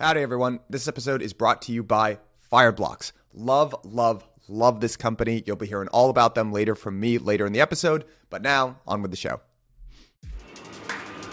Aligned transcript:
Howdy, 0.00 0.20
everyone. 0.20 0.60
This 0.70 0.86
episode 0.86 1.22
is 1.22 1.32
brought 1.32 1.62
to 1.62 1.72
you 1.72 1.82
by 1.82 2.20
Fireblocks. 2.52 3.10
Love, 3.34 3.74
love, 3.82 4.24
love 4.46 4.80
this 4.80 4.96
company. 4.96 5.42
You'll 5.44 5.56
be 5.56 5.66
hearing 5.66 5.88
all 5.88 6.08
about 6.08 6.36
them 6.36 6.52
later 6.52 6.76
from 6.76 7.00
me 7.00 7.18
later 7.18 7.44
in 7.46 7.52
the 7.52 7.60
episode. 7.60 8.04
But 8.30 8.40
now, 8.40 8.78
on 8.86 9.02
with 9.02 9.10
the 9.10 9.16
show. 9.16 9.40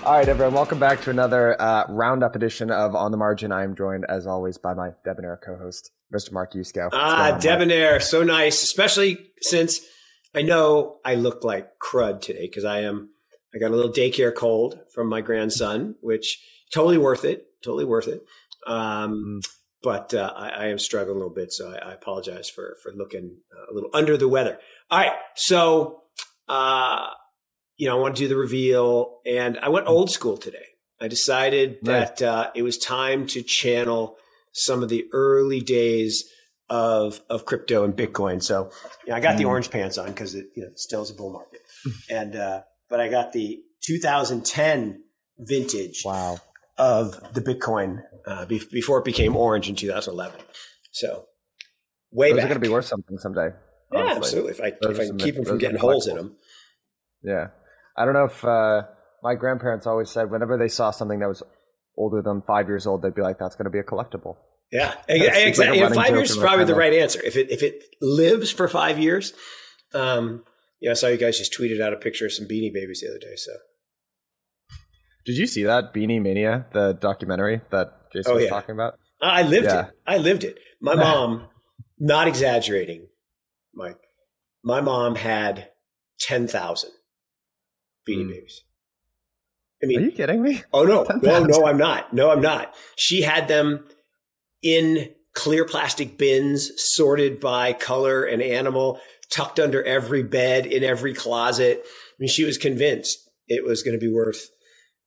All 0.04 0.14
right, 0.14 0.28
everyone, 0.28 0.56
welcome 0.56 0.80
back 0.80 1.00
to 1.02 1.12
another 1.12 1.62
uh, 1.62 1.86
roundup 1.90 2.36
edition 2.36 2.72
of 2.72 2.96
On 2.96 3.12
the 3.12 3.18
Margin. 3.18 3.52
I 3.52 3.64
am 3.64 3.76
joined, 3.76 4.04
as 4.10 4.26
always, 4.26 4.58
by 4.58 4.74
my 4.74 4.94
debonair 5.04 5.40
co-host, 5.46 5.92
Mr. 6.12 6.32
Mark 6.32 6.54
Yusko. 6.54 6.90
Ah, 6.92 7.38
debonair, 7.40 8.00
so 8.00 8.24
nice, 8.24 8.64
especially 8.64 9.20
since 9.42 9.82
I 10.34 10.42
know 10.42 10.98
I 11.06 11.14
look 11.14 11.44
like 11.44 11.78
crud 11.78 12.22
today 12.22 12.48
because 12.48 12.66
I 12.66 12.80
am. 12.80 13.12
I 13.54 13.60
got 13.60 13.70
a 13.70 13.76
little 13.76 13.92
daycare 13.92 14.34
cold 14.34 14.80
from 14.92 15.08
my 15.08 15.22
grandson, 15.22 15.98
which 16.02 16.44
totally 16.74 16.98
worth 16.98 17.24
it. 17.26 17.46
Totally 17.64 17.86
worth 17.86 18.08
it. 18.08 18.26
Um, 18.66 19.42
mm. 19.42 19.52
But 19.82 20.16
uh, 20.16 20.34
I, 20.36 20.50
I, 20.50 20.66
am 20.70 20.80
struggling 20.80 21.16
a 21.16 21.20
little 21.20 21.34
bit, 21.34 21.54
so 21.54 21.72
I, 21.72 21.90
I 21.90 21.94
apologize 21.94 22.50
for 22.50 22.76
for 22.82 22.92
looking 22.92 23.38
uh, 23.56 23.72
a 23.72 23.74
little 23.74 23.92
under 23.94 24.18
the 24.18 24.28
weather. 24.28 24.58
All 24.90 24.98
right, 24.98 25.12
so 25.36 26.02
uh, 26.50 27.10
you 27.78 27.88
know, 27.88 27.96
I 27.96 28.02
want 28.02 28.16
to 28.16 28.24
do 28.24 28.28
the 28.28 28.36
reveal, 28.36 29.20
and 29.28 29.60
I 29.60 29.70
went 29.70 29.88
old 29.88 30.10
school 30.10 30.38
today. 30.38 30.66
I 31.00 31.08
decided 31.08 31.78
that 31.84 32.20
uh, 32.20 32.50
it 32.56 32.64
was 32.64 32.80
time 32.80 33.28
to 33.28 33.44
channel 33.44 34.18
some 34.54 34.82
of 34.82 34.90
the 34.90 35.06
early 35.14 35.60
days 35.60 36.24
of 36.68 37.22
of 37.30 37.46
crypto 37.46 37.84
and 37.84 37.96
Bitcoin. 37.96 38.42
So 38.42 38.72
you 39.06 39.12
know, 39.12 39.18
I 39.18 39.20
got 39.20 39.36
mm. 39.36 39.38
the 39.38 39.46
orange 39.46 39.70
pants 39.70 40.00
on 40.00 40.08
because 40.08 40.34
it 40.34 40.48
you 40.56 40.64
know, 40.64 40.70
still 40.74 41.04
is 41.04 41.12
a 41.12 41.14
bull 41.14 41.32
market, 41.32 41.62
and 42.10 42.36
uh, 42.36 42.62
but 42.90 43.00
I 43.00 43.10
got 43.10 43.34
the 43.34 43.62
2010 43.84 45.04
vintage. 45.38 46.02
Wow 46.04 46.40
of 46.78 47.34
the 47.34 47.42
Bitcoin 47.42 48.04
uh, 48.28 48.46
be- 48.46 48.62
before 48.72 49.00
it 49.00 49.06
became 49.06 49.36
orange 49.36 49.70
in 49.70 49.76
2011. 49.76 50.40
So 50.92 51.26
way 52.12 52.32
Those 52.32 52.38
back. 52.38 52.46
are 52.46 52.48
going 52.50 52.62
to 52.62 52.68
be 52.68 52.72
worth 52.72 52.86
something 52.86 53.18
someday. 53.18 53.50
Yeah, 53.92 54.00
honestly. 54.00 54.18
absolutely. 54.18 54.52
If 54.52 54.62
I, 54.62 54.68
if 54.90 55.00
I 55.00 55.06
can 55.06 55.18
keep 55.18 55.36
them 55.36 55.46
from 55.46 55.58
getting 55.58 55.78
holes 55.78 56.08
in 56.08 56.16
them. 56.16 56.36
Yeah. 57.24 57.48
I 57.98 58.06
don't 58.06 58.14
know 58.14 58.26
if 58.26 58.44
uh, 58.44 58.84
my 59.24 59.36
grandparents 59.36 59.88
always 59.88 60.10
said 60.10 60.32
whenever 60.32 60.58
they 60.58 60.68
saw 60.68 60.92
something 60.92 61.20
that 61.20 61.28
was 61.28 61.44
older 61.98 62.22
than 62.22 62.42
five 62.42 62.68
years 62.68 62.86
old, 62.88 63.02
they'd 63.02 63.16
be 63.16 63.22
like, 63.22 63.40
that's 63.40 63.56
going 63.56 63.66
to 63.66 63.72
be 63.72 63.80
a 63.80 63.84
collectible. 63.84 64.38
Yeah, 64.72 64.96
exactly. 65.08 65.80
Like 65.80 65.94
five 65.94 66.10
years 66.10 66.32
is 66.32 66.38
probably 66.38 66.66
the 66.66 66.76
right 66.76 66.92
answer. 66.92 67.22
If 67.24 67.38
it 67.38 67.52
if 67.52 67.62
it 67.62 67.84
lives 68.02 68.50
for 68.52 68.68
five 68.68 68.98
years, 68.98 69.34
um, 69.94 70.44
yeah, 70.82 70.92
I 70.92 70.94
saw 70.96 71.08
you 71.08 71.18
guys 71.18 71.38
just 71.38 71.58
tweeted 71.58 71.80
out 71.80 71.94
a 71.94 71.98
picture 71.98 72.26
of 72.26 72.34
some 72.34 72.46
Beanie 72.46 72.74
Babies 72.74 73.02
the 73.02 73.10
other 73.10 73.20
day. 73.20 73.36
So 73.36 73.52
did 75.26 75.38
you 75.38 75.48
see 75.48 75.64
that 75.64 75.94
Beanie 75.94 76.22
Mania, 76.22 76.68
the 76.72 76.94
documentary 76.94 77.62
that 77.72 78.12
Jason 78.14 78.32
oh, 78.32 78.36
was 78.36 78.44
yeah. 78.44 78.50
talking 78.50 78.74
about? 78.74 79.00
I 79.22 79.44
lived 79.44 79.66
yeah. 79.66 79.88
it. 79.88 79.92
I 80.06 80.18
lived 80.18 80.44
it. 80.44 80.58
My 80.82 80.96
mom, 81.06 81.48
not 82.00 82.28
exaggerating, 82.28 83.08
Mike. 83.74 84.00
My 84.64 84.82
mom 84.82 85.16
had 85.16 85.70
ten 86.20 86.48
thousand 86.48 86.92
Beanie 88.08 88.26
mm. 88.26 88.30
Babies. 88.30 88.64
I 89.84 89.88
mean, 89.88 90.00
are 90.00 90.04
you 90.04 90.12
kidding 90.12 90.42
me? 90.42 90.64
Oh 90.72 90.84
no, 90.84 91.04
10, 91.04 91.20
no, 91.24 91.44
no, 91.44 91.66
I'm 91.66 91.78
not. 91.78 92.14
No, 92.14 92.32
I'm 92.32 92.42
not. 92.42 92.74
She 92.96 93.22
had 93.22 93.48
them 93.48 93.86
in 94.64 95.12
clear 95.34 95.66
plastic 95.66 96.18
bins, 96.18 96.72
sorted 96.78 97.40
by 97.40 97.74
color 97.74 98.24
and 98.24 98.42
animal, 98.42 99.00
tucked 99.30 99.60
under 99.60 99.84
every 99.84 100.24
bed, 100.24 100.66
in 100.66 100.84
every 100.84 101.14
closet. 101.14 101.84
I 101.84 102.16
mean, 102.20 102.30
she 102.30 102.46
was 102.46 102.58
convinced 102.58 103.30
it 103.48 103.66
was 103.66 103.84
going 103.84 104.00
to 104.00 104.04
be 104.04 104.12
worth 104.12 104.48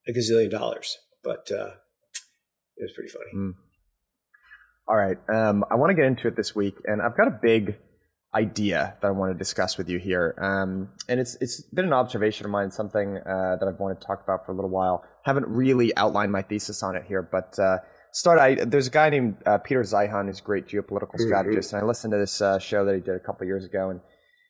a 0.09 0.13
gazillion 0.13 0.51
dollars, 0.51 0.99
but 1.23 1.51
uh, 1.53 1.71
it 2.77 2.83
was 2.83 2.93
pretty 2.95 3.11
funny. 3.11 3.31
Mm. 3.35 3.55
All 4.89 4.97
right. 4.97 5.19
Um, 5.29 5.65
I 5.71 5.75
want 5.75 5.91
to 5.91 5.95
get 5.95 6.07
into 6.07 6.29
it 6.29 6.37
this 6.37 6.55
week, 6.55 6.75
and 6.85 7.03
I've 7.03 7.17
got 7.17 7.29
a 7.29 7.39
big 7.43 7.77
idea 8.35 8.97
that 9.01 9.09
I 9.09 9.11
want 9.11 9.33
to 9.33 9.39
discuss 9.39 9.79
with 9.79 9.89
you 9.89 9.99
here. 9.99 10.35
Um, 10.41 10.89
and 11.09 11.21
it's 11.21 11.37
it's 11.41 11.63
been 11.63 11.85
an 11.85 11.93
observation 11.93 12.47
of 12.47 12.53
mine, 12.53 12.71
something 12.71 13.19
uh, 13.19 13.57
that 13.61 13.69
I've 13.69 13.79
wanted 13.79 14.01
to 14.01 14.07
talk 14.07 14.23
about 14.23 14.47
for 14.47 14.53
a 14.53 14.55
little 14.55 14.71
while. 14.71 15.05
Haven't 15.25 15.47
really 15.49 15.95
outlined 15.97 16.33
my 16.33 16.43
thesis 16.43 16.83
on 16.83 16.97
it 16.97 17.05
here, 17.07 17.23
but 17.23 17.59
uh, 17.59 17.79
start. 18.13 18.39
I, 18.39 18.55
there's 18.65 18.87
a 18.87 18.91
guy 18.91 19.11
named 19.11 19.37
uh, 19.45 19.59
Peter 19.59 19.83
Zeihan 19.83 20.27
who's 20.27 20.41
a 20.41 20.43
great 20.43 20.67
geopolitical 20.67 21.17
mm-hmm. 21.17 21.27
strategist, 21.27 21.73
and 21.73 21.83
I 21.83 21.85
listened 21.85 22.13
to 22.13 22.19
this 22.19 22.41
uh, 22.41 22.59
show 22.59 22.85
that 22.87 22.95
he 22.95 23.01
did 23.01 23.15
a 23.15 23.21
couple 23.21 23.47
years 23.47 23.65
ago, 23.65 23.91
and 23.91 24.01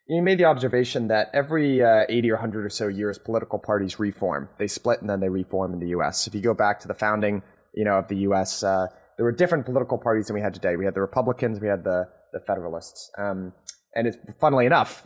you 0.09 0.23
made 0.23 0.39
the 0.39 0.47
observation 0.47 1.09
that 1.09 1.31
every 1.35 1.83
uh, 1.83 2.05
80 2.09 2.31
or 2.31 2.35
100 2.35 2.65
or 2.65 2.71
so 2.71 2.89
years, 2.89 3.19
political 3.19 3.59
parties 3.59 3.99
reform. 3.99 4.49
They 4.59 4.67
split 4.67 5.01
and 5.01 5.11
then 5.11 5.21
they 5.21 5.29
reform 5.29 5.75
in 5.75 5.81
the 5.81 5.89
U.S. 5.89 6.27
If 6.27 6.35
you 6.35 6.41
go 6.41 6.55
back 6.55 6.81
to 6.81 6.89
the 6.89 6.95
founding, 6.95 7.43
you 7.75 7.85
know, 7.85 7.99
of 7.99 8.09
the 8.09 8.17
U.S., 8.17 8.63
uh, 8.63 8.87
there 9.17 9.25
were 9.25 9.33
different 9.33 9.67
political 9.67 9.99
parties 9.99 10.29
than 10.29 10.35
we 10.35 10.41
had 10.41 10.55
today. 10.55 10.77
We 10.77 10.85
had 10.85 10.95
the 10.95 11.01
Republicans, 11.01 11.61
we 11.61 11.69
had 11.69 11.85
the 11.85 12.09
the 12.33 12.41
Federalists, 12.41 13.11
um, 13.17 13.55
and 13.95 14.07
it's 14.07 14.19
funnily 14.39 14.67
enough, 14.67 15.03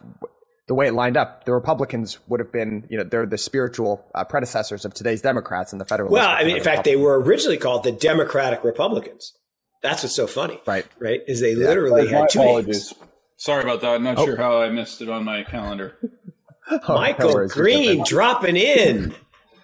the 0.66 0.74
way 0.74 0.88
it 0.88 0.94
lined 0.94 1.16
up, 1.16 1.44
the 1.44 1.52
Republicans 1.52 2.18
would 2.28 2.40
have 2.40 2.50
been, 2.50 2.86
you 2.90 2.98
know, 2.98 3.04
they're 3.04 3.26
the 3.26 3.38
spiritual 3.38 4.04
uh, 4.14 4.24
predecessors 4.24 4.84
of 4.84 4.94
today's 4.94 5.22
Democrats 5.22 5.72
and 5.72 5.80
the 5.80 5.84
Federalists. 5.84 6.14
Well, 6.14 6.28
I 6.28 6.44
mean, 6.44 6.56
in 6.56 6.62
fact, 6.62 6.84
they 6.84 6.96
were 6.96 7.20
originally 7.20 7.58
called 7.58 7.84
the 7.84 7.92
Democratic 7.92 8.64
Republicans. 8.64 9.34
That's 9.82 10.02
what's 10.02 10.14
so 10.14 10.26
funny, 10.26 10.60
right? 10.66 10.86
Right? 10.98 11.20
Is 11.26 11.40
they 11.40 11.52
yeah. 11.52 11.66
literally 11.66 12.08
had 12.08 12.28
two 12.28 12.40
apologies. 12.40 12.92
names. 12.92 13.11
Sorry 13.42 13.64
about 13.64 13.80
that. 13.80 13.94
I'm 13.94 14.04
not 14.04 14.18
oh. 14.18 14.24
sure 14.24 14.36
how 14.36 14.62
I 14.62 14.68
missed 14.68 15.02
it 15.02 15.08
on 15.08 15.24
my 15.24 15.42
calendar. 15.42 15.98
oh, 16.70 16.94
Michael 16.94 17.48
Green 17.48 18.04
dropping 18.04 18.54
in. 18.54 19.12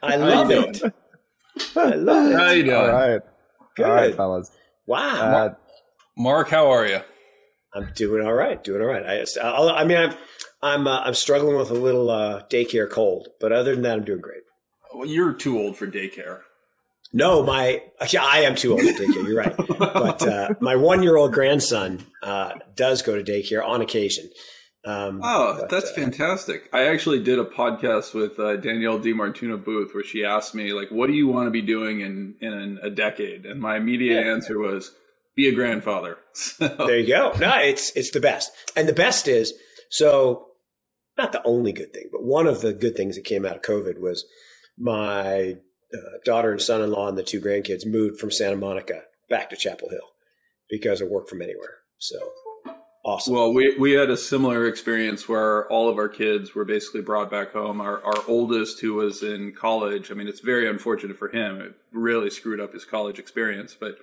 I 0.02 0.16
love 0.16 0.50
it. 0.50 0.82
I 1.76 1.90
love 1.90 2.32
it. 2.32 2.36
How 2.36 2.50
you 2.50 2.64
doing? 2.64 2.74
All 2.74 2.88
right. 2.88 3.20
Good. 3.76 3.86
All 3.86 3.92
right, 3.92 4.16
fellas. 4.16 4.50
Wow. 4.88 4.98
Uh, 5.00 5.54
Mark, 6.16 6.48
how 6.48 6.72
are 6.72 6.88
you? 6.88 7.02
I'm 7.72 7.92
doing 7.94 8.26
all 8.26 8.32
right. 8.32 8.64
Doing 8.64 8.82
all 8.82 8.88
right. 8.88 9.04
I, 9.06 9.24
I, 9.40 9.82
I 9.82 9.84
mean, 9.84 9.98
I'm 9.98 10.14
I'm 10.60 10.88
uh, 10.88 10.98
I'm 10.98 11.14
struggling 11.14 11.56
with 11.56 11.70
a 11.70 11.74
little 11.74 12.10
uh, 12.10 12.42
daycare 12.50 12.90
cold, 12.90 13.28
but 13.38 13.52
other 13.52 13.74
than 13.74 13.82
that, 13.82 13.92
I'm 13.92 14.04
doing 14.04 14.20
great. 14.20 14.42
Well, 14.92 15.06
you're 15.06 15.34
too 15.34 15.56
old 15.56 15.76
for 15.76 15.86
daycare. 15.86 16.40
No, 17.12 17.42
my 17.42 17.82
yeah, 18.10 18.24
I 18.24 18.40
am 18.40 18.54
too 18.54 18.72
old 18.72 18.82
for 18.82 18.88
daycare. 18.88 19.26
You're 19.26 19.38
right, 19.38 19.56
but 19.78 20.22
uh, 20.22 20.54
my 20.60 20.76
one 20.76 21.02
year 21.02 21.16
old 21.16 21.32
grandson 21.32 22.04
uh, 22.22 22.52
does 22.74 23.02
go 23.02 23.20
to 23.20 23.22
daycare 23.22 23.66
on 23.66 23.80
occasion. 23.80 24.28
Um, 24.84 25.20
oh, 25.24 25.56
but, 25.60 25.70
that's 25.70 25.90
uh, 25.90 25.94
fantastic! 25.94 26.68
I 26.72 26.86
actually 26.88 27.22
did 27.22 27.38
a 27.38 27.44
podcast 27.44 28.14
with 28.14 28.38
uh, 28.38 28.56
Danielle 28.56 28.98
DiMartino 28.98 29.62
Booth 29.62 29.94
where 29.94 30.04
she 30.04 30.24
asked 30.24 30.54
me 30.54 30.72
like, 30.72 30.90
"What 30.90 31.06
do 31.06 31.14
you 31.14 31.26
want 31.28 31.46
to 31.46 31.50
be 31.50 31.62
doing 31.62 32.00
in 32.00 32.34
in 32.40 32.78
a 32.82 32.90
decade?" 32.90 33.46
And 33.46 33.60
my 33.60 33.76
immediate 33.76 34.24
yeah. 34.24 34.32
answer 34.32 34.58
was, 34.58 34.94
"Be 35.34 35.48
a 35.48 35.54
grandfather." 35.54 36.18
So. 36.34 36.68
There 36.68 36.98
you 36.98 37.08
go. 37.08 37.32
No, 37.40 37.58
it's 37.58 37.90
it's 37.96 38.12
the 38.12 38.20
best, 38.20 38.52
and 38.76 38.88
the 38.88 38.92
best 38.92 39.26
is 39.26 39.54
so. 39.90 40.44
Not 41.16 41.32
the 41.32 41.42
only 41.44 41.72
good 41.72 41.92
thing, 41.92 42.10
but 42.12 42.22
one 42.22 42.46
of 42.46 42.60
the 42.60 42.72
good 42.72 42.94
things 42.94 43.16
that 43.16 43.24
came 43.24 43.44
out 43.44 43.56
of 43.56 43.62
COVID 43.62 43.98
was 43.98 44.24
my 44.78 45.56
uh, 45.94 46.18
daughter 46.24 46.52
and 46.52 46.60
son-in-law 46.60 47.08
and 47.08 47.18
the 47.18 47.22
two 47.22 47.40
grandkids 47.40 47.86
moved 47.86 48.18
from 48.18 48.30
Santa 48.30 48.56
Monica 48.56 49.02
back 49.28 49.50
to 49.50 49.56
Chapel 49.56 49.90
Hill 49.90 50.14
because 50.68 51.00
of 51.00 51.08
work 51.08 51.28
from 51.28 51.42
anywhere. 51.42 51.78
So 51.98 52.18
awesome. 53.04 53.34
Well, 53.34 53.52
we 53.52 53.76
we 53.78 53.92
had 53.92 54.10
a 54.10 54.16
similar 54.16 54.66
experience 54.66 55.28
where 55.28 55.66
all 55.70 55.88
of 55.88 55.96
our 55.96 56.08
kids 56.08 56.54
were 56.54 56.64
basically 56.64 57.00
brought 57.00 57.30
back 57.30 57.52
home. 57.52 57.80
Our 57.80 58.04
our 58.04 58.22
oldest, 58.28 58.80
who 58.80 58.94
was 58.94 59.22
in 59.22 59.52
college, 59.52 60.10
I 60.10 60.14
mean, 60.14 60.28
it's 60.28 60.40
very 60.40 60.68
unfortunate 60.68 61.16
for 61.16 61.28
him. 61.28 61.60
It 61.60 61.74
really 61.92 62.30
screwed 62.30 62.60
up 62.60 62.72
his 62.72 62.84
college 62.84 63.18
experience, 63.18 63.76
but 63.78 63.96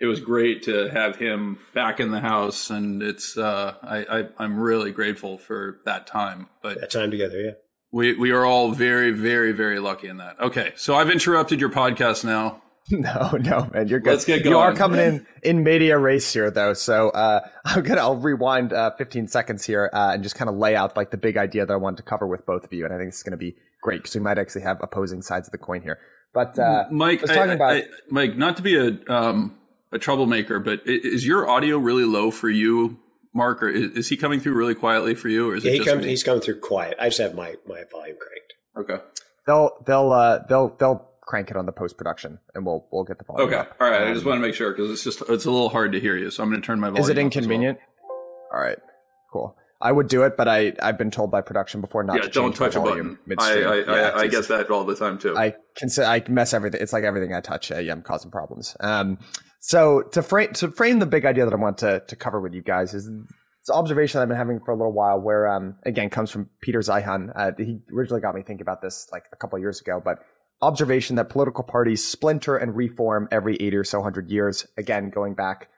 it 0.00 0.06
was 0.06 0.20
great 0.20 0.64
to 0.64 0.88
have 0.90 1.16
him 1.16 1.58
back 1.74 2.00
in 2.00 2.10
the 2.10 2.20
house, 2.20 2.70
and 2.70 3.02
it's 3.02 3.38
uh, 3.38 3.74
I, 3.82 4.26
I 4.38 4.44
am 4.44 4.58
really 4.58 4.90
grateful 4.90 5.38
for 5.38 5.78
that 5.84 6.06
time. 6.06 6.48
But 6.62 6.80
that 6.80 6.90
time 6.90 7.10
together, 7.10 7.40
yeah. 7.40 7.52
We 7.92 8.14
we 8.14 8.30
are 8.30 8.44
all 8.44 8.72
very 8.72 9.12
very 9.12 9.52
very 9.52 9.78
lucky 9.78 10.08
in 10.08 10.16
that. 10.16 10.40
Okay, 10.40 10.72
so 10.76 10.94
I've 10.94 11.10
interrupted 11.10 11.60
your 11.60 11.70
podcast 11.70 12.24
now. 12.24 12.62
No, 12.90 13.38
no, 13.40 13.70
man, 13.72 13.86
you're 13.86 14.00
good. 14.00 14.10
Let's 14.10 14.24
get 14.24 14.42
going. 14.42 14.54
You 14.54 14.58
are 14.58 14.74
coming 14.74 14.98
in 14.98 15.26
in 15.44 15.62
medias 15.62 16.00
res 16.00 16.30
here, 16.30 16.50
though. 16.50 16.74
So 16.74 17.10
uh, 17.10 17.40
I'm 17.64 17.82
gonna 17.84 18.00
I'll 18.00 18.16
rewind 18.16 18.72
uh, 18.72 18.90
15 18.98 19.28
seconds 19.28 19.64
here 19.64 19.88
uh, 19.92 20.10
and 20.12 20.22
just 20.22 20.34
kind 20.34 20.50
of 20.50 20.56
lay 20.56 20.74
out 20.74 20.96
like 20.96 21.12
the 21.12 21.16
big 21.16 21.36
idea 21.36 21.64
that 21.64 21.72
I 21.72 21.76
wanted 21.76 21.98
to 21.98 22.02
cover 22.02 22.26
with 22.26 22.44
both 22.44 22.64
of 22.64 22.72
you, 22.72 22.84
and 22.84 22.92
I 22.92 22.98
think 22.98 23.08
it's 23.08 23.22
gonna 23.22 23.36
be 23.36 23.54
great 23.82 24.02
because 24.02 24.14
we 24.14 24.20
might 24.20 24.36
actually 24.36 24.62
have 24.62 24.78
opposing 24.82 25.22
sides 25.22 25.46
of 25.46 25.52
the 25.52 25.58
coin 25.58 25.80
here. 25.80 26.00
But 26.34 26.58
uh, 26.58 26.86
Mike, 26.90 27.20
I 27.20 27.22
was 27.22 27.30
talking 27.30 27.50
I, 27.50 27.54
about 27.54 27.72
I, 27.72 27.84
Mike, 28.10 28.36
not 28.36 28.56
to 28.56 28.62
be 28.62 28.76
a 28.76 28.98
um, 29.08 29.56
a 29.92 29.98
troublemaker, 29.98 30.58
but 30.58 30.80
is 30.84 31.24
your 31.24 31.48
audio 31.48 31.78
really 31.78 32.04
low 32.04 32.30
for 32.30 32.50
you 32.50 32.98
Mark, 33.34 33.62
or 33.62 33.68
is, 33.68 33.92
is, 33.92 34.08
he 34.08 34.16
coming 34.16 34.40
through 34.40 34.54
really 34.54 34.74
quietly 34.74 35.14
for 35.14 35.28
you, 35.28 35.50
or 35.50 35.56
is 35.56 35.64
yeah, 35.64 35.72
it 35.72 35.78
he 35.78 35.84
comes, 35.84 36.04
he's 36.04 36.22
coming 36.22 36.40
through 36.40 36.60
quiet. 36.60 36.96
I 37.00 37.08
just 37.08 37.20
have 37.20 37.34
my 37.34 37.54
my 37.66 37.84
volume 37.90 38.16
cranked. 38.18 38.54
Okay. 38.76 39.02
They'll 39.46 39.82
they'll 39.86 40.12
uh, 40.12 40.40
they'll 40.48 40.76
they'll 40.78 41.08
crank 41.22 41.50
it 41.50 41.56
on 41.56 41.66
the 41.66 41.72
post 41.72 41.96
production, 41.96 42.38
and 42.54 42.66
we'll 42.66 42.86
we'll 42.92 43.04
get 43.04 43.18
the 43.18 43.24
volume. 43.24 43.48
Okay. 43.48 43.56
Up. 43.56 43.76
All 43.80 43.90
right. 43.90 44.02
Um, 44.02 44.08
I 44.08 44.14
just 44.14 44.26
want 44.26 44.36
to 44.36 44.46
make 44.46 44.54
sure 44.54 44.70
because 44.72 44.90
it's 44.90 45.04
just 45.04 45.22
it's 45.28 45.46
a 45.46 45.50
little 45.50 45.68
hard 45.68 45.92
to 45.92 46.00
hear 46.00 46.16
you, 46.16 46.30
so 46.30 46.42
I'm 46.42 46.50
going 46.50 46.60
to 46.60 46.66
turn 46.66 46.78
my 46.80 46.88
volume. 46.88 47.02
Is 47.02 47.08
it 47.08 47.18
inconvenient? 47.18 47.78
Well. 47.78 48.48
All 48.52 48.60
right. 48.60 48.78
Cool. 49.32 49.56
I 49.82 49.90
would 49.90 50.08
do 50.08 50.22
it, 50.22 50.36
but 50.36 50.46
I 50.46 50.72
I've 50.80 50.96
been 50.96 51.10
told 51.10 51.32
by 51.32 51.40
production 51.40 51.80
before 51.80 52.04
not 52.04 52.16
yeah, 52.16 52.22
to 52.22 52.28
don't 52.28 52.54
touch 52.54 52.76
a 52.76 52.80
button. 52.80 53.18
I 53.36 53.62
I, 53.62 53.78
yeah, 53.80 53.92
I, 54.14 54.20
I 54.20 54.26
get 54.28 54.46
that 54.48 54.70
all 54.70 54.84
the 54.84 54.94
time 54.94 55.18
too. 55.18 55.36
I 55.36 55.54
can 55.76 55.88
say 55.88 56.04
I 56.04 56.22
mess 56.28 56.54
everything. 56.54 56.80
It's 56.80 56.92
like 56.92 57.02
everything 57.02 57.34
I 57.34 57.40
touch. 57.40 57.72
Uh, 57.72 57.78
yeah, 57.78 57.92
I'm 57.92 58.02
causing 58.02 58.30
problems. 58.30 58.76
Um, 58.78 59.18
so 59.60 60.02
to 60.12 60.22
frame 60.22 60.52
to 60.54 60.70
frame 60.70 61.00
the 61.00 61.06
big 61.06 61.24
idea 61.24 61.44
that 61.44 61.52
I 61.52 61.56
want 61.56 61.78
to 61.78 62.00
to 62.06 62.16
cover 62.16 62.40
with 62.40 62.54
you 62.54 62.62
guys 62.62 62.94
is 62.94 63.10
it's 63.60 63.68
an 63.68 63.74
observation 63.74 64.20
I've 64.20 64.28
been 64.28 64.36
having 64.36 64.60
for 64.60 64.70
a 64.70 64.76
little 64.76 64.92
while. 64.92 65.20
Where 65.20 65.48
um 65.48 65.74
again 65.84 66.10
comes 66.10 66.30
from 66.30 66.48
Peter 66.60 66.78
Zeihan. 66.78 67.32
Uh, 67.34 67.50
he 67.58 67.80
originally 67.92 68.20
got 68.20 68.36
me 68.36 68.42
thinking 68.42 68.62
about 68.62 68.82
this 68.82 69.08
like 69.10 69.24
a 69.32 69.36
couple 69.36 69.58
years 69.58 69.80
ago, 69.80 70.00
but 70.02 70.18
observation 70.60 71.16
that 71.16 71.28
political 71.28 71.64
parties 71.64 72.06
splinter 72.06 72.56
and 72.56 72.76
reform 72.76 73.26
every 73.32 73.56
80 73.56 73.76
or 73.76 73.84
so 73.84 74.00
hundred 74.00 74.30
years. 74.30 74.64
Again, 74.76 75.10
going 75.10 75.34
back 75.34 75.68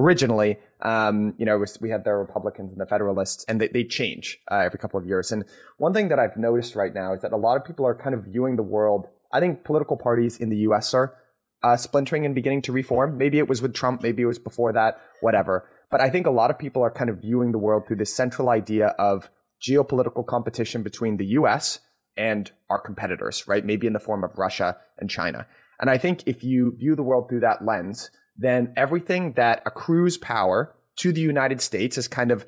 originally, 0.00 0.58
um, 0.82 1.34
you 1.38 1.44
know, 1.46 1.62
we 1.80 1.90
had 1.90 2.04
the 2.04 2.12
Republicans 2.12 2.72
and 2.72 2.80
the 2.80 2.86
Federalists, 2.86 3.44
and 3.44 3.60
they, 3.60 3.68
they 3.68 3.84
change 3.84 4.38
uh, 4.50 4.56
every 4.56 4.78
couple 4.78 4.98
of 4.98 5.06
years. 5.06 5.30
And 5.30 5.44
one 5.76 5.92
thing 5.92 6.08
that 6.08 6.18
I've 6.18 6.36
noticed 6.36 6.74
right 6.74 6.94
now 6.94 7.12
is 7.12 7.20
that 7.22 7.32
a 7.32 7.36
lot 7.36 7.56
of 7.56 7.64
people 7.64 7.86
are 7.86 7.94
kind 7.94 8.14
of 8.14 8.24
viewing 8.24 8.56
the 8.56 8.62
world. 8.62 9.06
I 9.32 9.40
think 9.40 9.64
political 9.64 9.96
parties 9.96 10.38
in 10.38 10.48
the 10.48 10.56
U.S. 10.68 10.94
are 10.94 11.14
uh, 11.62 11.76
splintering 11.76 12.24
and 12.24 12.34
beginning 12.34 12.62
to 12.62 12.72
reform. 12.72 13.18
Maybe 13.18 13.38
it 13.38 13.48
was 13.48 13.60
with 13.60 13.74
Trump, 13.74 14.02
maybe 14.02 14.22
it 14.22 14.26
was 14.26 14.38
before 14.38 14.72
that, 14.72 15.00
whatever. 15.20 15.68
But 15.90 16.00
I 16.00 16.08
think 16.08 16.26
a 16.26 16.30
lot 16.30 16.50
of 16.50 16.58
people 16.58 16.82
are 16.82 16.90
kind 16.90 17.10
of 17.10 17.18
viewing 17.18 17.52
the 17.52 17.58
world 17.58 17.86
through 17.86 17.96
this 17.96 18.14
central 18.14 18.48
idea 18.48 18.88
of 18.98 19.28
geopolitical 19.60 20.26
competition 20.26 20.82
between 20.82 21.18
the 21.18 21.26
U.S. 21.26 21.80
and 22.16 22.50
our 22.70 22.80
competitors, 22.80 23.46
right? 23.46 23.64
Maybe 23.64 23.86
in 23.86 23.92
the 23.92 24.00
form 24.00 24.24
of 24.24 24.38
Russia 24.38 24.76
and 24.98 25.10
China. 25.10 25.46
And 25.80 25.90
I 25.90 25.98
think 25.98 26.22
if 26.26 26.44
you 26.44 26.74
view 26.76 26.94
the 26.94 27.02
world 27.02 27.28
through 27.28 27.40
that 27.40 27.64
lens, 27.64 28.10
then 28.40 28.72
everything 28.76 29.34
that 29.34 29.62
accrues 29.66 30.16
power 30.16 30.74
to 30.96 31.12
the 31.12 31.20
United 31.20 31.60
States 31.60 31.98
is 31.98 32.08
kind 32.08 32.30
of, 32.30 32.46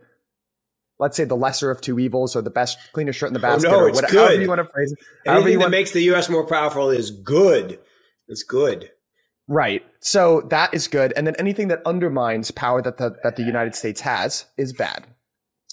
let's 0.98 1.16
say, 1.16 1.24
the 1.24 1.36
lesser 1.36 1.70
of 1.70 1.82
two 1.82 1.98
evils 1.98 2.34
or 2.34 2.40
the 2.40 2.50
best, 2.50 2.78
cleanest 2.92 3.18
shirt 3.18 3.28
in 3.28 3.34
the 3.34 3.40
basket. 3.40 3.68
Oh, 3.68 3.72
no, 3.72 3.80
or 3.80 3.88
it's 3.90 3.96
whatever, 3.96 4.28
good. 4.28 4.40
you 4.40 4.48
want 4.48 4.60
to 4.60 4.64
phrase 4.64 4.90
it. 4.92 4.98
Anything 5.26 5.52
that 5.54 5.60
want, 5.60 5.70
makes 5.70 5.90
the 5.90 6.02
U.S. 6.04 6.30
more 6.30 6.46
powerful 6.46 6.88
is 6.88 7.10
good. 7.10 7.78
It's 8.26 8.42
good. 8.42 8.90
Right. 9.48 9.82
So 10.00 10.40
that 10.48 10.72
is 10.72 10.88
good. 10.88 11.12
And 11.14 11.26
then 11.26 11.36
anything 11.38 11.68
that 11.68 11.82
undermines 11.84 12.50
power 12.50 12.80
that 12.80 12.96
the, 12.96 13.16
that 13.22 13.36
the 13.36 13.42
United 13.42 13.74
States 13.74 14.00
has 14.00 14.46
is 14.56 14.72
bad. 14.72 15.06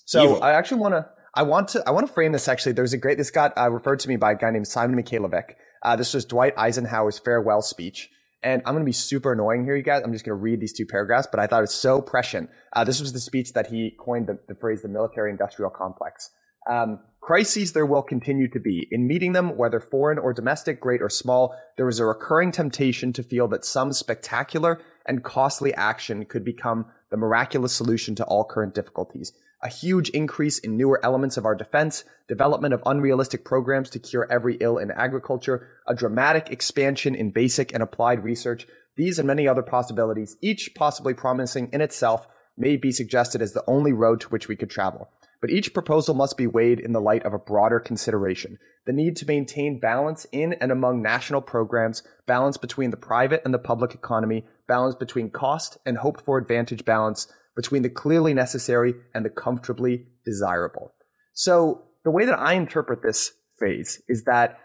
So 0.05 0.23
Evil. 0.23 0.43
I 0.43 0.51
actually 0.51 0.81
want 0.81 0.95
to, 0.95 1.07
I 1.33 1.43
want 1.43 1.69
to, 1.69 1.83
I 1.87 1.91
want 1.91 2.07
to 2.07 2.13
frame 2.13 2.33
this 2.33 2.49
actually. 2.49 2.73
There's 2.73 2.93
a 2.93 2.97
great, 2.97 3.17
this 3.17 3.31
got 3.31 3.57
uh, 3.57 3.71
referred 3.71 3.99
to 3.99 4.09
me 4.09 4.17
by 4.17 4.33
a 4.33 4.35
guy 4.35 4.51
named 4.51 4.67
Simon 4.67 5.01
Mikhailovich. 5.01 5.53
Uh, 5.81 5.95
this 5.95 6.13
was 6.13 6.25
Dwight 6.25 6.53
Eisenhower's 6.57 7.19
farewell 7.19 7.61
speech. 7.61 8.09
And 8.41 8.61
I'm 8.65 8.73
going 8.73 8.83
to 8.83 8.89
be 8.89 8.93
super 8.93 9.33
annoying 9.33 9.65
here, 9.65 9.75
you 9.75 9.83
guys. 9.83 10.01
I'm 10.03 10.13
just 10.13 10.23
going 10.23 10.37
to 10.37 10.41
read 10.41 10.61
these 10.61 10.73
two 10.73 10.85
paragraphs, 10.85 11.27
but 11.29 11.39
I 11.39 11.47
thought 11.47 11.59
it 11.59 11.61
was 11.61 11.73
so 11.73 12.01
prescient. 12.01 12.49
Uh, 12.73 12.83
this 12.83 13.01
was 13.01 13.11
the 13.11 13.19
speech 13.19 13.53
that 13.53 13.67
he 13.67 13.95
coined 13.99 14.27
the, 14.27 14.39
the 14.47 14.55
phrase 14.55 14.81
the 14.81 14.87
military 14.87 15.29
industrial 15.29 15.69
complex. 15.69 16.29
Um, 16.69 16.99
crises 17.19 17.73
there 17.73 17.85
will 17.85 18.01
continue 18.01 18.47
to 18.49 18.59
be. 18.59 18.87
In 18.91 19.07
meeting 19.07 19.33
them, 19.33 19.57
whether 19.57 19.79
foreign 19.79 20.17
or 20.17 20.33
domestic, 20.33 20.79
great 20.79 21.01
or 21.01 21.09
small, 21.09 21.55
there 21.75 21.89
is 21.89 21.99
a 21.99 22.05
recurring 22.05 22.51
temptation 22.51 23.11
to 23.13 23.23
feel 23.23 23.47
that 23.49 23.65
some 23.65 23.91
spectacular 23.91 24.81
and 25.05 25.23
costly 25.23 25.73
action 25.73 26.25
could 26.25 26.45
become 26.45 26.85
the 27.11 27.17
miraculous 27.17 27.73
solution 27.73 28.15
to 28.15 28.23
all 28.25 28.45
current 28.45 28.73
difficulties 28.75 29.33
a 29.61 29.69
huge 29.69 30.09
increase 30.09 30.59
in 30.59 30.77
newer 30.77 31.03
elements 31.03 31.37
of 31.37 31.45
our 31.45 31.55
defense, 31.55 32.03
development 32.27 32.73
of 32.73 32.83
unrealistic 32.85 33.43
programs 33.43 33.89
to 33.89 33.99
cure 33.99 34.27
every 34.31 34.57
ill 34.61 34.77
in 34.77 34.91
agriculture, 34.91 35.67
a 35.87 35.95
dramatic 35.95 36.49
expansion 36.49 37.15
in 37.15 37.31
basic 37.31 37.73
and 37.73 37.83
applied 37.83 38.23
research. 38.23 38.67
These 38.95 39.19
and 39.19 39.27
many 39.27 39.47
other 39.47 39.63
possibilities, 39.63 40.37
each 40.41 40.71
possibly 40.75 41.13
promising 41.13 41.69
in 41.73 41.81
itself, 41.81 42.27
may 42.57 42.77
be 42.77 42.91
suggested 42.91 43.41
as 43.41 43.53
the 43.53 43.63
only 43.67 43.93
road 43.93 44.21
to 44.21 44.29
which 44.29 44.47
we 44.47 44.55
could 44.55 44.69
travel. 44.69 45.09
But 45.41 45.49
each 45.49 45.73
proposal 45.73 46.15
must 46.15 46.37
be 46.37 46.47
weighed 46.47 46.79
in 46.79 46.91
the 46.91 46.99
light 46.99 47.25
of 47.25 47.33
a 47.33 47.39
broader 47.39 47.79
consideration 47.79 48.57
the 48.85 48.93
need 48.93 49.15
to 49.15 49.25
maintain 49.27 49.79
balance 49.79 50.25
in 50.31 50.53
and 50.53 50.71
among 50.71 50.99
national 50.99 51.41
programs, 51.41 52.01
balance 52.25 52.57
between 52.57 52.89
the 52.89 52.97
private 52.97 53.39
and 53.45 53.53
the 53.53 53.59
public 53.59 53.93
economy, 53.93 54.43
balance 54.67 54.95
between 54.95 55.29
cost 55.29 55.77
and 55.85 55.99
hope 55.99 56.19
for 56.25 56.39
advantage 56.39 56.83
balance, 56.85 57.31
between 57.55 57.81
the 57.81 57.89
clearly 57.89 58.33
necessary 58.33 58.93
and 59.13 59.25
the 59.25 59.29
comfortably 59.29 60.07
desirable. 60.25 60.91
So 61.33 61.83
the 62.03 62.11
way 62.11 62.25
that 62.25 62.39
I 62.39 62.53
interpret 62.53 63.01
this 63.03 63.31
phase 63.59 64.01
is 64.07 64.23
that 64.23 64.59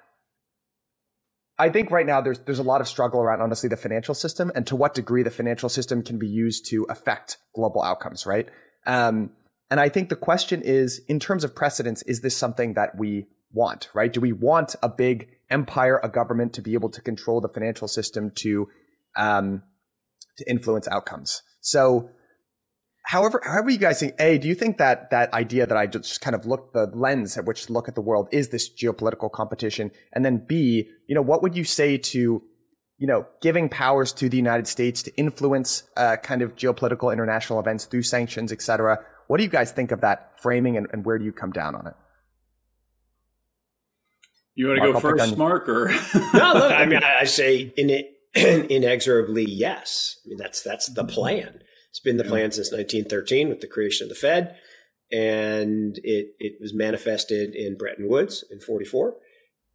I 1.58 1.68
think 1.68 1.90
right 1.90 2.06
now 2.06 2.20
there's 2.20 2.40
there's 2.40 2.58
a 2.58 2.64
lot 2.64 2.80
of 2.80 2.88
struggle 2.88 3.20
around 3.20 3.40
honestly 3.40 3.68
the 3.68 3.76
financial 3.76 4.14
system 4.14 4.50
and 4.54 4.66
to 4.66 4.76
what 4.76 4.94
degree 4.94 5.22
the 5.22 5.30
financial 5.30 5.68
system 5.68 6.02
can 6.02 6.18
be 6.18 6.26
used 6.26 6.66
to 6.70 6.84
affect 6.88 7.38
global 7.54 7.82
outcomes, 7.82 8.26
right? 8.26 8.48
Um, 8.86 9.30
and 9.70 9.80
I 9.80 9.88
think 9.88 10.08
the 10.08 10.16
question 10.16 10.62
is, 10.62 11.00
in 11.08 11.18
terms 11.18 11.44
of 11.44 11.54
precedence, 11.54 12.02
is 12.02 12.20
this 12.20 12.36
something 12.36 12.74
that 12.74 12.98
we 12.98 13.26
want, 13.52 13.88
right? 13.94 14.12
Do 14.12 14.20
we 14.20 14.32
want 14.32 14.74
a 14.82 14.88
big 14.88 15.28
empire, 15.48 16.00
a 16.02 16.08
government 16.08 16.52
to 16.54 16.62
be 16.62 16.74
able 16.74 16.90
to 16.90 17.00
control 17.00 17.40
the 17.40 17.48
financial 17.48 17.88
system 17.88 18.30
to 18.36 18.68
um, 19.16 19.62
to 20.38 20.50
influence 20.50 20.88
outcomes? 20.88 21.42
So 21.60 22.10
however, 23.04 23.40
however 23.44 23.70
you 23.70 23.78
guys 23.78 24.00
think, 24.00 24.14
A, 24.18 24.38
do 24.38 24.48
you 24.48 24.54
think 24.54 24.78
that 24.78 25.10
that 25.10 25.32
idea 25.32 25.66
that 25.66 25.76
I 25.76 25.86
just 25.86 26.20
kind 26.20 26.34
of 26.34 26.46
look 26.46 26.72
the 26.72 26.86
lens 26.86 27.36
at 27.36 27.44
which 27.44 27.66
to 27.66 27.72
look 27.72 27.88
at 27.88 27.94
the 27.94 28.00
world 28.00 28.28
is 28.32 28.48
this 28.48 28.68
geopolitical 28.68 29.30
competition? 29.30 29.90
And 30.12 30.24
then 30.24 30.38
B, 30.38 30.88
you 31.06 31.14
know, 31.14 31.22
what 31.22 31.42
would 31.42 31.56
you 31.56 31.64
say 31.64 31.96
to, 31.98 32.42
you 32.98 33.06
know, 33.06 33.26
giving 33.42 33.68
powers 33.68 34.12
to 34.14 34.28
the 34.28 34.36
United 34.36 34.66
States 34.66 35.02
to 35.04 35.14
influence 35.16 35.84
uh, 35.96 36.16
kind 36.16 36.42
of 36.42 36.56
geopolitical 36.56 37.12
international 37.12 37.60
events 37.60 37.84
through 37.84 38.02
sanctions, 38.02 38.52
et 38.52 38.62
cetera? 38.62 38.98
What 39.26 39.36
do 39.36 39.44
you 39.44 39.50
guys 39.50 39.70
think 39.70 39.92
of 39.92 40.00
that 40.00 40.40
framing 40.40 40.76
and, 40.76 40.86
and 40.92 41.04
where 41.04 41.18
do 41.18 41.24
you 41.24 41.32
come 41.32 41.52
down 41.52 41.74
on 41.74 41.86
it? 41.86 41.94
You 44.54 44.68
want 44.68 44.78
to 44.78 44.92
Mark, 44.92 44.92
go 44.92 45.08
I'll 45.08 45.16
first, 45.18 45.36
Mark, 45.36 45.68
or 45.68 45.88
no? 46.34 46.52
Look, 46.54 46.72
I 46.72 46.86
mean, 46.86 47.00
I 47.02 47.24
say 47.24 47.72
in 47.76 47.90
it, 47.90 48.12
inexorably 48.70 49.44
yes. 49.44 50.20
I 50.24 50.28
mean, 50.28 50.38
that's 50.38 50.62
that's 50.62 50.86
the 50.86 51.04
plan. 51.04 51.60
It's 51.94 52.00
been 52.00 52.16
the 52.16 52.24
plan 52.24 52.50
since 52.50 52.72
1913 52.72 53.48
with 53.48 53.60
the 53.60 53.68
creation 53.68 54.06
of 54.06 54.08
the 54.08 54.16
Fed, 54.16 54.56
and 55.12 55.96
it 56.02 56.34
it 56.40 56.54
was 56.60 56.74
manifested 56.74 57.54
in 57.54 57.76
Bretton 57.76 58.08
Woods 58.08 58.44
in 58.50 58.58
44, 58.58 59.14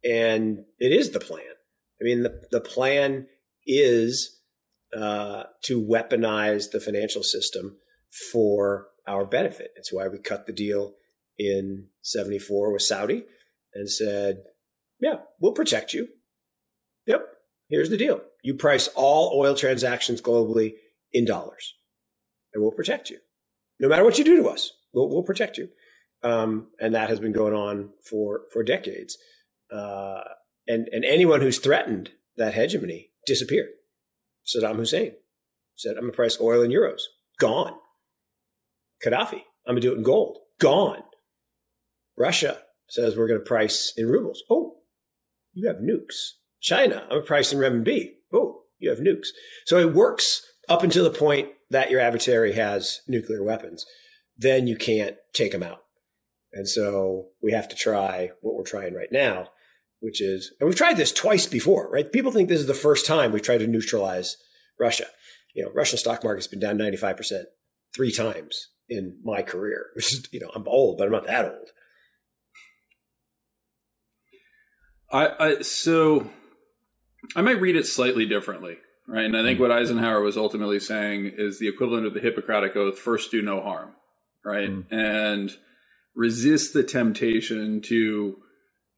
and 0.04 0.66
it 0.78 0.92
is 0.92 1.12
the 1.12 1.18
plan. 1.18 1.54
I 1.98 2.04
mean, 2.04 2.22
the 2.22 2.42
the 2.50 2.60
plan 2.60 3.26
is 3.64 4.38
uh, 4.94 5.44
to 5.62 5.82
weaponize 5.82 6.72
the 6.72 6.80
financial 6.80 7.22
system 7.22 7.78
for 8.30 8.88
our 9.06 9.24
benefit. 9.24 9.70
It's 9.76 9.90
why 9.90 10.06
we 10.08 10.18
cut 10.18 10.46
the 10.46 10.52
deal 10.52 10.96
in 11.38 11.86
74 12.02 12.70
with 12.70 12.82
Saudi 12.82 13.24
and 13.72 13.90
said, 13.90 14.42
yeah, 15.00 15.20
we'll 15.40 15.52
protect 15.52 15.94
you. 15.94 16.08
Yep, 17.06 17.26
here's 17.70 17.88
the 17.88 17.96
deal. 17.96 18.20
You 18.42 18.56
price 18.56 18.88
all 18.94 19.40
oil 19.40 19.54
transactions 19.54 20.20
globally 20.20 20.74
in 21.14 21.24
dollars 21.24 21.76
and 22.52 22.62
we'll 22.62 22.72
protect 22.72 23.10
you. 23.10 23.18
No 23.78 23.88
matter 23.88 24.04
what 24.04 24.18
you 24.18 24.24
do 24.24 24.42
to 24.42 24.48
us, 24.48 24.70
we'll, 24.92 25.08
we'll 25.08 25.22
protect 25.22 25.58
you. 25.58 25.68
Um, 26.22 26.68
and 26.80 26.94
that 26.94 27.08
has 27.08 27.20
been 27.20 27.32
going 27.32 27.54
on 27.54 27.90
for, 28.08 28.42
for 28.52 28.62
decades. 28.62 29.16
Uh, 29.72 30.20
and, 30.66 30.88
and 30.92 31.04
anyone 31.04 31.40
who's 31.40 31.58
threatened 31.58 32.10
that 32.36 32.54
hegemony 32.54 33.10
disappeared. 33.26 33.70
Saddam 34.46 34.76
Hussein 34.76 35.12
said, 35.76 35.92
I'm 35.92 36.02
going 36.02 36.12
to 36.12 36.16
price 36.16 36.38
oil 36.40 36.62
in 36.62 36.70
euros. 36.70 37.00
Gone. 37.38 37.74
Gaddafi, 39.04 39.42
I'm 39.66 39.74
going 39.74 39.76
to 39.76 39.88
do 39.88 39.92
it 39.92 39.98
in 39.98 40.02
gold. 40.02 40.38
Gone. 40.58 41.02
Russia 42.18 42.58
says 42.88 43.16
we're 43.16 43.28
going 43.28 43.40
to 43.40 43.46
price 43.46 43.94
in 43.96 44.06
rubles. 44.08 44.42
Oh, 44.50 44.76
you 45.52 45.68
have 45.68 45.78
nukes. 45.78 46.32
China, 46.60 47.02
I'm 47.04 47.08
going 47.08 47.22
to 47.22 47.26
price 47.26 47.52
in 47.52 47.58
renminbi. 47.58 48.10
Oh, 48.32 48.62
you 48.78 48.90
have 48.90 48.98
nukes. 48.98 49.28
So 49.64 49.78
it 49.78 49.94
works 49.94 50.42
up 50.70 50.84
until 50.84 51.04
the 51.04 51.10
point 51.10 51.48
that 51.70 51.90
your 51.90 52.00
adversary 52.00 52.52
has 52.52 53.00
nuclear 53.08 53.42
weapons, 53.42 53.84
then 54.38 54.68
you 54.68 54.76
can't 54.76 55.16
take 55.34 55.52
them 55.52 55.64
out. 55.64 55.82
And 56.52 56.68
so 56.68 57.26
we 57.42 57.52
have 57.52 57.68
to 57.68 57.76
try 57.76 58.30
what 58.40 58.54
we're 58.54 58.64
trying 58.64 58.94
right 58.94 59.10
now, 59.12 59.48
which 59.98 60.20
is, 60.22 60.54
and 60.58 60.68
we've 60.68 60.78
tried 60.78 60.96
this 60.96 61.12
twice 61.12 61.46
before, 61.46 61.90
right? 61.90 62.10
People 62.10 62.32
think 62.32 62.48
this 62.48 62.60
is 62.60 62.66
the 62.66 62.74
first 62.74 63.04
time 63.04 63.32
we've 63.32 63.42
tried 63.42 63.58
to 63.58 63.66
neutralize 63.66 64.36
Russia. 64.78 65.06
You 65.54 65.64
know, 65.64 65.72
Russian 65.74 65.98
stock 65.98 66.22
market's 66.22 66.46
been 66.46 66.60
down 66.60 66.78
95% 66.78 67.42
three 67.94 68.12
times 68.12 68.68
in 68.88 69.18
my 69.24 69.42
career, 69.42 69.86
which 69.94 70.12
is, 70.12 70.28
you 70.32 70.40
know, 70.40 70.50
I'm 70.54 70.68
old, 70.68 70.98
but 70.98 71.06
I'm 71.06 71.12
not 71.12 71.26
that 71.26 71.44
old. 71.44 71.68
I, 75.12 75.28
I 75.40 75.62
so 75.62 76.30
I 77.34 77.42
might 77.42 77.60
read 77.60 77.74
it 77.74 77.84
slightly 77.84 78.26
differently 78.26 78.76
right? 79.10 79.24
And 79.24 79.36
I 79.36 79.42
think 79.42 79.58
what 79.58 79.72
Eisenhower 79.72 80.22
was 80.22 80.36
ultimately 80.36 80.80
saying 80.80 81.32
is 81.36 81.58
the 81.58 81.68
equivalent 81.68 82.06
of 82.06 82.14
the 82.14 82.20
Hippocratic 82.20 82.76
Oath: 82.76 82.98
first, 82.98 83.30
do 83.30 83.42
no 83.42 83.60
harm, 83.60 83.90
right? 84.44 84.70
Mm. 84.70 84.84
And 84.90 85.50
resist 86.14 86.72
the 86.72 86.82
temptation 86.82 87.80
to 87.82 88.36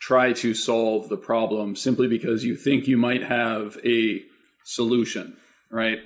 try 0.00 0.32
to 0.32 0.52
solve 0.54 1.08
the 1.08 1.16
problem 1.16 1.76
simply 1.76 2.08
because 2.08 2.44
you 2.44 2.56
think 2.56 2.88
you 2.88 2.96
might 2.96 3.22
have 3.22 3.78
a 3.84 4.20
solution, 4.64 5.36
right? 5.70 5.98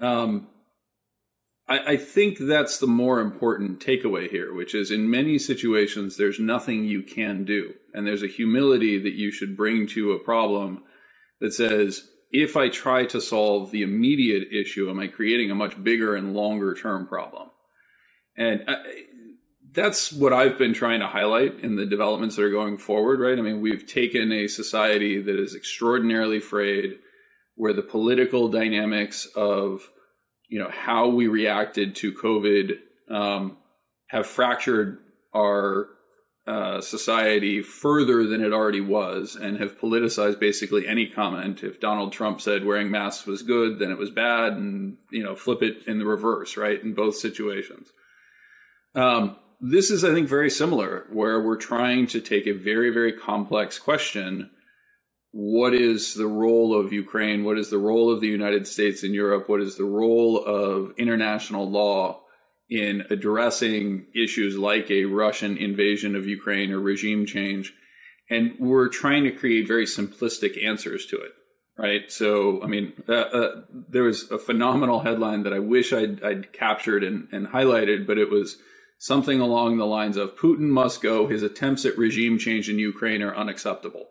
Um, 0.00 0.48
I, 1.68 1.92
I 1.92 1.96
think 1.96 2.38
that's 2.38 2.78
the 2.78 2.86
more 2.86 3.20
important 3.20 3.80
takeaway 3.80 4.28
here, 4.28 4.52
which 4.52 4.74
is 4.74 4.90
in 4.90 5.10
many 5.10 5.38
situations, 5.38 6.16
there's 6.16 6.38
nothing 6.38 6.84
you 6.84 7.02
can 7.02 7.44
do. 7.44 7.72
And 7.94 8.06
there's 8.06 8.22
a 8.22 8.28
humility 8.28 8.98
that 8.98 9.14
you 9.14 9.30
should 9.30 9.56
bring 9.56 9.86
to 9.88 10.12
a 10.12 10.18
problem 10.18 10.82
that 11.40 11.54
says, 11.54 12.06
if 12.32 12.56
I 12.56 12.70
try 12.70 13.04
to 13.06 13.20
solve 13.20 13.70
the 13.70 13.82
immediate 13.82 14.48
issue, 14.52 14.88
am 14.88 14.98
I 14.98 15.06
creating 15.06 15.50
a 15.50 15.54
much 15.54 15.82
bigger 15.82 16.16
and 16.16 16.34
longer 16.34 16.74
term 16.74 17.06
problem? 17.06 17.50
And 18.36 18.64
I, 18.66 18.76
that's 19.72 20.12
what 20.12 20.32
I've 20.32 20.58
been 20.58 20.74
trying 20.74 21.00
to 21.00 21.06
highlight 21.06 21.60
in 21.60 21.76
the 21.76 21.86
developments 21.86 22.36
that 22.36 22.44
are 22.44 22.50
going 22.50 22.78
forward, 22.78 23.20
right? 23.20 23.38
I 23.38 23.42
mean, 23.42 23.60
we've 23.60 23.86
taken 23.86 24.32
a 24.32 24.48
society 24.48 25.20
that 25.20 25.38
is 25.38 25.54
extraordinarily 25.54 26.40
frayed, 26.40 26.98
where 27.54 27.72
the 27.72 27.82
political 27.82 28.48
dynamics 28.48 29.26
of 29.36 29.88
you 30.48 30.58
know 30.58 30.70
how 30.70 31.08
we 31.08 31.26
reacted 31.26 31.96
to 31.96 32.12
COVID 32.12 32.78
um, 33.10 33.58
have 34.06 34.26
fractured 34.26 34.98
our 35.34 35.88
uh, 36.46 36.80
society 36.80 37.62
further 37.62 38.26
than 38.26 38.42
it 38.42 38.52
already 38.52 38.80
was, 38.80 39.36
and 39.36 39.58
have 39.58 39.78
politicized 39.78 40.40
basically 40.40 40.88
any 40.88 41.06
comment. 41.06 41.62
If 41.62 41.80
Donald 41.80 42.12
Trump 42.12 42.40
said 42.40 42.64
wearing 42.64 42.90
masks 42.90 43.26
was 43.26 43.42
good, 43.42 43.78
then 43.78 43.90
it 43.90 43.98
was 43.98 44.10
bad, 44.10 44.54
and 44.54 44.96
you 45.10 45.22
know 45.22 45.36
flip 45.36 45.62
it 45.62 45.86
in 45.86 45.98
the 45.98 46.06
reverse, 46.06 46.56
right? 46.56 46.82
In 46.82 46.94
both 46.94 47.16
situations. 47.16 47.88
Um, 48.94 49.36
this 49.60 49.90
is, 49.90 50.04
I 50.04 50.12
think, 50.12 50.28
very 50.28 50.50
similar, 50.50 51.06
where 51.12 51.40
we're 51.40 51.56
trying 51.56 52.08
to 52.08 52.20
take 52.20 52.48
a 52.48 52.52
very, 52.52 52.90
very 52.90 53.12
complex 53.12 53.78
question 53.78 54.50
what 55.32 55.72
is 55.72 56.12
the 56.14 56.26
role 56.26 56.78
of 56.78 56.92
Ukraine? 56.92 57.42
What 57.42 57.58
is 57.58 57.70
the 57.70 57.78
role 57.78 58.12
of 58.12 58.20
the 58.20 58.28
United 58.28 58.66
States 58.66 59.02
in 59.02 59.14
Europe? 59.14 59.48
What 59.48 59.62
is 59.62 59.76
the 59.76 59.84
role 59.84 60.44
of 60.44 60.92
international 60.98 61.68
law 61.70 62.21
in 62.72 63.04
addressing 63.10 64.06
issues 64.14 64.56
like 64.56 64.90
a 64.90 65.04
Russian 65.04 65.58
invasion 65.58 66.16
of 66.16 66.26
Ukraine 66.26 66.72
or 66.72 66.80
regime 66.80 67.26
change? 67.26 67.72
And 68.30 68.54
we're 68.58 68.88
trying 68.88 69.24
to 69.24 69.30
create 69.30 69.68
very 69.68 69.84
simplistic 69.84 70.64
answers 70.64 71.04
to 71.06 71.16
it, 71.16 71.32
right? 71.76 72.10
So, 72.10 72.62
I 72.62 72.66
mean, 72.66 72.94
uh, 73.06 73.12
uh, 73.12 73.60
there 73.90 74.04
was 74.04 74.30
a 74.30 74.38
phenomenal 74.38 75.00
headline 75.00 75.42
that 75.42 75.52
I 75.52 75.58
wish 75.58 75.92
I'd, 75.92 76.22
I'd 76.24 76.52
captured 76.54 77.04
and, 77.04 77.28
and 77.30 77.46
highlighted, 77.46 78.06
but 78.06 78.16
it 78.16 78.30
was 78.30 78.56
something 78.98 79.40
along 79.40 79.76
the 79.76 79.84
lines 79.84 80.16
of 80.16 80.36
Putin 80.36 80.70
must 80.70 81.02
go. 81.02 81.26
His 81.26 81.42
attempts 81.42 81.84
at 81.84 81.98
regime 81.98 82.38
change 82.38 82.70
in 82.70 82.78
Ukraine 82.78 83.20
are 83.20 83.36
unacceptable. 83.36 84.06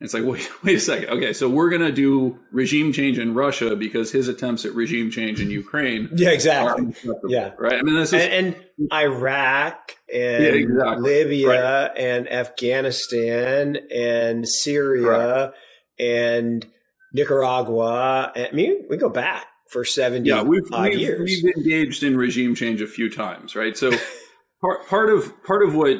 It's 0.00 0.12
like, 0.14 0.24
wait, 0.26 0.48
wait 0.62 0.76
a 0.76 0.80
second. 0.80 1.08
Okay, 1.10 1.32
so 1.32 1.48
we're 1.48 1.70
going 1.70 1.82
to 1.82 1.92
do 1.92 2.38
regime 2.52 2.92
change 2.92 3.18
in 3.18 3.34
Russia 3.34 3.76
because 3.76 4.12
his 4.12 4.28
attempts 4.28 4.64
at 4.64 4.74
regime 4.74 5.10
change 5.10 5.40
in 5.40 5.50
Ukraine. 5.50 6.08
Yeah, 6.16 6.30
exactly. 6.30 6.94
Yeah, 7.28 7.52
right. 7.58 7.74
I 7.74 7.82
mean, 7.82 7.94
this 7.94 8.12
is 8.12 8.22
and, 8.22 8.54
and 8.54 8.92
Iraq 8.92 9.96
and 10.12 10.44
yeah, 10.44 10.50
exactly. 10.50 11.02
Libya 11.02 11.48
right. 11.48 11.98
and 11.98 12.30
Afghanistan 12.30 13.76
and 13.94 14.48
Syria 14.48 15.52
and 15.98 16.66
Nicaragua. 17.12 18.32
I 18.34 18.48
mean, 18.52 18.86
we 18.88 18.96
go 18.96 19.10
back 19.10 19.46
for 19.70 19.84
seventy 19.84 20.30
yeah, 20.30 20.42
we've, 20.42 20.62
we've, 20.70 20.98
years. 20.98 21.20
We've 21.20 21.56
engaged 21.56 22.02
in 22.02 22.16
regime 22.16 22.54
change 22.54 22.80
a 22.80 22.86
few 22.86 23.10
times, 23.10 23.54
right? 23.54 23.76
So 23.76 23.90
part 24.60 24.86
part 24.88 25.10
of 25.10 25.44
part 25.44 25.62
of 25.62 25.74
what 25.74 25.98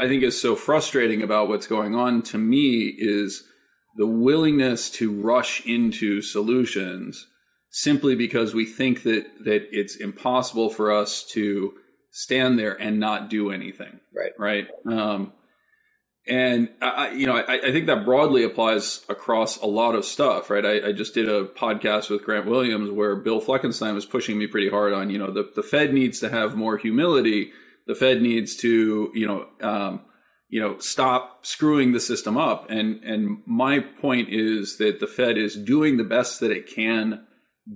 I 0.00 0.08
think 0.08 0.22
is 0.22 0.40
so 0.40 0.56
frustrating 0.56 1.22
about 1.22 1.48
what's 1.48 1.66
going 1.66 1.94
on 1.94 2.22
to 2.22 2.38
me 2.38 2.94
is 2.96 3.44
the 3.96 4.06
willingness 4.06 4.90
to 4.90 5.12
rush 5.12 5.64
into 5.66 6.20
solutions 6.22 7.26
simply 7.70 8.14
because 8.14 8.54
we 8.54 8.66
think 8.66 9.02
that 9.02 9.26
that 9.44 9.68
it's 9.72 9.96
impossible 9.96 10.70
for 10.70 10.92
us 10.92 11.24
to 11.32 11.74
stand 12.10 12.58
there 12.58 12.80
and 12.80 13.00
not 13.00 13.28
do 13.28 13.50
anything. 13.50 14.00
Right. 14.14 14.32
Right. 14.38 14.68
Um, 14.86 15.32
and 16.26 16.70
I, 16.80 17.10
you 17.10 17.26
know, 17.26 17.36
I, 17.36 17.58
I, 17.58 17.72
think 17.72 17.86
that 17.86 18.06
broadly 18.06 18.44
applies 18.44 19.04
across 19.10 19.60
a 19.60 19.66
lot 19.66 19.94
of 19.94 20.06
stuff, 20.06 20.48
right? 20.48 20.64
I, 20.64 20.88
I, 20.88 20.92
just 20.92 21.12
did 21.12 21.28
a 21.28 21.44
podcast 21.44 22.08
with 22.08 22.24
Grant 22.24 22.46
Williams 22.46 22.90
where 22.90 23.14
Bill 23.16 23.42
Fleckenstein 23.42 23.92
was 23.92 24.06
pushing 24.06 24.38
me 24.38 24.46
pretty 24.46 24.70
hard 24.70 24.94
on, 24.94 25.10
you 25.10 25.18
know, 25.18 25.30
the, 25.30 25.50
the 25.54 25.62
Fed 25.62 25.92
needs 25.92 26.20
to 26.20 26.30
have 26.30 26.56
more 26.56 26.78
humility 26.78 27.52
the 27.86 27.94
Fed 27.94 28.22
needs 28.22 28.56
to, 28.56 29.10
you 29.14 29.26
know, 29.26 29.46
um, 29.60 30.00
you 30.48 30.60
know, 30.60 30.78
stop 30.78 31.44
screwing 31.44 31.92
the 31.92 32.00
system 32.00 32.36
up. 32.36 32.70
And 32.70 33.02
and 33.04 33.38
my 33.46 33.80
point 33.80 34.28
is 34.30 34.78
that 34.78 35.00
the 35.00 35.06
Fed 35.06 35.36
is 35.38 35.56
doing 35.56 35.96
the 35.96 36.04
best 36.04 36.40
that 36.40 36.50
it 36.50 36.66
can 36.66 37.26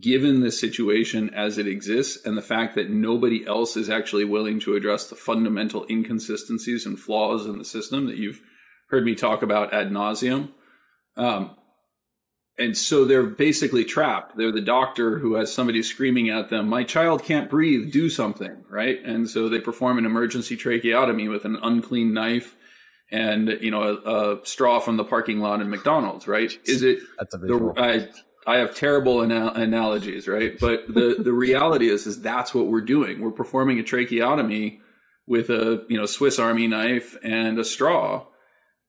given 0.00 0.41
the 0.41 0.53
situation 0.53 1.31
as 1.35 1.57
it 1.57 1.67
exists 1.67 2.25
and 2.27 2.37
the 2.37 2.43
fact 2.43 2.75
that 2.75 2.91
nobody 2.91 3.47
else 3.47 3.75
is 3.75 3.88
actually 3.88 4.25
willing 4.25 4.61
to 4.61 4.77
address 4.77 5.09
the 5.09 5.17
fundamental 5.17 5.87
inconsistencies 5.88 6.85
and 6.85 6.99
flaws 6.99 7.47
in 7.47 7.57
the 7.57 7.65
system 7.65 8.07
that 8.07 8.19
you've 8.19 8.41
heard 8.91 9.05
me 9.05 9.15
talk 9.15 9.43
about 9.43 9.73
ad 9.73 9.91
nauseum. 9.91 10.50
Um, 11.17 11.57
and 12.59 12.77
so 12.77 13.05
they're 13.05 13.25
basically 13.25 13.85
trapped. 13.85 14.37
They're 14.37 14.53
the 14.53 14.61
doctor 14.61 15.19
who 15.19 15.35
has 15.35 15.53
somebody 15.53 15.83
screaming 15.83 16.29
at 16.29 16.50
them, 16.50 16.69
"My 16.69 16.85
child 16.85 17.23
can't 17.23 17.49
breathe. 17.49 17.93
Do 17.93 18.11
something!" 18.11 18.65
Right? 18.69 19.03
And 19.05 19.29
so 19.29 19.49
they 19.49 19.61
perform 19.61 19.99
an 19.99 20.07
emergency 20.07 20.57
tracheotomy 20.57 21.29
with 21.29 21.45
an 21.45 21.59
unclean 21.62 22.12
knife 22.12 22.57
and 23.11 23.49
you 23.61 23.71
know 23.71 23.83
a, 23.83 24.35
a 24.41 24.47
straw 24.47 24.81
from 24.81 24.97
the 24.97 25.05
parking 25.05 25.41
lot 25.41 25.61
in 25.61 25.71
McDonald's. 25.71 26.27
Right? 26.27 26.57
Is 26.65 26.83
it? 26.83 27.00
That's 27.19 27.35
a 27.35 27.38
visual. 27.38 27.73
The, 27.75 27.83
I, 27.83 28.09
I 28.47 28.59
have 28.59 28.75
terrible 28.75 29.23
ana- 29.23 29.53
analogies, 29.55 30.27
right? 30.27 30.59
But 30.59 30.88
the 30.88 31.17
the 31.19 31.33
reality 31.33 31.88
is, 31.88 32.07
is 32.07 32.21
that's 32.21 32.55
what 32.55 32.67
we're 32.67 32.81
doing. 32.81 33.21
We're 33.21 33.31
performing 33.31 33.79
a 33.79 33.83
tracheotomy 33.83 34.81
with 35.27 35.50
a 35.50 35.85
you 35.88 35.97
know 35.97 36.07
Swiss 36.07 36.38
Army 36.38 36.67
knife 36.67 37.17
and 37.23 37.59
a 37.59 37.65
straw 37.65 38.25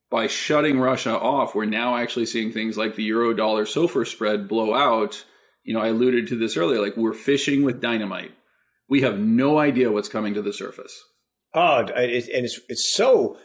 by 0.10 0.28
shutting 0.28 0.80
Russia 0.80 1.18
off, 1.18 1.54
we're 1.54 1.66
now 1.66 1.96
actually 1.96 2.26
seeing 2.26 2.52
things 2.52 2.78
like 2.78 2.96
the 2.96 3.04
euro 3.04 3.34
dollar 3.34 3.66
SOFR 3.66 4.08
spread 4.08 4.48
blow 4.48 4.74
out. 4.74 5.24
You 5.64 5.74
know, 5.74 5.82
I 5.82 5.90
alluded 5.90 6.28
to 6.28 6.36
this 6.38 6.58
earlier, 6.58 6.82
like 6.82 6.98
we're 6.98 7.14
fishing 7.14 7.64
with 7.64 7.82
dynamite. 7.82 8.32
We 8.88 9.02
have 9.02 9.20
no 9.20 9.60
idea 9.60 9.92
what's 9.92 10.10
coming 10.10 10.34
to 10.34 10.42
the 10.42 10.54
surface. 10.54 11.00
Oh, 11.54 11.80
and 11.80 11.92
it's 11.94 12.60
it's 12.68 12.94
so. 12.94 13.38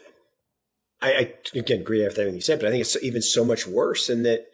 I, 1.03 1.13
I 1.13 1.59
again 1.59 1.81
agree 1.81 2.03
with 2.03 2.19
everything 2.19 2.35
you 2.35 2.41
said, 2.41 2.61
but 2.61 2.69
I 2.69 2.71
think 2.71 2.81
it's 2.81 3.03
even 3.03 3.21
so 3.21 3.45
much 3.45 3.67
worse 3.67 4.09
in 4.09 4.23
that 4.23 4.47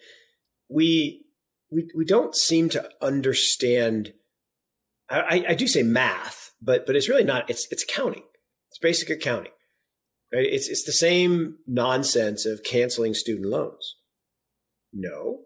we 0.69 1.25
we 1.71 1.89
we 1.97 2.05
don't 2.05 2.35
seem 2.35 2.69
to 2.71 2.89
understand. 3.01 4.15
I, 5.09 5.45
I 5.49 5.55
do 5.55 5.67
say 5.67 5.83
math, 5.83 6.53
but 6.63 6.87
but 6.87 6.97
it's 6.97 7.09
really 7.09 7.25
not. 7.25 7.49
It's 7.51 7.69
it's 7.71 7.85
accounting. 7.85 8.23
It's 8.71 8.79
basic 8.79 9.11
accounting. 9.11 9.53
Right? 10.33 10.47
It's 10.47 10.69
it's 10.69 10.85
the 10.85 10.93
same 10.93 11.57
nonsense 11.67 12.47
of 12.47 12.63
canceling 12.63 13.15
student 13.15 13.47
loans. 13.47 13.97
No, 14.93 15.41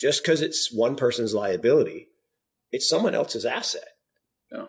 just 0.00 0.22
because 0.22 0.40
it's 0.40 0.70
one 0.72 0.96
person's 0.96 1.34
liability, 1.34 2.08
it's 2.70 2.88
someone 2.88 3.14
else's 3.14 3.44
asset. 3.44 3.88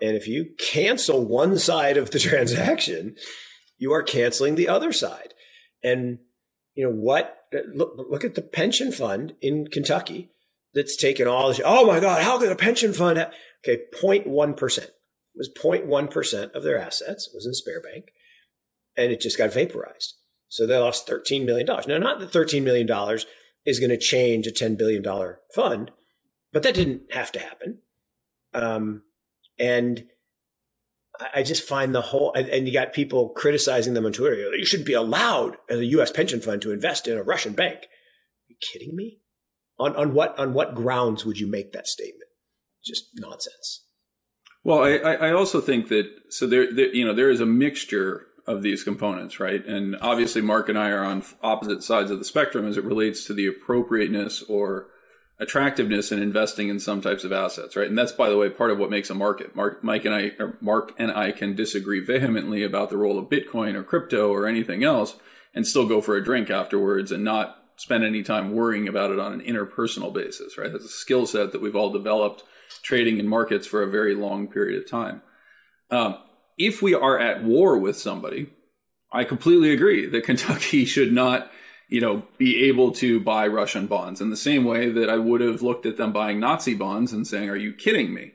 And 0.01 0.15
if 0.15 0.27
you 0.27 0.51
cancel 0.58 1.25
one 1.25 1.58
side 1.58 1.98
of 1.98 2.12
the 2.12 2.20
transaction, 2.20 3.15
you 3.77 3.91
are 3.91 4.03
canceling 4.03 4.55
the 4.55 4.70
other 4.70 4.93
side. 4.93 5.34
And 5.84 6.20
you 6.74 6.86
know 6.86 6.96
what? 6.96 7.38
Look, 7.74 7.96
look 8.10 8.24
at 8.24 8.36
the 8.36 8.41
pension 8.41 8.91
fund 8.91 9.36
in 9.41 9.67
Kentucky 9.67 10.32
that's 10.74 10.96
taken 10.96 11.27
all 11.27 11.50
this. 11.50 11.62
Oh 11.63 11.86
my 11.86 12.00
God, 12.00 12.24
how 12.24 12.39
could 12.39 12.51
a 12.51 12.55
pension 12.55 12.93
fund? 12.93 13.17
Have, 13.17 13.34
okay, 13.67 13.84
0.1 14.01 14.50
it 14.51 14.58
percent 14.58 14.89
was 15.36 15.50
0.1 15.62 16.10
percent 16.10 16.53
of 16.53 16.63
their 16.63 16.77
assets 16.77 17.29
was 17.34 17.46
in 17.46 17.51
Sberbank 17.51 18.05
and 18.97 19.12
it 19.12 19.21
just 19.21 19.38
got 19.38 19.53
vaporized. 19.53 20.15
So 20.47 20.67
they 20.67 20.77
lost 20.77 21.07
$13 21.07 21.45
million. 21.45 21.65
Now, 21.65 21.97
not 21.97 22.19
that 22.19 22.31
$13 22.31 22.63
million 22.63 22.88
is 23.65 23.79
going 23.79 23.89
to 23.89 23.97
change 23.97 24.45
a 24.45 24.51
$10 24.51 24.77
billion 24.77 25.03
fund, 25.53 25.91
but 26.51 26.63
that 26.63 26.75
didn't 26.75 27.12
have 27.12 27.31
to 27.31 27.39
happen. 27.39 27.79
Um, 28.53 29.01
and 29.57 30.05
I 31.33 31.43
just 31.43 31.63
find 31.63 31.93
the 31.93 32.01
whole, 32.01 32.33
and 32.33 32.67
you 32.67 32.73
got 32.73 32.93
people 32.93 33.29
criticizing 33.29 33.93
them 33.93 34.05
on 34.05 34.13
Twitter. 34.13 34.35
You 34.35 34.65
shouldn't 34.65 34.88
be 34.88 34.93
allowed 34.93 35.57
as 35.69 35.79
a 35.79 35.85
U.S. 35.85 36.12
pension 36.12 36.41
fund 36.41 36.62
to 36.62 36.71
invest 36.71 37.07
in 37.07 37.17
a 37.17 37.23
Russian 37.23 37.53
bank. 37.53 37.77
Are 37.83 38.50
you 38.50 38.55
kidding 38.62 38.95
me? 38.95 39.19
On, 39.79 39.95
on 39.95 40.13
what 40.13 40.38
on 40.38 40.53
what 40.53 40.75
grounds 40.75 41.25
would 41.25 41.39
you 41.39 41.47
make 41.47 41.73
that 41.73 41.88
statement? 41.88 42.29
Just 42.85 43.05
nonsense. 43.15 43.85
Well, 44.63 44.83
I, 44.83 44.97
I 44.97 45.31
also 45.31 45.62
think 45.62 45.89
that 45.89 46.05
so 46.29 46.47
there, 46.47 46.73
there 46.73 46.93
you 46.93 47.05
know 47.05 47.13
there 47.13 47.31
is 47.31 47.41
a 47.41 47.45
mixture 47.45 48.27
of 48.45 48.62
these 48.62 48.83
components, 48.83 49.39
right? 49.39 49.65
And 49.65 49.95
obviously, 50.01 50.41
Mark 50.41 50.69
and 50.69 50.77
I 50.77 50.89
are 50.89 51.03
on 51.03 51.23
opposite 51.41 51.83
sides 51.83 52.12
of 52.12 52.19
the 52.19 52.25
spectrum 52.25 52.67
as 52.67 52.77
it 52.77 52.83
relates 52.83 53.25
to 53.25 53.33
the 53.33 53.47
appropriateness 53.47 54.43
or 54.43 54.88
attractiveness 55.39 56.12
in 56.12 56.21
investing 56.21 56.69
in 56.69 56.79
some 56.79 57.01
types 57.01 57.23
of 57.23 57.31
assets, 57.31 57.75
right? 57.75 57.88
And 57.88 57.97
that's, 57.97 58.12
by 58.12 58.29
the 58.29 58.38
way, 58.38 58.50
part 58.50 58.71
of 58.71 58.77
what 58.77 58.89
makes 58.89 59.09
a 59.09 59.15
market. 59.15 59.55
Mark, 59.55 59.83
Mike 59.83 60.05
and 60.05 60.13
I, 60.13 60.31
Mark 60.62 60.93
and 60.97 61.12
I 61.12 61.31
can 61.31 61.55
disagree 61.55 62.00
vehemently 62.00 62.63
about 62.63 62.89
the 62.89 62.97
role 62.97 63.17
of 63.17 63.29
Bitcoin 63.29 63.75
or 63.75 63.83
crypto 63.83 64.29
or 64.29 64.47
anything 64.47 64.83
else, 64.83 65.15
and 65.53 65.65
still 65.65 65.88
go 65.88 66.01
for 66.01 66.15
a 66.15 66.23
drink 66.23 66.50
afterwards 66.50 67.12
and 67.12 67.23
not 67.23 67.63
spend 67.77 68.03
any 68.03 68.23
time 68.23 68.53
worrying 68.53 68.88
about 68.88 69.12
it 69.12 69.19
on 69.19 69.33
an 69.33 69.41
interpersonal 69.41 70.13
basis, 70.13 70.57
right? 70.57 70.71
That's 70.71 70.85
a 70.85 70.89
skill 70.89 71.25
set 71.25 71.51
that 71.51 71.62
we've 71.62 71.75
all 71.75 71.91
developed 71.91 72.43
trading 72.83 73.17
in 73.19 73.27
markets 73.27 73.67
for 73.67 73.83
a 73.83 73.89
very 73.89 74.15
long 74.15 74.47
period 74.47 74.81
of 74.81 74.89
time. 74.89 75.21
Um, 75.89 76.17
if 76.57 76.81
we 76.81 76.93
are 76.93 77.19
at 77.19 77.43
war 77.43 77.77
with 77.77 77.98
somebody, 77.98 78.50
I 79.12 79.24
completely 79.24 79.72
agree 79.72 80.07
that 80.07 80.24
Kentucky 80.25 80.86
should 80.86 81.13
not, 81.13 81.51
you 81.89 82.01
know, 82.01 82.24
be 82.38 82.65
able 82.65 82.91
to 82.93 83.19
buy 83.19 83.48
Russian 83.48 83.88
bonds 83.88 84.22
in 84.22 84.29
the 84.29 84.38
same 84.38 84.65
way 84.65 84.89
that 84.89 85.10
I 85.10 85.17
would 85.17 85.41
have 85.41 85.62
looked 85.62 85.86
at 85.86 85.98
them 85.98 86.12
buying 86.12 86.39
Nazi 86.39 86.74
bonds 86.74 87.13
and 87.13 87.27
saying, 87.27 87.50
"Are 87.50 87.55
you 87.55 87.74
kidding 87.74 88.13
me?" 88.13 88.33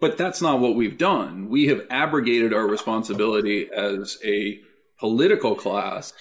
But 0.00 0.16
that's 0.16 0.40
not 0.40 0.60
what 0.60 0.74
we've 0.74 0.96
done. 0.96 1.50
We 1.50 1.66
have 1.66 1.86
abrogated 1.90 2.54
our 2.54 2.66
responsibility 2.66 3.68
as 3.70 4.18
a 4.24 4.60
political 4.98 5.54
class 5.54 6.14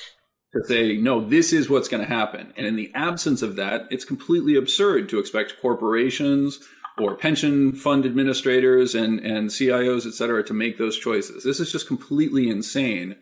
to 0.53 0.63
say, 0.65 0.97
no, 0.97 1.23
this 1.23 1.53
is 1.53 1.69
what's 1.69 1.87
going 1.87 2.03
to 2.03 2.13
happen. 2.13 2.53
And 2.57 2.65
in 2.65 2.75
the 2.75 2.91
absence 2.95 3.41
of 3.41 3.55
that, 3.55 3.87
it's 3.91 4.03
completely 4.03 4.55
absurd 4.55 5.09
to 5.09 5.19
expect 5.19 5.61
corporations 5.61 6.59
or 6.99 7.15
pension 7.15 7.73
fund 7.73 8.05
administrators 8.05 8.95
and, 8.95 9.19
and 9.19 9.49
CIOs, 9.49 10.05
et 10.05 10.13
cetera, 10.13 10.43
to 10.43 10.53
make 10.53 10.77
those 10.77 10.97
choices. 10.97 11.43
This 11.43 11.59
is 11.59 11.71
just 11.71 11.87
completely 11.87 12.49
insane 12.49 13.15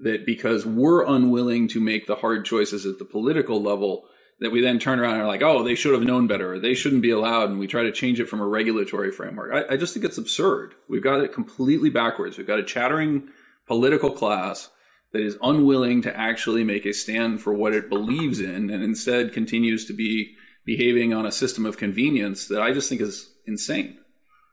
that 0.00 0.26
because 0.26 0.66
we're 0.66 1.06
unwilling 1.06 1.68
to 1.68 1.80
make 1.80 2.06
the 2.06 2.16
hard 2.16 2.44
choices 2.44 2.86
at 2.86 2.98
the 2.98 3.04
political 3.04 3.62
level, 3.62 4.04
that 4.40 4.50
we 4.50 4.60
then 4.60 4.78
turn 4.78 4.98
around 4.98 5.14
and 5.14 5.22
are 5.22 5.28
like, 5.28 5.42
oh, 5.42 5.62
they 5.62 5.76
should 5.76 5.92
have 5.94 6.02
known 6.02 6.26
better, 6.26 6.54
or 6.54 6.58
they 6.58 6.74
shouldn't 6.74 7.02
be 7.02 7.10
allowed, 7.10 7.50
and 7.50 7.60
we 7.60 7.66
try 7.68 7.84
to 7.84 7.92
change 7.92 8.18
it 8.18 8.28
from 8.28 8.40
a 8.40 8.46
regulatory 8.46 9.12
framework. 9.12 9.52
I, 9.54 9.74
I 9.74 9.76
just 9.76 9.94
think 9.94 10.04
it's 10.04 10.18
absurd. 10.18 10.74
We've 10.88 11.02
got 11.02 11.20
it 11.20 11.32
completely 11.32 11.90
backwards. 11.90 12.36
We've 12.36 12.46
got 12.46 12.58
a 12.58 12.64
chattering 12.64 13.28
political 13.68 14.10
class 14.10 14.68
that 15.12 15.22
is 15.22 15.38
unwilling 15.42 16.02
to 16.02 16.16
actually 16.16 16.64
make 16.64 16.86
a 16.86 16.92
stand 16.92 17.40
for 17.40 17.54
what 17.54 17.72
it 17.72 17.88
believes 17.88 18.40
in, 18.40 18.70
and 18.70 18.82
instead 18.82 19.32
continues 19.32 19.86
to 19.86 19.92
be 19.92 20.34
behaving 20.64 21.12
on 21.12 21.26
a 21.26 21.32
system 21.32 21.66
of 21.66 21.76
convenience 21.76 22.48
that 22.48 22.62
I 22.62 22.72
just 22.72 22.88
think 22.88 23.00
is 23.00 23.30
insane. 23.46 23.98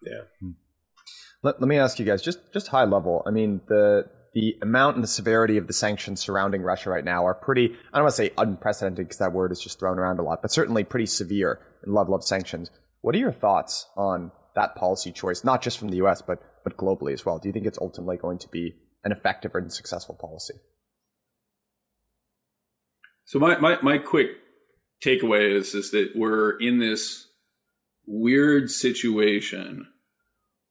Yeah. 0.02 0.22
Hmm. 0.40 0.52
Let, 1.42 1.62
let 1.62 1.68
me 1.68 1.78
ask 1.78 2.00
you 2.00 2.06
guys, 2.06 2.22
just 2.22 2.40
just 2.54 2.68
high 2.68 2.86
level. 2.86 3.24
I 3.26 3.32
mean, 3.32 3.62
the 3.68 4.10
the 4.34 4.56
amount 4.62 4.96
and 4.96 5.04
the 5.04 5.08
severity 5.08 5.58
of 5.58 5.68
the 5.68 5.74
sanctions 5.74 6.22
surrounding 6.22 6.62
Russia 6.62 6.90
right 6.90 7.04
now 7.04 7.26
are 7.26 7.34
pretty, 7.34 7.76
I 7.92 7.98
don't 7.98 8.04
want 8.06 8.16
to 8.16 8.24
say 8.24 8.32
unprecedented 8.38 9.08
because 9.08 9.18
that 9.18 9.34
word 9.34 9.52
is 9.52 9.60
just 9.60 9.80
thrown 9.80 9.98
around 9.98 10.20
a 10.20 10.24
lot, 10.24 10.42
but 10.42 10.52
certainly 10.52 10.84
pretty 10.84 11.08
severe 11.08 11.60
in 11.86 11.94
level 11.94 12.14
of 12.14 12.24
sanctions. 12.24 12.70
What 13.02 13.16
are 13.16 13.20
your 13.20 13.32
thoughts 13.32 13.88
on 13.98 14.32
that 14.56 14.76
policy 14.76 15.12
choice, 15.12 15.44
not 15.44 15.62
just 15.62 15.78
from 15.78 15.90
the 15.90 15.98
US, 15.98 16.22
but, 16.22 16.40
but 16.64 16.78
globally 16.78 17.14
as 17.14 17.26
well? 17.26 17.40
Do 17.40 17.50
you 17.50 17.54
think 17.54 17.66
it's 17.66 17.80
ultimately 17.80 18.18
going 18.18 18.38
to 18.40 18.48
be 18.50 18.76
an 19.04 19.12
effective 19.12 19.56
and 19.56 19.72
successful 19.72 20.16
policy? 20.20 20.56
So 23.26 23.40
my, 23.40 23.58
my, 23.58 23.82
my 23.82 23.98
quick 23.98 24.28
takeaway 25.04 25.56
is, 25.56 25.74
is 25.74 25.92
that 25.92 26.12
we're 26.16 26.58
in 26.58 26.80
this 26.80 27.28
weird 28.06 28.72
situation 28.72 29.88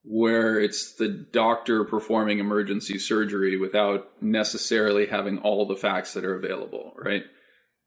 where 0.05 0.59
it's 0.59 0.95
the 0.95 1.09
doctor 1.09 1.85
performing 1.85 2.39
emergency 2.39 2.99
surgery 2.99 3.59
without 3.59 4.11
necessarily 4.23 5.07
having 5.07 5.39
all 5.39 5.67
the 5.67 5.77
facts 5.77 6.15
that 6.15 6.25
are 6.25 6.35
available, 6.35 6.95
right? 6.97 7.25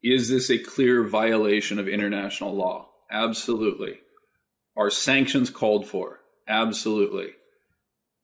Is 0.02 0.28
this 0.28 0.50
a 0.50 0.58
clear 0.58 1.04
violation 1.04 1.78
of 1.78 1.88
international 1.88 2.54
law? 2.54 2.88
Absolutely. 3.10 3.98
Are 4.76 4.90
sanctions 4.90 5.50
called 5.50 5.86
for? 5.86 6.20
Absolutely. 6.48 7.30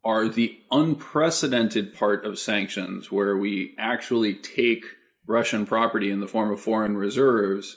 Are 0.04 0.28
the 0.28 0.58
unprecedented 0.70 1.94
part 1.94 2.24
of 2.24 2.38
sanctions 2.38 3.12
where 3.12 3.36
we 3.36 3.74
actually 3.78 4.34
take 4.34 4.84
Russian 5.26 5.66
property 5.66 6.10
in 6.10 6.20
the 6.20 6.28
form 6.28 6.50
of 6.52 6.60
foreign 6.60 6.96
reserves 6.96 7.76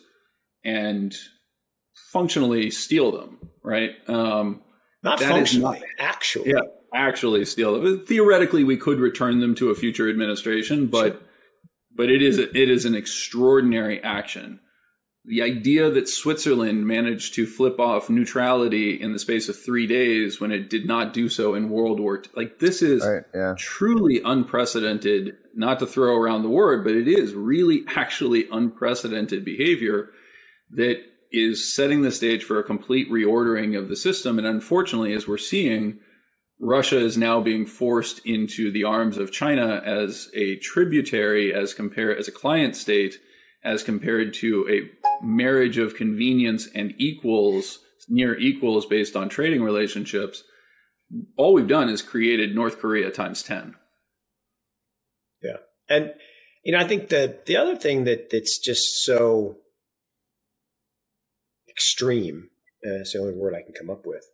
and 0.63 1.15
functionally 2.11 2.71
steal 2.71 3.11
them, 3.11 3.39
right? 3.63 3.91
Um, 4.07 4.61
not 5.03 5.19
that 5.19 5.29
functionally, 5.29 5.79
not, 5.79 5.87
actually. 5.99 6.51
Yeah, 6.51 6.61
actually 6.93 7.45
steal 7.45 7.81
them. 7.81 8.05
Theoretically, 8.05 8.63
we 8.63 8.77
could 8.77 8.99
return 8.99 9.39
them 9.39 9.55
to 9.55 9.69
a 9.69 9.75
future 9.75 10.09
administration, 10.09 10.87
but 10.87 11.13
sure. 11.13 11.21
but 11.95 12.09
it 12.09 12.21
is 12.21 12.37
a, 12.37 12.49
it 12.49 12.69
is 12.69 12.85
an 12.85 12.95
extraordinary 12.95 14.01
action. 14.03 14.59
The 15.23 15.43
idea 15.43 15.91
that 15.91 16.09
Switzerland 16.09 16.87
managed 16.87 17.35
to 17.35 17.45
flip 17.45 17.79
off 17.79 18.09
neutrality 18.09 18.99
in 18.99 19.13
the 19.13 19.19
space 19.19 19.49
of 19.49 19.55
three 19.59 19.85
days 19.85 20.41
when 20.41 20.51
it 20.51 20.67
did 20.67 20.87
not 20.87 21.13
do 21.13 21.29
so 21.29 21.53
in 21.53 21.69
World 21.69 21.99
War 21.99 22.17
II, 22.17 22.31
like 22.35 22.57
this 22.57 22.81
is 22.81 23.05
right, 23.05 23.23
yeah. 23.33 23.53
truly 23.57 24.21
unprecedented. 24.23 25.37
Not 25.53 25.79
to 25.79 25.85
throw 25.85 26.15
around 26.15 26.43
the 26.43 26.49
word, 26.49 26.83
but 26.85 26.93
it 26.93 27.09
is 27.09 27.33
really 27.33 27.83
actually 27.95 28.47
unprecedented 28.51 29.43
behavior 29.43 30.09
that 30.75 31.01
is 31.31 31.73
setting 31.73 32.01
the 32.01 32.11
stage 32.11 32.43
for 32.43 32.59
a 32.59 32.63
complete 32.63 33.09
reordering 33.09 33.77
of 33.77 33.87
the 33.87 33.95
system. 33.95 34.37
And 34.37 34.47
unfortunately, 34.47 35.13
as 35.13 35.27
we're 35.27 35.37
seeing, 35.37 35.99
Russia 36.59 36.99
is 36.99 37.17
now 37.17 37.41
being 37.41 37.65
forced 37.65 38.19
into 38.25 38.71
the 38.71 38.83
arms 38.83 39.17
of 39.17 39.31
China 39.31 39.81
as 39.85 40.29
a 40.35 40.57
tributary, 40.57 41.53
as 41.53 41.73
compare 41.73 42.15
as 42.15 42.27
a 42.27 42.31
client 42.31 42.75
state, 42.75 43.15
as 43.63 43.83
compared 43.83 44.33
to 44.35 44.67
a 44.69 45.25
marriage 45.25 45.77
of 45.77 45.95
convenience 45.95 46.67
and 46.75 46.93
equals, 46.97 47.79
near 48.09 48.37
equals 48.37 48.85
based 48.85 49.15
on 49.15 49.29
trading 49.29 49.63
relationships. 49.63 50.43
All 51.37 51.53
we've 51.53 51.67
done 51.67 51.89
is 51.89 52.01
created 52.01 52.55
North 52.55 52.79
Korea 52.79 53.09
times 53.09 53.41
ten. 53.43 53.75
Yeah, 55.41 55.57
and 55.89 56.13
you 56.63 56.73
know, 56.73 56.79
I 56.79 56.87
think 56.87 57.09
that 57.09 57.45
the 57.47 57.57
other 57.57 57.75
thing 57.75 58.03
that 58.03 58.29
that's 58.29 58.59
just 58.59 59.03
so 59.03 59.57
extreme, 61.81 62.49
and 62.83 62.99
that's 62.99 63.13
the 63.13 63.19
only 63.19 63.33
word 63.33 63.55
I 63.55 63.63
can 63.63 63.73
come 63.73 63.89
up 63.89 64.05
with, 64.05 64.25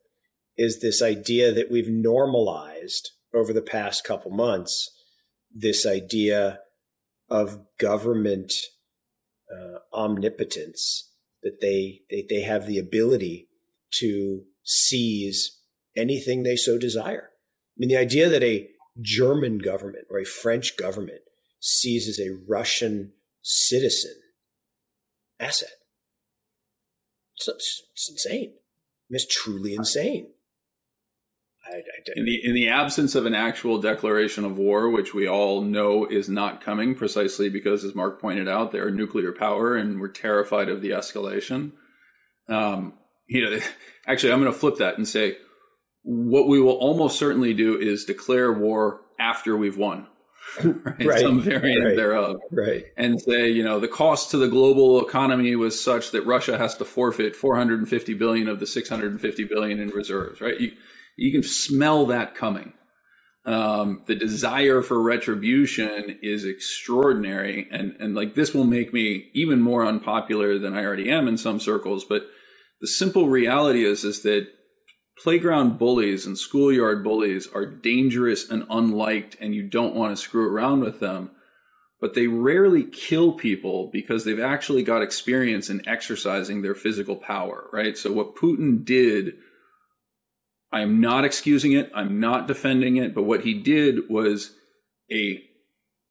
is 0.58 0.82
this 0.82 1.02
idea 1.02 1.54
that 1.54 1.72
we've 1.72 1.90
normalized 1.90 3.12
over 3.34 3.54
the 3.54 3.62
past 3.62 4.04
couple 4.04 4.32
months 4.32 4.92
this 5.54 5.86
idea 5.86 6.60
of 7.30 7.60
government 7.80 8.52
uh, 9.50 9.80
omnipotence 9.94 11.10
that 11.42 11.62
they, 11.62 12.02
they 12.10 12.26
they 12.30 12.42
have 12.42 12.68
the 12.68 12.78
ability 12.78 13.48
to 13.94 14.44
seize 14.64 15.60
anything 15.96 16.44
they 16.44 16.58
so 16.58 16.78
desire. 16.78 17.30
I 17.32 17.76
mean, 17.78 17.90
the 17.90 17.98
idea 17.98 18.28
that 18.28 18.44
a 18.44 18.68
German 19.02 19.60
government 19.60 20.06
or 20.10 20.20
a 20.20 20.26
French 20.26 20.76
government 20.76 21.22
seizes 21.62 22.20
a 22.20 22.38
Russian 22.48 23.14
citizen 23.42 24.16
asset 25.40 25.77
it's, 27.38 27.84
it's 27.94 28.10
insane. 28.10 28.54
It's 29.10 29.26
truly 29.26 29.76
insane. 29.76 30.28
I, 31.66 31.76
I 31.76 31.82
in 32.16 32.26
the 32.26 32.46
in 32.46 32.54
the 32.54 32.70
absence 32.70 33.16
of 33.16 33.26
an 33.26 33.36
actual 33.36 33.80
declaration 33.80 34.46
of 34.46 34.58
war, 34.58 34.90
which 34.90 35.14
we 35.14 35.28
all 35.28 35.62
know 35.62 36.06
is 36.06 36.30
not 36.30 36.64
coming, 36.64 36.96
precisely 36.96 37.50
because, 37.50 37.84
as 37.84 37.96
Mark 37.96 38.22
pointed 38.22 38.48
out, 38.48 38.72
they're 38.72 38.92
nuclear 38.92 39.32
power, 39.34 39.76
and 39.76 40.00
we're 40.00 40.08
terrified 40.08 40.70
of 40.70 40.82
the 40.82 40.92
escalation. 40.92 41.74
Um, 42.48 42.94
you 43.28 43.50
know, 43.50 43.60
actually, 44.08 44.32
I'm 44.32 44.42
going 44.42 44.52
to 44.52 44.58
flip 44.58 44.78
that 44.78 44.98
and 44.98 45.08
say 45.08 45.38
what 46.04 46.48
we 46.48 46.62
will 46.62 46.78
almost 46.78 47.20
certainly 47.20 47.54
do 47.54 47.78
is 47.78 48.06
declare 48.06 48.54
war 48.54 49.02
after 49.20 49.58
we've 49.58 49.78
won. 49.78 50.08
right? 50.64 51.06
right? 51.06 51.20
Some 51.20 51.42
variant 51.42 51.86
right. 51.86 51.96
thereof. 51.96 52.38
Right. 52.52 52.86
And 52.98 53.22
say, 53.22 53.50
you 53.50 53.64
know, 53.64 53.80
the 53.80 53.88
cost 53.88 54.32
to 54.32 54.38
the 54.38 54.48
global 54.48 55.06
economy 55.06 55.56
was 55.56 55.82
such 55.82 56.12
that 56.12 56.26
Russia 56.26 56.58
has 56.58 56.76
to 56.78 56.86
forfeit 56.86 57.36
450 57.36 58.14
billion 58.16 58.48
of 58.48 58.60
the 58.60 58.68
650 58.68 59.44
billion 59.46 59.80
in 59.80 59.90
reserves, 59.90 60.42
right? 60.42 60.60
You, 60.60 60.72
you 61.18 61.32
can 61.32 61.44
smell 61.44 62.08
that 62.08 62.36
coming. 62.36 62.74
Um, 63.46 64.04
the 64.08 64.16
desire 64.16 64.82
for 64.82 65.02
retribution 65.02 66.20
is 66.22 66.44
extraordinary. 66.44 67.68
And, 67.72 67.96
and 68.00 68.14
like 68.14 68.36
this 68.36 68.54
will 68.54 68.66
make 68.66 68.94
me 68.94 69.30
even 69.34 69.62
more 69.62 69.86
unpopular 69.86 70.60
than 70.60 70.76
I 70.76 70.84
already 70.84 71.10
am 71.10 71.28
in 71.28 71.38
some 71.38 71.60
circles. 71.60 72.04
But 72.04 72.24
the 72.82 72.88
simple 72.88 73.30
reality 73.30 73.86
is, 73.86 74.04
is 74.04 74.24
that 74.24 74.48
playground 75.22 75.80
bullies 75.80 76.26
and 76.26 76.38
schoolyard 76.38 77.04
bullies 77.04 77.48
are 77.54 77.66
dangerous 77.66 78.50
and 78.50 78.66
unliked, 78.70 79.38
and 79.40 79.54
you 79.56 79.64
don't 79.64 79.96
want 79.96 80.16
to 80.16 80.22
screw 80.22 80.48
around 80.48 80.82
with 80.82 81.00
them. 81.00 81.32
But 82.00 82.14
they 82.14 82.28
rarely 82.28 82.84
kill 82.84 83.34
people 83.34 83.90
because 83.92 84.24
they've 84.24 84.40
actually 84.40 84.84
got 84.84 85.02
experience 85.02 85.70
in 85.70 85.88
exercising 85.88 86.62
their 86.62 86.76
physical 86.76 87.16
power, 87.16 87.68
right? 87.74 87.98
So, 87.98 88.14
what 88.14 88.36
Putin 88.36 88.86
did, 88.86 89.34
I'm 90.72 91.02
not 91.02 91.26
excusing 91.26 91.72
it, 91.72 91.92
I'm 91.96 92.20
not 92.20 92.48
defending 92.48 92.98
it, 92.98 93.16
but 93.16 93.24
what 93.24 93.42
he 93.42 93.56
did 93.56 94.10
was 94.10 94.54
a 95.12 95.44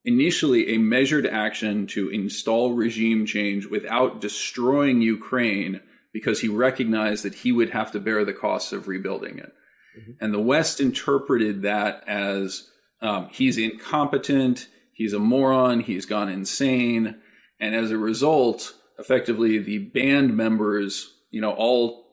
initially 0.04 0.74
a 0.74 0.78
measured 0.78 1.26
action 1.26 1.86
to 1.88 2.08
install 2.10 2.72
regime 2.72 3.26
change 3.26 3.66
without 3.66 4.20
destroying 4.20 5.02
Ukraine 5.02 5.80
because 6.16 6.40
he 6.40 6.48
recognized 6.48 7.26
that 7.26 7.34
he 7.34 7.52
would 7.52 7.68
have 7.68 7.92
to 7.92 8.00
bear 8.00 8.24
the 8.24 8.32
costs 8.32 8.72
of 8.72 8.88
rebuilding 8.88 9.38
it. 9.38 9.52
Mm-hmm. 9.98 10.12
And 10.18 10.32
the 10.32 10.40
West 10.40 10.80
interpreted 10.80 11.60
that 11.60 12.04
as 12.08 12.66
um, 13.02 13.28
he's 13.30 13.58
incompetent, 13.58 14.66
he's 14.94 15.12
a 15.12 15.18
moron, 15.18 15.80
he's 15.80 16.06
gone 16.06 16.30
insane. 16.30 17.16
And 17.60 17.74
as 17.74 17.90
a 17.90 17.98
result, 17.98 18.72
effectively 18.98 19.58
the 19.58 19.76
band 19.76 20.34
members, 20.34 21.12
you 21.30 21.42
know, 21.42 21.52
all 21.52 22.06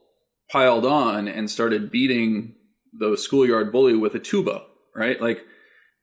piled 0.52 0.86
on 0.86 1.30
and 1.30 1.50
started 1.50 1.90
beating 1.90 2.56
the 2.92 3.16
schoolyard 3.16 3.72
bully 3.72 3.96
with 3.96 4.16
a 4.16 4.20
tuba, 4.20 4.64
right? 4.94 5.22
Like 5.22 5.46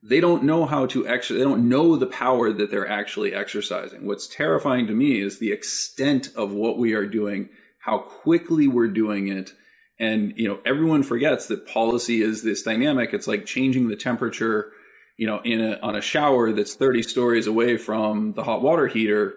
they 0.01 0.21
don't 0.21 0.45
know 0.45 0.65
how 0.65 0.87
to 0.87 1.05
actually, 1.05 1.37
they 1.37 1.45
don't 1.45 1.69
know 1.69 1.97
the 1.97 2.07
power 2.07 2.51
that 2.51 2.71
they're 2.71 2.89
actually 2.89 3.35
exercising. 3.35 4.07
What's 4.07 4.27
terrifying 4.27 4.87
to 4.87 4.93
me 4.93 5.21
is 5.21 5.37
the 5.37 5.51
extent 5.51 6.29
of 6.35 6.51
what 6.51 6.79
we 6.79 6.93
are 6.93 7.05
doing, 7.05 7.49
how 7.81 7.99
quickly 7.99 8.67
we're 8.67 8.87
doing 8.87 9.27
it. 9.27 9.51
And, 9.99 10.33
you 10.35 10.47
know, 10.47 10.59
everyone 10.65 11.03
forgets 11.03 11.47
that 11.47 11.67
policy 11.67 12.21
is 12.21 12.43
this 12.43 12.63
dynamic. 12.63 13.13
It's 13.13 13.27
like 13.27 13.45
changing 13.45 13.87
the 13.87 13.95
temperature, 13.95 14.71
you 15.17 15.27
know, 15.27 15.41
in 15.43 15.61
a, 15.61 15.79
on 15.81 15.95
a 15.95 16.01
shower 16.01 16.51
that's 16.51 16.75
30 16.75 17.03
stories 17.03 17.47
away 17.47 17.77
from 17.77 18.33
the 18.33 18.43
hot 18.43 18.61
water 18.61 18.87
heater. 18.87 19.35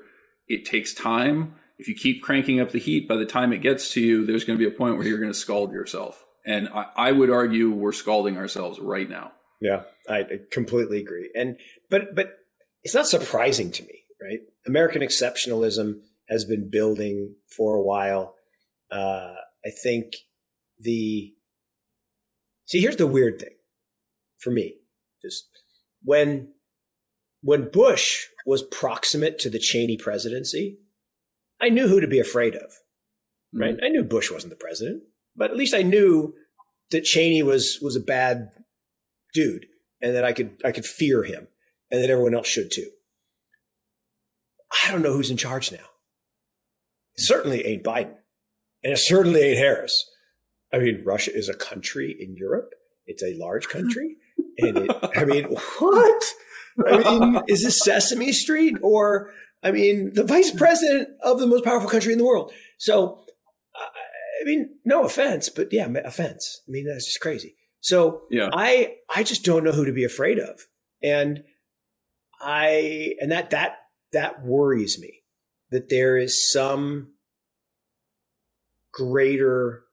It 0.49 0.65
takes 0.65 0.95
time. 0.95 1.57
If 1.79 1.89
you 1.89 1.95
keep 1.95 2.23
cranking 2.23 2.61
up 2.61 2.71
the 2.71 2.79
heat, 2.79 3.09
by 3.09 3.17
the 3.17 3.27
time 3.27 3.53
it 3.53 3.59
gets 3.59 3.93
to 3.93 4.01
you, 4.01 4.25
there's 4.25 4.45
going 4.45 4.59
to 4.59 4.65
be 4.65 4.73
a 4.73 4.77
point 4.77 4.97
where 4.97 5.07
you're 5.07 5.19
going 5.19 5.33
to 5.33 5.39
scald 5.39 5.73
yourself. 5.73 6.25
And 6.47 6.69
I, 6.69 6.87
I 6.97 7.13
would 7.13 7.31
argue 7.31 7.71
we're 7.71 7.93
scalding 7.93 8.37
ourselves 8.37 8.79
right 8.79 9.09
now. 9.09 9.33
Yeah, 9.61 9.83
I 10.09 10.25
completely 10.51 11.01
agree. 11.01 11.31
And 11.35 11.57
but 11.89 12.15
but 12.15 12.39
it's 12.83 12.95
not 12.95 13.07
surprising 13.07 13.71
to 13.73 13.83
me, 13.83 14.05
right? 14.23 14.41
American 14.67 15.01
exceptionalism 15.01 16.01
has 16.29 16.45
been 16.45 16.71
building 16.71 17.35
for 17.49 17.75
a 17.75 17.83
while. 17.83 18.35
Uh, 18.91 19.35
I 19.65 19.71
think 19.83 20.15
the 20.79 21.33
see 22.67 22.81
here's 22.81 22.97
the 22.97 23.07
weird 23.07 23.39
thing 23.39 23.55
for 24.39 24.51
me, 24.51 24.77
just 25.23 25.47
when 26.03 26.49
when 27.43 27.71
Bush 27.71 28.27
was 28.47 28.63
proximate 28.63 29.39
to 29.41 29.51
the 29.51 29.59
Cheney 29.59 29.97
presidency, 29.97 30.79
I 31.61 31.69
knew 31.69 31.89
who 31.89 32.01
to 32.01 32.09
be 32.09 32.19
afraid 32.19 32.55
of. 32.55 32.73
Right? 33.53 33.75
Mm-hmm. 33.75 33.85
I 33.85 33.89
knew 33.89 34.05
Bush 34.05 34.31
wasn't 34.31 34.51
the 34.51 34.57
president, 34.57 35.03
but 35.37 35.51
at 35.51 35.57
least 35.57 35.75
I 35.75 35.83
knew 35.83 36.35
that 36.91 37.05
Cheney 37.05 37.43
was 37.43 37.79
was 37.81 37.97
a 37.97 38.01
bad 38.01 38.51
dude 39.33 39.67
and 40.01 40.15
that 40.15 40.25
I 40.25 40.33
could 40.33 40.61
I 40.65 40.73
could 40.73 40.87
fear 40.87 41.23
him 41.25 41.49
and 41.91 42.03
that 42.03 42.11
everyone 42.11 42.35
else 42.35 42.49
should 42.49 42.71
too. 42.71 42.91
I 44.85 44.91
don't 44.91 45.03
know 45.03 45.13
who's 45.13 45.31
in 45.31 45.37
charge 45.37 45.71
now. 45.71 45.87
Certainly 47.17 47.67
ain't 47.67 47.85
Biden. 47.85 48.17
And 48.83 48.93
it 48.93 48.99
certainly 48.99 49.41
ain't 49.41 49.59
Harris. 49.59 50.11
I 50.73 50.79
mean, 50.79 51.03
Russia 51.05 51.35
is 51.35 51.49
a 51.49 51.55
country 51.55 52.17
in 52.19 52.37
Europe. 52.37 52.71
It's 53.07 53.23
a 53.23 53.35
large 53.35 53.69
country. 53.69 54.17
And 54.59 54.79
it, 54.79 54.91
I 55.17 55.25
mean, 55.25 55.45
what? 55.79 56.25
I 56.87 56.99
mean, 56.99 57.43
is 57.49 57.63
this 57.63 57.81
Sesame 57.81 58.33
Street 58.33 58.77
or, 58.83 59.31
I 59.63 59.71
mean, 59.71 60.13
the 60.15 60.25
vice 60.25 60.51
president 60.51 61.09
of 61.23 61.39
the 61.39 61.47
most 61.47 61.65
powerful 61.65 61.89
country 61.89 62.13
in 62.13 62.19
the 62.19 62.25
world? 62.25 62.53
So, 62.79 63.25
I 63.77 64.45
mean, 64.45 64.71
no 64.85 65.05
offense, 65.05 65.49
but 65.49 65.73
yeah, 65.73 65.89
offense. 66.05 66.63
I 66.69 66.71
mean, 66.71 66.87
that's 66.87 67.07
just 67.07 67.21
crazy. 67.21 67.57
So 67.81 68.23
yeah. 68.31 68.51
I 68.53 68.97
I 69.15 69.23
just 69.23 69.45
don't 69.45 69.65
know 69.65 69.73
who 69.73 69.85
to 69.85 69.93
be 69.93 70.05
afraid 70.05 70.39
of. 70.39 70.61
And 71.03 71.45
I 72.41 73.15
and 73.21 73.31
that 73.31 73.51
that 73.51 73.77
that 74.13 74.45
worries 74.45 74.99
me 74.99 75.23
that 75.71 75.89
there 75.89 76.17
is 76.17 76.51
some 76.51 77.09
greater 78.93 79.85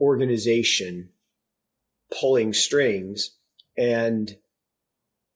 organization 0.00 1.10
pulling 2.18 2.52
strings 2.52 3.36
and 3.76 4.36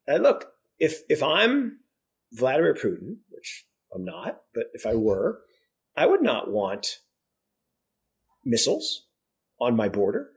and 0.07 0.23
look 0.23 0.53
if 0.79 1.03
if 1.09 1.23
I'm 1.23 1.79
Vladimir 2.33 2.75
Putin, 2.75 3.19
which 3.31 3.67
I'm 3.95 4.05
not, 4.05 4.43
but 4.55 4.65
if 4.75 4.87
I 4.87 4.95
were, 4.95 5.41
I 5.97 6.07
would 6.07 6.23
not 6.23 6.51
want 6.51 6.99
missiles 8.45 9.05
on 9.61 9.77
my 9.77 9.89
border. 9.89 10.31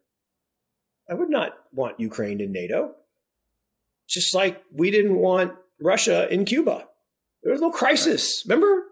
I 1.10 1.16
would 1.16 1.30
not 1.30 1.54
want 1.74 2.00
Ukraine 2.00 2.40
in 2.40 2.52
NATO. 2.52 2.94
Just 4.08 4.34
like 4.34 4.64
we 4.72 4.92
didn't 4.92 5.18
want 5.18 5.54
Russia 5.82 6.32
in 6.32 6.46
Cuba. 6.46 6.88
There 7.44 7.52
was 7.52 7.62
no 7.62 7.72
crisis. 7.72 8.44
Remember 8.46 8.87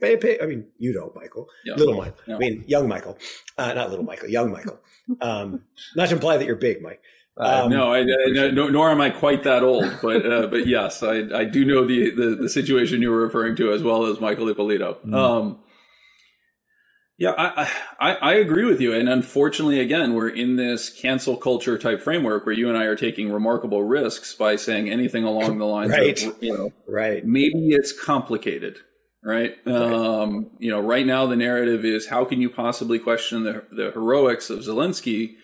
of 0.00 0.20
Pigs? 0.20 0.42
I 0.42 0.46
mean, 0.46 0.66
you 0.78 0.92
don't, 0.92 1.14
Michael. 1.14 1.48
Yeah. 1.64 1.74
Little 1.74 1.96
Michael. 1.96 2.18
Yeah. 2.26 2.36
I 2.36 2.38
mean, 2.38 2.64
young 2.66 2.88
Michael. 2.88 3.18
Uh, 3.56 3.72
not 3.74 3.90
little 3.90 4.04
Michael, 4.04 4.28
young 4.28 4.52
Michael. 4.52 4.78
Um, 5.20 5.62
not 5.96 6.08
to 6.08 6.14
imply 6.14 6.36
that 6.36 6.46
you're 6.46 6.56
big, 6.56 6.82
Mike. 6.82 7.00
Uh, 7.36 7.62
um, 7.64 7.70
no, 7.70 7.92
I, 7.92 8.00
I, 8.00 8.50
no, 8.50 8.68
nor 8.68 8.90
am 8.90 9.00
I 9.00 9.10
quite 9.10 9.44
that 9.44 9.62
old, 9.62 9.98
but 10.02 10.26
uh, 10.26 10.48
but 10.48 10.66
yes, 10.66 11.04
I, 11.04 11.22
I 11.32 11.44
do 11.44 11.64
know 11.64 11.86
the, 11.86 12.10
the, 12.10 12.34
the 12.34 12.48
situation 12.48 13.00
you 13.00 13.12
were 13.12 13.20
referring 13.20 13.54
to 13.56 13.72
as 13.72 13.80
well 13.80 14.06
as 14.06 14.20
Michael 14.20 14.48
Ippolito. 14.48 14.94
Mm-hmm. 14.94 15.14
Um, 15.14 15.58
yeah, 17.18 17.34
I, 17.36 17.68
I, 17.98 18.14
I 18.14 18.34
agree 18.34 18.64
with 18.64 18.80
you. 18.80 18.94
And 18.94 19.08
unfortunately, 19.08 19.80
again, 19.80 20.14
we're 20.14 20.28
in 20.28 20.54
this 20.54 20.88
cancel 20.88 21.36
culture 21.36 21.76
type 21.76 22.00
framework 22.00 22.46
where 22.46 22.54
you 22.54 22.68
and 22.68 22.78
I 22.78 22.84
are 22.84 22.94
taking 22.94 23.32
remarkable 23.32 23.82
risks 23.82 24.34
by 24.34 24.54
saying 24.54 24.88
anything 24.88 25.24
along 25.24 25.58
the 25.58 25.64
lines 25.64 25.90
right. 25.90 26.22
of, 26.22 26.40
you 26.40 26.56
know, 26.56 26.72
right. 26.86 27.26
maybe 27.26 27.70
it's 27.70 27.92
complicated, 27.92 28.78
right? 29.28 29.56
right? 29.64 29.74
Um, 29.74 30.50
you 30.58 30.70
know, 30.70 30.80
right 30.80 31.06
now 31.06 31.26
the 31.26 31.36
narrative 31.36 31.84
is 31.84 32.06
how 32.06 32.24
can 32.24 32.40
you 32.40 32.50
possibly 32.50 32.98
question 32.98 33.44
the, 33.44 33.64
the 33.70 33.90
heroics 33.92 34.50
of 34.50 34.60
Zelensky? 34.60 35.36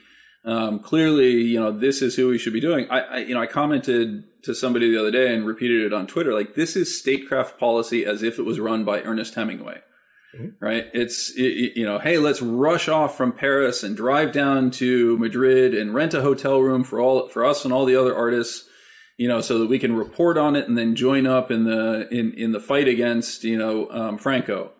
Um, 0.44 0.80
clearly, 0.80 1.32
you 1.42 1.58
know, 1.58 1.70
this 1.70 2.02
is 2.02 2.14
who 2.16 2.28
we 2.28 2.38
should 2.38 2.52
be 2.52 2.60
doing. 2.60 2.86
I, 2.90 3.00
I, 3.00 3.18
you 3.18 3.34
know, 3.34 3.40
I 3.40 3.46
commented 3.46 4.24
to 4.42 4.54
somebody 4.54 4.90
the 4.90 5.00
other 5.00 5.10
day 5.10 5.34
and 5.34 5.46
repeated 5.46 5.86
it 5.86 5.92
on 5.94 6.06
Twitter. 6.06 6.34
Like, 6.34 6.54
this 6.54 6.76
is 6.76 6.98
statecraft 6.98 7.58
policy 7.58 8.04
as 8.04 8.22
if 8.22 8.38
it 8.38 8.42
was 8.42 8.60
run 8.60 8.84
by 8.84 9.00
Ernest 9.00 9.34
Hemingway 9.34 9.80
Mm-hmm. 10.34 10.64
Right. 10.64 10.86
It's, 10.92 11.30
it, 11.36 11.76
you 11.76 11.84
know, 11.84 11.98
hey, 11.98 12.18
let's 12.18 12.42
rush 12.42 12.88
off 12.88 13.16
from 13.16 13.32
Paris 13.32 13.82
and 13.82 13.96
drive 13.96 14.32
down 14.32 14.70
to 14.72 15.16
Madrid 15.18 15.74
and 15.74 15.94
rent 15.94 16.14
a 16.14 16.22
hotel 16.22 16.60
room 16.60 16.84
for 16.84 17.00
all, 17.00 17.28
for 17.28 17.44
us 17.44 17.64
and 17.64 17.72
all 17.72 17.84
the 17.84 17.96
other 17.96 18.14
artists, 18.14 18.68
you 19.16 19.28
know, 19.28 19.40
so 19.40 19.58
that 19.58 19.66
we 19.66 19.78
can 19.78 19.94
report 19.94 20.36
on 20.36 20.56
it 20.56 20.68
and 20.68 20.76
then 20.76 20.96
join 20.96 21.26
up 21.26 21.50
in 21.50 21.64
the, 21.64 22.08
in, 22.10 22.32
in 22.34 22.52
the 22.52 22.60
fight 22.60 22.88
against, 22.88 23.44
you 23.44 23.56
know, 23.56 23.88
um, 23.90 24.18
Franco. 24.18 24.72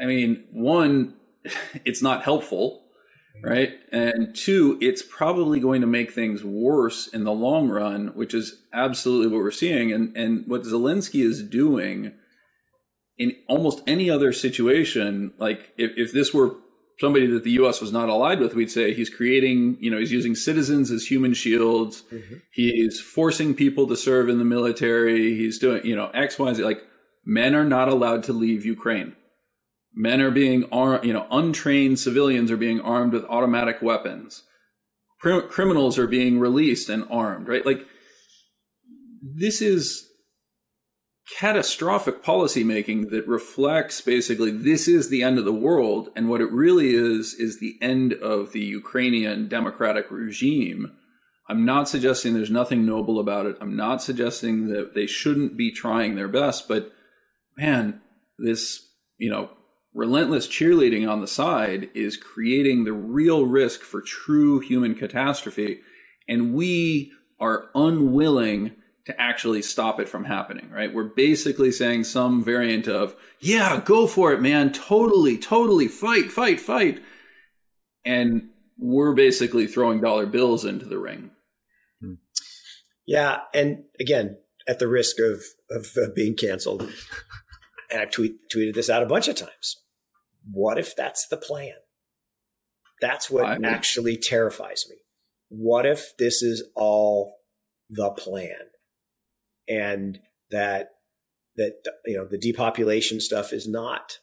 I 0.00 0.06
mean, 0.06 0.44
one, 0.52 1.14
it's 1.84 2.02
not 2.02 2.22
helpful, 2.22 2.84
right? 3.42 3.72
And 3.92 4.34
two, 4.34 4.78
it's 4.80 5.02
probably 5.02 5.60
going 5.60 5.80
to 5.80 5.86
make 5.86 6.12
things 6.12 6.42
worse 6.44 7.06
in 7.08 7.24
the 7.24 7.32
long 7.32 7.68
run, 7.68 8.08
which 8.14 8.34
is 8.34 8.62
absolutely 8.72 9.28
what 9.28 9.42
we're 9.42 9.50
seeing. 9.50 9.92
And 9.92 10.16
and 10.16 10.46
what 10.46 10.62
Zelensky 10.62 11.24
is 11.24 11.42
doing 11.42 12.12
in 13.16 13.34
almost 13.48 13.82
any 13.86 14.10
other 14.10 14.32
situation, 14.32 15.32
like 15.38 15.72
if, 15.76 15.92
if 15.96 16.12
this 16.12 16.32
were 16.32 16.56
somebody 16.98 17.26
that 17.28 17.44
the 17.44 17.52
U.S. 17.52 17.80
was 17.80 17.92
not 17.92 18.08
allied 18.08 18.40
with, 18.40 18.54
we'd 18.54 18.70
say 18.70 18.92
he's 18.92 19.10
creating, 19.10 19.76
you 19.80 19.90
know, 19.90 19.98
he's 19.98 20.12
using 20.12 20.34
citizens 20.34 20.90
as 20.90 21.06
human 21.06 21.32
shields. 21.34 22.02
Mm-hmm. 22.12 22.34
He's 22.50 23.00
forcing 23.00 23.54
people 23.54 23.86
to 23.86 23.96
serve 23.96 24.28
in 24.28 24.38
the 24.38 24.44
military. 24.44 25.34
He's 25.36 25.58
doing, 25.58 25.84
you 25.86 25.94
know, 25.94 26.08
X, 26.08 26.38
Y, 26.38 26.52
Z. 26.54 26.64
Like 26.64 26.82
men 27.24 27.54
are 27.54 27.64
not 27.64 27.88
allowed 27.88 28.24
to 28.24 28.32
leave 28.32 28.64
Ukraine. 28.64 29.14
Men 29.94 30.20
are 30.20 30.30
being 30.30 30.68
armed, 30.70 31.04
you 31.04 31.12
know, 31.12 31.26
untrained 31.30 31.98
civilians 31.98 32.50
are 32.50 32.56
being 32.56 32.80
armed 32.80 33.12
with 33.12 33.24
automatic 33.24 33.80
weapons. 33.80 34.42
criminals 35.20 35.98
are 35.98 36.06
being 36.06 36.38
released 36.38 36.88
and 36.88 37.04
armed, 37.10 37.48
right? 37.48 37.64
Like 37.64 37.86
this 39.22 39.60
is 39.60 40.07
catastrophic 41.36 42.22
policymaking 42.22 43.10
that 43.10 43.26
reflects 43.28 44.00
basically 44.00 44.50
this 44.50 44.88
is 44.88 45.08
the 45.08 45.22
end 45.22 45.38
of 45.38 45.44
the 45.44 45.52
world 45.52 46.08
and 46.16 46.28
what 46.28 46.40
it 46.40 46.50
really 46.50 46.90
is 46.90 47.34
is 47.34 47.58
the 47.58 47.76
end 47.82 48.14
of 48.14 48.52
the 48.52 48.64
Ukrainian 48.64 49.48
democratic 49.48 50.10
regime. 50.10 50.92
I'm 51.48 51.64
not 51.64 51.88
suggesting 51.88 52.34
there's 52.34 52.50
nothing 52.50 52.84
noble 52.84 53.20
about 53.20 53.46
it. 53.46 53.56
I'm 53.60 53.76
not 53.76 54.02
suggesting 54.02 54.68
that 54.68 54.94
they 54.94 55.06
shouldn't 55.06 55.56
be 55.56 55.70
trying 55.70 56.14
their 56.14 56.28
best, 56.28 56.68
but 56.68 56.92
man, 57.56 58.00
this, 58.38 58.86
you 59.18 59.30
know, 59.30 59.50
relentless 59.94 60.46
cheerleading 60.46 61.08
on 61.10 61.20
the 61.20 61.26
side 61.26 61.90
is 61.94 62.16
creating 62.16 62.84
the 62.84 62.92
real 62.92 63.46
risk 63.46 63.80
for 63.80 64.00
true 64.00 64.60
human 64.60 64.94
catastrophe 64.94 65.80
and 66.28 66.54
we 66.54 67.10
are 67.40 67.70
unwilling 67.74 68.72
to 69.08 69.18
actually 69.18 69.62
stop 69.62 69.98
it 70.00 70.06
from 70.06 70.22
happening, 70.22 70.68
right? 70.70 70.92
We're 70.92 71.04
basically 71.04 71.72
saying 71.72 72.04
some 72.04 72.44
variant 72.44 72.88
of, 72.88 73.16
yeah, 73.40 73.80
go 73.82 74.06
for 74.06 74.34
it, 74.34 74.42
man. 74.42 74.70
Totally, 74.70 75.38
totally 75.38 75.88
fight, 75.88 76.30
fight, 76.30 76.60
fight. 76.60 77.02
And 78.04 78.50
we're 78.76 79.14
basically 79.14 79.66
throwing 79.66 80.02
dollar 80.02 80.26
bills 80.26 80.66
into 80.66 80.84
the 80.84 80.98
ring. 80.98 81.30
Hmm. 82.02 82.14
Yeah. 83.06 83.38
And 83.54 83.84
again, 83.98 84.36
at 84.68 84.78
the 84.78 84.88
risk 84.88 85.16
of, 85.20 85.42
of 85.70 85.86
uh, 85.96 86.10
being 86.14 86.36
canceled, 86.36 86.82
and 87.90 88.02
I've 88.02 88.10
tweet, 88.10 88.34
tweeted 88.54 88.74
this 88.74 88.90
out 88.90 89.02
a 89.02 89.06
bunch 89.06 89.26
of 89.26 89.36
times. 89.36 89.76
What 90.52 90.76
if 90.76 90.94
that's 90.94 91.26
the 91.28 91.38
plan? 91.38 91.76
That's 93.00 93.30
what 93.30 93.64
actually 93.64 94.18
terrifies 94.18 94.84
me. 94.90 94.96
What 95.48 95.86
if 95.86 96.14
this 96.18 96.42
is 96.42 96.68
all 96.76 97.36
the 97.88 98.10
plan? 98.10 98.68
And 99.68 100.20
that 100.50 100.90
that 101.56 101.82
you 102.06 102.16
know 102.16 102.26
the 102.26 102.38
depopulation 102.38 103.20
stuff 103.20 103.52
is 103.52 103.68
not 103.68 104.18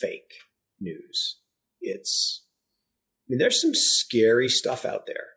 fake 0.00 0.34
news. 0.80 1.38
It's 1.80 2.44
I 3.22 3.24
mean 3.30 3.38
there's 3.38 3.60
some 3.60 3.74
scary 3.74 4.48
stuff 4.48 4.84
out 4.84 5.06
there. 5.06 5.30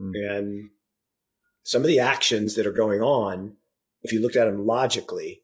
Mm. 0.00 0.12
And 0.14 0.70
some 1.64 1.82
of 1.82 1.88
the 1.88 2.00
actions 2.00 2.54
that 2.56 2.66
are 2.66 2.72
going 2.72 3.00
on, 3.00 3.56
if 4.02 4.12
you 4.12 4.20
looked 4.20 4.36
at 4.36 4.46
them 4.46 4.66
logically, 4.66 5.42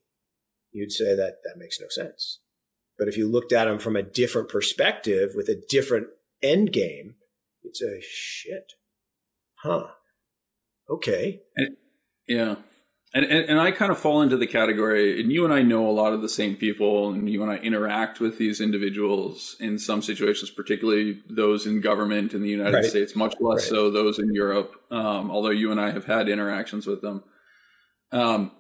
you'd 0.73 0.93
say 0.93 1.15
that 1.15 1.37
that 1.45 1.59
makes 1.59 1.81
no 1.81 1.87
sense. 1.89 2.41
But 2.99 3.09
if 3.09 3.17
you 3.17 3.31
looked 3.31 3.53
at 3.53 3.67
them 3.67 3.79
from 3.79 3.95
a 3.95 4.03
different 4.03 4.49
perspective 4.49 5.31
with 5.37 5.49
a 5.49 5.63
different 5.69 6.09
end 6.43 6.73
game, 6.73 7.15
you'd 7.63 7.77
say, 7.77 8.01
shit, 8.01 8.73
huh? 9.63 9.89
Okay. 10.91 11.43
And, 11.57 11.77
yeah. 12.27 12.57
And, 13.15 13.25
and, 13.25 13.49
and 13.49 13.61
I 13.61 13.71
kind 13.71 13.91
of 13.91 13.99
fall 13.99 14.21
into 14.21 14.37
the 14.37 14.47
category, 14.47 15.19
and 15.21 15.33
you 15.33 15.45
and 15.45 15.55
I 15.55 15.63
know 15.63 15.89
a 15.89 15.93
lot 15.93 16.13
of 16.13 16.21
the 16.21 16.29
same 16.29 16.57
people, 16.57 17.09
and 17.09 17.29
you 17.29 17.43
and 17.43 17.51
I 17.51 17.57
interact 17.57 18.21
with 18.21 18.37
these 18.37 18.61
individuals 18.61 19.57
in 19.61 19.79
some 19.79 20.03
situations, 20.03 20.51
particularly 20.51 21.23
those 21.31 21.67
in 21.67 21.81
government 21.81 22.35
in 22.35 22.43
the 22.43 22.51
United 22.51 22.75
right. 22.75 22.85
States, 22.85 23.17
much 23.17 23.35
less 23.41 23.63
right. 23.63 23.69
so 23.71 23.91
those 23.91 24.19
in 24.19 24.35
Europe. 24.35 24.75
Um, 24.91 25.31
although 25.31 25.51
you 25.51 25.71
and 25.71 25.81
I 25.81 25.91
have 25.91 26.05
had 26.05 26.29
interactions 26.29 26.87
with 26.87 27.01
them, 27.01 27.25
um, 28.13 28.51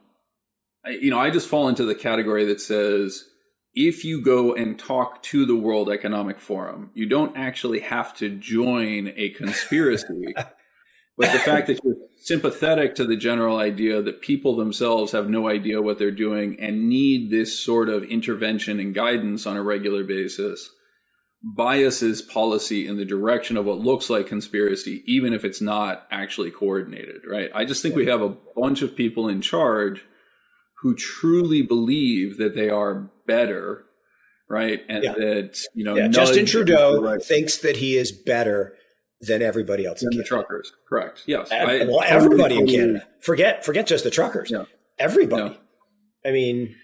I, 0.84 0.90
you 0.90 1.10
know, 1.10 1.18
I 1.18 1.28
just 1.28 1.48
fall 1.48 1.68
into 1.68 1.84
the 1.84 1.94
category 1.94 2.46
that 2.46 2.60
says 2.60 3.24
if 3.74 4.04
you 4.04 4.22
go 4.22 4.54
and 4.54 4.78
talk 4.78 5.22
to 5.24 5.44
the 5.46 5.56
World 5.56 5.90
Economic 5.90 6.40
Forum, 6.40 6.90
you 6.94 7.06
don't 7.06 7.36
actually 7.36 7.80
have 7.80 8.14
to 8.16 8.30
join 8.30 9.12
a 9.16 9.28
conspiracy. 9.36 10.34
But 11.18 11.32
the 11.32 11.38
fact 11.40 11.66
that 11.66 11.82
you're 11.84 11.96
sympathetic 12.16 12.94
to 12.94 13.04
the 13.04 13.16
general 13.16 13.58
idea 13.58 14.00
that 14.00 14.20
people 14.22 14.56
themselves 14.56 15.12
have 15.12 15.28
no 15.28 15.48
idea 15.48 15.82
what 15.82 15.98
they're 15.98 16.10
doing 16.10 16.56
and 16.60 16.88
need 16.88 17.30
this 17.30 17.58
sort 17.58 17.88
of 17.88 18.04
intervention 18.04 18.80
and 18.80 18.94
guidance 18.94 19.46
on 19.46 19.56
a 19.56 19.62
regular 19.62 20.04
basis 20.04 20.70
biases 21.42 22.20
policy 22.20 22.86
in 22.86 22.96
the 22.96 23.04
direction 23.04 23.56
of 23.56 23.64
what 23.64 23.78
looks 23.78 24.10
like 24.10 24.26
conspiracy, 24.26 25.02
even 25.06 25.32
if 25.32 25.44
it's 25.44 25.60
not 25.60 26.06
actually 26.10 26.50
coordinated, 26.50 27.22
right? 27.28 27.50
I 27.54 27.64
just 27.64 27.80
think 27.80 27.94
we 27.94 28.06
have 28.06 28.22
a 28.22 28.34
bunch 28.56 28.82
of 28.82 28.96
people 28.96 29.28
in 29.28 29.40
charge 29.40 30.04
who 30.82 30.94
truly 30.94 31.62
believe 31.62 32.38
that 32.38 32.54
they 32.54 32.68
are 32.68 33.10
better, 33.26 33.84
right? 34.48 34.80
And 34.88 35.04
yeah. 35.04 35.12
that, 35.12 35.60
you 35.74 35.84
know, 35.84 35.96
yeah. 35.96 36.08
Justin 36.08 36.46
Trudeau 36.46 37.18
thinks 37.20 37.58
that 37.58 37.76
he 37.76 37.96
is 37.96 38.10
better 38.10 38.74
than 39.20 39.42
everybody 39.42 39.86
else 39.86 40.00
than 40.00 40.16
the 40.16 40.24
truckers. 40.24 40.72
Correct. 40.88 41.22
Yes. 41.26 41.50
I, 41.50 41.84
well, 41.84 42.02
everybody 42.06 42.56
in 42.56 42.66
Canada. 42.66 43.06
Forget 43.20 43.64
forget 43.64 43.86
just 43.86 44.04
the 44.04 44.10
truckers. 44.10 44.50
Yeah. 44.50 44.64
Everybody. 44.98 45.54
Yeah. 46.24 46.30
I 46.30 46.32
mean, 46.32 46.74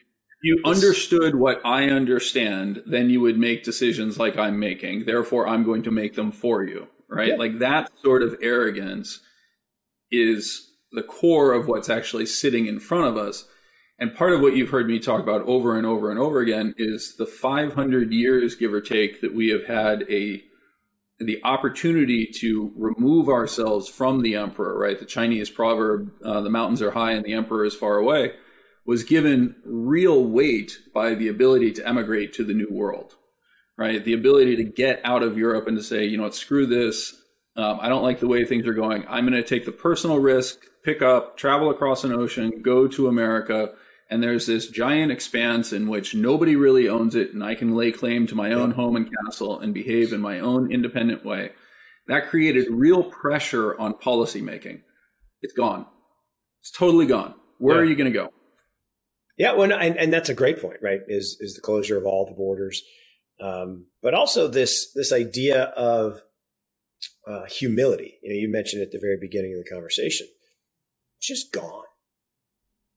you 0.42 0.60
understood 0.64 1.36
what 1.36 1.60
I 1.64 1.88
understand, 1.88 2.82
then 2.86 3.08
you 3.10 3.20
would 3.20 3.38
make 3.38 3.64
decisions 3.64 4.18
like 4.18 4.36
I'm 4.36 4.58
making. 4.58 5.06
Therefore, 5.06 5.46
I'm 5.48 5.64
going 5.64 5.82
to 5.84 5.90
make 5.90 6.14
them 6.14 6.32
for 6.32 6.64
you. 6.64 6.88
Right? 7.08 7.28
Yeah. 7.28 7.36
Like 7.36 7.58
that 7.60 7.90
sort 8.02 8.22
of 8.22 8.36
arrogance 8.42 9.20
is 10.10 10.70
the 10.92 11.02
core 11.02 11.52
of 11.52 11.66
what's 11.66 11.90
actually 11.90 12.26
sitting 12.26 12.66
in 12.66 12.80
front 12.80 13.06
of 13.06 13.16
us. 13.16 13.46
And 13.98 14.14
part 14.14 14.32
of 14.32 14.40
what 14.40 14.56
you've 14.56 14.70
heard 14.70 14.88
me 14.88 14.98
talk 14.98 15.22
about 15.22 15.42
over 15.42 15.76
and 15.76 15.86
over 15.86 16.10
and 16.10 16.18
over 16.18 16.40
again 16.40 16.74
is 16.78 17.14
the 17.16 17.26
500 17.26 18.12
years, 18.12 18.56
give 18.56 18.72
or 18.72 18.80
take, 18.80 19.20
that 19.20 19.34
we 19.34 19.48
have 19.50 19.64
had 19.66 20.04
a 20.10 20.42
the 21.18 21.40
opportunity 21.44 22.26
to 22.40 22.72
remove 22.76 23.28
ourselves 23.28 23.88
from 23.88 24.22
the 24.22 24.34
emperor, 24.34 24.78
right? 24.78 24.98
The 24.98 25.04
Chinese 25.04 25.48
proverb, 25.48 26.10
uh, 26.24 26.40
the 26.40 26.50
mountains 26.50 26.82
are 26.82 26.90
high 26.90 27.12
and 27.12 27.24
the 27.24 27.34
emperor 27.34 27.64
is 27.64 27.74
far 27.74 27.96
away, 27.96 28.32
was 28.84 29.04
given 29.04 29.54
real 29.64 30.24
weight 30.24 30.76
by 30.92 31.14
the 31.14 31.28
ability 31.28 31.72
to 31.72 31.88
emigrate 31.88 32.32
to 32.34 32.44
the 32.44 32.54
new 32.54 32.68
world, 32.70 33.14
right? 33.78 34.04
The 34.04 34.12
ability 34.14 34.56
to 34.56 34.64
get 34.64 35.00
out 35.04 35.22
of 35.22 35.38
Europe 35.38 35.68
and 35.68 35.76
to 35.76 35.82
say, 35.82 36.04
you 36.04 36.16
know 36.16 36.24
what, 36.24 36.34
screw 36.34 36.66
this. 36.66 37.14
Um, 37.56 37.78
I 37.80 37.88
don't 37.88 38.02
like 38.02 38.18
the 38.18 38.28
way 38.28 38.44
things 38.44 38.66
are 38.66 38.74
going. 38.74 39.04
I'm 39.08 39.26
going 39.26 39.40
to 39.40 39.48
take 39.48 39.64
the 39.64 39.72
personal 39.72 40.18
risk, 40.18 40.58
pick 40.84 41.00
up, 41.00 41.36
travel 41.36 41.70
across 41.70 42.02
an 42.02 42.12
ocean, 42.12 42.60
go 42.62 42.88
to 42.88 43.06
America, 43.06 43.74
and 44.10 44.22
there's 44.22 44.46
this 44.46 44.68
giant 44.68 45.10
expanse 45.10 45.72
in 45.72 45.88
which 45.88 46.14
nobody 46.14 46.56
really 46.56 46.88
owns 46.88 47.14
it 47.14 47.32
and 47.32 47.42
I 47.42 47.54
can 47.54 47.74
lay 47.74 47.92
claim 47.92 48.26
to 48.26 48.34
my 48.34 48.52
own 48.52 48.70
home 48.70 48.96
and 48.96 49.10
castle 49.24 49.60
and 49.60 49.72
behave 49.72 50.12
in 50.12 50.20
my 50.20 50.40
own 50.40 50.70
independent 50.70 51.24
way. 51.24 51.52
That 52.06 52.28
created 52.28 52.66
real 52.70 53.02
pressure 53.02 53.78
on 53.78 53.94
policymaking. 53.94 54.82
It's 55.40 55.54
gone. 55.54 55.86
It's 56.60 56.70
totally 56.70 57.06
gone. 57.06 57.34
Where 57.58 57.76
yeah. 57.76 57.82
are 57.82 57.84
you 57.84 57.96
going 57.96 58.12
to 58.12 58.18
go? 58.18 58.30
Yeah, 59.36 59.52
well, 59.54 59.72
and, 59.72 59.96
and 59.96 60.12
that's 60.12 60.28
a 60.28 60.34
great 60.34 60.60
point, 60.60 60.78
right? 60.82 61.00
Is 61.08 61.36
is 61.40 61.54
the 61.54 61.60
closure 61.60 61.98
of 61.98 62.06
all 62.06 62.24
the 62.24 62.36
borders, 62.36 62.82
um, 63.40 63.86
but 64.00 64.14
also 64.14 64.46
this 64.46 64.92
this 64.94 65.12
idea 65.12 65.64
of 65.76 66.20
uh, 67.26 67.44
humility. 67.46 68.18
You 68.22 68.30
know, 68.30 68.40
you 68.40 68.48
mentioned 68.48 68.82
at 68.82 68.92
the 68.92 69.00
very 69.00 69.18
beginning 69.20 69.54
of 69.54 69.64
the 69.64 69.70
conversation. 69.70 70.28
It's 71.18 71.26
just 71.26 71.52
gone. 71.52 71.84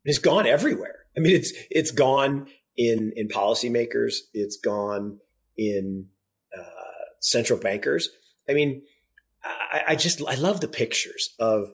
It's 0.08 0.20
gone 0.20 0.48
everywhere. 0.48 1.00
I 1.18 1.20
mean, 1.20 1.36
it's 1.36 1.52
it's 1.70 1.92
gone 1.92 2.48
in 2.78 3.12
in 3.18 3.28
policymakers. 3.28 4.20
It's 4.34 4.58
gone 4.58 5.20
in 5.58 6.08
uh, 6.58 7.12
central 7.20 7.60
bankers. 7.60 8.10
I 8.50 8.54
mean, 8.54 8.84
I, 9.44 9.84
I 9.90 9.96
just 9.96 10.22
I 10.26 10.36
love 10.36 10.62
the 10.62 10.70
pictures 10.70 11.36
of 11.40 11.74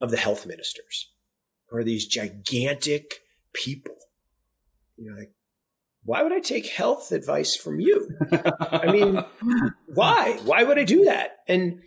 of 0.00 0.10
the 0.10 0.16
health 0.16 0.46
ministers, 0.46 1.10
who 1.68 1.76
are 1.76 1.84
these 1.84 2.06
gigantic 2.06 3.20
people. 3.52 3.96
You 4.96 5.10
know, 5.10 5.18
like, 5.18 5.34
why 6.04 6.22
would 6.22 6.32
I 6.32 6.40
take 6.40 6.66
health 6.66 7.12
advice 7.12 7.54
from 7.54 7.80
you? 7.80 8.08
I 8.60 8.90
mean, 8.90 9.22
why? 9.88 10.38
Why 10.44 10.64
would 10.64 10.78
I 10.78 10.84
do 10.84 11.04
that? 11.04 11.38
And 11.46 11.82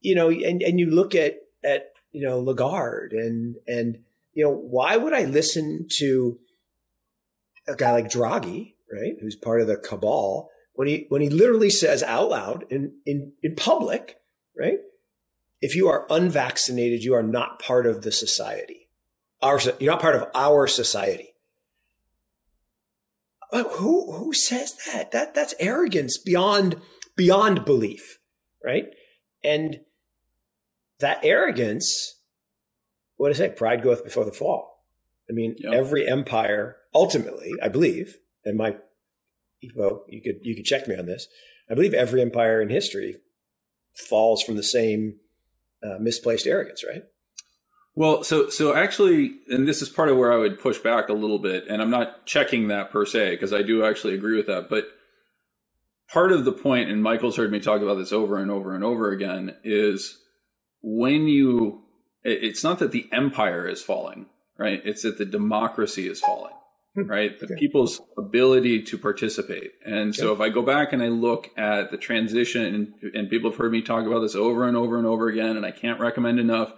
you 0.00 0.14
know, 0.14 0.30
and 0.30 0.62
and 0.62 0.78
you 0.78 0.86
look 0.86 1.16
at 1.16 1.34
at 1.64 1.94
you 2.12 2.22
know 2.22 2.38
Lagarde 2.38 3.16
and 3.16 3.56
and 3.66 3.98
you 4.34 4.44
know, 4.44 4.52
why 4.52 4.96
would 4.96 5.12
I 5.12 5.24
listen 5.24 5.86
to 5.98 6.38
a 7.68 7.74
guy 7.74 7.92
like 7.92 8.10
Draghi, 8.10 8.74
right, 8.92 9.14
who's 9.20 9.36
part 9.36 9.60
of 9.60 9.66
the 9.66 9.76
cabal, 9.76 10.50
when 10.74 10.88
he 10.88 11.06
when 11.08 11.20
he 11.20 11.28
literally 11.28 11.70
says 11.70 12.02
out 12.02 12.30
loud 12.30 12.64
in 12.70 12.94
in, 13.04 13.32
in 13.42 13.54
public, 13.54 14.16
right? 14.58 14.78
If 15.60 15.76
you 15.76 15.88
are 15.88 16.06
unvaccinated, 16.10 17.04
you 17.04 17.14
are 17.14 17.22
not 17.22 17.60
part 17.60 17.86
of 17.86 18.02
the 18.02 18.10
society. 18.10 18.88
Our, 19.40 19.60
you're 19.78 19.92
not 19.92 20.02
part 20.02 20.16
of 20.16 20.28
our 20.34 20.66
society. 20.66 21.34
Who 23.50 24.12
who 24.12 24.32
says 24.32 24.74
that? 24.86 25.12
That 25.12 25.34
that's 25.34 25.54
arrogance 25.60 26.16
beyond 26.18 26.80
beyond 27.16 27.64
belief, 27.64 28.18
right? 28.64 28.86
And 29.44 29.80
that 31.00 31.20
arrogance 31.22 32.21
what 33.22 33.30
I 33.30 33.34
say? 33.34 33.50
Pride 33.50 33.82
goeth 33.82 34.02
before 34.02 34.24
the 34.24 34.32
fall. 34.32 34.84
I 35.30 35.32
mean, 35.32 35.54
yep. 35.58 35.72
every 35.72 36.08
empire 36.08 36.76
ultimately, 36.92 37.52
I 37.62 37.68
believe, 37.68 38.18
and 38.44 38.58
my 38.58 38.76
well, 39.76 40.04
you 40.08 40.20
could 40.20 40.40
you 40.42 40.56
could 40.56 40.64
check 40.64 40.88
me 40.88 40.96
on 40.96 41.06
this. 41.06 41.28
I 41.70 41.74
believe 41.74 41.94
every 41.94 42.20
empire 42.20 42.60
in 42.60 42.68
history 42.68 43.18
falls 43.94 44.42
from 44.42 44.56
the 44.56 44.62
same 44.64 45.20
uh, 45.84 45.98
misplaced 46.00 46.48
arrogance, 46.48 46.82
right? 46.84 47.04
Well, 47.94 48.24
so 48.24 48.48
so 48.48 48.74
actually, 48.74 49.36
and 49.48 49.68
this 49.68 49.82
is 49.82 49.88
part 49.88 50.08
of 50.08 50.16
where 50.16 50.32
I 50.32 50.38
would 50.38 50.58
push 50.58 50.78
back 50.78 51.08
a 51.08 51.14
little 51.14 51.38
bit, 51.38 51.68
and 51.68 51.80
I'm 51.80 51.90
not 51.90 52.26
checking 52.26 52.68
that 52.68 52.90
per 52.90 53.06
se 53.06 53.30
because 53.30 53.52
I 53.52 53.62
do 53.62 53.84
actually 53.84 54.14
agree 54.14 54.36
with 54.36 54.48
that, 54.48 54.68
but 54.68 54.88
part 56.08 56.32
of 56.32 56.44
the 56.44 56.52
point, 56.52 56.90
and 56.90 57.00
Michael's 57.00 57.36
heard 57.36 57.52
me 57.52 57.60
talk 57.60 57.82
about 57.82 57.98
this 57.98 58.12
over 58.12 58.38
and 58.38 58.50
over 58.50 58.74
and 58.74 58.82
over 58.82 59.12
again, 59.12 59.54
is 59.62 60.18
when 60.82 61.28
you 61.28 61.81
it's 62.24 62.62
not 62.62 62.78
that 62.78 62.92
the 62.92 63.08
empire 63.12 63.68
is 63.68 63.82
falling, 63.82 64.26
right? 64.56 64.80
It's 64.84 65.02
that 65.02 65.18
the 65.18 65.24
democracy 65.24 66.08
is 66.08 66.20
falling, 66.20 66.54
hmm. 66.94 67.06
right? 67.06 67.38
The 67.38 67.46
okay. 67.46 67.56
people's 67.56 68.00
ability 68.16 68.82
to 68.82 68.98
participate. 68.98 69.72
And 69.84 70.14
so 70.14 70.32
if 70.32 70.40
I 70.40 70.48
go 70.48 70.62
back 70.62 70.92
and 70.92 71.02
I 71.02 71.08
look 71.08 71.50
at 71.56 71.90
the 71.90 71.96
transition, 71.96 72.62
and, 73.02 73.14
and 73.14 73.30
people 73.30 73.50
have 73.50 73.58
heard 73.58 73.72
me 73.72 73.82
talk 73.82 74.06
about 74.06 74.20
this 74.20 74.34
over 74.34 74.68
and 74.68 74.76
over 74.76 74.98
and 74.98 75.06
over 75.06 75.28
again, 75.28 75.56
and 75.56 75.66
I 75.66 75.72
can't 75.72 76.00
recommend 76.00 76.38
enough 76.38 76.72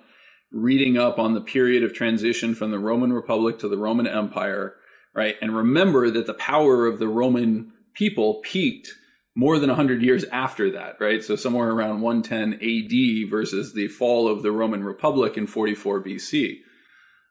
reading 0.51 0.97
up 0.97 1.19
on 1.19 1.35
the 1.35 1.41
period 1.41 1.83
of 1.83 1.93
transition 1.93 2.55
from 2.55 2.71
the 2.71 2.79
Roman 2.79 3.13
Republic 3.13 3.59
to 3.59 3.69
the 3.69 3.77
Roman 3.77 4.07
Empire, 4.07 4.77
right? 5.13 5.35
And 5.43 5.55
remember 5.55 6.11
that 6.11 6.27
the 6.27 6.35
power 6.35 6.87
of 6.87 6.99
the 6.99 7.09
Roman 7.09 7.73
people 7.93 8.41
peaked 8.45 8.95
more 9.37 9.59
than 9.59 9.69
100 9.69 10.03
years 10.03 10.25
after 10.25 10.71
that, 10.73 10.97
right? 11.01 11.23
So 11.23 11.37
somewhere 11.37 11.71
around 11.71 12.01
110 12.01 12.55
AD 12.55 13.31
versus 13.31 13.73
the 13.73 13.89
fall 13.89 14.29
of 14.29 14.43
the 14.43 14.53
Roman 14.53 14.85
Republic 14.85 15.37
in 15.37 15.47
44 15.47 16.05
BC. 16.05 16.59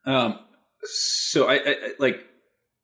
Um, 0.05 0.39
so 0.83 1.47
I, 1.47 1.53
I, 1.55 1.75
like 1.99 2.25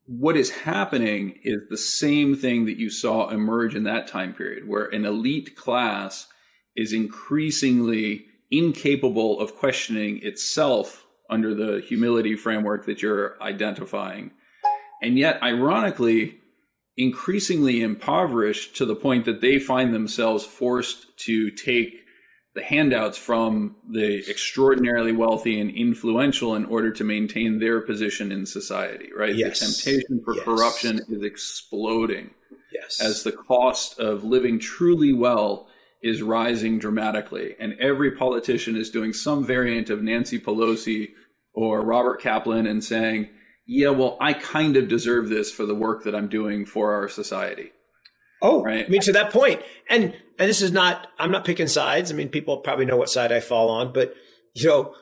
what 0.06 0.38
is 0.38 0.50
happening 0.50 1.38
is 1.44 1.62
the 1.70 1.78
same 1.78 2.36
thing 2.36 2.66
that 2.66 2.78
you 2.78 2.90
saw 2.90 3.30
emerge 3.30 3.76
in 3.76 3.84
that 3.84 4.08
time 4.08 4.34
period, 4.34 4.68
where 4.68 4.86
an 4.86 5.06
elite 5.06 5.56
class 5.56 6.28
is 6.76 6.94
increasingly 6.94 8.26
incapable 8.50 9.40
of 9.40 9.56
questioning 9.56 10.20
itself 10.24 11.06
under 11.30 11.54
the 11.54 11.82
humility 11.86 12.36
framework 12.36 12.86
that 12.86 13.02
you're 13.02 13.42
identifying 13.44 14.32
and 15.02 15.18
yet, 15.18 15.42
ironically, 15.42 16.38
increasingly 17.00 17.82
impoverished 17.82 18.76
to 18.76 18.86
the 18.86 18.96
point 18.96 19.24
that 19.24 19.40
they 19.40 19.58
find 19.58 19.94
themselves 19.94 20.44
forced 20.44 21.18
to 21.18 21.50
take 21.50 21.96
the 22.56 22.62
handouts 22.62 23.18
from 23.18 23.78
the 23.90 24.18
extraordinarily 24.30 25.14
wealthy 25.14 25.62
and 25.62 25.72
influential 25.72 26.56
in 26.56 26.66
order 26.66 26.92
to 26.92 27.06
maintain 27.06 27.58
their 27.58 27.80
position 27.80 28.34
in 28.34 28.46
society, 28.46 29.10
right? 29.18 29.34
Yes. 29.34 29.60
The 29.60 29.66
temptation 29.66 30.22
for 30.26 30.36
yes. 30.36 30.44
corruption 30.44 31.00
is 31.08 31.24
exploding 31.24 32.32
yes. 32.74 33.00
as 33.00 33.24
the 33.24 33.32
cost 33.32 33.98
of 33.98 34.26
living 34.26 34.60
truly 34.60 35.14
well 35.14 35.70
is 36.04 36.22
rising 36.22 36.80
dramatically. 36.80 37.56
And 37.62 37.80
every 37.80 38.12
politician 38.12 38.76
is 38.76 38.90
doing 38.90 39.14
some 39.14 39.46
variant 39.46 39.90
of 39.90 40.04
Nancy 40.04 40.38
Pelosi 40.38 41.12
or 41.54 41.82
Robert 41.82 42.22
Kaplan 42.22 42.68
and 42.68 42.84
saying, 42.84 43.30
yeah, 43.72 43.90
well, 43.90 44.18
I 44.20 44.34
kind 44.34 44.78
of 44.78 44.88
deserve 44.88 45.30
this 45.30 45.52
for 45.52 45.64
the 45.64 45.76
work 45.76 46.04
that 46.06 46.16
I'm 46.16 46.28
doing 46.28 46.66
for 46.66 46.92
our 46.94 47.08
society. 47.08 47.72
Oh, 48.42 48.64
right. 48.64 48.84
I 48.84 48.90
mean, 48.90 49.02
to 49.02 49.12
that 49.12 49.32
point, 49.32 49.62
and 49.88 50.06
and 50.40 50.50
this 50.50 50.64
is 50.64 50.72
not. 50.72 51.08
I'm 51.20 51.30
not 51.30 51.46
picking 51.46 51.68
sides. 51.68 52.12
I 52.12 52.16
mean, 52.16 52.30
people 52.30 52.58
probably 52.58 52.86
know 52.86 52.98
what 52.98 53.12
side 53.12 53.32
I 53.32 53.42
fall 53.42 53.70
on, 53.70 53.94
but 53.94 54.16
you 54.56 54.68
know, 54.68 54.96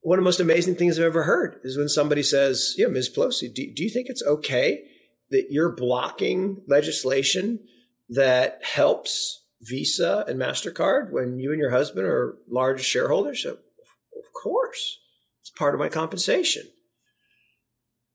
one 0.00 0.18
of 0.18 0.24
the 0.24 0.26
most 0.26 0.40
amazing 0.40 0.74
things 0.74 0.98
I've 0.98 1.04
ever 1.04 1.22
heard 1.22 1.60
is 1.62 1.78
when 1.78 1.88
somebody 1.88 2.24
says, 2.24 2.74
"Yeah, 2.76 2.88
Ms. 2.88 3.14
Pelosi, 3.14 3.54
do, 3.54 3.72
do 3.72 3.84
you 3.84 3.90
think 3.90 4.08
it's 4.08 4.24
okay 4.24 4.82
that 5.30 5.46
you're 5.50 5.72
blocking 5.72 6.62
legislation 6.66 7.60
that 8.08 8.58
helps 8.64 9.44
Visa 9.62 10.24
and 10.26 10.40
Mastercard 10.40 11.12
when 11.12 11.38
you 11.38 11.52
and 11.52 11.60
your 11.60 11.70
husband 11.70 12.06
are 12.08 12.38
large 12.50 12.82
shareholders?" 12.82 13.44
So, 13.44 13.50
of 13.50 14.42
course, 14.42 14.98
it's 15.42 15.50
part 15.50 15.74
of 15.74 15.80
my 15.80 15.88
compensation. 15.88 16.64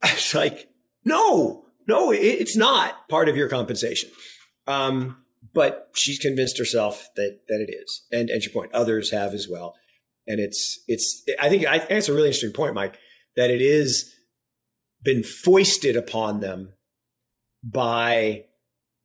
It's 0.04 0.34
like, 0.34 0.70
no, 1.04 1.66
no, 1.88 2.12
it's 2.12 2.56
not 2.56 3.10
part 3.10 3.30
of 3.30 3.36
your 3.36 3.50
compensation. 3.50 4.10
Um, 4.68 5.18
but 5.54 5.90
she's 5.94 6.20
convinced 6.20 6.58
herself 6.58 7.10
that 7.16 7.40
that 7.48 7.66
it 7.68 7.74
is, 7.74 8.06
and 8.12 8.30
and 8.30 8.44
your 8.44 8.54
point, 8.54 8.74
others 8.74 9.12
have 9.12 9.34
as 9.34 9.48
well. 9.50 9.76
And 10.28 10.40
it's 10.40 10.80
it's 10.88 11.24
I 11.40 11.50
think 11.50 11.66
I 11.66 11.80
think 11.80 11.92
it's 11.92 12.10
a 12.10 12.14
really 12.14 12.28
interesting 12.28 12.54
point, 12.54 12.76
Mike, 12.76 12.98
that 13.36 13.50
it 13.50 13.62
is 13.62 14.14
been 15.02 15.24
foisted 15.24 15.96
upon 15.96 16.42
them 16.42 16.74
by 17.64 18.46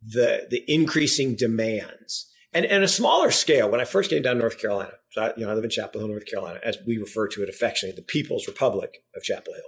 the 0.03 0.47
the 0.51 0.63
increasing 0.69 1.35
demands. 1.35 2.31
And 2.53 2.67
and 2.67 2.85
a 2.85 2.89
smaller 2.89 3.31
scale, 3.31 3.71
when 3.71 3.81
I 3.81 3.85
first 3.85 4.11
came 4.11 4.23
down 4.23 4.37
to 4.37 4.41
North 4.41 4.61
Carolina, 4.61 4.93
so 5.11 5.23
I, 5.23 5.33
you 5.37 5.45
know, 5.45 5.51
I 5.51 5.55
live 5.55 5.65
in 5.65 5.71
Chapel 5.71 6.01
Hill, 6.01 6.09
North 6.09 6.27
Carolina, 6.27 6.61
as 6.63 6.79
we 6.87 6.99
refer 6.99 7.27
to 7.29 7.43
it 7.43 7.49
affectionately, 7.49 7.97
the 7.97 8.07
People's 8.07 8.47
Republic 8.47 8.99
of 9.17 9.23
Chapel 9.23 9.55
Hill. 9.55 9.63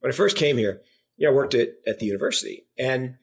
When 0.00 0.12
I 0.12 0.14
first 0.14 0.36
came 0.36 0.56
here, 0.58 0.82
you 1.16 1.26
know, 1.26 1.32
I 1.32 1.34
worked 1.34 1.54
at, 1.54 1.70
at 1.86 1.98
the 1.98 2.06
university 2.06 2.66
and 2.78 3.16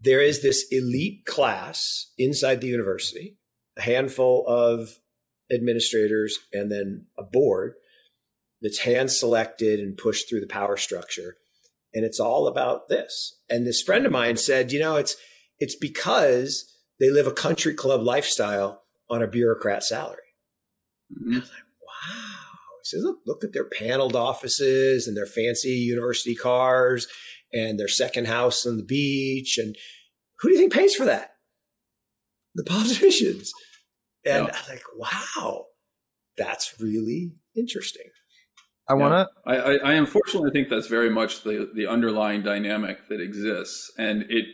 there 0.00 0.20
is 0.20 0.42
this 0.42 0.66
elite 0.70 1.24
class 1.26 2.10
inside 2.18 2.60
the 2.60 2.68
university, 2.68 3.38
a 3.76 3.82
handful 3.82 4.44
of 4.46 4.98
administrators, 5.52 6.38
and 6.52 6.70
then 6.70 7.06
a 7.16 7.22
board 7.22 7.74
that's 8.60 8.80
hand 8.80 9.10
selected 9.10 9.80
and 9.80 9.96
pushed 9.96 10.28
through 10.28 10.40
the 10.40 10.46
power 10.46 10.76
structure. 10.76 11.36
And 11.94 12.04
it's 12.04 12.20
all 12.20 12.46
about 12.46 12.88
this. 12.88 13.38
And 13.48 13.66
this 13.66 13.82
friend 13.82 14.06
of 14.06 14.12
mine 14.12 14.36
said, 14.36 14.72
you 14.72 14.80
know, 14.80 14.96
it's 14.96 15.16
it's 15.58 15.76
because 15.76 16.74
they 16.98 17.10
live 17.10 17.26
a 17.26 17.32
country 17.32 17.74
club 17.74 18.02
lifestyle 18.02 18.82
on 19.08 19.22
a 19.22 19.28
bureaucrat 19.28 19.84
salary. 19.84 20.18
Mm-hmm. 21.12 21.34
I 21.34 21.38
was 21.40 21.50
like, 21.50 21.62
wow. 21.86 22.51
He 22.82 22.96
says, 22.96 23.04
look, 23.04 23.18
look 23.26 23.44
at 23.44 23.52
their 23.52 23.68
paneled 23.68 24.16
offices 24.16 25.06
and 25.06 25.16
their 25.16 25.26
fancy 25.26 25.70
university 25.70 26.34
cars 26.34 27.06
and 27.52 27.78
their 27.78 27.88
second 27.88 28.26
house 28.26 28.66
on 28.66 28.76
the 28.76 28.84
beach. 28.84 29.58
And 29.58 29.76
who 30.40 30.48
do 30.48 30.54
you 30.54 30.60
think 30.60 30.72
pays 30.72 30.94
for 30.94 31.04
that? 31.04 31.30
The 32.54 32.64
politicians. 32.66 33.52
And 34.24 34.46
yeah. 34.46 34.56
I'm 34.56 34.68
like, 34.68 34.84
wow, 34.96 35.66
that's 36.36 36.80
really 36.80 37.32
interesting. 37.56 38.06
I 38.88 38.94
want 38.94 39.12
to. 39.12 39.52
Yeah. 39.52 39.52
I, 39.52 39.56
I, 39.56 39.74
I 39.74 39.92
unfortunately 39.94 40.50
think 40.50 40.68
that's 40.68 40.88
very 40.88 41.10
much 41.10 41.44
the 41.44 41.70
the 41.74 41.86
underlying 41.86 42.42
dynamic 42.42 43.08
that 43.08 43.20
exists, 43.20 43.90
and 43.96 44.24
it 44.28 44.44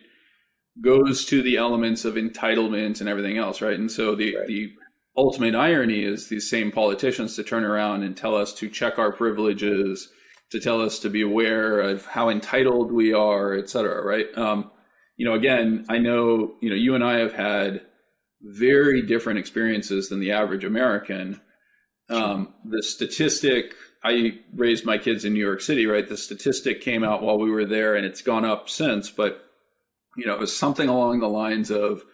goes 0.83 1.25
to 1.27 1.43
the 1.43 1.57
elements 1.57 2.05
of 2.05 2.15
entitlement 2.15 3.01
and 3.01 3.09
everything 3.09 3.39
else, 3.39 3.61
right? 3.63 3.79
And 3.79 3.91
so 3.91 4.15
the 4.15 4.37
right. 4.37 4.47
the 4.47 4.71
ultimate 5.19 5.57
irony 5.57 6.05
is 6.05 6.29
these 6.29 6.49
same 6.49 6.71
politicians 6.71 7.35
to 7.35 7.43
turn 7.43 7.65
around 7.65 8.05
and 8.05 8.17
tell 8.17 8.37
us 8.37 8.55
to 8.55 8.71
check 8.71 8.99
our 8.99 9.13
privileges, 9.13 10.09
to 10.53 10.61
tell 10.61 10.81
us 10.81 11.01
to 11.01 11.11
be 11.11 11.23
aware 11.23 11.81
of 11.81 12.07
how 12.07 12.31
entitled 12.31 12.93
we 12.93 13.13
are, 13.13 13.55
et 13.55 13.69
cetera, 13.69 14.03
right? 14.03 14.27
Um, 14.39 14.71
you 15.17 15.27
know, 15.27 15.35
again, 15.35 15.85
I 15.89 15.99
know, 15.99 16.55
you 16.61 16.71
know, 16.71 16.77
you 16.77 16.95
and 16.95 17.03
I 17.03 17.19
have 17.19 17.33
had 17.33 17.83
very 18.41 19.03
different 19.03 19.41
experiences 19.41 20.09
than 20.09 20.21
the 20.21 20.31
average 20.31 20.63
American. 20.63 21.41
Um, 22.09 22.55
the 22.65 22.83
statistic, 22.83 23.75
I 24.05 24.39
raised 24.55 24.87
my 24.87 24.99
kids 24.99 25.25
in 25.25 25.33
New 25.33 25.45
York 25.45 25.61
City, 25.61 25.87
right? 25.87 26.09
The 26.09 26.17
statistic 26.17 26.81
came 26.81 27.03
out 27.03 27.23
while 27.23 27.39
we 27.39 27.51
were 27.51 27.67
there 27.67 27.97
and 27.97 28.07
it's 28.07 28.23
gone 28.23 28.45
up 28.45 28.69
since, 28.69 29.11
but, 29.11 29.45
you 30.17 30.27
know, 30.27 30.35
it 30.35 30.41
was 30.41 30.57
something 30.57 30.89
along 30.89 31.19
the 31.19 31.29
lines 31.29 31.73
of 31.73 32.05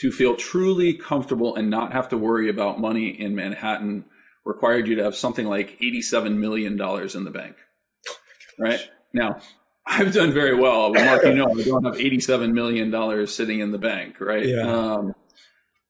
to 0.00 0.12
feel 0.12 0.36
truly 0.36 0.94
comfortable 0.94 1.56
and 1.56 1.70
not 1.70 1.92
have 1.92 2.08
to 2.10 2.16
worry 2.16 2.48
about 2.48 2.80
money 2.80 3.08
in 3.08 3.34
Manhattan 3.34 4.04
required 4.44 4.86
you 4.86 4.94
to 4.96 5.04
have 5.04 5.16
something 5.16 5.46
like 5.46 5.78
$87 5.80 6.36
million 6.36 6.72
in 6.72 7.24
the 7.24 7.30
bank 7.30 7.56
right? 8.58 8.80
Now, 9.12 9.38
I've 9.86 10.12
done 10.12 10.32
very 10.32 10.54
well. 10.54 10.92
Mark, 10.92 11.24
you 11.24 11.34
know, 11.34 11.50
I 11.50 11.62
don't 11.62 11.84
have 11.84 11.94
$87 11.94 12.52
million 12.52 13.26
sitting 13.26 13.60
in 13.60 13.72
the 13.72 13.78
bank, 13.78 14.20
right? 14.20 14.46
Yeah. 14.46 14.62
Um, 14.62 15.14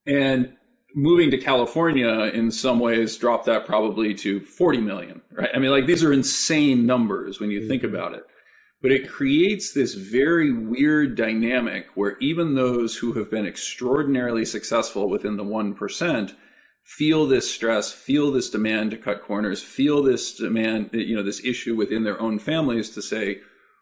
and 0.06 0.54
moving 0.94 1.30
to 1.32 1.38
California 1.38 2.08
in 2.08 2.50
some 2.50 2.78
ways 2.80 3.16
dropped 3.16 3.46
that 3.46 3.66
probably 3.66 4.14
to 4.14 4.40
40 4.40 4.80
million, 4.80 5.20
right? 5.32 5.50
I 5.54 5.58
mean, 5.58 5.70
like 5.70 5.86
these 5.86 6.04
are 6.04 6.12
insane 6.12 6.86
numbers 6.86 7.40
when 7.40 7.50
you 7.50 7.66
think 7.66 7.82
mm-hmm. 7.82 7.94
about 7.94 8.14
it. 8.14 8.24
But 8.80 8.92
it 8.92 9.08
creates 9.08 9.72
this 9.72 9.94
very 9.94 10.52
weird 10.52 11.16
dynamic 11.16 11.86
where 11.94 12.16
even 12.18 12.54
those 12.54 12.96
who 12.96 13.14
have 13.14 13.30
been 13.30 13.46
extraordinarily 13.46 14.44
successful 14.44 15.08
within 15.08 15.36
the 15.36 15.44
1% 15.44 16.34
feel 16.84 17.26
this 17.26 17.50
stress, 17.50 17.92
feel 17.92 18.30
this 18.30 18.48
demand 18.48 18.92
to 18.92 18.96
cut 18.96 19.22
corners, 19.22 19.62
feel 19.62 20.02
this 20.02 20.34
demand, 20.34 20.90
you 20.92 21.16
know, 21.16 21.22
this 21.22 21.44
issue 21.44 21.76
within 21.76 22.04
their 22.04 22.20
own 22.20 22.38
families 22.38 22.90
to 22.90 23.02
say, 23.02 23.38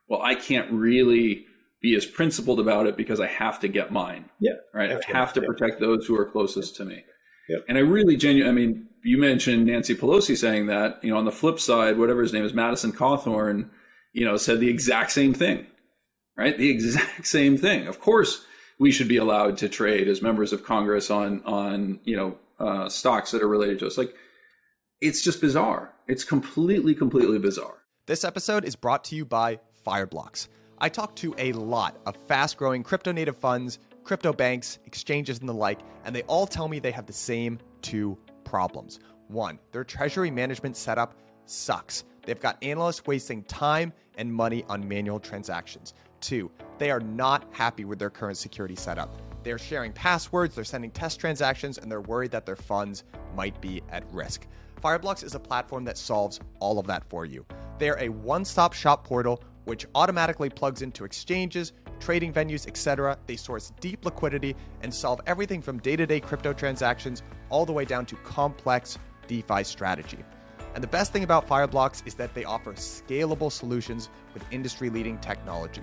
well, 0.08 0.22
I 0.22 0.34
can't 0.34 0.72
really 0.72 1.46
be 1.82 1.94
as 1.94 2.06
principled 2.06 2.58
about 2.58 2.86
it 2.86 2.96
because 2.96 3.20
I 3.20 3.26
have 3.26 3.60
to 3.60 3.68
get 3.68 3.92
mine. 3.92 4.30
Yeah. 4.40 4.54
Right. 4.74 4.90
I 4.90 5.16
have 5.16 5.32
to 5.34 5.40
yeah. 5.40 5.46
protect 5.46 5.78
those 5.78 6.06
who 6.06 6.18
are 6.18 6.24
closest 6.24 6.74
to 6.76 6.84
me. 6.84 7.04
Yep. 7.48 7.64
And 7.68 7.78
I 7.78 7.82
really 7.82 8.16
genuinely, 8.16 8.50
I 8.50 8.66
mean, 8.66 8.88
you 9.04 9.18
mentioned 9.18 9.66
Nancy 9.66 9.94
Pelosi 9.94 10.36
saying 10.36 10.66
that, 10.66 11.04
you 11.04 11.12
know, 11.12 11.18
on 11.18 11.26
the 11.26 11.32
flip 11.32 11.60
side, 11.60 11.98
whatever 11.98 12.22
his 12.22 12.32
name 12.32 12.44
is, 12.44 12.54
Madison 12.54 12.92
Cawthorn, 12.92 13.70
you 14.16 14.24
know, 14.24 14.38
said 14.38 14.60
the 14.60 14.70
exact 14.70 15.12
same 15.12 15.34
thing, 15.34 15.66
right? 16.38 16.56
The 16.56 16.70
exact 16.70 17.26
same 17.38 17.58
thing. 17.58 17.86
Of 17.86 18.00
course, 18.00 18.44
we 18.78 18.90
should 18.90 19.08
be 19.08 19.18
allowed 19.18 19.58
to 19.58 19.68
trade 19.68 20.08
as 20.08 20.22
members 20.22 20.54
of 20.54 20.64
Congress 20.64 21.10
on, 21.10 21.42
on, 21.44 22.00
you 22.02 22.16
know, 22.16 22.38
uh, 22.58 22.88
stocks 22.88 23.30
that 23.30 23.42
are 23.42 23.48
related 23.48 23.78
to 23.80 23.86
us. 23.86 23.98
Like, 23.98 24.14
it's 25.02 25.20
just 25.20 25.42
bizarre. 25.42 25.92
It's 26.08 26.24
completely, 26.24 26.94
completely 26.94 27.38
bizarre. 27.38 27.82
This 28.06 28.24
episode 28.24 28.64
is 28.64 28.74
brought 28.74 29.04
to 29.04 29.16
you 29.16 29.26
by 29.26 29.60
Fireblocks. 29.86 30.48
I 30.78 30.88
talk 30.88 31.14
to 31.16 31.34
a 31.36 31.52
lot 31.52 31.98
of 32.06 32.16
fast 32.26 32.56
growing 32.56 32.82
crypto 32.82 33.12
native 33.12 33.36
funds, 33.36 33.78
crypto 34.02 34.32
banks, 34.32 34.78
exchanges, 34.86 35.40
and 35.40 35.48
the 35.48 35.54
like, 35.54 35.80
and 36.06 36.16
they 36.16 36.22
all 36.22 36.46
tell 36.46 36.68
me 36.68 36.78
they 36.78 36.90
have 36.90 37.06
the 37.06 37.12
same 37.12 37.58
two 37.82 38.16
problems. 38.44 38.98
One, 39.28 39.58
their 39.72 39.84
treasury 39.84 40.30
management 40.30 40.76
setup 40.76 41.14
sucks. 41.44 42.04
They've 42.26 42.40
got 42.40 42.58
analysts 42.62 43.06
wasting 43.06 43.44
time 43.44 43.92
and 44.16 44.32
money 44.32 44.64
on 44.68 44.86
manual 44.86 45.20
transactions. 45.20 45.94
Two, 46.20 46.50
they 46.78 46.90
are 46.90 47.00
not 47.00 47.46
happy 47.52 47.84
with 47.84 47.98
their 47.98 48.10
current 48.10 48.36
security 48.36 48.76
setup. 48.76 49.20
They're 49.42 49.58
sharing 49.58 49.92
passwords, 49.92 50.54
they're 50.54 50.64
sending 50.64 50.90
test 50.90 51.20
transactions, 51.20 51.78
and 51.78 51.90
they're 51.90 52.00
worried 52.00 52.32
that 52.32 52.46
their 52.46 52.56
funds 52.56 53.04
might 53.34 53.60
be 53.60 53.82
at 53.90 54.04
risk. 54.12 54.46
Fireblocks 54.82 55.22
is 55.24 55.34
a 55.34 55.40
platform 55.40 55.84
that 55.84 55.96
solves 55.96 56.40
all 56.58 56.78
of 56.78 56.86
that 56.86 57.04
for 57.08 57.24
you. 57.24 57.46
They're 57.78 57.98
a 58.00 58.08
one 58.08 58.44
stop 58.44 58.72
shop 58.72 59.06
portal 59.06 59.42
which 59.64 59.84
automatically 59.96 60.48
plugs 60.48 60.80
into 60.82 61.04
exchanges, 61.04 61.72
trading 61.98 62.32
venues, 62.32 62.66
etc. 62.66 63.18
They 63.26 63.36
source 63.36 63.72
deep 63.80 64.04
liquidity 64.04 64.54
and 64.82 64.94
solve 64.94 65.20
everything 65.26 65.60
from 65.60 65.78
day 65.80 65.96
to 65.96 66.06
day 66.06 66.20
crypto 66.20 66.52
transactions 66.52 67.22
all 67.50 67.66
the 67.66 67.72
way 67.72 67.84
down 67.84 68.06
to 68.06 68.16
complex 68.16 68.96
DeFi 69.26 69.64
strategy. 69.64 70.18
And 70.76 70.82
the 70.82 70.88
best 70.88 71.10
thing 71.10 71.24
about 71.24 71.48
Fireblocks 71.48 72.06
is 72.06 72.12
that 72.16 72.34
they 72.34 72.44
offer 72.44 72.74
scalable 72.74 73.50
solutions 73.50 74.10
with 74.34 74.44
industry 74.50 74.90
leading 74.90 75.16
technology. 75.20 75.80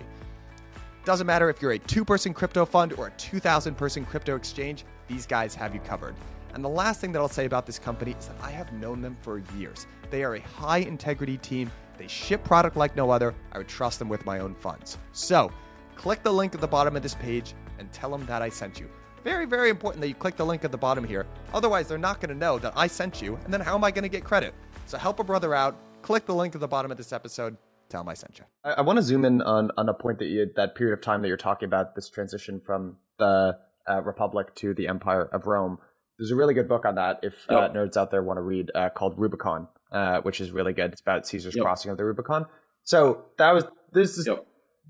Doesn't 1.03 1.25
matter 1.25 1.49
if 1.49 1.63
you're 1.63 1.71
a 1.71 1.79
two 1.79 2.05
person 2.05 2.31
crypto 2.31 2.63
fund 2.63 2.93
or 2.93 3.07
a 3.07 3.11
2,000 3.17 3.73
person 3.73 4.05
crypto 4.05 4.35
exchange, 4.35 4.85
these 5.07 5.25
guys 5.25 5.55
have 5.55 5.73
you 5.73 5.79
covered. 5.79 6.13
And 6.53 6.63
the 6.63 6.69
last 6.69 7.01
thing 7.01 7.11
that 7.11 7.19
I'll 7.19 7.27
say 7.27 7.45
about 7.45 7.65
this 7.65 7.79
company 7.79 8.15
is 8.19 8.27
that 8.27 8.35
I 8.39 8.51
have 8.51 8.71
known 8.71 9.01
them 9.01 9.17
for 9.23 9.41
years. 9.57 9.87
They 10.11 10.23
are 10.23 10.35
a 10.35 10.41
high 10.41 10.77
integrity 10.77 11.37
team, 11.37 11.71
they 11.97 12.07
ship 12.07 12.43
product 12.43 12.77
like 12.77 12.95
no 12.95 13.09
other. 13.09 13.33
I 13.51 13.57
would 13.57 13.67
trust 13.67 13.97
them 13.97 14.09
with 14.09 14.27
my 14.27 14.41
own 14.41 14.53
funds. 14.53 14.99
So, 15.11 15.51
click 15.95 16.21
the 16.21 16.31
link 16.31 16.53
at 16.53 16.61
the 16.61 16.67
bottom 16.67 16.95
of 16.95 17.01
this 17.01 17.15
page 17.15 17.55
and 17.79 17.91
tell 17.91 18.11
them 18.11 18.27
that 18.27 18.43
I 18.43 18.49
sent 18.49 18.79
you. 18.79 18.91
Very, 19.23 19.47
very 19.47 19.71
important 19.71 20.01
that 20.01 20.07
you 20.07 20.13
click 20.13 20.35
the 20.35 20.45
link 20.45 20.63
at 20.63 20.71
the 20.71 20.77
bottom 20.77 21.03
here. 21.03 21.25
Otherwise, 21.51 21.87
they're 21.87 21.97
not 21.97 22.21
going 22.21 22.29
to 22.29 22.35
know 22.35 22.59
that 22.59 22.73
I 22.75 22.85
sent 22.85 23.23
you, 23.23 23.39
and 23.43 23.51
then 23.51 23.61
how 23.61 23.73
am 23.73 23.83
I 23.83 23.89
going 23.89 24.03
to 24.03 24.09
get 24.09 24.23
credit? 24.23 24.53
So 24.85 24.97
help 24.97 25.19
a 25.19 25.23
brother 25.23 25.53
out. 25.53 25.75
Click 26.01 26.25
the 26.25 26.35
link 26.35 26.55
at 26.55 26.61
the 26.61 26.67
bottom 26.67 26.91
of 26.91 26.97
this 26.97 27.13
episode. 27.13 27.57
Tell 27.89 28.01
him 28.01 28.09
I 28.09 28.13
sent 28.13 28.39
you. 28.39 28.45
I, 28.63 28.71
I 28.73 28.81
want 28.81 28.97
to 28.97 29.03
zoom 29.03 29.25
in 29.25 29.41
on, 29.41 29.71
on 29.77 29.89
a 29.89 29.93
point 29.93 30.19
that 30.19 30.25
you 30.25 30.49
that 30.55 30.75
period 30.75 30.93
of 30.93 31.01
time 31.01 31.21
that 31.21 31.27
you're 31.27 31.37
talking 31.37 31.67
about 31.67 31.95
this 31.95 32.09
transition 32.09 32.61
from 32.65 32.97
the 33.19 33.57
uh, 33.89 34.01
Republic 34.01 34.53
to 34.55 34.73
the 34.73 34.87
Empire 34.87 35.23
of 35.23 35.47
Rome. 35.47 35.77
There's 36.17 36.31
a 36.31 36.35
really 36.35 36.53
good 36.53 36.67
book 36.67 36.85
on 36.85 36.95
that 36.95 37.19
if 37.23 37.33
uh, 37.49 37.69
nerds 37.69 37.97
out 37.97 38.11
there 38.11 38.23
want 38.23 38.37
to 38.37 38.41
read 38.41 38.71
uh, 38.73 38.89
called 38.89 39.17
Rubicon, 39.17 39.67
uh, 39.91 40.21
which 40.21 40.41
is 40.41 40.51
really 40.51 40.73
good. 40.73 40.91
It's 40.91 41.01
about 41.01 41.27
Caesar's 41.27 41.55
yep. 41.55 41.63
crossing 41.63 41.91
of 41.91 41.97
the 41.97 42.05
Rubicon. 42.05 42.45
So 42.83 43.25
that 43.37 43.51
was 43.51 43.65
this 43.91 44.17
is 44.17 44.27
yep. 44.27 44.45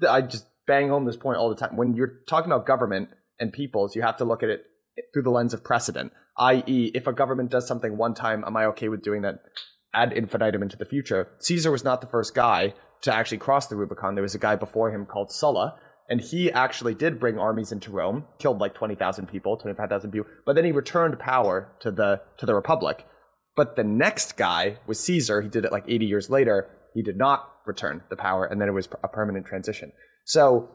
I 0.08 0.22
just 0.22 0.46
bang 0.66 0.90
home 0.90 1.06
this 1.06 1.18
point 1.18 1.38
all 1.38 1.50
the 1.50 1.56
time. 1.56 1.76
When 1.76 1.96
you're 1.96 2.22
talking 2.28 2.52
about 2.52 2.66
government 2.66 3.10
and 3.40 3.52
peoples, 3.52 3.96
you 3.96 4.02
have 4.02 4.18
to 4.18 4.26
look 4.26 4.44
at 4.44 4.50
it 4.50 4.66
through 5.14 5.24
the 5.24 5.32
lens 5.32 5.54
of 5.54 5.64
precedent. 5.64 6.14
I.e., 6.38 6.92
if 6.96 7.06
a 7.06 7.14
government 7.14 7.52
does 7.52 7.68
something 7.68 7.98
one 7.98 8.16
time, 8.16 8.44
am 8.46 8.58
I 8.58 8.66
okay 8.68 8.90
with 8.90 9.04
doing 9.04 9.22
that 9.22 9.40
ad 9.94 10.14
infinitum 10.14 10.64
into 10.64 10.78
the 10.78 10.86
future? 10.86 11.30
Caesar 11.40 11.72
was 11.72 11.84
not 11.84 12.02
the 12.02 12.08
first 12.08 12.34
guy 12.34 12.74
to 13.02 13.14
actually 13.14 13.38
cross 13.38 13.68
the 13.68 13.76
Rubicon. 13.76 14.16
There 14.16 14.22
was 14.22 14.36
a 14.36 14.40
guy 14.40 14.56
before 14.56 14.92
him 14.92 15.06
called 15.06 15.32
Sulla, 15.32 15.76
and 16.10 16.20
he 16.20 16.52
actually 16.52 16.96
did 16.96 17.20
bring 17.20 17.38
armies 17.38 17.72
into 17.72 17.92
Rome, 17.92 18.26
killed 18.40 18.60
like 18.60 18.74
20,000 18.74 19.28
people, 19.28 19.58
25,000 19.58 20.12
people, 20.12 20.30
but 20.46 20.56
then 20.56 20.66
he 20.66 20.72
returned 20.72 21.20
power 21.20 21.72
to 21.82 21.92
the 21.92 22.22
to 22.38 22.46
the 22.46 22.56
republic. 22.56 23.06
But 23.56 23.76
the 23.76 23.84
next 23.84 24.36
guy 24.36 24.80
was 24.88 25.00
Caesar. 25.02 25.42
He 25.42 25.50
did 25.50 25.66
it 25.66 25.72
like 25.72 25.86
80 25.88 26.06
years 26.06 26.30
later. 26.30 26.70
He 26.94 27.04
did 27.04 27.18
not 27.18 27.50
return 27.66 28.04
the 28.10 28.16
power, 28.16 28.46
and 28.46 28.60
then 28.60 28.68
it 28.68 28.74
was 28.74 28.88
a 29.04 29.08
permanent 29.08 29.46
transition. 29.46 29.92
So 30.26 30.70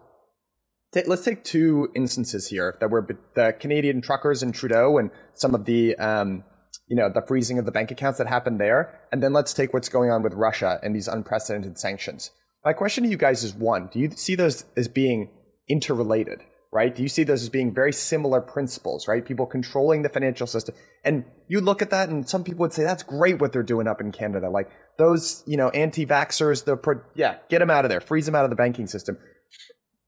t- 0.93 1.03
let's 1.07 1.25
take 1.25 1.45
two 1.45 1.89
instances 1.95 2.49
here 2.49 2.77
that 2.81 2.91
were 2.91 3.07
the 3.35 3.55
Canadian 3.59 4.01
truckers 4.01 4.43
and 4.43 4.55
Trudeau 4.55 4.99
and 4.99 5.11
some 5.35 5.55
of 5.55 5.65
the 5.65 5.97
um, 5.97 6.45
you 6.89 6.97
know 6.97 7.09
the 7.09 7.23
freezing 7.23 7.59
of 7.59 7.65
the 7.65 7.73
bank 7.73 7.91
accounts 7.91 8.19
that 8.19 8.27
happened 8.27 8.61
there, 8.61 9.01
and 9.13 9.23
then 9.23 9.33
let's 9.33 9.53
take 9.53 9.73
what's 9.73 9.89
going 9.89 10.11
on 10.11 10.23
with 10.23 10.35
Russia 10.35 10.81
and 10.83 10.95
these 10.95 11.09
unprecedented 11.09 11.79
sanctions. 11.79 12.31
My 12.65 12.73
question 12.73 13.05
to 13.05 13.11
you 13.11 13.17
guys 13.17 13.45
is 13.45 13.55
one: 13.55 13.89
Do 13.93 13.99
you 13.99 14.11
see 14.11 14.35
those 14.35 14.65
as 14.77 14.89
being 14.89 15.31
interrelated? 15.69 16.41
Right? 16.71 16.95
Do 16.95 17.03
you 17.03 17.09
see 17.09 17.25
those 17.25 17.43
as 17.43 17.49
being 17.49 17.73
very 17.73 17.95
similar 17.95 18.43
principles? 18.43 19.09
Right? 19.09 19.25
People 19.25 19.47
controlling 19.47 20.03
the 20.03 20.11
financial 20.11 20.47
system, 20.47 20.75
and 21.05 21.25
you 21.47 21.61
look 21.61 21.81
at 21.81 21.91
that, 21.91 22.09
and 22.09 22.29
some 22.29 22.45
people 22.45 22.61
would 22.61 22.73
say 22.73 22.83
that's 22.85 23.03
great 23.03 23.41
what 23.41 23.53
they're 23.53 23.63
doing 23.63 23.87
up 23.87 24.01
in 24.01 24.13
Canada. 24.13 24.51
Like 24.51 24.71
those, 24.99 25.43
you 25.47 25.57
know, 25.57 25.71
anti-vaxxers, 25.71 26.65
the 26.65 26.77
pro- 26.77 27.01
yeah, 27.15 27.37
get 27.49 27.61
them 27.61 27.71
out 27.71 27.85
of 27.85 27.89
there, 27.89 28.01
freeze 28.01 28.27
them 28.27 28.35
out 28.35 28.45
of 28.45 28.51
the 28.51 28.57
banking 28.57 28.87
system. 28.87 29.17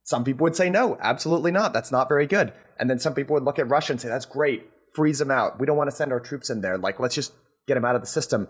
Some 0.05 0.25
people 0.25 0.43
would 0.45 0.57
say 0.57 0.69
no, 0.69 0.99
absolutely 1.01 1.53
not. 1.53 1.73
That's 1.73 1.93
not 1.93 2.09
very 2.09 2.27
good. 2.27 2.53
And 2.79 2.91
then 2.91 2.99
some 2.99 3.15
people 3.15 3.35
would 3.35 3.45
look 3.45 3.61
at 3.61 3.69
Russia 3.69 3.93
and 3.93 4.01
say 4.01 4.09
that's 4.09 4.27
great, 4.27 4.69
freeze 4.95 5.19
them 5.19 5.31
out. 5.31 5.61
We 5.61 5.67
don't 5.67 5.77
want 5.77 5.91
to 5.91 5.97
send 5.97 6.13
our 6.13 6.21
troops 6.21 6.51
in 6.51 6.61
there. 6.61 6.79
Like 6.79 7.01
let's 7.01 7.15
just 7.15 7.33
get 7.67 7.75
them 7.75 7.85
out 7.85 7.97
of 7.97 8.03
the 8.03 8.07
system. 8.07 8.49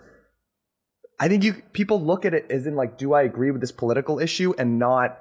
I 1.18 1.28
think 1.28 1.44
you 1.44 1.54
people 1.72 2.02
look 2.02 2.24
at 2.24 2.32
it 2.32 2.46
as 2.50 2.66
in 2.66 2.76
like, 2.76 2.96
do 2.96 3.12
I 3.12 3.22
agree 3.22 3.50
with 3.50 3.60
this 3.60 3.72
political 3.72 4.18
issue 4.18 4.54
and 4.58 4.78
not 4.78 5.18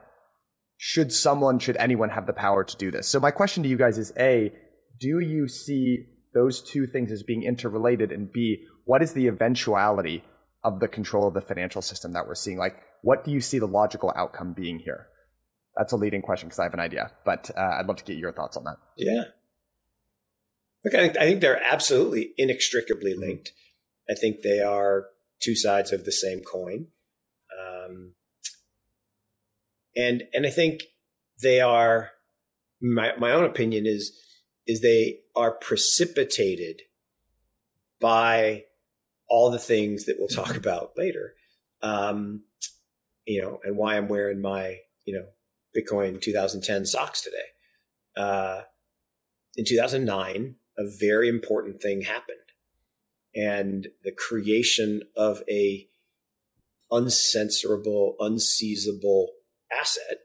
should 0.77 1.11
someone, 1.11 1.59
should 1.59 1.75
anyone 1.75 2.09
have 2.09 2.25
the 2.25 2.33
power 2.33 2.63
to 2.63 2.77
do 2.77 2.89
this? 2.89 3.07
So 3.07 3.19
my 3.19 3.31
question 3.31 3.63
to 3.63 3.69
you 3.69 3.77
guys 3.77 3.97
is 3.97 4.13
A, 4.17 4.53
do 4.99 5.19
you 5.19 5.47
see 5.49 6.05
those 6.33 6.61
two 6.61 6.87
things 6.87 7.11
as 7.11 7.21
being 7.23 7.43
interrelated? 7.43 8.13
And 8.13 8.31
B, 8.31 8.65
what 8.85 9.03
is 9.03 9.11
the 9.11 9.27
eventuality 9.27 10.23
of 10.63 10.79
the 10.79 10.87
control 10.87 11.27
of 11.27 11.33
the 11.33 11.41
financial 11.41 11.81
system 11.81 12.13
that 12.13 12.27
we're 12.27 12.35
seeing? 12.35 12.57
Like, 12.57 12.77
what 13.01 13.25
do 13.25 13.31
you 13.31 13.41
see 13.41 13.59
the 13.59 13.67
logical 13.67 14.13
outcome 14.15 14.53
being 14.53 14.79
here? 14.79 15.07
That's 15.75 15.91
a 15.91 15.97
leading 15.97 16.21
question 16.21 16.47
because 16.47 16.59
I 16.59 16.63
have 16.63 16.73
an 16.73 16.79
idea, 16.79 17.11
but 17.25 17.51
uh, 17.57 17.77
I'd 17.79 17.85
love 17.87 17.97
to 17.97 18.03
get 18.05 18.17
your 18.17 18.31
thoughts 18.31 18.55
on 18.55 18.63
that. 18.63 18.77
Yeah. 18.97 19.23
Look, 20.83 20.95
I 20.95 20.99
think, 20.99 21.17
I 21.17 21.25
think 21.25 21.41
they're 21.41 21.61
absolutely 21.61 22.31
inextricably 22.37 23.13
linked. 23.15 23.51
I 24.09 24.13
think 24.13 24.41
they 24.41 24.59
are 24.59 25.07
two 25.41 25.55
sides 25.55 25.91
of 25.91 26.05
the 26.05 26.11
same 26.11 26.41
coin. 26.41 26.87
Um, 27.59 28.13
and, 29.95 30.23
and 30.33 30.45
I 30.45 30.49
think 30.49 30.83
they 31.41 31.61
are, 31.61 32.11
my, 32.81 33.11
my 33.17 33.31
own 33.31 33.43
opinion 33.43 33.85
is, 33.85 34.17
is 34.67 34.81
they 34.81 35.19
are 35.35 35.51
precipitated 35.51 36.81
by 37.99 38.65
all 39.27 39.51
the 39.51 39.59
things 39.59 40.05
that 40.05 40.15
we'll 40.17 40.27
talk 40.27 40.55
about 40.55 40.93
later. 40.97 41.33
Um, 41.81 42.43
you 43.25 43.41
know, 43.41 43.59
and 43.63 43.77
why 43.77 43.95
I'm 43.95 44.07
wearing 44.07 44.41
my, 44.41 44.77
you 45.05 45.13
know, 45.13 45.25
Bitcoin 45.77 46.19
2010 46.21 46.85
socks 46.85 47.21
today. 47.21 47.37
Uh, 48.17 48.61
in 49.55 49.65
2009, 49.65 50.55
a 50.79 50.83
very 50.99 51.27
important 51.27 51.81
thing 51.81 52.01
happened. 52.01 52.37
And 53.35 53.89
the 54.03 54.13
creation 54.13 55.01
of 55.15 55.43
a 55.49 55.87
uncensorable, 56.91 58.13
unseizable 58.19 59.27
asset 59.71 60.19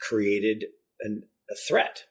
created 0.00 0.66
an, 1.00 1.24
a 1.50 1.54
threat, 1.68 2.04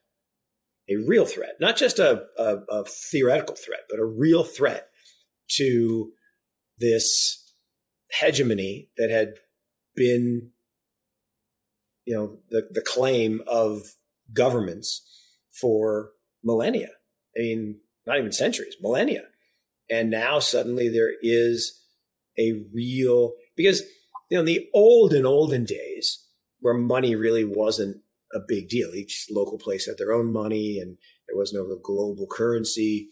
a 0.90 0.96
real 1.08 1.26
threat, 1.26 1.56
not 1.62 1.78
just 1.78 2.00
a, 2.00 2.24
a, 2.38 2.58
a 2.70 2.86
theoretical 2.86 3.56
threat, 3.56 3.82
but 3.90 4.00
a 4.00 4.06
real 4.06 4.44
threat 4.44 4.90
to 5.52 6.12
this 6.80 7.54
hegemony 8.20 8.90
that 8.98 9.10
had 9.10 9.36
been, 9.96 10.50
you 12.04 12.16
know, 12.16 12.40
the, 12.50 12.68
the 12.72 12.82
claim 12.82 13.42
of 13.48 13.94
governments 14.34 15.08
for 15.52 16.10
millennia. 16.46 16.90
I 17.36 17.42
mean, 17.42 17.80
not 18.06 18.18
even 18.18 18.32
centuries, 18.32 18.76
millennia. 18.80 19.24
And 19.90 20.10
now 20.10 20.40
suddenly 20.40 20.88
there 20.88 21.12
is 21.22 21.82
a 22.40 22.64
real, 22.74 23.34
because, 23.56 23.82
you 24.30 24.38
know, 24.38 24.40
in 24.40 24.46
the 24.46 24.68
old 24.74 25.14
and 25.14 25.26
olden 25.26 25.66
days 25.66 26.26
where 26.60 26.74
money 26.74 27.16
really 27.16 27.44
wasn't 27.44 27.98
a 28.34 28.40
big 28.48 28.70
deal, 28.70 28.94
each 28.94 29.28
local 29.30 29.58
place 29.58 29.86
had 29.86 29.98
their 29.98 30.14
own 30.14 30.32
money 30.32 30.80
and 30.80 30.98
there 31.28 31.38
was 31.38 31.54
no 31.54 31.68
global 31.84 32.28
currency. 32.30 33.10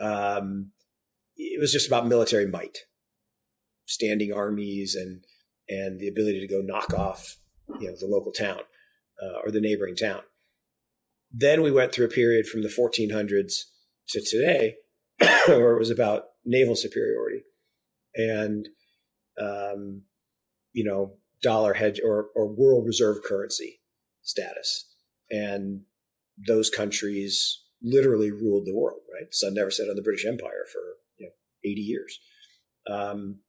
Um, 0.00 0.72
it 1.36 1.60
was 1.60 1.72
just 1.72 1.86
about 1.86 2.06
military 2.06 2.46
might, 2.46 2.78
standing 3.84 4.32
armies 4.32 4.94
and, 4.94 5.24
and 5.68 6.00
the 6.00 6.08
ability 6.08 6.40
to 6.40 6.46
go 6.46 6.60
knock 6.62 6.94
off, 6.94 7.36
you 7.80 7.88
know, 7.88 7.96
the 7.98 8.06
local 8.06 8.32
town 8.32 8.60
uh, 9.22 9.40
or 9.44 9.50
the 9.50 9.60
neighboring 9.60 9.96
town. 9.96 10.22
Then 11.32 11.62
we 11.62 11.70
went 11.70 11.92
through 11.92 12.06
a 12.06 12.10
period 12.10 12.46
from 12.46 12.62
the 12.62 12.68
1400s 12.68 13.64
to 14.08 14.20
today 14.20 14.76
where 15.46 15.74
it 15.74 15.78
was 15.78 15.90
about 15.90 16.24
naval 16.44 16.76
superiority 16.76 17.42
and, 18.14 18.68
um, 19.40 20.02
you 20.72 20.84
know, 20.84 21.14
dollar 21.42 21.74
hedge 21.74 22.00
or, 22.02 22.28
or 22.34 22.46
world 22.46 22.86
reserve 22.86 23.22
currency 23.24 23.80
status. 24.22 24.86
And 25.30 25.82
those 26.46 26.70
countries 26.70 27.62
literally 27.82 28.30
ruled 28.30 28.66
the 28.66 28.74
world, 28.74 29.00
right? 29.12 29.32
Sun 29.32 29.54
never 29.54 29.70
set 29.70 29.88
on 29.88 29.96
the 29.96 30.02
British 30.02 30.24
Empire 30.24 30.66
for 30.72 30.80
you 31.18 31.26
know, 31.26 31.32
80 31.64 31.80
years. 31.80 32.20
Um, 32.90 33.40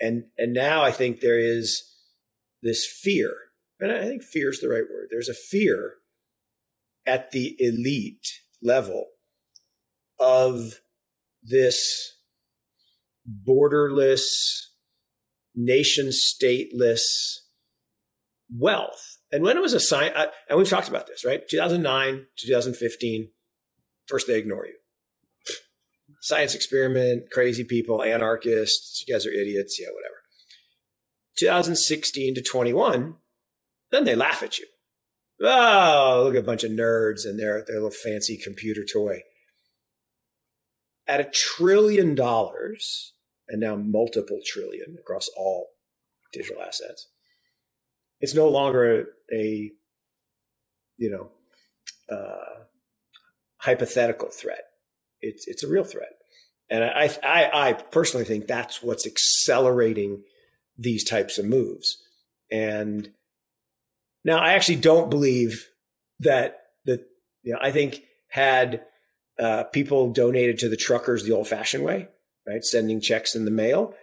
and, 0.00 0.24
and 0.36 0.52
now 0.52 0.82
I 0.82 0.90
think 0.90 1.20
there 1.20 1.38
is 1.38 1.84
this 2.62 2.86
fear, 2.86 3.32
and 3.80 3.92
I 3.92 4.04
think 4.04 4.22
fear 4.22 4.50
is 4.50 4.60
the 4.60 4.68
right 4.68 4.82
word. 4.82 5.08
There's 5.10 5.28
a 5.28 5.34
fear 5.34 5.94
at 7.08 7.30
the 7.30 7.56
elite 7.58 8.26
level 8.62 9.06
of 10.20 10.80
this 11.42 12.16
borderless, 13.46 14.66
nation 15.54 16.08
stateless 16.08 17.38
wealth. 18.54 19.18
And 19.32 19.42
when 19.42 19.56
it 19.56 19.60
was 19.60 19.74
a 19.74 19.80
sign, 19.80 20.12
and 20.48 20.58
we've 20.58 20.68
talked 20.68 20.88
about 20.88 21.06
this, 21.06 21.24
right? 21.24 21.46
2009 21.48 22.26
to 22.36 22.46
2015, 22.46 23.30
first 24.06 24.26
they 24.26 24.38
ignore 24.38 24.66
you. 24.66 24.74
Science 26.20 26.54
experiment, 26.54 27.30
crazy 27.30 27.64
people, 27.64 28.02
anarchists, 28.02 29.04
you 29.06 29.14
guys 29.14 29.26
are 29.26 29.30
idiots, 29.30 29.78
yeah, 29.80 29.88
whatever. 29.94 30.14
2016 31.38 32.34
to 32.34 32.42
21, 32.42 33.14
then 33.90 34.04
they 34.04 34.16
laugh 34.16 34.42
at 34.42 34.58
you. 34.58 34.66
Oh, 35.40 36.22
look 36.24 36.34
at 36.34 36.40
a 36.40 36.46
bunch 36.46 36.64
of 36.64 36.72
nerds 36.72 37.24
and 37.24 37.38
their, 37.38 37.64
their 37.66 37.76
little 37.76 37.90
fancy 37.90 38.36
computer 38.36 38.84
toy 38.84 39.22
at 41.08 41.20
a 41.20 41.30
trillion 41.32 42.14
dollars 42.14 43.14
and 43.48 43.60
now 43.60 43.74
multiple 43.74 44.40
trillion 44.44 44.96
across 45.00 45.28
all 45.36 45.70
digital 46.32 46.62
assets, 46.62 47.08
it's 48.20 48.34
no 48.34 48.48
longer 48.48 49.06
a, 49.32 49.34
a 49.34 49.72
you 50.98 51.10
know, 51.10 51.30
uh, 52.14 52.64
hypothetical 53.56 54.28
threat. 54.28 54.64
It's 55.20 55.48
it's 55.48 55.64
a 55.64 55.68
real 55.68 55.84
threat, 55.84 56.12
and 56.70 56.84
I, 56.84 57.10
I 57.24 57.68
I 57.68 57.72
personally 57.72 58.24
think 58.24 58.46
that's 58.46 58.82
what's 58.82 59.06
accelerating 59.06 60.22
these 60.76 61.02
types 61.02 61.38
of 61.38 61.46
moves. 61.46 61.98
And 62.50 63.10
now 64.24 64.38
I 64.38 64.52
actually 64.52 64.76
don't 64.76 65.10
believe 65.10 65.68
that 66.20 66.58
the 66.84 67.04
you 67.42 67.52
know 67.52 67.58
I 67.60 67.70
think 67.70 68.02
had 68.28 68.82
uh, 69.38 69.64
people 69.64 70.12
donated 70.12 70.58
to 70.58 70.68
the 70.68 70.76
truckers 70.76 71.24
the 71.24 71.32
old 71.32 71.48
fashioned 71.48 71.84
way, 71.84 72.08
right, 72.46 72.64
sending 72.64 73.00
checks 73.00 73.34
in 73.34 73.44
the 73.44 73.50
mail, 73.50 73.94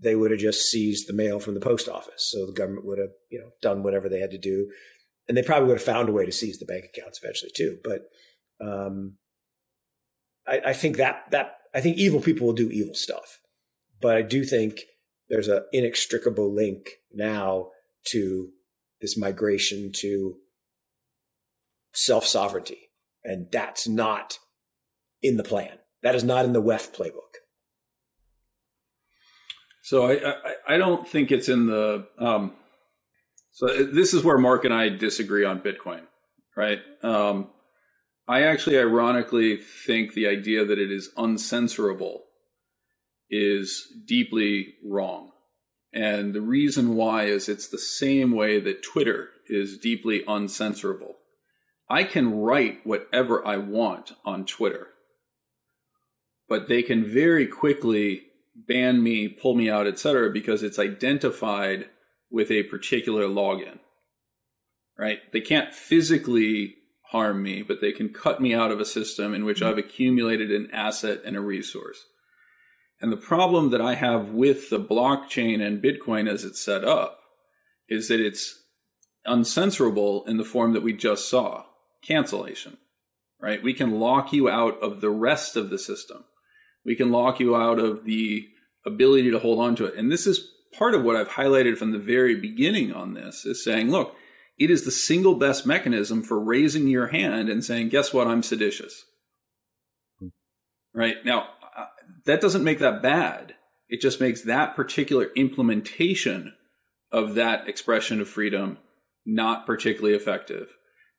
they 0.00 0.14
would 0.14 0.30
have 0.30 0.40
just 0.40 0.70
seized 0.70 1.08
the 1.08 1.12
mail 1.12 1.40
from 1.40 1.54
the 1.54 1.60
post 1.60 1.88
office. 1.88 2.30
So 2.30 2.46
the 2.46 2.52
government 2.52 2.86
would 2.86 2.98
have 2.98 3.10
you 3.30 3.40
know 3.40 3.50
done 3.62 3.82
whatever 3.82 4.08
they 4.08 4.20
had 4.20 4.30
to 4.30 4.38
do, 4.38 4.70
and 5.28 5.36
they 5.36 5.42
probably 5.42 5.68
would 5.68 5.78
have 5.78 5.84
found 5.84 6.08
a 6.08 6.12
way 6.12 6.26
to 6.26 6.32
seize 6.32 6.58
the 6.58 6.66
bank 6.66 6.84
accounts 6.84 7.20
eventually 7.22 7.52
too. 7.54 7.78
But 7.82 8.08
um, 8.64 9.16
I, 10.46 10.60
I 10.66 10.72
think 10.72 10.96
that 10.96 11.30
that 11.30 11.58
I 11.74 11.80
think 11.80 11.96
evil 11.96 12.20
people 12.20 12.46
will 12.46 12.54
do 12.54 12.70
evil 12.70 12.94
stuff, 12.94 13.40
but 14.00 14.16
I 14.16 14.22
do 14.22 14.44
think 14.44 14.80
there's 15.28 15.48
an 15.48 15.64
inextricable 15.72 16.54
link 16.54 16.90
now 17.12 17.68
to 18.08 18.50
this 19.04 19.18
migration 19.18 19.92
to 19.92 20.36
self 21.92 22.26
sovereignty. 22.26 22.88
And 23.22 23.48
that's 23.52 23.86
not 23.86 24.38
in 25.22 25.36
the 25.36 25.44
plan. 25.44 25.78
That 26.02 26.14
is 26.14 26.24
not 26.24 26.46
in 26.46 26.54
the 26.54 26.62
WEF 26.62 26.94
playbook. 26.94 27.34
So 29.82 30.06
I, 30.06 30.30
I, 30.30 30.74
I 30.74 30.76
don't 30.78 31.06
think 31.06 31.30
it's 31.30 31.50
in 31.50 31.66
the. 31.66 32.06
Um, 32.18 32.54
so 33.52 33.84
this 33.84 34.14
is 34.14 34.24
where 34.24 34.38
Mark 34.38 34.64
and 34.64 34.72
I 34.72 34.88
disagree 34.88 35.44
on 35.44 35.60
Bitcoin, 35.60 36.00
right? 36.56 36.78
Um, 37.02 37.50
I 38.26 38.44
actually, 38.44 38.78
ironically, 38.78 39.58
think 39.58 40.14
the 40.14 40.28
idea 40.28 40.64
that 40.64 40.78
it 40.78 40.90
is 40.90 41.10
uncensorable 41.18 42.20
is 43.28 43.86
deeply 44.06 44.68
wrong. 44.82 45.30
And 45.94 46.34
the 46.34 46.40
reason 46.40 46.96
why 46.96 47.26
is 47.26 47.48
it's 47.48 47.68
the 47.68 47.78
same 47.78 48.32
way 48.32 48.58
that 48.58 48.82
Twitter 48.82 49.28
is 49.48 49.78
deeply 49.78 50.24
uncensorable. 50.24 51.12
I 51.88 52.02
can 52.02 52.40
write 52.40 52.84
whatever 52.84 53.46
I 53.46 53.58
want 53.58 54.12
on 54.24 54.44
Twitter, 54.44 54.88
but 56.48 56.68
they 56.68 56.82
can 56.82 57.04
very 57.04 57.46
quickly 57.46 58.22
ban 58.56 59.02
me, 59.02 59.28
pull 59.28 59.54
me 59.54 59.70
out, 59.70 59.86
etc., 59.86 60.30
because 60.30 60.64
it's 60.64 60.78
identified 60.80 61.86
with 62.28 62.50
a 62.50 62.64
particular 62.64 63.24
login. 63.24 63.78
Right? 64.98 65.20
They 65.32 65.40
can't 65.40 65.74
physically 65.74 66.74
harm 67.10 67.42
me, 67.42 67.62
but 67.62 67.80
they 67.80 67.92
can 67.92 68.08
cut 68.08 68.40
me 68.40 68.52
out 68.52 68.72
of 68.72 68.80
a 68.80 68.84
system 68.84 69.32
in 69.32 69.44
which 69.44 69.60
mm-hmm. 69.60 69.68
I've 69.68 69.78
accumulated 69.78 70.50
an 70.50 70.70
asset 70.72 71.20
and 71.24 71.36
a 71.36 71.40
resource. 71.40 72.04
And 73.00 73.12
the 73.12 73.16
problem 73.16 73.70
that 73.70 73.80
I 73.80 73.94
have 73.94 74.30
with 74.30 74.70
the 74.70 74.78
blockchain 74.78 75.60
and 75.60 75.82
Bitcoin 75.82 76.28
as 76.28 76.44
it's 76.44 76.60
set 76.60 76.84
up 76.84 77.20
is 77.88 78.08
that 78.08 78.20
it's 78.20 78.62
uncensorable 79.26 80.26
in 80.28 80.36
the 80.36 80.44
form 80.44 80.72
that 80.72 80.82
we 80.82 80.92
just 80.92 81.28
saw 81.28 81.64
cancellation, 82.02 82.76
right? 83.40 83.62
We 83.62 83.74
can 83.74 83.98
lock 83.98 84.32
you 84.32 84.48
out 84.48 84.82
of 84.82 85.00
the 85.00 85.10
rest 85.10 85.56
of 85.56 85.70
the 85.70 85.78
system. 85.78 86.24
We 86.84 86.94
can 86.94 87.10
lock 87.10 87.40
you 87.40 87.56
out 87.56 87.78
of 87.78 88.04
the 88.04 88.46
ability 88.86 89.30
to 89.30 89.38
hold 89.38 89.58
on 89.58 89.76
to 89.76 89.86
it. 89.86 89.94
And 89.96 90.10
this 90.10 90.26
is 90.26 90.50
part 90.76 90.94
of 90.94 91.02
what 91.02 91.16
I've 91.16 91.28
highlighted 91.28 91.78
from 91.78 91.92
the 91.92 91.98
very 91.98 92.36
beginning 92.36 92.92
on 92.92 93.14
this 93.14 93.44
is 93.46 93.64
saying, 93.64 93.90
look, 93.90 94.14
it 94.58 94.70
is 94.70 94.84
the 94.84 94.90
single 94.90 95.34
best 95.34 95.66
mechanism 95.66 96.22
for 96.22 96.38
raising 96.38 96.86
your 96.88 97.08
hand 97.08 97.48
and 97.48 97.64
saying, 97.64 97.88
guess 97.88 98.12
what? 98.12 98.26
I'm 98.26 98.42
seditious. 98.42 99.04
Hmm. 100.20 100.28
Right 100.94 101.16
now, 101.24 101.48
that 102.26 102.40
doesn't 102.40 102.64
make 102.64 102.78
that 102.78 103.02
bad. 103.02 103.54
It 103.88 104.00
just 104.00 104.20
makes 104.20 104.42
that 104.42 104.76
particular 104.76 105.30
implementation 105.36 106.54
of 107.12 107.34
that 107.34 107.68
expression 107.68 108.20
of 108.20 108.28
freedom 108.28 108.78
not 109.26 109.66
particularly 109.66 110.14
effective. 110.14 110.68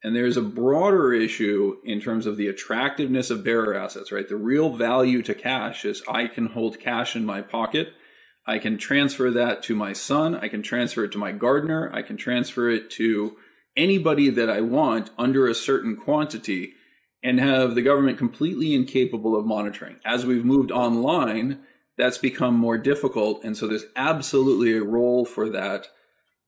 And 0.03 0.15
there's 0.15 0.37
a 0.37 0.41
broader 0.41 1.13
issue 1.13 1.77
in 1.83 1.99
terms 1.99 2.27
of 2.27 2.37
the 2.37 2.47
attractiveness 2.47 3.31
of 3.31 3.43
bearer 3.43 3.73
assets, 3.73 4.11
right? 4.11 4.27
The 4.27 4.35
real 4.35 4.75
value 4.75 5.23
to 5.23 5.33
cash 5.33 5.85
is 5.85 6.03
I 6.07 6.27
can 6.27 6.47
hold 6.47 6.79
cash 6.79 7.15
in 7.15 7.25
my 7.25 7.41
pocket. 7.41 7.93
I 8.45 8.59
can 8.59 8.77
transfer 8.77 9.31
that 9.31 9.63
to 9.63 9.75
my 9.75 9.93
son. 9.93 10.35
I 10.35 10.47
can 10.47 10.61
transfer 10.61 11.03
it 11.03 11.11
to 11.13 11.17
my 11.17 11.31
gardener. 11.31 11.89
I 11.91 12.03
can 12.03 12.17
transfer 12.17 12.69
it 12.69 12.91
to 12.91 13.37
anybody 13.75 14.29
that 14.29 14.49
I 14.49 14.61
want 14.61 15.09
under 15.17 15.47
a 15.47 15.55
certain 15.55 15.95
quantity 15.95 16.73
and 17.25 17.39
have 17.39 17.73
the 17.73 17.81
government 17.81 18.19
completely 18.19 18.75
incapable 18.75 19.35
of 19.35 19.47
monitoring. 19.47 19.95
As 20.05 20.27
we've 20.27 20.45
moved 20.45 20.71
online, 20.71 21.59
that's 21.97 22.19
become 22.19 22.53
more 22.53 22.77
difficult. 22.77 23.43
And 23.43 23.57
so 23.57 23.67
there's 23.67 23.87
absolutely 23.95 24.77
a 24.77 24.83
role 24.83 25.25
for 25.25 25.49
that 25.49 25.87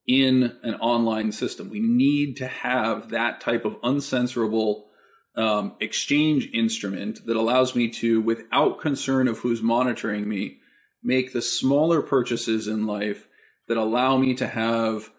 in 0.06 0.56
an 0.62 0.76
online 0.76 1.32
system. 1.32 1.72
We 1.72 1.80
need 1.80 2.38
to 2.38 2.48
have 2.48 3.10
that 3.10 3.42
type 3.42 3.66
of 3.66 3.82
uncensorable 3.82 4.84
um, 5.36 5.74
exchange 5.80 6.50
instrument 6.54 7.26
that 7.26 7.36
allows 7.36 7.76
me 7.76 7.90
to, 7.90 8.22
without 8.22 8.80
concern 8.80 9.28
of 9.28 9.40
who's 9.40 9.64
monitoring 9.64 10.30
me, 10.30 10.60
make 11.02 11.34
the 11.34 11.42
smaller 11.42 12.04
purchases 12.04 12.68
in 12.68 12.86
life 12.86 13.28
that 13.68 13.78
allow 13.78 14.16
me 14.18 14.36
to 14.36 14.46
have 14.46 15.10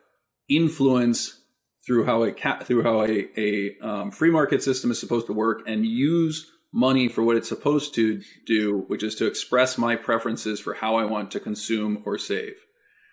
influence 0.48 1.40
through 1.89 2.05
how 2.05 2.22
a 2.22 2.32
through 2.64 2.82
how 2.82 3.03
a, 3.03 3.26
a 3.41 3.78
um, 3.80 4.11
free 4.11 4.30
market 4.30 4.62
system 4.62 4.91
is 4.91 5.01
supposed 5.01 5.26
to 5.26 5.32
work 5.32 5.62
and 5.66 5.86
use 5.86 6.53
money 6.70 7.09
for 7.09 7.22
what 7.22 7.34
it's 7.34 7.49
supposed 7.49 7.95
to 7.95 8.20
do, 8.47 8.84
which 8.89 9.03
is 9.03 9.14
to 9.16 9.26
express 9.26 9.78
my 9.78 9.97
preferences 9.97 10.61
for 10.61 10.74
how 10.74 10.97
I 10.97 11.07
want 11.07 11.30
to 11.30 11.41
consume 11.41 12.03
or 12.05 12.18
save. 12.18 12.57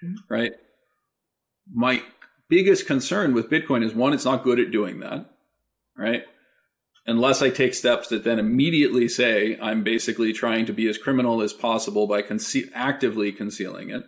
Mm-hmm. 0.03 0.15
Right. 0.29 0.51
My 1.73 2.03
biggest 2.49 2.85
concern 2.85 3.33
with 3.33 3.49
Bitcoin 3.49 3.81
is 3.81 3.95
one, 3.95 4.11
it's 4.11 4.25
not 4.25 4.43
good 4.43 4.59
at 4.59 4.71
doing 4.71 4.99
that. 4.99 5.29
Right. 5.97 6.23
Unless 7.07 7.41
I 7.41 7.49
take 7.51 7.75
steps 7.75 8.09
that 8.09 8.25
then 8.25 8.39
immediately 8.39 9.07
say 9.07 9.57
I'm 9.61 9.85
basically 9.85 10.33
trying 10.33 10.65
to 10.65 10.73
be 10.73 10.89
as 10.89 10.97
criminal 10.97 11.41
as 11.41 11.53
possible 11.53 12.07
by 12.07 12.23
conce- 12.23 12.69
actively 12.73 13.31
concealing 13.31 13.91
it. 13.91 14.03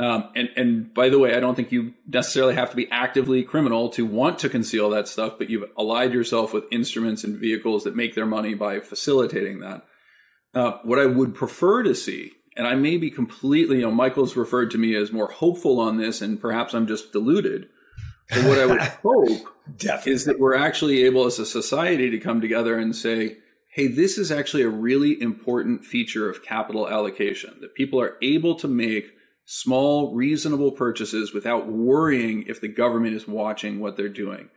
Um, 0.00 0.30
and, 0.34 0.48
and 0.56 0.94
by 0.94 1.10
the 1.10 1.18
way, 1.18 1.36
I 1.36 1.40
don't 1.40 1.54
think 1.54 1.72
you 1.72 1.92
necessarily 2.08 2.54
have 2.54 2.70
to 2.70 2.76
be 2.76 2.90
actively 2.90 3.42
criminal 3.42 3.90
to 3.90 4.06
want 4.06 4.38
to 4.38 4.48
conceal 4.48 4.88
that 4.90 5.06
stuff, 5.06 5.34
but 5.36 5.50
you've 5.50 5.68
allied 5.76 6.14
yourself 6.14 6.54
with 6.54 6.64
instruments 6.72 7.22
and 7.22 7.38
vehicles 7.38 7.84
that 7.84 7.94
make 7.94 8.14
their 8.14 8.24
money 8.24 8.54
by 8.54 8.80
facilitating 8.80 9.60
that. 9.60 9.84
Uh, 10.54 10.78
what 10.84 10.98
I 10.98 11.04
would 11.04 11.34
prefer 11.34 11.82
to 11.82 11.94
see, 11.94 12.32
and 12.56 12.66
I 12.66 12.76
may 12.76 12.96
be 12.96 13.10
completely, 13.10 13.76
you 13.76 13.82
know, 13.82 13.90
Michael's 13.90 14.36
referred 14.36 14.70
to 14.70 14.78
me 14.78 14.96
as 14.96 15.12
more 15.12 15.30
hopeful 15.30 15.78
on 15.78 15.98
this, 15.98 16.22
and 16.22 16.40
perhaps 16.40 16.72
I'm 16.72 16.86
just 16.86 17.12
deluded. 17.12 17.68
But 18.30 18.44
what 18.44 18.58
I 18.58 18.64
would 18.64 18.80
hope 19.04 20.06
is 20.06 20.24
that 20.24 20.40
we're 20.40 20.56
actually 20.56 21.04
able 21.04 21.26
as 21.26 21.38
a 21.38 21.44
society 21.44 22.08
to 22.08 22.18
come 22.18 22.40
together 22.40 22.78
and 22.78 22.96
say, 22.96 23.36
hey, 23.68 23.86
this 23.86 24.16
is 24.16 24.32
actually 24.32 24.62
a 24.62 24.68
really 24.70 25.20
important 25.20 25.84
feature 25.84 26.30
of 26.30 26.42
capital 26.42 26.88
allocation, 26.88 27.58
that 27.60 27.74
people 27.74 28.00
are 28.00 28.16
able 28.22 28.54
to 28.54 28.66
make 28.66 29.12
small, 29.52 30.14
reasonable 30.14 30.70
purchases 30.70 31.34
without 31.34 31.66
worrying 31.66 32.44
if 32.46 32.60
the 32.60 32.68
government 32.68 33.16
is 33.16 33.26
watching 33.26 33.80
what 33.80 33.96
they're 33.96 34.08
doing, 34.08 34.48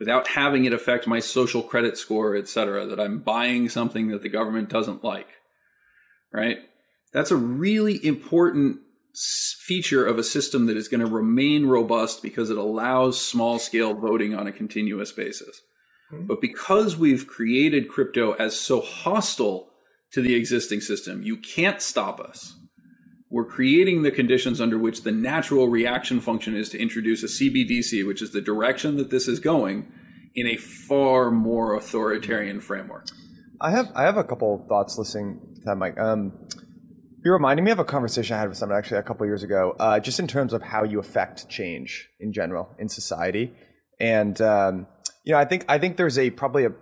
without 0.00 0.26
having 0.26 0.64
it 0.64 0.72
affect 0.72 1.06
my 1.06 1.20
social 1.20 1.62
credit 1.62 1.96
score, 1.96 2.34
et 2.34 2.48
cetera, 2.48 2.84
that 2.84 2.98
I'm 2.98 3.20
buying 3.20 3.68
something 3.68 4.08
that 4.08 4.20
the 4.20 4.28
government 4.28 4.68
doesn't 4.68 5.04
like. 5.04 5.28
Right? 6.32 6.58
That's 7.12 7.30
a 7.30 7.36
really 7.36 8.04
important 8.04 8.80
feature 9.14 10.04
of 10.04 10.18
a 10.18 10.24
system 10.24 10.66
that 10.66 10.76
is 10.76 10.88
going 10.88 11.06
to 11.06 11.06
remain 11.06 11.66
robust 11.66 12.20
because 12.20 12.50
it 12.50 12.58
allows 12.58 13.24
small 13.24 13.60
scale 13.60 13.94
voting 13.94 14.34
on 14.34 14.48
a 14.48 14.52
continuous 14.52 15.12
basis. 15.12 15.60
Mm-hmm. 16.12 16.26
But 16.26 16.40
because 16.40 16.96
we've 16.96 17.28
created 17.28 17.88
crypto 17.88 18.32
as 18.32 18.58
so 18.58 18.80
hostile 18.80 19.68
to 20.14 20.20
the 20.20 20.34
existing 20.34 20.80
system, 20.80 21.22
you 21.22 21.36
can't 21.36 21.80
stop 21.80 22.18
us 22.18 22.56
we're 23.32 23.46
creating 23.46 24.02
the 24.02 24.10
conditions 24.10 24.60
under 24.60 24.76
which 24.76 25.04
the 25.04 25.10
natural 25.10 25.66
reaction 25.68 26.20
function 26.20 26.54
is 26.54 26.68
to 26.68 26.78
introduce 26.78 27.22
a 27.22 27.26
CBDC, 27.26 28.06
which 28.06 28.20
is 28.20 28.30
the 28.30 28.42
direction 28.42 28.98
that 28.98 29.10
this 29.10 29.26
is 29.26 29.40
going, 29.40 29.90
in 30.34 30.46
a 30.46 30.56
far 30.56 31.30
more 31.30 31.74
authoritarian 31.74 32.60
framework. 32.60 33.06
I 33.58 33.70
have 33.70 33.90
I 33.94 34.02
have 34.02 34.18
a 34.18 34.24
couple 34.24 34.66
thoughts 34.68 34.98
listening 34.98 35.40
to 35.54 35.60
that, 35.64 35.76
Mike. 35.76 35.98
Um, 35.98 36.32
you're 37.24 37.34
reminding 37.34 37.64
me 37.64 37.70
of 37.70 37.78
a 37.78 37.84
conversation 37.84 38.36
I 38.36 38.40
had 38.40 38.48
with 38.50 38.58
someone 38.58 38.76
actually 38.76 38.98
a 38.98 39.02
couple 39.02 39.24
years 39.24 39.42
ago, 39.42 39.76
uh, 39.78 39.98
just 39.98 40.20
in 40.20 40.26
terms 40.26 40.52
of 40.52 40.60
how 40.60 40.84
you 40.84 40.98
affect 40.98 41.48
change 41.48 42.08
in 42.20 42.34
general 42.34 42.68
in 42.78 42.90
society, 42.90 43.54
and 43.98 44.38
um, 44.42 44.86
you 45.24 45.32
know, 45.32 45.38
I 45.38 45.44
think 45.44 45.64
I 45.68 45.78
think 45.78 45.96
there's 45.96 46.18
a 46.18 46.30
probably 46.30 46.64
a 46.64 46.72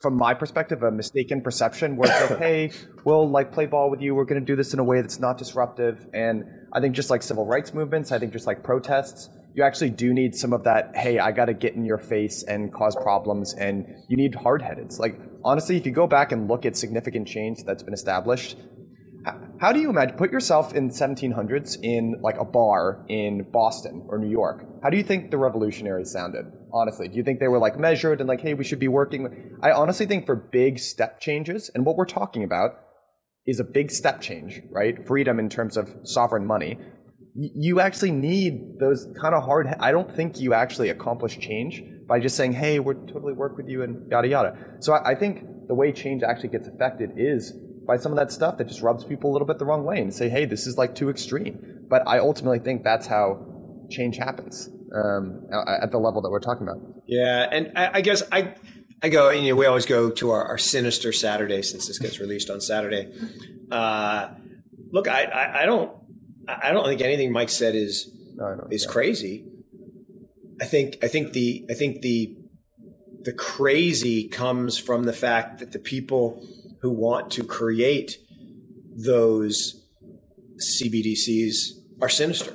from 0.00 0.16
my 0.16 0.34
perspective 0.34 0.82
a 0.82 0.90
mistaken 0.90 1.40
perception 1.42 1.96
where 1.96 2.10
it's 2.10 2.30
like, 2.30 2.38
hey, 2.38 2.70
we'll 3.04 3.28
like 3.28 3.52
play 3.52 3.66
ball 3.66 3.90
with 3.90 4.00
you. 4.00 4.14
We're 4.14 4.24
going 4.24 4.40
to 4.40 4.46
do 4.46 4.54
this 4.54 4.72
in 4.72 4.78
a 4.78 4.84
way 4.84 5.00
that's 5.00 5.18
not 5.18 5.36
disruptive. 5.36 6.06
And 6.14 6.44
I 6.72 6.80
think 6.80 6.94
just 6.94 7.10
like 7.10 7.22
civil 7.22 7.44
rights 7.44 7.74
movements, 7.74 8.12
I 8.12 8.18
think 8.18 8.32
just 8.32 8.46
like 8.46 8.62
protests, 8.62 9.30
you 9.54 9.64
actually 9.64 9.90
do 9.90 10.14
need 10.14 10.34
some 10.36 10.52
of 10.52 10.62
that. 10.64 10.96
Hey, 10.96 11.18
I 11.18 11.32
got 11.32 11.46
to 11.46 11.54
get 11.54 11.74
in 11.74 11.84
your 11.84 11.98
face 11.98 12.44
and 12.44 12.72
cause 12.72 12.94
problems, 12.94 13.54
and 13.54 13.84
you 14.08 14.16
need 14.16 14.34
hard 14.34 14.62
headeds. 14.62 15.00
Like 15.00 15.18
honestly, 15.44 15.76
if 15.76 15.84
you 15.84 15.92
go 15.92 16.06
back 16.06 16.30
and 16.30 16.48
look 16.48 16.64
at 16.64 16.76
significant 16.76 17.26
change 17.26 17.64
that's 17.64 17.82
been 17.82 17.94
established, 17.94 18.56
how 19.62 19.70
do 19.70 19.78
you 19.78 19.90
imagine 19.90 20.16
put 20.16 20.32
yourself 20.32 20.74
in 20.74 20.90
1700s 20.90 21.78
in 21.84 22.16
like 22.20 22.36
a 22.36 22.44
bar 22.44 23.06
in 23.08 23.46
Boston 23.52 24.04
or 24.08 24.18
New 24.18 24.28
York? 24.28 24.66
How 24.82 24.90
do 24.90 24.96
you 24.96 25.04
think 25.04 25.30
the 25.30 25.38
revolutionaries 25.38 26.10
sounded? 26.10 26.46
Honestly, 26.72 27.06
do 27.06 27.14
you 27.14 27.22
think 27.22 27.38
they 27.38 27.46
were 27.46 27.60
like 27.60 27.78
measured 27.78 28.18
and 28.18 28.28
like, 28.28 28.40
hey, 28.40 28.54
we 28.54 28.64
should 28.64 28.80
be 28.80 28.88
working? 28.88 29.56
I 29.62 29.70
honestly 29.70 30.06
think 30.06 30.26
for 30.26 30.34
big 30.34 30.80
step 30.80 31.20
changes, 31.20 31.70
and 31.76 31.86
what 31.86 31.94
we're 31.94 32.06
talking 32.06 32.42
about 32.42 32.72
is 33.46 33.60
a 33.60 33.64
big 33.64 33.92
step 33.92 34.20
change, 34.20 34.60
right? 34.68 35.06
Freedom 35.06 35.38
in 35.38 35.48
terms 35.48 35.76
of 35.76 35.88
sovereign 36.02 36.44
money. 36.44 36.76
You 37.36 37.78
actually 37.78 38.10
need 38.10 38.80
those 38.80 39.06
kind 39.20 39.32
of 39.32 39.44
hard. 39.44 39.68
I 39.78 39.92
don't 39.92 40.12
think 40.12 40.40
you 40.40 40.54
actually 40.54 40.88
accomplish 40.88 41.38
change 41.38 41.84
by 42.08 42.18
just 42.18 42.36
saying, 42.36 42.54
"Hey, 42.54 42.80
we're 42.80 42.94
totally 42.94 43.32
work 43.32 43.56
with 43.56 43.68
you," 43.68 43.82
and 43.84 44.10
yada 44.10 44.26
yada. 44.26 44.56
So 44.80 44.92
I, 44.92 45.12
I 45.12 45.14
think 45.14 45.68
the 45.68 45.74
way 45.74 45.92
change 45.92 46.24
actually 46.24 46.48
gets 46.48 46.66
affected 46.66 47.12
is 47.16 47.52
by 47.86 47.96
some 47.96 48.12
of 48.12 48.18
that 48.18 48.30
stuff 48.30 48.58
that 48.58 48.68
just 48.68 48.82
rubs 48.82 49.04
people 49.04 49.30
a 49.30 49.32
little 49.32 49.46
bit 49.46 49.58
the 49.58 49.64
wrong 49.64 49.84
way 49.84 50.00
and 50.00 50.12
say, 50.12 50.28
hey, 50.28 50.44
this 50.44 50.66
is 50.66 50.78
like 50.78 50.94
too 50.94 51.10
extreme. 51.10 51.86
But 51.88 52.06
I 52.06 52.18
ultimately 52.18 52.58
think 52.58 52.84
that's 52.84 53.06
how 53.06 53.44
change 53.90 54.16
happens 54.16 54.70
um, 54.94 55.46
at 55.82 55.90
the 55.90 55.98
level 55.98 56.22
that 56.22 56.30
we're 56.30 56.40
talking 56.40 56.66
about. 56.66 56.80
Yeah, 57.06 57.48
and 57.50 57.72
I, 57.76 57.90
I 57.94 58.00
guess 58.00 58.22
I 58.30 58.54
I 59.02 59.08
go, 59.08 59.30
you 59.30 59.50
know, 59.50 59.56
we 59.56 59.66
always 59.66 59.86
go 59.86 60.10
to 60.10 60.30
our, 60.30 60.44
our 60.44 60.58
sinister 60.58 61.12
Saturday 61.12 61.62
since 61.62 61.88
this 61.88 61.98
gets 61.98 62.20
released 62.20 62.50
on 62.50 62.60
Saturday. 62.60 63.12
Uh, 63.70 64.28
look, 64.92 65.08
I, 65.08 65.24
I, 65.24 65.62
I, 65.62 65.66
don't 65.66 65.92
I 66.46 66.70
don't 66.70 66.86
think 66.86 67.00
anything 67.00 67.32
Mike 67.32 67.48
said 67.48 67.74
is 67.74 68.10
no, 68.36 68.68
is 68.70 68.84
yeah. 68.84 68.90
crazy. 68.92 69.44
I 70.60 70.66
think 70.66 70.98
I 71.02 71.08
think 71.08 71.32
the 71.32 71.66
I 71.68 71.74
think 71.74 72.02
the 72.02 72.36
the 73.22 73.32
crazy 73.32 74.28
comes 74.28 74.78
from 74.78 75.04
the 75.04 75.12
fact 75.12 75.58
that 75.58 75.72
the 75.72 75.78
people 75.78 76.46
who 76.82 76.90
want 76.90 77.30
to 77.30 77.44
create 77.44 78.18
those 78.94 79.82
CBDCs 80.58 81.78
are 82.02 82.08
sinister. 82.08 82.54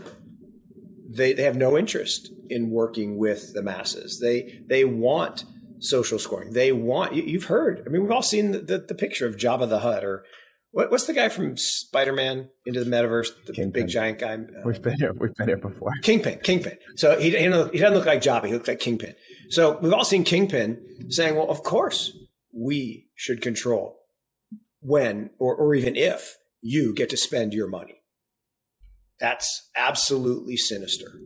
They, 1.09 1.33
they 1.33 1.43
have 1.43 1.55
no 1.55 1.77
interest 1.77 2.31
in 2.49 2.69
working 2.69 3.17
with 3.17 3.53
the 3.53 3.63
masses. 3.63 4.19
They 4.21 4.61
they 4.67 4.85
want 4.85 5.45
social 5.79 6.19
scoring. 6.19 6.51
They 6.51 6.71
want 6.71 7.15
you, 7.15 7.39
have 7.39 7.47
heard. 7.47 7.83
I 7.85 7.89
mean, 7.89 8.01
we've 8.01 8.11
all 8.11 8.21
seen 8.21 8.51
the, 8.51 8.59
the, 8.59 8.77
the, 8.79 8.95
picture 8.95 9.27
of 9.27 9.35
Jabba 9.35 9.69
the 9.69 9.79
Hutt 9.79 10.03
or 10.03 10.25
what, 10.71 10.91
what's 10.91 11.05
the 11.05 11.13
guy 11.13 11.29
from 11.29 11.55
Spider 11.55 12.13
Man 12.13 12.49
into 12.65 12.83
the 12.83 12.89
metaverse? 12.89 13.29
The 13.45 13.53
Kingpin. 13.53 13.83
big 13.83 13.87
giant 13.87 14.19
guy. 14.19 14.33
Uh, 14.33 14.61
we've 14.65 14.81
been 14.81 14.99
here. 14.99 15.13
We've 15.13 15.33
been 15.35 15.47
here 15.47 15.57
before. 15.57 15.91
Kingpin. 16.03 16.39
Kingpin. 16.43 16.77
So 16.95 17.17
he, 17.19 17.31
he 17.31 17.47
doesn't 17.47 17.93
look 17.93 18.05
like 18.05 18.21
Jabba. 18.21 18.47
He 18.47 18.53
looks 18.53 18.67
like 18.67 18.79
Kingpin. 18.79 19.15
So 19.49 19.77
we've 19.79 19.93
all 19.93 20.05
seen 20.05 20.23
Kingpin 20.23 20.81
saying, 21.09 21.35
"Well, 21.35 21.49
of 21.49 21.63
course 21.63 22.15
we 22.53 23.07
should 23.15 23.41
control 23.41 23.96
when 24.81 25.31
or, 25.39 25.55
or 25.55 25.75
even 25.75 25.95
if 25.95 26.37
you 26.61 26.93
get 26.93 27.09
to 27.09 27.17
spend 27.17 27.53
your 27.53 27.67
money. 27.67 28.01
That's 29.19 29.69
absolutely 29.75 30.57
sinister. 30.57 31.19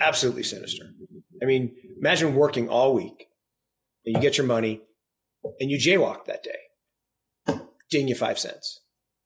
Absolutely 0.00 0.44
sinister. 0.44 0.90
I 1.42 1.46
mean, 1.46 1.74
imagine 1.98 2.34
working 2.34 2.68
all 2.68 2.94
week 2.94 3.28
and 4.04 4.14
you 4.14 4.20
get 4.22 4.38
your 4.38 4.46
money 4.46 4.82
and 5.60 5.70
you 5.70 5.78
jaywalk 5.78 6.26
that 6.26 6.44
day. 6.44 7.58
Ding 7.90 8.08
you 8.08 8.14
five 8.14 8.38
cents, 8.38 8.80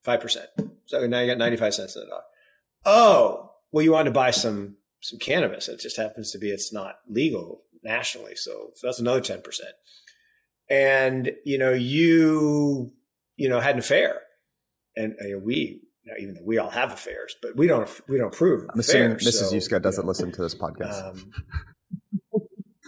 5%. 0.07 0.37
So 0.87 1.07
now 1.07 1.21
you 1.21 1.27
got 1.27 1.39
95 1.39 1.75
cents 1.75 1.97
in 1.97 2.03
the 2.03 2.09
dollar. 2.09 2.23
Oh, 2.85 3.51
well, 3.73 3.85
you 3.85 3.93
want 3.93 4.07
to 4.07 4.13
buy 4.13 4.31
some, 4.31 4.77
some 5.01 5.19
cannabis. 5.19 5.69
It 5.69 5.81
just 5.81 5.97
happens 5.97 6.31
to 6.31 6.39
be, 6.39 6.51
it's 6.51 6.73
not 6.73 6.97
legal 7.09 7.63
nationally. 7.83 8.37
So, 8.37 8.71
so 8.75 8.87
that's 8.87 9.01
another 9.01 9.21
10%. 9.21 9.43
And, 10.71 11.33
you 11.45 11.59
know, 11.59 11.73
you 11.73 12.93
you 13.37 13.49
know, 13.49 13.61
had 13.61 13.75
an 13.75 13.81
affair. 13.81 14.21
And 14.97 15.15
you 15.21 15.37
know, 15.37 15.45
we, 15.45 15.81
you 16.05 16.15
even 16.21 16.35
though 16.35 16.45
we 16.45 16.59
all 16.59 16.71
have 16.71 16.93
affairs, 16.93 17.37
but 17.41 17.57
we 17.57 17.67
don't, 17.67 17.89
we 18.09 18.19
don't 18.19 18.33
prove. 18.33 18.69
I'm 18.73 18.81
assuming 18.81 19.17
Mrs. 19.17 19.33
So, 19.33 19.55
Yusko 19.55 19.81
doesn't 19.81 20.03
you 20.03 20.05
know, 20.05 20.09
listen 20.09 20.33
to 20.33 20.43
this 20.43 20.55
podcast. 20.55 21.11
Um, 21.11 21.33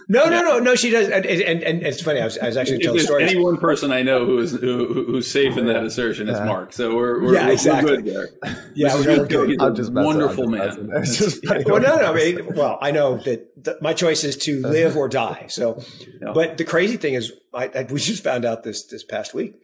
no, 0.07 0.29
no, 0.29 0.41
no, 0.41 0.59
no. 0.59 0.75
She 0.75 0.91
does, 0.91 1.09
and, 1.09 1.25
and, 1.25 1.63
and 1.63 1.81
it's 1.81 2.01
funny. 2.01 2.21
I 2.21 2.25
was, 2.25 2.37
I 2.37 2.47
was 2.47 2.57
actually 2.57 2.79
telling 2.79 2.99
stories. 2.99 3.31
Any 3.31 3.39
one 3.41 3.57
person 3.57 3.91
I 3.91 4.03
know 4.03 4.25
who 4.25 4.37
is 4.37 4.51
who, 4.51 5.05
who's 5.05 5.29
safe 5.29 5.57
in 5.57 5.65
that 5.65 5.83
assertion 5.83 6.29
is 6.29 6.39
Mark. 6.41 6.73
So 6.73 6.95
we're, 6.95 7.21
we're 7.21 7.33
yeah, 7.33 7.49
exactly. 7.49 7.91
We're 7.91 8.01
good 8.01 8.39
there. 8.43 8.71
Yeah, 8.75 8.95
we're 8.95 9.25
good. 9.25 9.49
He's 9.49 9.57
I'm 9.59 9.75
just 9.75 9.91
wonderful 9.91 10.47
man. 10.47 10.89
well, 11.65 11.79
no, 11.79 11.97
no. 11.97 12.11
I 12.11 12.13
mean, 12.13 12.55
well, 12.55 12.77
I 12.81 12.91
know 12.91 13.17
that 13.17 13.63
the, 13.63 13.77
my 13.81 13.93
choice 13.93 14.23
is 14.23 14.37
to 14.37 14.61
live 14.67 14.95
or 14.95 15.09
die. 15.09 15.47
So, 15.49 15.81
yeah. 16.21 16.33
but 16.33 16.57
the 16.57 16.65
crazy 16.65 16.97
thing 16.97 17.15
is, 17.15 17.31
I, 17.53 17.71
I, 17.73 17.87
we 17.89 17.99
just 17.99 18.23
found 18.23 18.45
out 18.45 18.63
this 18.63 18.85
this 18.85 19.03
past 19.03 19.33
week 19.33 19.55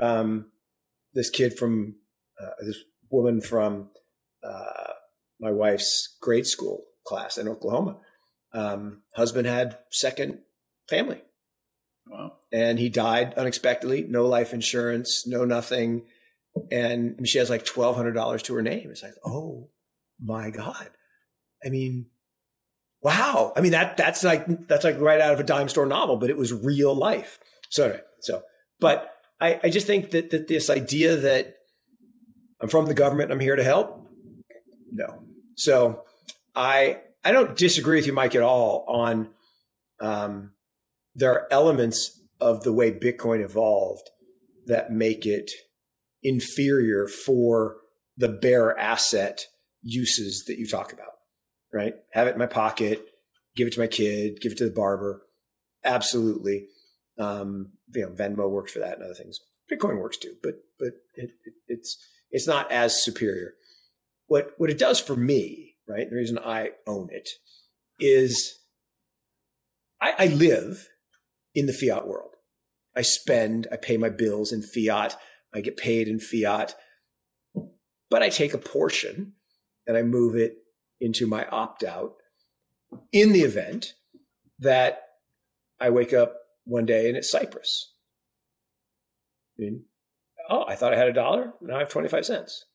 um, 0.00 0.46
this 1.14 1.30
kid 1.30 1.58
from 1.58 1.96
uh, 2.40 2.64
this 2.64 2.78
woman 3.10 3.40
from 3.40 3.90
uh, 4.42 4.92
my 5.40 5.50
wife's 5.50 6.16
grade 6.20 6.46
school 6.46 6.84
class 7.06 7.38
in 7.38 7.48
Oklahoma. 7.48 7.98
Um, 8.52 9.02
husband 9.14 9.46
had 9.46 9.78
second 9.90 10.38
family. 10.88 11.22
Wow. 12.06 12.36
And 12.52 12.78
he 12.78 12.88
died 12.88 13.34
unexpectedly, 13.34 14.04
no 14.08 14.26
life 14.26 14.54
insurance, 14.54 15.26
no 15.26 15.44
nothing. 15.44 16.04
And 16.70 17.28
she 17.28 17.38
has 17.38 17.50
like 17.50 17.64
$1,200 17.64 18.42
to 18.42 18.54
her 18.54 18.62
name. 18.62 18.90
It's 18.90 19.02
like, 19.02 19.14
oh 19.24 19.68
my 20.20 20.50
God. 20.50 20.90
I 21.64 21.68
mean, 21.68 22.06
wow. 23.02 23.52
I 23.56 23.60
mean, 23.60 23.72
that, 23.72 23.96
that's 23.96 24.24
like, 24.24 24.46
that's 24.66 24.84
like 24.84 24.98
right 24.98 25.20
out 25.20 25.34
of 25.34 25.40
a 25.40 25.44
dime 25.44 25.68
store 25.68 25.86
novel, 25.86 26.16
but 26.16 26.30
it 26.30 26.36
was 26.36 26.52
real 26.52 26.94
life. 26.94 27.38
So, 27.68 27.84
anyway, 27.84 28.00
so, 28.20 28.42
but 28.80 29.12
I, 29.40 29.60
I 29.64 29.70
just 29.70 29.86
think 29.86 30.10
that, 30.10 30.30
that 30.30 30.48
this 30.48 30.68
idea 30.68 31.16
that 31.16 31.56
I'm 32.60 32.68
from 32.68 32.86
the 32.86 32.94
government, 32.94 33.30
I'm 33.30 33.40
here 33.40 33.56
to 33.56 33.64
help. 33.64 34.08
No. 34.90 35.22
So 35.56 36.04
I 36.54 37.00
I 37.24 37.32
don't 37.32 37.56
disagree 37.56 37.96
with 37.96 38.06
you, 38.06 38.12
Mike, 38.12 38.34
at 38.34 38.42
all 38.42 38.84
on 38.88 39.30
um, 40.00 40.52
there 41.14 41.32
are 41.32 41.48
elements 41.50 42.20
of 42.40 42.62
the 42.62 42.72
way 42.72 42.92
Bitcoin 42.92 43.44
evolved 43.44 44.08
that 44.66 44.92
make 44.92 45.26
it 45.26 45.50
inferior 46.22 47.08
for 47.08 47.78
the 48.16 48.28
bare 48.28 48.76
asset 48.78 49.46
uses 49.82 50.44
that 50.46 50.58
you 50.58 50.66
talk 50.66 50.92
about, 50.92 51.12
right? 51.72 51.94
Have 52.12 52.26
it 52.26 52.32
in 52.32 52.38
my 52.38 52.46
pocket, 52.46 53.04
give 53.56 53.66
it 53.66 53.72
to 53.74 53.80
my 53.80 53.86
kid, 53.86 54.40
give 54.40 54.52
it 54.52 54.58
to 54.58 54.64
the 54.64 54.70
barber. 54.70 55.22
Absolutely. 55.84 56.66
Um, 57.18 57.72
you 57.94 58.02
know, 58.02 58.10
Venmo 58.10 58.48
works 58.48 58.72
for 58.72 58.78
that 58.78 58.94
and 58.94 59.04
other 59.04 59.14
things. 59.14 59.40
Bitcoin 59.70 59.98
works 59.98 60.16
too, 60.16 60.34
but 60.42 60.54
but 60.78 60.92
it, 61.14 61.30
it, 61.44 61.54
it's 61.66 61.98
it's 62.30 62.46
not 62.46 62.70
as 62.70 63.02
superior. 63.02 63.54
What 64.26 64.52
what 64.56 64.70
it 64.70 64.78
does 64.78 65.00
for 65.00 65.16
me, 65.16 65.76
right? 65.88 66.08
The 66.08 66.16
reason 66.16 66.38
I 66.38 66.70
own 66.86 67.08
it 67.10 67.28
is 67.98 68.60
I, 70.00 70.14
I 70.18 70.26
live 70.26 70.88
in 71.54 71.66
the 71.66 71.72
fiat 71.72 72.06
world. 72.06 72.36
I 72.96 73.02
spend, 73.02 73.66
I 73.70 73.76
pay 73.76 73.96
my 73.96 74.08
bills 74.08 74.52
in 74.52 74.62
fiat, 74.62 75.16
I 75.54 75.60
get 75.60 75.76
paid 75.76 76.08
in 76.08 76.20
fiat, 76.20 76.74
but 78.10 78.22
I 78.22 78.28
take 78.28 78.54
a 78.54 78.58
portion 78.58 79.34
and 79.86 79.96
I 79.96 80.02
move 80.02 80.34
it 80.34 80.58
into 81.00 81.26
my 81.26 81.46
opt 81.46 81.84
out 81.84 82.14
in 83.12 83.32
the 83.32 83.42
event 83.42 83.94
that 84.58 85.02
I 85.80 85.90
wake 85.90 86.12
up 86.12 86.36
one 86.68 86.84
day 86.84 87.08
and 87.08 87.16
it's 87.16 87.30
Cyprus. 87.30 87.94
I 89.58 89.62
mean, 89.62 89.84
oh, 90.48 90.64
I 90.68 90.76
thought 90.76 90.92
I 90.92 90.98
had 90.98 91.08
a 91.08 91.12
dollar. 91.12 91.54
Now 91.60 91.76
I 91.76 91.80
have 91.80 91.88
25 91.88 92.26
cents. 92.26 92.66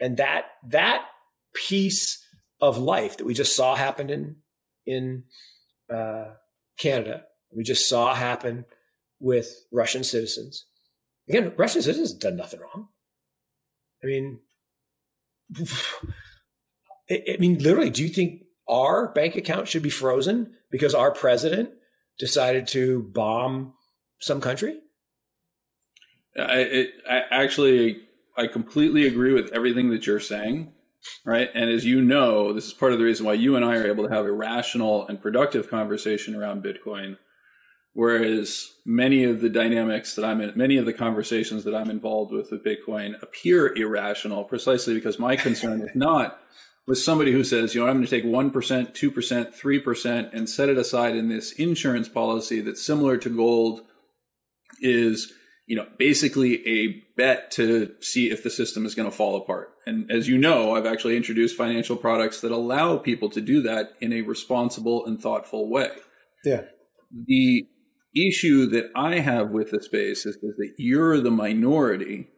And 0.00 0.16
that, 0.16 0.46
that 0.68 1.04
piece 1.54 2.24
of 2.60 2.78
life 2.78 3.18
that 3.18 3.26
we 3.26 3.34
just 3.34 3.54
saw 3.54 3.76
happen 3.76 4.10
in, 4.10 4.36
in 4.86 5.24
uh, 5.94 6.30
Canada, 6.78 7.24
we 7.54 7.62
just 7.62 7.88
saw 7.88 8.14
happen 8.14 8.64
with 9.20 9.54
Russian 9.70 10.02
citizens. 10.02 10.64
Again, 11.28 11.52
Russian 11.56 11.82
citizens 11.82 12.14
done 12.14 12.36
nothing 12.36 12.60
wrong. 12.60 12.88
I 14.02 14.06
mean, 14.06 14.40
I 17.10 17.36
mean, 17.38 17.58
literally, 17.58 17.90
do 17.90 18.02
you 18.02 18.08
think 18.08 18.44
our 18.66 19.12
bank 19.12 19.36
account 19.36 19.68
should 19.68 19.82
be 19.82 19.90
frozen 19.90 20.54
because 20.70 20.94
our 20.94 21.12
president 21.12 21.70
decided 22.18 22.66
to 22.68 23.02
bomb 23.02 23.74
some 24.18 24.40
country? 24.40 24.80
I, 26.36 26.58
it, 26.60 26.90
I 27.08 27.22
actually, 27.30 28.02
I 28.36 28.46
completely 28.46 29.06
agree 29.06 29.32
with 29.32 29.52
everything 29.52 29.90
that 29.90 30.06
you're 30.06 30.20
saying. 30.20 30.72
Right. 31.24 31.50
And 31.52 31.68
as 31.68 31.84
you 31.84 32.00
know, 32.00 32.52
this 32.52 32.66
is 32.66 32.72
part 32.72 32.92
of 32.92 32.98
the 32.98 33.04
reason 33.04 33.26
why 33.26 33.34
you 33.34 33.56
and 33.56 33.64
I 33.64 33.76
are 33.76 33.86
able 33.88 34.06
to 34.06 34.14
have 34.14 34.24
a 34.24 34.32
rational 34.32 35.06
and 35.08 35.20
productive 35.20 35.68
conversation 35.68 36.36
around 36.36 36.62
Bitcoin. 36.62 37.18
Whereas 37.94 38.72
many 38.86 39.24
of 39.24 39.40
the 39.40 39.50
dynamics 39.50 40.14
that 40.14 40.24
I'm 40.24 40.40
in, 40.40 40.52
many 40.56 40.78
of 40.78 40.86
the 40.86 40.92
conversations 40.92 41.64
that 41.64 41.74
I'm 41.74 41.90
involved 41.90 42.32
with 42.32 42.50
with 42.50 42.64
Bitcoin 42.64 43.20
appear 43.20 43.74
irrational 43.74 44.44
precisely 44.44 44.94
because 44.94 45.18
my 45.18 45.36
concern 45.36 45.82
is 45.82 45.90
not 45.94 46.40
with 46.86 46.98
somebody 46.98 47.32
who 47.32 47.44
says, 47.44 47.74
you 47.74 47.80
know, 47.80 47.86
I'm 47.86 47.96
going 47.96 48.06
to 48.06 48.10
take 48.10 48.24
1%, 48.24 48.52
2%, 48.52 49.54
3% 49.54 50.34
and 50.34 50.48
set 50.48 50.68
it 50.68 50.78
aside 50.78 51.16
in 51.16 51.28
this 51.28 51.52
insurance 51.52 52.08
policy 52.08 52.60
that's 52.60 52.84
similar 52.84 53.16
to 53.18 53.30
gold 53.30 53.82
is 54.80 55.32
you 55.66 55.76
know, 55.76 55.86
basically 55.98 56.66
a 56.66 57.02
bet 57.16 57.50
to 57.52 57.94
see 58.00 58.30
if 58.30 58.42
the 58.42 58.50
system 58.50 58.84
is 58.84 58.94
going 58.94 59.10
to 59.10 59.16
fall 59.16 59.36
apart. 59.36 59.70
And 59.86 60.10
as 60.10 60.28
you 60.28 60.36
know, 60.36 60.74
I've 60.74 60.86
actually 60.86 61.16
introduced 61.16 61.56
financial 61.56 61.96
products 61.96 62.40
that 62.40 62.52
allow 62.52 62.98
people 62.98 63.30
to 63.30 63.40
do 63.40 63.62
that 63.62 63.92
in 64.00 64.12
a 64.12 64.22
responsible 64.22 65.06
and 65.06 65.20
thoughtful 65.20 65.70
way. 65.70 65.90
Yeah. 66.44 66.62
The 67.26 67.64
issue 68.14 68.66
that 68.66 68.90
I 68.94 69.20
have 69.20 69.50
with 69.50 69.70
the 69.70 69.82
space 69.82 70.26
is, 70.26 70.36
is 70.36 70.56
that 70.58 70.74
you're 70.78 71.20
the 71.20 71.30
minority 71.30 72.28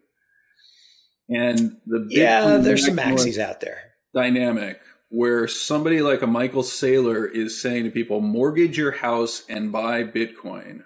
and 1.28 1.78
the 1.86 2.06
yeah, 2.10 2.58
there's 2.58 2.86
some 2.86 2.96
maxis 2.96 3.38
out 3.38 3.60
there. 3.60 3.93
Dynamic 4.14 4.80
where 5.14 5.46
somebody 5.46 6.02
like 6.02 6.22
a 6.22 6.26
Michael 6.26 6.64
Saylor 6.64 7.30
is 7.30 7.60
saying 7.60 7.84
to 7.84 7.90
people, 7.90 8.20
mortgage 8.20 8.76
your 8.76 8.90
house 8.90 9.44
and 9.48 9.70
buy 9.70 10.02
Bitcoin 10.02 10.82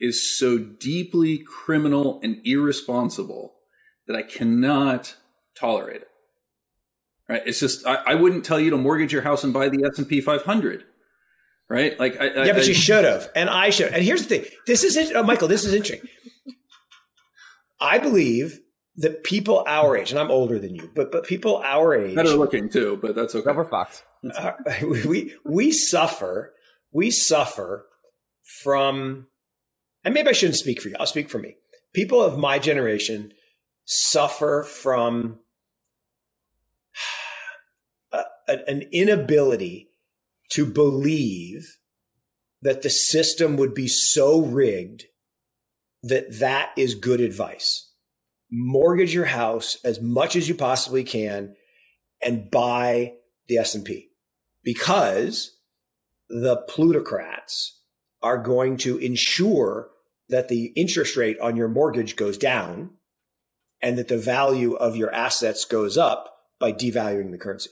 is 0.00 0.36
so 0.36 0.58
deeply 0.58 1.38
criminal 1.38 2.18
and 2.24 2.40
irresponsible 2.44 3.54
that 4.08 4.16
I 4.16 4.22
cannot 4.22 5.14
tolerate 5.54 6.02
it. 6.02 6.08
Right? 7.28 7.42
It's 7.46 7.60
just 7.60 7.86
I, 7.86 7.94
I 7.94 8.14
wouldn't 8.16 8.44
tell 8.44 8.58
you 8.58 8.70
to 8.70 8.76
mortgage 8.76 9.12
your 9.12 9.22
house 9.22 9.44
and 9.44 9.52
buy 9.52 9.68
the 9.68 9.84
S 9.84 9.98
and 9.98 10.08
P 10.08 10.20
500. 10.20 10.84
Right? 11.70 11.98
Like, 12.00 12.20
I, 12.20 12.24
yeah, 12.24 12.52
but 12.52 12.64
I, 12.64 12.66
you 12.66 12.74
should 12.74 13.04
have, 13.04 13.30
and 13.36 13.48
I 13.48 13.70
should. 13.70 13.92
And 13.92 14.02
here's 14.02 14.26
the 14.26 14.38
thing: 14.38 14.50
this 14.66 14.82
is 14.82 15.12
oh, 15.14 15.22
Michael. 15.22 15.48
This 15.48 15.64
is 15.64 15.72
interesting. 15.72 16.06
I 17.80 17.98
believe 17.98 18.60
that 18.96 19.24
people 19.24 19.64
our 19.66 19.96
age, 19.96 20.10
and 20.10 20.20
I'm 20.20 20.30
older 20.30 20.58
than 20.58 20.74
you, 20.74 20.90
but 20.94 21.10
but 21.10 21.24
people 21.24 21.62
our 21.64 21.94
age, 21.94 22.14
better 22.14 22.36
looking 22.36 22.68
too, 22.68 22.98
but 23.00 23.14
that's 23.14 23.34
okay. 23.34 23.46
Rubber 23.46 23.64
fox. 23.64 24.02
Uh, 24.36 24.52
we 24.82 25.34
we 25.44 25.72
suffer 25.72 26.54
we 26.92 27.10
suffer 27.10 27.86
from, 28.62 29.26
and 30.04 30.14
maybe 30.14 30.28
I 30.28 30.32
shouldn't 30.32 30.58
speak 30.58 30.80
for 30.80 30.88
you. 30.88 30.96
I'll 31.00 31.06
speak 31.06 31.30
for 31.30 31.38
me. 31.38 31.56
People 31.94 32.22
of 32.22 32.38
my 32.38 32.58
generation 32.58 33.32
suffer 33.84 34.62
from 34.62 35.38
a, 38.12 38.24
an 38.48 38.82
inability 38.92 39.88
to 40.50 40.66
believe 40.66 41.78
that 42.60 42.82
the 42.82 42.90
system 42.90 43.56
would 43.56 43.74
be 43.74 43.88
so 43.88 44.40
rigged 44.40 45.04
that 46.02 46.38
that 46.38 46.72
is 46.76 46.94
good 46.94 47.20
advice 47.20 47.91
mortgage 48.52 49.14
your 49.14 49.24
house 49.24 49.78
as 49.82 50.00
much 50.00 50.36
as 50.36 50.48
you 50.48 50.54
possibly 50.54 51.02
can 51.02 51.54
and 52.20 52.50
buy 52.50 53.14
the 53.48 53.56
S&P 53.56 54.10
because 54.62 55.56
the 56.28 56.58
plutocrats 56.68 57.80
are 58.22 58.38
going 58.38 58.76
to 58.76 58.98
ensure 58.98 59.88
that 60.28 60.48
the 60.48 60.66
interest 60.76 61.16
rate 61.16 61.38
on 61.40 61.56
your 61.56 61.68
mortgage 61.68 62.14
goes 62.14 62.38
down 62.38 62.90
and 63.80 63.98
that 63.98 64.08
the 64.08 64.18
value 64.18 64.74
of 64.74 64.96
your 64.96 65.12
assets 65.12 65.64
goes 65.64 65.98
up 65.98 66.32
by 66.60 66.72
devaluing 66.72 67.32
the 67.32 67.38
currency. 67.38 67.70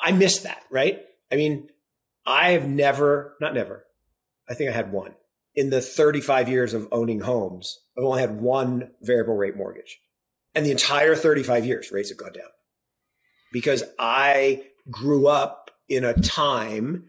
I 0.00 0.12
miss 0.12 0.40
that, 0.40 0.62
right? 0.70 1.00
I 1.32 1.36
mean, 1.36 1.70
I 2.26 2.50
have 2.50 2.68
never, 2.68 3.36
not 3.40 3.54
never, 3.54 3.84
I 4.48 4.54
think 4.54 4.68
I 4.68 4.74
had 4.74 4.92
one 4.92 5.14
in 5.54 5.70
the 5.70 5.80
35 5.80 6.48
years 6.48 6.74
of 6.74 6.88
owning 6.92 7.20
homes, 7.20 7.80
I've 7.96 8.04
only 8.04 8.20
had 8.20 8.40
one 8.40 8.90
variable 9.02 9.36
rate 9.36 9.56
mortgage. 9.56 10.00
And 10.54 10.64
the 10.64 10.70
entire 10.70 11.14
35 11.14 11.66
years, 11.66 11.90
rates 11.90 12.10
have 12.10 12.18
gone 12.18 12.32
down 12.32 12.48
because 13.52 13.82
I 13.98 14.64
grew 14.90 15.26
up 15.26 15.70
in 15.88 16.04
a 16.04 16.14
time 16.14 17.08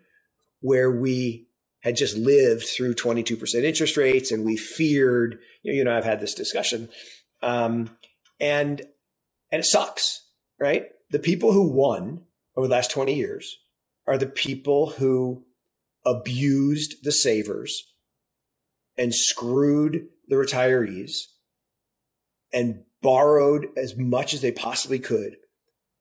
where 0.61 0.91
we 0.91 1.47
had 1.81 1.95
just 1.95 2.17
lived 2.17 2.65
through 2.65 2.95
22% 2.95 3.63
interest 3.63 3.97
rates 3.97 4.31
and 4.31 4.43
we 4.43 4.57
feared, 4.57 5.39
you 5.61 5.83
know, 5.83 5.95
I've 5.95 6.05
had 6.05 6.19
this 6.19 6.33
discussion. 6.33 6.89
Um, 7.43 7.91
and, 8.39 8.81
and 9.51 9.59
it 9.59 9.65
sucks, 9.65 10.25
right? 10.59 10.87
The 11.11 11.19
people 11.19 11.51
who 11.51 11.71
won 11.71 12.23
over 12.55 12.67
the 12.67 12.73
last 12.73 12.89
20 12.89 13.13
years 13.13 13.57
are 14.07 14.17
the 14.17 14.25
people 14.25 14.91
who 14.91 15.45
abused 16.05 17.03
the 17.03 17.11
savers 17.11 17.91
and 18.97 19.13
screwed 19.13 20.07
the 20.27 20.35
retirees 20.35 21.23
and 22.53 22.83
borrowed 23.01 23.67
as 23.77 23.95
much 23.97 24.33
as 24.33 24.41
they 24.41 24.51
possibly 24.51 24.99
could 24.99 25.37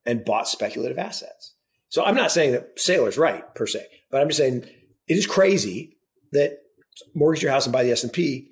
and 0.06 0.24
bought 0.24 0.48
speculative 0.48 0.98
assets. 0.98 1.54
So 1.88 2.04
I'm 2.04 2.14
not 2.14 2.32
saying 2.32 2.52
that 2.52 2.76
Saylor's 2.76 3.18
right 3.18 3.54
per 3.54 3.66
se, 3.66 3.86
but 4.10 4.20
I'm 4.20 4.28
just 4.28 4.38
saying 4.38 4.64
it 5.06 5.14
is 5.14 5.26
crazy 5.26 5.96
that 6.32 6.58
mortgage 7.14 7.42
your 7.42 7.52
house 7.52 7.66
and 7.66 7.72
buy 7.72 7.84
the 7.84 7.92
S&P 7.92 8.50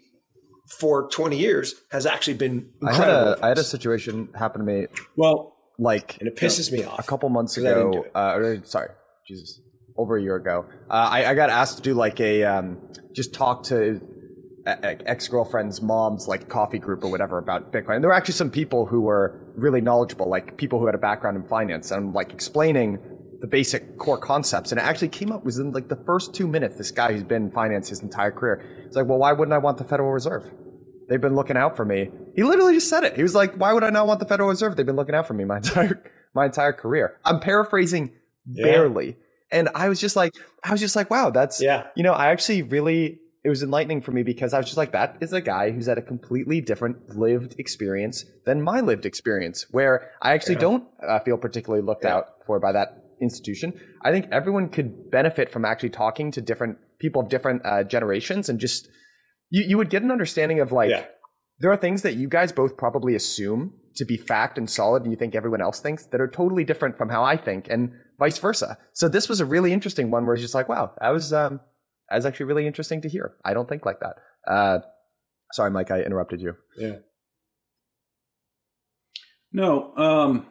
for 0.78 1.08
20 1.08 1.36
years 1.36 1.74
has 1.90 2.06
actually 2.06 2.34
been 2.34 2.70
incredible. 2.80 3.04
I 3.04 3.28
had 3.28 3.38
a, 3.38 3.44
I 3.44 3.48
had 3.48 3.58
a 3.58 3.64
situation 3.64 4.28
happen 4.34 4.64
to 4.64 4.66
me. 4.66 4.86
Well, 5.16 5.56
like, 5.78 6.18
and 6.18 6.28
it 6.28 6.36
pisses 6.36 6.70
you 6.70 6.78
know, 6.78 6.84
me 6.84 6.88
off. 6.88 6.98
A 6.98 7.02
couple 7.02 7.28
months 7.28 7.56
ago, 7.56 8.04
uh, 8.14 8.56
sorry, 8.64 8.90
Jesus, 9.26 9.60
over 9.96 10.16
a 10.16 10.22
year 10.22 10.36
ago, 10.36 10.66
uh, 10.88 10.92
I, 10.92 11.26
I, 11.26 11.34
got 11.34 11.50
asked 11.50 11.78
to 11.78 11.82
do 11.82 11.94
like 11.94 12.20
a, 12.20 12.44
um, 12.44 12.78
just 13.12 13.34
talk 13.34 13.64
to 13.64 14.00
ex 14.66 15.28
girlfriend's 15.28 15.82
mom's 15.82 16.28
like 16.28 16.48
coffee 16.48 16.78
group 16.78 17.02
or 17.04 17.10
whatever 17.10 17.38
about 17.38 17.72
Bitcoin. 17.72 17.96
And 17.96 18.04
there 18.04 18.10
were 18.10 18.14
actually 18.14 18.34
some 18.34 18.50
people 18.50 18.86
who 18.86 19.00
were 19.00 19.52
really 19.56 19.80
knowledgeable, 19.80 20.28
like 20.28 20.56
people 20.56 20.78
who 20.78 20.86
had 20.86 20.94
a 20.94 20.98
background 20.98 21.36
in 21.36 21.44
finance, 21.44 21.90
and 21.90 22.12
like 22.12 22.32
explaining 22.32 22.98
the 23.40 23.46
basic 23.46 23.98
core 23.98 24.18
concepts. 24.18 24.70
And 24.70 24.80
it 24.80 24.84
actually 24.84 25.08
came 25.08 25.32
up 25.32 25.44
within 25.44 25.72
like 25.72 25.88
the 25.88 26.00
first 26.06 26.34
two 26.34 26.46
minutes. 26.46 26.76
This 26.76 26.90
guy 26.90 27.12
who's 27.12 27.24
been 27.24 27.46
in 27.46 27.50
finance 27.50 27.88
his 27.88 28.00
entire 28.00 28.30
career, 28.30 28.64
he's 28.86 28.96
like, 28.96 29.06
"Well, 29.06 29.18
why 29.18 29.32
wouldn't 29.32 29.52
I 29.52 29.58
want 29.58 29.78
the 29.78 29.84
Federal 29.84 30.12
Reserve? 30.12 30.50
They've 31.08 31.20
been 31.20 31.34
looking 31.34 31.56
out 31.56 31.76
for 31.76 31.84
me." 31.84 32.10
He 32.36 32.42
literally 32.44 32.74
just 32.74 32.88
said 32.88 33.04
it. 33.04 33.16
He 33.16 33.22
was 33.22 33.34
like, 33.34 33.54
"Why 33.54 33.72
would 33.72 33.84
I 33.84 33.90
not 33.90 34.06
want 34.06 34.20
the 34.20 34.26
Federal 34.26 34.48
Reserve? 34.48 34.76
They've 34.76 34.86
been 34.86 34.96
looking 34.96 35.14
out 35.14 35.26
for 35.26 35.34
me 35.34 35.44
my 35.44 35.56
entire 35.56 36.02
my 36.34 36.46
entire 36.46 36.72
career." 36.72 37.18
I'm 37.24 37.40
paraphrasing 37.40 38.12
yeah. 38.46 38.64
barely. 38.64 39.16
And 39.50 39.68
I 39.74 39.90
was 39.90 40.00
just 40.00 40.16
like, 40.16 40.32
I 40.64 40.70
was 40.70 40.80
just 40.80 40.96
like, 40.96 41.10
wow, 41.10 41.28
that's, 41.28 41.60
yeah. 41.60 41.88
you 41.94 42.02
know, 42.02 42.14
I 42.14 42.28
actually 42.28 42.62
really 42.62 43.20
it 43.44 43.48
was 43.48 43.62
enlightening 43.62 44.00
for 44.00 44.12
me 44.12 44.22
because 44.22 44.54
I 44.54 44.58
was 44.58 44.66
just 44.66 44.76
like, 44.76 44.92
that 44.92 45.16
is 45.20 45.32
a 45.32 45.40
guy 45.40 45.72
who's 45.72 45.86
had 45.86 45.98
a 45.98 46.02
completely 46.02 46.60
different 46.60 47.16
lived 47.16 47.56
experience 47.58 48.24
than 48.46 48.62
my 48.62 48.80
lived 48.80 49.04
experience, 49.04 49.66
where 49.70 50.10
I 50.22 50.32
actually 50.32 50.54
yeah. 50.54 50.60
don't 50.60 50.84
uh, 51.06 51.18
feel 51.20 51.36
particularly 51.36 51.84
looked 51.84 52.04
yeah. 52.04 52.16
out 52.16 52.26
for 52.46 52.60
by 52.60 52.72
that 52.72 53.02
institution. 53.20 53.72
I 54.02 54.12
think 54.12 54.26
everyone 54.30 54.68
could 54.68 55.10
benefit 55.10 55.50
from 55.50 55.64
actually 55.64 55.90
talking 55.90 56.30
to 56.32 56.40
different 56.40 56.78
people 57.00 57.22
of 57.22 57.28
different 57.28 57.62
uh, 57.64 57.82
generations 57.82 58.48
and 58.48 58.60
just, 58.60 58.88
you, 59.50 59.64
you 59.66 59.76
would 59.76 59.90
get 59.90 60.02
an 60.02 60.12
understanding 60.12 60.60
of 60.60 60.70
like, 60.70 60.90
yeah. 60.90 61.06
there 61.58 61.72
are 61.72 61.76
things 61.76 62.02
that 62.02 62.14
you 62.14 62.28
guys 62.28 62.52
both 62.52 62.76
probably 62.76 63.16
assume 63.16 63.74
to 63.96 64.04
be 64.04 64.16
fact 64.16 64.56
and 64.56 64.70
solid 64.70 65.02
and 65.02 65.10
you 65.10 65.18
think 65.18 65.34
everyone 65.34 65.60
else 65.60 65.80
thinks 65.80 66.06
that 66.06 66.20
are 66.20 66.28
totally 66.28 66.62
different 66.62 66.96
from 66.96 67.08
how 67.08 67.24
I 67.24 67.36
think 67.36 67.66
and 67.68 67.92
vice 68.20 68.38
versa. 68.38 68.78
So 68.92 69.08
this 69.08 69.28
was 69.28 69.40
a 69.40 69.44
really 69.44 69.72
interesting 69.72 70.12
one 70.12 70.26
where 70.26 70.34
it's 70.34 70.42
just 70.42 70.54
like, 70.54 70.68
wow, 70.68 70.92
that 71.00 71.10
was, 71.10 71.32
um, 71.32 71.60
that's 72.12 72.26
actually 72.26 72.46
really 72.46 72.66
interesting 72.66 73.02
to 73.02 73.08
hear. 73.08 73.34
I 73.44 73.54
don't 73.54 73.68
think 73.68 73.84
like 73.86 74.00
that. 74.00 74.16
Uh, 74.46 74.78
sorry, 75.52 75.70
Mike, 75.70 75.90
I 75.90 76.00
interrupted 76.00 76.40
you. 76.40 76.54
Yeah. 76.76 76.96
No. 79.52 79.94
Um, 79.96 80.46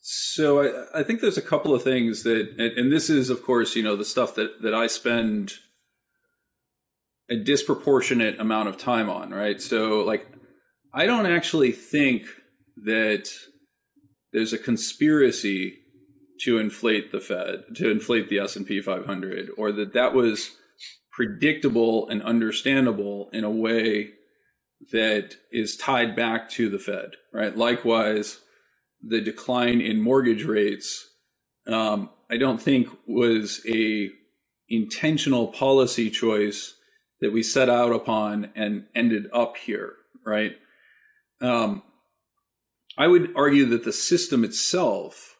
so 0.00 0.62
I, 0.62 1.00
I 1.00 1.02
think 1.02 1.20
there's 1.20 1.38
a 1.38 1.42
couple 1.42 1.74
of 1.74 1.82
things 1.82 2.22
that, 2.24 2.54
and, 2.58 2.78
and 2.78 2.92
this 2.92 3.08
is, 3.10 3.30
of 3.30 3.42
course, 3.42 3.74
you 3.74 3.82
know, 3.82 3.96
the 3.96 4.04
stuff 4.04 4.34
that 4.34 4.62
that 4.62 4.74
I 4.74 4.86
spend 4.86 5.54
a 7.30 7.36
disproportionate 7.36 8.38
amount 8.38 8.68
of 8.68 8.76
time 8.76 9.08
on, 9.08 9.30
right? 9.30 9.60
So, 9.60 10.00
like, 10.00 10.26
I 10.92 11.06
don't 11.06 11.26
actually 11.26 11.72
think 11.72 12.26
that 12.84 13.30
there's 14.32 14.52
a 14.52 14.58
conspiracy 14.58 15.78
to 16.40 16.58
inflate 16.58 17.12
the 17.12 17.20
Fed, 17.20 17.64
to 17.76 17.90
inflate 17.90 18.28
the 18.28 18.38
S&P 18.38 18.80
500, 18.80 19.50
or 19.56 19.72
that 19.72 19.92
that 19.94 20.14
was 20.14 20.56
predictable 21.12 22.08
and 22.08 22.22
understandable 22.22 23.30
in 23.32 23.44
a 23.44 23.50
way 23.50 24.10
that 24.92 25.36
is 25.52 25.76
tied 25.76 26.16
back 26.16 26.48
to 26.50 26.68
the 26.68 26.78
Fed, 26.78 27.12
right? 27.32 27.56
Likewise, 27.56 28.40
the 29.02 29.20
decline 29.20 29.80
in 29.80 30.00
mortgage 30.00 30.44
rates, 30.44 31.08
um, 31.66 32.10
I 32.30 32.36
don't 32.36 32.60
think 32.60 32.88
was 33.06 33.60
a 33.68 34.10
intentional 34.68 35.48
policy 35.48 36.10
choice 36.10 36.74
that 37.20 37.32
we 37.32 37.42
set 37.42 37.68
out 37.68 37.92
upon 37.92 38.50
and 38.56 38.86
ended 38.94 39.26
up 39.32 39.56
here, 39.56 39.92
right? 40.26 40.56
Um, 41.40 41.82
I 42.96 43.06
would 43.06 43.32
argue 43.36 43.66
that 43.66 43.84
the 43.84 43.92
system 43.92 44.44
itself 44.44 45.33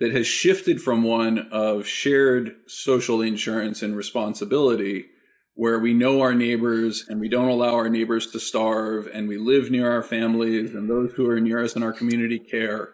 that 0.00 0.14
has 0.14 0.26
shifted 0.26 0.80
from 0.80 1.02
one 1.02 1.48
of 1.50 1.86
shared 1.86 2.56
social 2.66 3.20
insurance 3.20 3.82
and 3.82 3.96
responsibility 3.96 5.06
where 5.54 5.80
we 5.80 5.92
know 5.92 6.20
our 6.20 6.34
neighbors 6.34 7.04
and 7.08 7.18
we 7.18 7.28
don't 7.28 7.48
allow 7.48 7.74
our 7.74 7.88
neighbors 7.88 8.28
to 8.28 8.38
starve 8.38 9.08
and 9.12 9.26
we 9.26 9.36
live 9.36 9.72
near 9.72 9.90
our 9.90 10.04
families 10.04 10.72
and 10.72 10.88
those 10.88 11.12
who 11.14 11.28
are 11.28 11.40
near 11.40 11.64
us 11.64 11.74
in 11.74 11.82
our 11.82 11.92
community 11.92 12.38
care. 12.38 12.90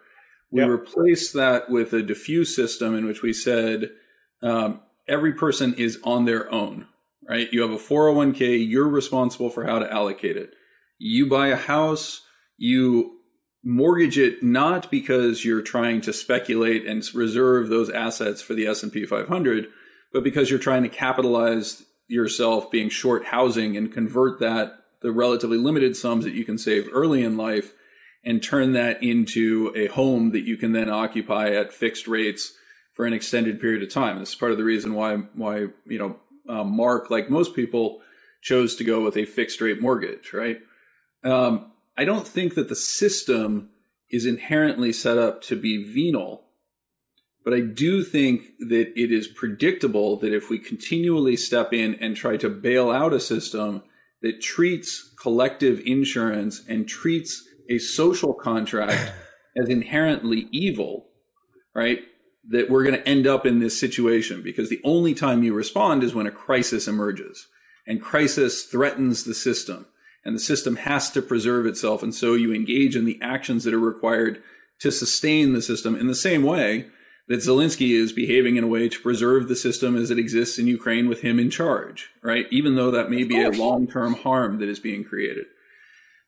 We 0.50 0.62
yep. 0.62 0.70
replaced 0.70 1.34
that 1.34 1.68
with 1.68 1.92
a 1.92 2.02
diffuse 2.02 2.56
system 2.56 2.94
in 2.94 3.04
which 3.04 3.20
we 3.20 3.34
said 3.34 3.90
um, 4.42 4.80
every 5.06 5.34
person 5.34 5.74
is 5.74 5.98
on 6.04 6.24
their 6.24 6.50
own, 6.50 6.86
right? 7.28 7.52
You 7.52 7.60
have 7.60 7.70
a 7.70 7.76
401k, 7.76 8.66
you're 8.66 8.88
responsible 8.88 9.50
for 9.50 9.64
how 9.64 9.78
to 9.78 9.92
allocate 9.92 10.38
it. 10.38 10.54
You 10.98 11.28
buy 11.28 11.48
a 11.48 11.56
house, 11.56 12.22
you 12.56 13.18
mortgage 13.64 14.18
it 14.18 14.42
not 14.42 14.90
because 14.90 15.44
you're 15.44 15.62
trying 15.62 16.00
to 16.02 16.12
speculate 16.12 16.86
and 16.86 17.02
reserve 17.14 17.68
those 17.68 17.90
assets 17.90 18.42
for 18.42 18.54
the 18.54 18.66
S&P 18.66 19.06
500, 19.06 19.68
but 20.12 20.22
because 20.22 20.50
you're 20.50 20.58
trying 20.58 20.82
to 20.82 20.88
capitalize 20.88 21.82
yourself 22.06 22.70
being 22.70 22.90
short 22.90 23.24
housing 23.24 23.76
and 23.76 23.92
convert 23.92 24.38
that 24.40 24.78
the 25.00 25.10
relatively 25.10 25.58
limited 25.58 25.96
sums 25.96 26.24
that 26.24 26.34
you 26.34 26.44
can 26.44 26.58
save 26.58 26.88
early 26.92 27.22
in 27.22 27.36
life 27.36 27.72
and 28.24 28.42
turn 28.42 28.72
that 28.72 29.02
into 29.02 29.72
a 29.76 29.86
home 29.86 30.32
that 30.32 30.44
you 30.44 30.56
can 30.56 30.72
then 30.72 30.90
occupy 30.90 31.50
at 31.50 31.72
fixed 31.72 32.06
rates 32.06 32.52
for 32.94 33.06
an 33.06 33.12
extended 33.12 33.60
period 33.60 33.82
of 33.82 33.90
time. 33.90 34.18
This 34.18 34.30
is 34.30 34.34
part 34.34 34.52
of 34.52 34.58
the 34.58 34.64
reason 34.64 34.94
why 34.94 35.16
why 35.34 35.66
you 35.86 35.98
know 35.98 36.16
uh, 36.48 36.64
Mark, 36.64 37.10
like 37.10 37.28
most 37.28 37.54
people, 37.54 38.00
chose 38.40 38.76
to 38.76 38.84
go 38.84 39.02
with 39.02 39.16
a 39.16 39.24
fixed 39.24 39.60
rate 39.60 39.80
mortgage. 39.80 40.32
Right? 40.32 40.60
Um, 41.22 41.72
I 41.96 42.04
don't 42.04 42.26
think 42.26 42.54
that 42.54 42.68
the 42.68 42.76
system 42.76 43.70
is 44.10 44.26
inherently 44.26 44.92
set 44.92 45.18
up 45.18 45.42
to 45.42 45.56
be 45.56 45.84
venal, 45.84 46.44
but 47.44 47.54
I 47.54 47.60
do 47.60 48.02
think 48.02 48.42
that 48.58 48.92
it 48.96 49.12
is 49.12 49.28
predictable 49.28 50.16
that 50.18 50.32
if 50.32 50.50
we 50.50 50.58
continually 50.58 51.36
step 51.36 51.72
in 51.72 51.94
and 51.96 52.16
try 52.16 52.36
to 52.38 52.48
bail 52.48 52.90
out 52.90 53.12
a 53.12 53.20
system 53.20 53.82
that 54.22 54.40
treats 54.40 55.14
collective 55.20 55.80
insurance 55.84 56.62
and 56.68 56.88
treats 56.88 57.46
a 57.68 57.78
social 57.78 58.32
contract 58.32 59.12
as 59.56 59.68
inherently 59.68 60.48
evil, 60.50 61.06
right? 61.74 62.00
That 62.50 62.70
we're 62.70 62.84
going 62.84 62.96
to 62.96 63.08
end 63.08 63.26
up 63.26 63.46
in 63.46 63.58
this 63.58 63.78
situation 63.78 64.42
because 64.42 64.68
the 64.68 64.80
only 64.84 65.14
time 65.14 65.42
you 65.42 65.54
respond 65.54 66.02
is 66.02 66.14
when 66.14 66.26
a 66.26 66.30
crisis 66.30 66.88
emerges 66.88 67.46
and 67.86 68.00
crisis 68.02 68.64
threatens 68.64 69.24
the 69.24 69.34
system 69.34 69.86
and 70.24 70.34
the 70.34 70.40
system 70.40 70.76
has 70.76 71.10
to 71.10 71.22
preserve 71.22 71.66
itself. 71.66 72.02
And 72.02 72.14
so 72.14 72.34
you 72.34 72.52
engage 72.52 72.96
in 72.96 73.04
the 73.04 73.18
actions 73.20 73.64
that 73.64 73.74
are 73.74 73.78
required 73.78 74.42
to 74.80 74.90
sustain 74.90 75.52
the 75.52 75.62
system 75.62 75.94
in 75.94 76.06
the 76.06 76.14
same 76.14 76.42
way 76.42 76.86
that 77.28 77.40
Zelensky 77.40 77.90
is 77.90 78.12
behaving 78.12 78.56
in 78.56 78.64
a 78.64 78.68
way 78.68 78.88
to 78.88 79.00
preserve 79.00 79.48
the 79.48 79.56
system 79.56 79.96
as 79.96 80.10
it 80.10 80.18
exists 80.18 80.58
in 80.58 80.66
Ukraine 80.66 81.08
with 81.08 81.22
him 81.22 81.38
in 81.38 81.50
charge, 81.50 82.10
right? 82.22 82.46
Even 82.50 82.74
though 82.74 82.90
that 82.90 83.10
may 83.10 83.24
be 83.24 83.40
a 83.42 83.50
long 83.50 83.86
term 83.86 84.14
harm 84.14 84.58
that 84.58 84.68
is 84.68 84.78
being 84.78 85.04
created. 85.04 85.46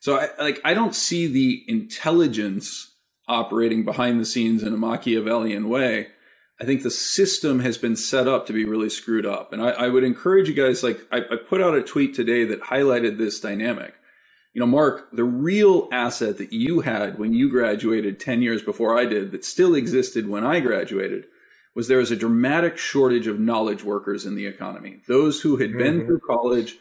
So 0.01 0.19
I 0.19 0.29
like 0.39 0.61
I 0.65 0.75
don't 0.75 0.95
see 0.95 1.27
the 1.27 1.65
intelligence 1.69 2.93
operating 3.29 3.85
behind 3.85 4.21
the 4.21 4.25
scenes 4.25 4.63
in 4.63 4.73
a 4.73 4.79
Machiavellian 4.79 5.69
way. 5.69 6.09
I 6.61 6.65
think 6.65 6.83
the 6.83 6.91
system 6.91 7.61
has 7.61 7.77
been 7.77 7.97
set 7.97 8.27
up 8.27 8.47
to 8.47 8.53
be 8.53 8.65
really 8.65 8.89
screwed 8.89 9.27
up. 9.27 9.53
And 9.53 9.63
I, 9.63 9.71
I 9.71 9.89
would 9.89 10.05
encourage 10.05 10.49
you 10.49 10.55
guys, 10.55 10.83
like 10.83 10.99
I, 11.13 11.19
I 11.19 11.37
put 11.37 11.61
out 11.61 11.75
a 11.75 11.83
tweet 11.83 12.15
today 12.15 12.45
that 12.47 12.63
highlighted 12.63 13.19
this 13.19 13.41
dynamic. 13.41 13.95
You 14.55 14.61
know, 14.61 14.67
Mark, 14.67 15.09
the 15.13 15.25
real 15.25 15.89
asset 15.93 16.39
that 16.39 16.55
you 16.55 16.81
had 16.81 17.19
when 17.19 17.35
you 17.35 17.51
graduated 17.51 18.19
10 18.19 18.41
years 18.41 18.63
before 18.63 18.99
I 18.99 19.05
did 19.05 19.33
that 19.33 19.45
still 19.45 19.75
existed 19.75 20.27
when 20.27 20.45
I 20.45 20.61
graduated 20.61 21.27
was 21.75 21.89
there 21.89 21.99
was 21.99 22.11
a 22.11 22.17
dramatic 22.17 22.79
shortage 22.79 23.27
of 23.27 23.39
knowledge 23.39 23.85
workers 23.85 24.25
in 24.25 24.35
the 24.35 24.47
economy. 24.47 25.03
Those 25.07 25.43
who 25.43 25.59
had 25.59 25.71
mm-hmm. 25.71 25.79
been 25.79 26.07
through 26.07 26.21
college, 26.21 26.79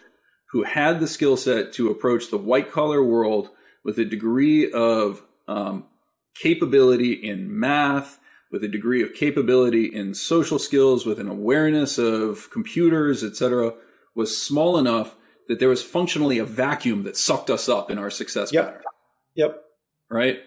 who 0.52 0.64
had 0.64 1.02
the 1.02 1.08
skill 1.08 1.36
set 1.36 1.74
to 1.74 1.90
approach 1.90 2.30
the 2.30 2.38
white 2.38 2.72
collar 2.72 3.04
world 3.04 3.50
with 3.84 4.00
a 4.00 4.06
degree 4.06 4.72
of 4.72 5.22
um, 5.50 5.84
capability 6.34 7.12
in 7.12 7.60
math, 7.60 8.20
with 8.56 8.64
a 8.64 8.70
degree 8.70 9.04
of 9.04 9.14
capability 9.14 9.84
in 9.84 10.14
social 10.14 10.58
skills, 10.58 11.06
with 11.06 11.20
an 11.20 11.28
awareness 11.28 11.98
of 11.98 12.50
computers, 12.52 13.22
etc., 13.22 13.74
was 14.16 14.42
small 14.42 14.78
enough 14.78 15.14
that 15.50 15.60
there 15.60 15.68
was 15.68 15.84
functionally 15.84 16.38
a 16.38 16.46
vacuum 16.46 17.04
that 17.04 17.18
sucked 17.18 17.50
us 17.50 17.68
up 17.68 17.92
in 17.92 18.00
our 18.00 18.10
success 18.10 18.54
yep. 18.54 18.68
pattern. 18.68 18.82
Yep. 19.36 19.62
Right. 20.10 20.40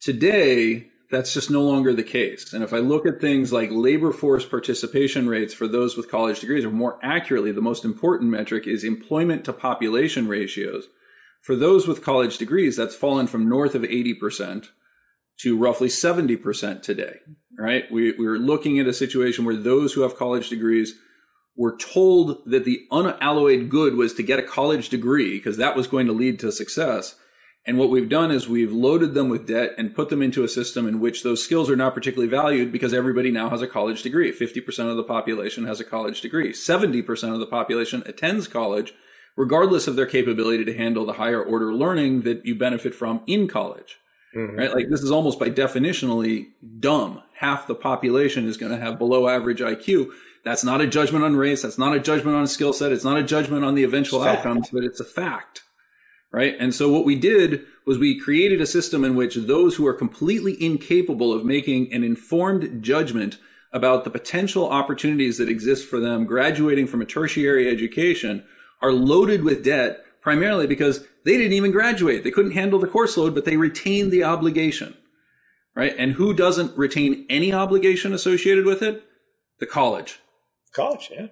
Today, 0.00 0.86
that's 1.10 1.34
just 1.34 1.50
no 1.50 1.62
longer 1.62 1.92
the 1.92 2.04
case. 2.04 2.52
And 2.52 2.62
if 2.62 2.72
I 2.72 2.78
look 2.78 3.06
at 3.06 3.20
things 3.20 3.52
like 3.52 3.70
labor 3.72 4.12
force 4.12 4.46
participation 4.46 5.28
rates 5.28 5.52
for 5.52 5.66
those 5.66 5.96
with 5.96 6.08
college 6.08 6.38
degrees, 6.38 6.64
or 6.64 6.70
more 6.70 7.00
accurately, 7.02 7.50
the 7.50 7.60
most 7.60 7.84
important 7.84 8.30
metric 8.30 8.68
is 8.68 8.84
employment 8.84 9.44
to 9.46 9.52
population 9.52 10.28
ratios. 10.28 10.86
For 11.42 11.56
those 11.56 11.88
with 11.88 12.04
college 12.04 12.38
degrees, 12.38 12.76
that's 12.76 12.94
fallen 12.94 13.26
from 13.26 13.48
north 13.48 13.74
of 13.74 13.82
80% 13.82 14.68
to 15.40 15.56
roughly 15.56 15.88
70% 15.88 16.82
today, 16.82 17.16
right? 17.58 17.90
We, 17.90 18.14
we're 18.18 18.38
looking 18.38 18.78
at 18.78 18.86
a 18.86 18.94
situation 18.94 19.44
where 19.44 19.56
those 19.56 19.92
who 19.92 20.02
have 20.02 20.16
college 20.16 20.48
degrees 20.48 20.94
were 21.56 21.76
told 21.76 22.42
that 22.46 22.64
the 22.64 22.86
unalloyed 22.90 23.68
good 23.68 23.94
was 23.94 24.14
to 24.14 24.22
get 24.22 24.38
a 24.38 24.42
college 24.42 24.88
degree 24.88 25.36
because 25.36 25.56
that 25.56 25.76
was 25.76 25.86
going 25.86 26.06
to 26.06 26.12
lead 26.12 26.40
to 26.40 26.52
success. 26.52 27.16
And 27.66 27.78
what 27.78 27.90
we've 27.90 28.08
done 28.08 28.30
is 28.30 28.48
we've 28.48 28.72
loaded 28.72 29.14
them 29.14 29.30
with 29.30 29.46
debt 29.46 29.72
and 29.78 29.94
put 29.94 30.10
them 30.10 30.20
into 30.20 30.44
a 30.44 30.48
system 30.48 30.86
in 30.86 31.00
which 31.00 31.22
those 31.22 31.42
skills 31.42 31.70
are 31.70 31.76
not 31.76 31.94
particularly 31.94 32.30
valued 32.30 32.70
because 32.70 32.92
everybody 32.92 33.30
now 33.30 33.48
has 33.48 33.62
a 33.62 33.66
college 33.66 34.02
degree. 34.02 34.32
50% 34.32 34.90
of 34.90 34.96
the 34.96 35.04
population 35.04 35.64
has 35.64 35.80
a 35.80 35.84
college 35.84 36.20
degree. 36.20 36.52
70% 36.52 37.32
of 37.32 37.40
the 37.40 37.46
population 37.46 38.02
attends 38.04 38.48
college, 38.48 38.92
regardless 39.36 39.88
of 39.88 39.96
their 39.96 40.06
capability 40.06 40.64
to 40.64 40.76
handle 40.76 41.06
the 41.06 41.14
higher 41.14 41.42
order 41.42 41.72
learning 41.72 42.22
that 42.22 42.44
you 42.44 42.54
benefit 42.54 42.94
from 42.94 43.22
in 43.26 43.48
college. 43.48 43.98
Mm-hmm. 44.34 44.56
Right? 44.56 44.74
Like 44.74 44.88
this 44.88 45.02
is 45.02 45.10
almost 45.10 45.38
by 45.38 45.50
definitionally 45.50 46.48
dumb. 46.80 47.22
Half 47.34 47.66
the 47.66 47.74
population 47.74 48.46
is 48.46 48.56
going 48.56 48.72
to 48.72 48.78
have 48.78 48.98
below 48.98 49.28
average 49.28 49.60
IQ. 49.60 50.10
That's 50.44 50.64
not 50.64 50.80
a 50.80 50.86
judgment 50.86 51.24
on 51.24 51.36
race. 51.36 51.62
That's 51.62 51.78
not 51.78 51.94
a 51.94 52.00
judgment 52.00 52.36
on 52.36 52.46
skill 52.46 52.72
set. 52.72 52.92
It's 52.92 53.04
not 53.04 53.16
a 53.16 53.22
judgment 53.22 53.64
on 53.64 53.74
the 53.74 53.84
eventual 53.84 54.22
outcomes, 54.22 54.68
but 54.70 54.84
it's 54.84 55.00
a 55.00 55.04
fact 55.04 55.62
right? 56.34 56.56
And 56.58 56.74
so 56.74 56.90
what 56.90 57.04
we 57.04 57.14
did 57.14 57.64
was 57.86 57.96
we 57.96 58.18
created 58.18 58.60
a 58.60 58.66
system 58.66 59.04
in 59.04 59.14
which 59.14 59.36
those 59.36 59.76
who 59.76 59.86
are 59.86 59.94
completely 59.94 60.60
incapable 60.60 61.32
of 61.32 61.44
making 61.44 61.92
an 61.92 62.02
informed 62.02 62.82
judgment 62.82 63.38
about 63.72 64.02
the 64.02 64.10
potential 64.10 64.68
opportunities 64.68 65.38
that 65.38 65.48
exist 65.48 65.88
for 65.88 66.00
them 66.00 66.24
graduating 66.24 66.88
from 66.88 67.00
a 67.00 67.06
tertiary 67.06 67.68
education 67.68 68.44
are 68.82 68.92
loaded 68.92 69.44
with 69.44 69.62
debt 69.62 70.04
primarily 70.24 70.66
because 70.66 71.06
they 71.24 71.36
didn't 71.36 71.52
even 71.52 71.70
graduate. 71.70 72.24
They 72.24 72.32
couldn't 72.32 72.52
handle 72.52 72.80
the 72.80 72.88
course 72.88 73.16
load, 73.16 73.34
but 73.34 73.44
they 73.44 73.56
retained 73.56 74.10
the 74.10 74.24
obligation, 74.24 74.96
right? 75.76 75.94
And 75.96 76.12
who 76.12 76.34
doesn't 76.34 76.76
retain 76.76 77.26
any 77.30 77.52
obligation 77.52 78.12
associated 78.12 78.64
with 78.64 78.82
it? 78.82 79.04
The 79.60 79.66
college. 79.66 80.18
College, 80.72 81.10
yeah. 81.12 81.26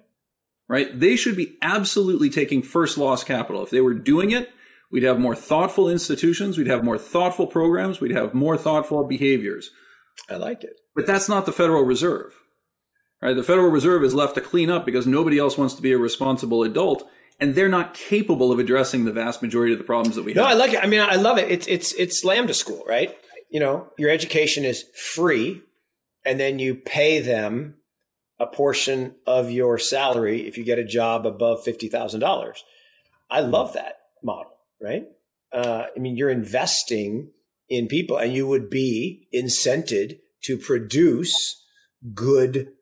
Right? 0.69 0.97
They 0.97 1.17
should 1.17 1.35
be 1.35 1.57
absolutely 1.61 2.29
taking 2.29 2.61
first 2.61 2.97
loss 2.97 3.25
capital. 3.25 3.63
If 3.63 3.69
they 3.69 3.81
were 3.81 3.93
doing 3.93 4.31
it, 4.31 4.49
We'd 4.93 5.03
have 5.03 5.19
more 5.19 5.35
thoughtful 5.35 5.89
institutions. 5.89 6.55
We'd 6.55 6.67
have 6.67 6.83
more 6.83 6.99
thoughtful 6.99 7.47
programs. 7.47 7.99
We'd 7.99 8.11
have 8.11 8.35
more 8.35 8.55
thoughtful 8.55 9.03
behaviors. 9.05 9.71
I 10.29 10.35
like 10.35 10.63
it. 10.63 10.79
But 10.95 11.07
that's 11.07 11.27
not 11.27 11.47
the 11.47 11.51
Federal 11.51 11.81
Reserve. 11.81 12.35
Right? 13.19 13.35
The 13.35 13.41
Federal 13.41 13.71
Reserve 13.71 14.03
is 14.03 14.13
left 14.13 14.35
to 14.35 14.41
clean 14.41 14.69
up 14.69 14.85
because 14.85 15.07
nobody 15.07 15.39
else 15.39 15.57
wants 15.57 15.73
to 15.73 15.81
be 15.81 15.93
a 15.93 15.97
responsible 15.97 16.61
adult, 16.61 17.09
and 17.43 17.55
they're 17.55 17.69
not 17.69 17.93
capable 17.93 18.51
of 18.51 18.59
addressing 18.59 19.05
the 19.05 19.11
vast 19.11 19.41
majority 19.41 19.73
of 19.73 19.79
the 19.79 19.85
problems 19.85 20.15
that 20.15 20.23
we 20.23 20.33
no, 20.33 20.43
have. 20.43 20.51
No, 20.51 20.55
I 20.55 20.65
like 20.65 20.73
it. 20.73 20.83
I 20.83 20.87
mean, 20.87 21.01
I 21.01 21.15
love 21.15 21.37
it. 21.37 21.51
It's 21.51 21.67
it's 21.67 21.93
it's 21.93 22.23
lambda 22.23 22.53
school, 22.53 22.83
right? 22.87 23.15
You 23.49 23.59
know, 23.59 23.89
your 23.97 24.09
education 24.09 24.65
is 24.65 24.85
free, 24.95 25.61
and 26.25 26.39
then 26.39 26.59
you 26.59 26.75
pay 26.75 27.19
them 27.19 27.75
a 28.39 28.47
portion 28.47 29.15
of 29.27 29.51
your 29.51 29.77
salary 29.77 30.47
if 30.47 30.57
you 30.57 30.63
get 30.63 30.79
a 30.79 30.83
job 30.83 31.27
above 31.27 31.63
fifty 31.63 31.87
thousand 31.89 32.21
dollars. 32.21 32.63
I 33.29 33.41
love 33.41 33.73
that 33.73 33.97
model 34.23 34.53
right? 34.83 35.07
Uh, 35.51 35.85
I 35.95 35.99
mean, 35.99 36.17
you're 36.17 36.29
investing 36.29 37.29
in 37.69 37.87
people 37.87 38.17
and 38.17 38.33
you 38.33 38.45
would 38.47 38.69
be 38.69 39.27
incented 39.33 40.19
to 40.43 40.57
produce 40.57 41.63
good 42.13 42.73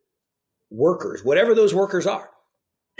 workers, 0.69 1.23
whatever 1.23 1.53
those 1.53 1.73
workers 1.73 2.07
are. 2.07 2.30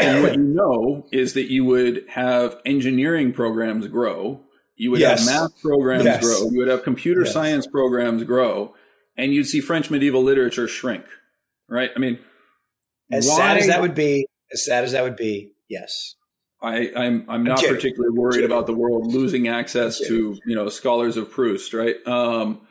And 0.03 0.23
what 0.23 0.35
you 0.35 0.43
know 0.43 1.07
is 1.11 1.33
that 1.33 1.51
you 1.51 1.65
would 1.65 2.05
have 2.09 2.57
engineering 2.65 3.33
programs 3.33 3.87
grow, 3.87 4.41
you 4.75 4.91
would 4.91 4.99
yes. 4.99 5.27
have 5.27 5.41
math 5.41 5.61
programs 5.61 6.05
yes. 6.05 6.23
grow, 6.23 6.49
you 6.49 6.59
would 6.59 6.67
have 6.67 6.83
computer 6.83 7.23
yes. 7.23 7.33
science 7.33 7.67
programs 7.67 8.23
grow, 8.23 8.73
and 9.17 9.33
you'd 9.33 9.45
see 9.45 9.61
French 9.61 9.89
medieval 9.89 10.23
literature 10.23 10.67
shrink. 10.67 11.05
Right? 11.69 11.91
I 11.95 11.99
mean, 11.99 12.19
as 13.11 13.27
why? 13.27 13.37
sad 13.37 13.57
as 13.57 13.67
that 13.67 13.81
would 13.81 13.95
be, 13.95 14.27
as 14.51 14.65
sad 14.65 14.83
as 14.83 14.91
that 14.93 15.03
would 15.03 15.15
be, 15.15 15.53
yes. 15.69 16.15
I, 16.61 16.91
I'm 16.95 17.25
I'm 17.27 17.43
not 17.43 17.63
I'm 17.63 17.73
particularly 17.73 18.17
worried 18.17 18.43
about 18.43 18.67
the 18.67 18.73
world 18.73 19.07
losing 19.07 19.47
access 19.47 19.97
to 19.99 20.37
you 20.45 20.55
know 20.55 20.69
scholars 20.69 21.17
of 21.17 21.31
Proust, 21.31 21.73
right? 21.73 21.95
Um, 22.07 22.61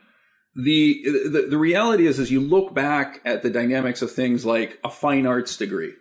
the, 0.54 1.02
the 1.04 1.46
the 1.50 1.58
reality 1.58 2.06
is, 2.06 2.18
as 2.18 2.30
you 2.30 2.40
look 2.40 2.74
back 2.74 3.20
at 3.24 3.42
the 3.42 3.50
dynamics 3.50 4.02
of 4.02 4.12
things 4.12 4.44
like 4.44 4.78
a 4.84 4.90
fine 4.90 5.26
arts 5.26 5.56
degree, 5.56 5.92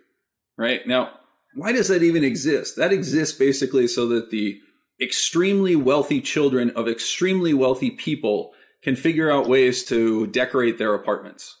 right? 0.56 0.86
Now, 0.86 1.10
why 1.54 1.72
does 1.72 1.88
that 1.88 2.02
even 2.02 2.24
exist? 2.24 2.76
That 2.76 2.92
exists 2.92 3.36
basically 3.36 3.88
so 3.88 4.08
that 4.08 4.30
the 4.30 4.60
extremely 5.00 5.76
wealthy 5.76 6.20
children 6.20 6.70
of 6.70 6.88
extremely 6.88 7.54
wealthy 7.54 7.90
people 7.90 8.52
can 8.82 8.96
figure 8.96 9.30
out 9.30 9.48
ways 9.48 9.84
to 9.84 10.26
decorate 10.28 10.78
their 10.78 10.94
apartments, 10.94 11.56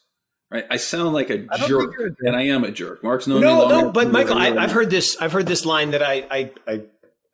right? 0.50 0.64
I 0.70 0.76
sound 0.76 1.12
like 1.12 1.30
a 1.30 1.46
jerk, 1.66 1.94
and 2.20 2.36
I 2.36 2.42
am 2.42 2.64
a 2.64 2.70
jerk. 2.70 3.02
Mark's 3.02 3.26
known 3.26 3.40
no, 3.40 3.66
me 3.66 3.68
no, 3.68 3.92
but 3.92 4.10
Michael, 4.10 4.38
I, 4.38 4.60
have 4.60 4.72
heard 4.72 4.90
this. 4.90 5.16
I've 5.20 5.32
heard 5.32 5.46
this 5.46 5.66
line 5.66 5.90
that 5.90 6.02
I, 6.02 6.26
I, 6.30 6.50
I, 6.66 6.82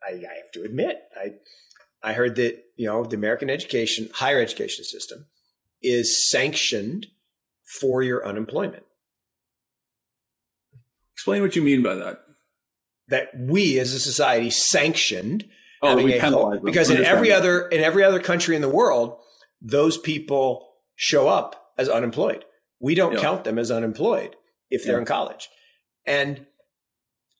I 0.03 0.11
have 0.11 0.51
to 0.53 0.63
admit, 0.63 1.01
I, 1.15 1.33
I 2.03 2.13
heard 2.13 2.35
that 2.35 2.63
you 2.75 2.87
know 2.87 3.03
the 3.03 3.15
American 3.15 3.49
education, 3.49 4.09
higher 4.13 4.41
education 4.41 4.83
system, 4.83 5.25
is 5.81 6.29
sanctioned 6.29 7.07
for 7.63 8.01
your 8.01 8.25
unemployment. 8.25 8.83
Explain 11.13 11.41
what 11.41 11.55
you 11.55 11.61
mean 11.61 11.81
by 11.81 11.95
that. 11.95 12.26
That 13.09 13.29
we 13.37 13.79
as 13.79 13.93
a 13.93 13.99
society 13.99 14.49
sanctioned 14.49 15.45
oh, 15.81 15.95
we 15.95 16.19
penalize 16.19 16.59
because 16.63 16.89
in 16.89 17.03
every 17.03 17.31
other 17.31 17.67
in 17.67 17.81
every 17.81 18.03
other 18.03 18.19
country 18.19 18.55
in 18.55 18.61
the 18.61 18.69
world, 18.69 19.17
those 19.61 19.97
people 19.97 20.67
show 20.95 21.27
up 21.27 21.71
as 21.77 21.89
unemployed. 21.89 22.43
We 22.79 22.95
don't 22.95 23.13
yeah. 23.13 23.21
count 23.21 23.43
them 23.43 23.57
as 23.57 23.71
unemployed 23.71 24.35
if 24.69 24.83
they're 24.83 24.95
yeah. 24.95 24.99
in 24.99 25.05
college. 25.05 25.49
And 26.05 26.45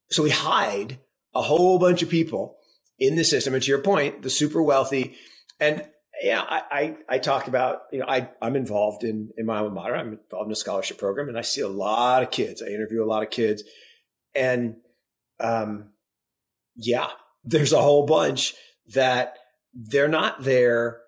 so 0.10 0.24
we 0.24 0.30
hide 0.30 1.00
a 1.36 1.42
whole 1.42 1.80
bunch 1.80 2.02
of 2.02 2.10
people 2.10 2.58
in 2.98 3.16
the 3.16 3.24
system. 3.24 3.54
And 3.54 3.62
to 3.64 3.70
your 3.70 3.82
point, 3.82 4.24
the 4.24 4.30
super 4.30 4.62
wealthy. 4.62 5.16
And 5.60 5.86
yeah, 6.22 6.42
I, 6.42 6.62
I, 6.72 6.98
I 7.10 7.18
talk 7.20 7.48
about, 7.48 7.82
you 7.92 8.00
know, 8.00 8.06
I, 8.08 8.30
I'm 8.42 8.56
involved 8.56 9.04
in, 9.04 9.30
in 9.38 9.46
my 9.46 9.58
alma 9.58 9.70
mater. 9.70 9.96
I'm 9.96 10.14
involved 10.14 10.48
in 10.48 10.52
a 10.52 10.56
scholarship 10.56 10.98
program 10.98 11.30
and 11.30 11.38
I 11.38 11.42
see 11.42 11.62
a 11.62 11.68
lot 11.68 12.24
of 12.24 12.32
kids. 12.32 12.62
I 12.62 12.68
interview 12.68 13.04
a 13.04 13.06
lot 13.06 13.24
of 13.24 13.30
kids 13.30 13.64
and, 14.34 14.78
um, 15.40 15.92
yeah, 16.76 17.08
there's 17.44 17.74
a 17.74 17.82
whole 17.82 18.06
bunch 18.06 18.54
that 18.94 19.38
they're 19.74 20.08
not 20.08 20.44
there 20.44 21.00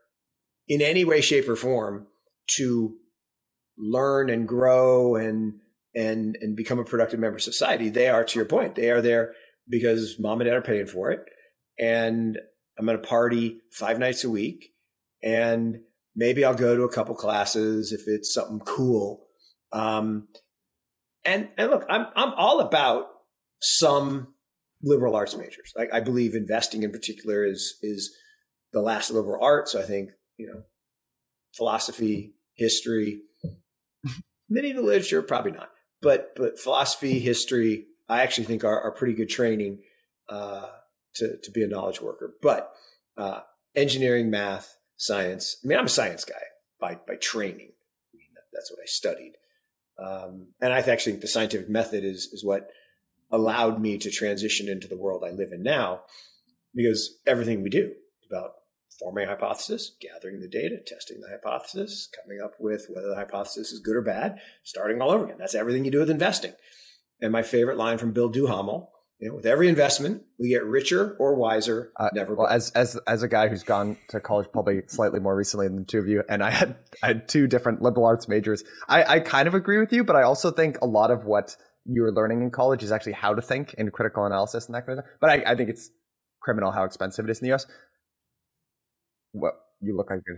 in 0.67 0.82
any 0.82 1.03
way, 1.03 1.21
shape 1.21 1.49
or 1.49 1.55
form 1.55 2.07
to 2.57 2.95
learn 3.77 4.30
and 4.30 4.47
grow 4.47 5.15
and 5.15 5.53
and 5.95 6.38
and 6.41 6.55
become 6.55 6.80
a 6.80 6.84
productive 6.84 7.19
member 7.19 7.38
of 7.38 7.43
society. 7.43 7.89
They 7.89 8.09
are, 8.09 8.23
to 8.23 8.39
your 8.39 8.45
point, 8.45 8.75
they 8.75 8.91
are 8.91 9.01
there 9.01 9.34
because 9.67 10.17
mom 10.19 10.41
and 10.41 10.49
dad 10.49 10.57
are 10.57 10.61
paying 10.61 10.88
for 10.88 11.11
it. 11.11 11.21
And 11.80 12.38
I'm 12.77 12.89
at 12.89 12.95
a 12.95 12.99
party 12.99 13.59
five 13.71 13.99
nights 13.99 14.23
a 14.23 14.30
week. 14.30 14.71
And 15.21 15.82
maybe 16.15 16.43
I'll 16.43 16.55
go 16.55 16.75
to 16.75 16.84
a 16.84 16.91
couple 16.91 17.15
classes 17.15 17.91
if 17.91 18.01
it's 18.07 18.34
something 18.34 18.59
cool. 18.59 19.25
Um, 19.71 20.27
and 21.25 21.49
and 21.57 21.69
look, 21.69 21.86
I'm 21.89 22.07
I'm 22.15 22.34
all 22.34 22.61
about 22.61 23.07
some 23.62 24.34
liberal 24.82 25.16
arts 25.16 25.36
majors. 25.36 25.74
I 25.91 25.99
believe 25.99 26.36
investing 26.36 26.84
in 26.84 26.91
particular 26.91 27.45
is 27.45 27.78
is 27.82 28.16
the 28.72 28.82
last 28.82 29.12
liberal 29.12 29.43
art. 29.43 29.68
So 29.68 29.80
I 29.80 29.84
think, 29.84 30.12
you 30.38 30.47
know, 30.47 30.64
philosophy, 31.55 32.36
history, 32.55 33.22
medieval 34.49 34.84
literature, 34.84 35.22
probably 35.22 35.51
not. 35.51 35.70
But 36.01 36.34
but 36.36 36.60
philosophy, 36.60 37.20
history, 37.20 37.88
I 38.07 38.22
actually 38.22 38.45
think 38.45 38.64
are, 38.64 38.82
are 38.82 38.91
pretty 38.91 39.14
good 39.14 39.30
training 39.30 39.80
uh, 40.30 40.68
to 41.16 41.38
to 41.43 41.51
be 41.51 41.64
a 41.64 41.68
knowledge 41.68 42.01
worker. 42.01 42.34
But 42.41 42.72
uh, 43.18 43.41
engineering, 43.76 44.30
math, 44.30 44.78
science. 44.95 45.57
I 45.64 45.68
mean, 45.68 45.78
I'm 45.78 45.86
a 45.86 45.89
science 45.89 46.24
guy 46.24 46.41
by 46.80 46.95
by 47.05 47.16
training. 47.16 47.72
I 47.72 48.16
mean, 48.16 48.30
that, 48.36 48.43
that's 48.53 48.72
what 48.72 48.80
I 48.82 48.86
studied, 48.86 49.34
um, 49.97 50.53
and 50.62 50.72
I 50.72 50.80
actually 50.80 51.14
think 51.14 51.22
the 51.22 51.28
scientific 51.28 51.70
method 51.70 52.05
is 52.05 52.30
is 52.32 52.45
what 52.45 52.70
allowed 53.32 53.82
me 53.82 53.97
to 53.97 54.11
transition 54.11 54.67
into 54.67 54.88
the 54.88 54.97
world 54.97 55.23
I 55.25 55.32
live 55.32 55.51
in 55.51 55.63
now, 55.63 56.01
because 56.73 57.17
everything 57.25 57.61
we 57.61 57.69
do 57.69 57.93
about 58.30 58.51
forming 58.99 59.25
a 59.25 59.30
hypothesis, 59.30 59.95
gathering 60.01 60.41
the 60.41 60.47
data, 60.47 60.77
testing 60.86 61.21
the 61.21 61.30
hypothesis, 61.30 62.09
coming 62.21 62.41
up 62.43 62.53
with 62.59 62.88
whether 62.89 63.07
the 63.07 63.15
hypothesis 63.15 63.71
is 63.71 63.80
good 63.80 63.95
or 63.95 64.01
bad, 64.01 64.39
starting 64.63 65.01
all 65.01 65.11
over 65.11 65.25
again. 65.25 65.38
That's 65.39 65.55
everything 65.55 65.86
you 65.86 65.91
do 65.91 65.99
with 65.99 66.09
investing. 66.09 66.53
And 67.21 67.32
my 67.32 67.41
favorite 67.41 67.77
line 67.77 67.97
from 67.97 68.11
Bill 68.11 68.30
Duhamel, 68.30 68.91
you 69.19 69.30
know, 69.30 69.36
with 69.36 69.45
every 69.45 69.67
investment, 69.67 70.23
we 70.38 70.49
get 70.49 70.63
richer 70.63 71.17
or 71.19 71.36
wiser, 71.36 71.91
uh, 71.97 72.09
never. 72.13 72.36
Well, 72.36 72.47
as 72.47 72.71
as 72.71 72.97
as 73.05 73.21
a 73.21 73.27
guy 73.27 73.49
who's 73.49 73.63
gone 73.63 73.97
to 74.09 74.21
college 74.21 74.47
probably 74.53 74.82
slightly 74.88 75.19
more 75.19 75.36
recently 75.36 75.67
than 75.67 75.80
the 75.80 75.84
two 75.84 75.99
of 75.99 76.07
you, 76.07 76.23
and 76.30 76.41
I 76.41 76.51
had 76.51 76.77
I 77.03 77.07
had 77.07 77.27
two 77.27 77.45
different 77.45 77.82
liberal 77.82 78.05
arts 78.05 78.30
majors. 78.30 78.63
I, 78.88 79.03
I 79.03 79.19
kind 79.19 79.49
of 79.49 79.55
agree 79.55 79.77
with 79.77 79.91
you, 79.91 80.05
but 80.05 80.15
I 80.15 80.23
also 80.23 80.51
think 80.51 80.77
a 80.82 80.86
lot 80.86 81.11
of 81.11 81.25
what 81.25 81.57
you 81.91 82.03
were 82.03 82.11
learning 82.11 82.41
in 82.41 82.51
college 82.51 82.83
is 82.83 82.91
actually 82.91 83.13
how 83.13 83.33
to 83.33 83.41
think 83.41 83.73
and 83.77 83.91
critical 83.91 84.25
analysis 84.25 84.67
and 84.67 84.75
that 84.75 84.85
kind 84.85 84.99
of 84.99 85.05
thing. 85.05 85.13
But 85.19 85.29
I, 85.29 85.51
I 85.51 85.55
think 85.55 85.69
it's 85.69 85.89
criminal 86.41 86.71
how 86.71 86.83
expensive 86.83 87.25
it 87.25 87.31
is 87.31 87.39
in 87.39 87.45
the 87.45 87.49
U.S. 87.49 87.65
Well, 89.33 89.53
you 89.81 89.95
look 89.95 90.09
like 90.09 90.21
you're. 90.25 90.37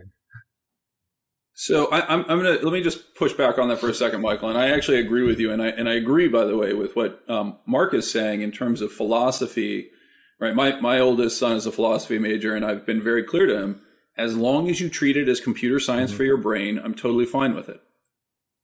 So 1.54 1.92
I, 1.92 2.14
am 2.14 2.26
I'm, 2.30 2.38
gonna 2.42 2.60
let 2.62 2.72
me 2.72 2.82
just 2.82 3.14
push 3.16 3.34
back 3.34 3.58
on 3.58 3.68
that 3.70 3.80
for 3.80 3.90
a 3.90 3.94
second, 3.94 4.22
Michael. 4.22 4.50
And 4.50 4.58
I 4.58 4.70
actually 4.70 5.00
agree 5.00 5.24
with 5.24 5.40
you, 5.40 5.52
and 5.52 5.62
I 5.62 5.68
and 5.68 5.90
I 5.90 5.94
agree, 5.94 6.28
by 6.28 6.46
the 6.46 6.58
way, 6.58 6.74
with 6.74 6.96
what 6.96 7.22
um, 7.30 7.58
Mark 7.66 7.94
is 7.94 8.10
saying 8.10 8.42
in 8.42 8.52
terms 8.52 8.82
of 8.82 8.92
philosophy. 8.92 9.90
Right, 10.40 10.56
my 10.56 10.80
my 10.80 11.00
oldest 11.00 11.38
son 11.38 11.58
is 11.58 11.66
a 11.66 11.72
philosophy 11.72 12.18
major, 12.18 12.56
and 12.56 12.66
I've 12.66 12.86
been 12.86 13.02
very 13.02 13.24
clear 13.24 13.46
to 13.46 13.62
him: 13.62 13.82
as 14.18 14.36
long 14.36 14.70
as 14.70 14.80
you 14.80 14.90
treat 14.90 15.18
it 15.18 15.28
as 15.28 15.40
computer 15.40 15.80
science 15.80 16.10
mm-hmm. 16.12 16.18
for 16.18 16.24
your 16.24 16.38
brain, 16.38 16.80
I'm 16.80 16.96
totally 16.96 17.26
fine 17.26 17.54
with 17.54 17.70
it. 17.70 17.82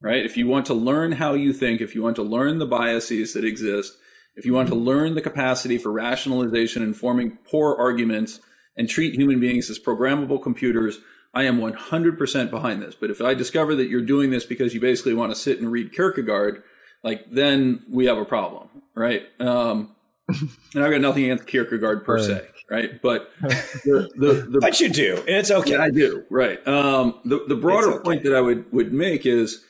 Right? 0.00 0.24
If 0.24 0.36
you 0.36 0.46
want 0.46 0.66
to 0.66 0.74
learn 0.74 1.12
how 1.12 1.34
you 1.34 1.52
think, 1.52 1.80
if 1.80 1.94
you 1.94 2.02
want 2.02 2.16
to 2.16 2.22
learn 2.22 2.58
the 2.58 2.66
biases 2.66 3.34
that 3.34 3.44
exist, 3.44 3.96
if 4.36 4.46
you 4.46 4.54
want 4.54 4.68
to 4.68 4.76
learn 4.76 5.16
the 5.16 5.20
capacity 5.20 5.78
for 5.78 5.90
rationalization 5.90 6.82
and 6.82 6.96
forming 6.96 7.38
poor 7.50 7.74
arguments 7.76 8.38
and 8.76 8.88
treat 8.88 9.14
human 9.14 9.40
beings 9.40 9.68
as 9.68 9.80
programmable 9.80 10.40
computers, 10.40 11.00
I 11.34 11.44
am 11.44 11.58
100% 11.60 12.50
behind 12.50 12.80
this. 12.80 12.94
But 12.94 13.10
if 13.10 13.20
I 13.20 13.34
discover 13.34 13.74
that 13.74 13.88
you're 13.88 14.00
doing 14.00 14.30
this 14.30 14.44
because 14.44 14.74
you 14.74 14.80
basically 14.80 15.14
want 15.14 15.32
to 15.32 15.36
sit 15.36 15.58
and 15.58 15.70
read 15.70 15.92
Kierkegaard, 15.92 16.62
like 17.02 17.30
then 17.30 17.84
we 17.90 18.06
have 18.06 18.18
a 18.18 18.24
problem, 18.24 18.68
right? 18.94 19.22
Um, 19.40 19.94
and 20.28 20.84
I've 20.84 20.90
got 20.90 21.00
nothing 21.00 21.24
against 21.24 21.46
Kierkegaard 21.46 22.04
per 22.04 22.16
right. 22.16 22.24
se, 22.24 22.46
right? 22.70 23.02
But 23.02 23.30
the, 23.40 24.10
the, 24.16 24.48
the, 24.50 24.58
but 24.60 24.78
you 24.80 24.88
do, 24.88 25.16
and 25.16 25.36
it's 25.36 25.50
okay. 25.50 25.76
I 25.76 25.90
do, 25.90 26.24
right? 26.30 26.66
Um, 26.68 27.20
the 27.24 27.44
the 27.48 27.54
broader 27.56 27.94
okay. 27.94 28.04
point 28.04 28.22
that 28.24 28.34
I 28.34 28.40
would 28.40 28.70
would 28.72 28.92
make 28.92 29.24
is 29.24 29.64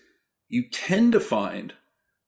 you 0.49 0.69
tend 0.69 1.13
to 1.13 1.21
find 1.21 1.75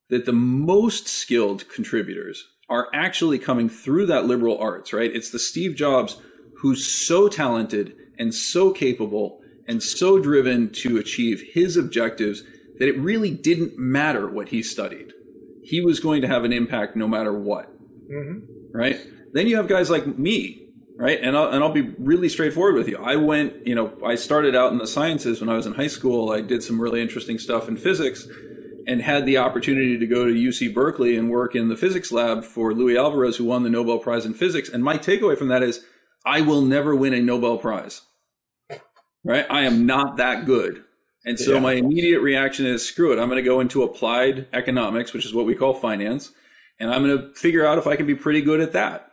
that 0.08 0.26
the 0.26 0.32
most 0.32 1.08
skilled 1.08 1.68
contributors 1.68 2.46
are 2.68 2.88
actually 2.92 3.38
coming 3.38 3.68
through 3.68 4.06
that 4.06 4.26
liberal 4.26 4.58
arts, 4.58 4.92
right? 4.92 5.14
It's 5.14 5.30
the 5.30 5.38
Steve 5.38 5.74
Jobs 5.74 6.20
who's 6.58 6.86
so 6.86 7.28
talented 7.28 7.96
and 8.18 8.34
so 8.34 8.72
capable 8.72 9.40
and 9.66 9.82
so 9.82 10.18
driven 10.18 10.70
to 10.70 10.98
achieve 10.98 11.42
his 11.52 11.76
objectives 11.76 12.42
that 12.78 12.88
it 12.88 12.98
really 12.98 13.30
didn't 13.30 13.78
matter 13.78 14.28
what 14.28 14.48
he 14.48 14.62
studied. 14.62 15.12
He 15.62 15.80
was 15.80 16.00
going 16.00 16.22
to 16.22 16.28
have 16.28 16.44
an 16.44 16.52
impact 16.52 16.96
no 16.96 17.08
matter 17.08 17.32
what. 17.32 17.72
Mm-hmm. 18.10 18.76
Right? 18.76 18.98
Then 19.32 19.46
you 19.46 19.56
have 19.56 19.68
guys 19.68 19.90
like 19.90 20.06
me, 20.18 20.69
right? 21.00 21.18
And 21.22 21.34
I'll, 21.34 21.48
and 21.48 21.64
I'll 21.64 21.72
be 21.72 21.94
really 21.98 22.28
straightforward 22.28 22.74
with 22.74 22.86
you. 22.86 22.98
I 22.98 23.16
went, 23.16 23.66
you 23.66 23.74
know, 23.74 23.90
I 24.04 24.16
started 24.16 24.54
out 24.54 24.70
in 24.70 24.76
the 24.76 24.86
sciences 24.86 25.40
when 25.40 25.48
I 25.48 25.54
was 25.54 25.64
in 25.64 25.72
high 25.72 25.86
school. 25.86 26.30
I 26.30 26.42
did 26.42 26.62
some 26.62 26.78
really 26.78 27.00
interesting 27.00 27.38
stuff 27.38 27.68
in 27.68 27.78
physics 27.78 28.28
and 28.86 29.00
had 29.00 29.24
the 29.24 29.38
opportunity 29.38 29.98
to 29.98 30.06
go 30.06 30.26
to 30.26 30.32
UC 30.32 30.74
Berkeley 30.74 31.16
and 31.16 31.30
work 31.30 31.56
in 31.56 31.70
the 31.70 31.76
physics 31.76 32.12
lab 32.12 32.44
for 32.44 32.74
Louis 32.74 32.98
Alvarez, 32.98 33.38
who 33.38 33.46
won 33.46 33.62
the 33.62 33.70
Nobel 33.70 33.98
Prize 33.98 34.26
in 34.26 34.34
Physics. 34.34 34.68
And 34.68 34.84
my 34.84 34.98
takeaway 34.98 35.38
from 35.38 35.48
that 35.48 35.62
is 35.62 35.82
I 36.26 36.42
will 36.42 36.60
never 36.60 36.94
win 36.94 37.14
a 37.14 37.22
Nobel 37.22 37.56
Prize. 37.56 38.02
Right? 39.24 39.46
I 39.48 39.62
am 39.62 39.86
not 39.86 40.18
that 40.18 40.44
good. 40.44 40.84
And 41.24 41.38
so 41.38 41.54
yeah. 41.54 41.60
my 41.60 41.72
immediate 41.74 42.20
reaction 42.20 42.66
is 42.66 42.86
screw 42.86 43.12
it. 43.12 43.18
I'm 43.18 43.28
going 43.28 43.42
to 43.42 43.48
go 43.48 43.60
into 43.60 43.84
applied 43.84 44.48
economics, 44.52 45.14
which 45.14 45.24
is 45.24 45.32
what 45.32 45.46
we 45.46 45.54
call 45.54 45.72
finance, 45.72 46.32
and 46.78 46.90
I'm 46.90 47.04
going 47.04 47.18
to 47.18 47.34
figure 47.34 47.66
out 47.66 47.78
if 47.78 47.86
I 47.86 47.96
can 47.96 48.06
be 48.06 48.14
pretty 48.14 48.40
good 48.40 48.60
at 48.60 48.72
that. 48.72 49.09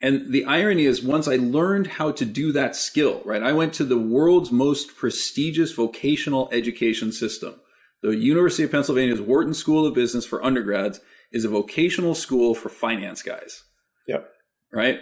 And 0.00 0.32
the 0.32 0.44
irony 0.44 0.84
is, 0.84 1.02
once 1.02 1.26
I 1.26 1.36
learned 1.36 1.86
how 1.86 2.12
to 2.12 2.24
do 2.24 2.52
that 2.52 2.76
skill, 2.76 3.22
right, 3.24 3.42
I 3.42 3.52
went 3.52 3.72
to 3.74 3.84
the 3.84 3.98
world's 3.98 4.52
most 4.52 4.94
prestigious 4.96 5.72
vocational 5.72 6.48
education 6.52 7.12
system. 7.12 7.54
The 8.02 8.14
University 8.14 8.62
of 8.64 8.70
Pennsylvania's 8.70 9.22
Wharton 9.22 9.54
School 9.54 9.86
of 9.86 9.94
Business 9.94 10.26
for 10.26 10.44
undergrads 10.44 11.00
is 11.32 11.44
a 11.44 11.48
vocational 11.48 12.14
school 12.14 12.54
for 12.54 12.68
finance 12.68 13.22
guys. 13.22 13.64
Yep. 14.06 14.28
Right? 14.70 15.00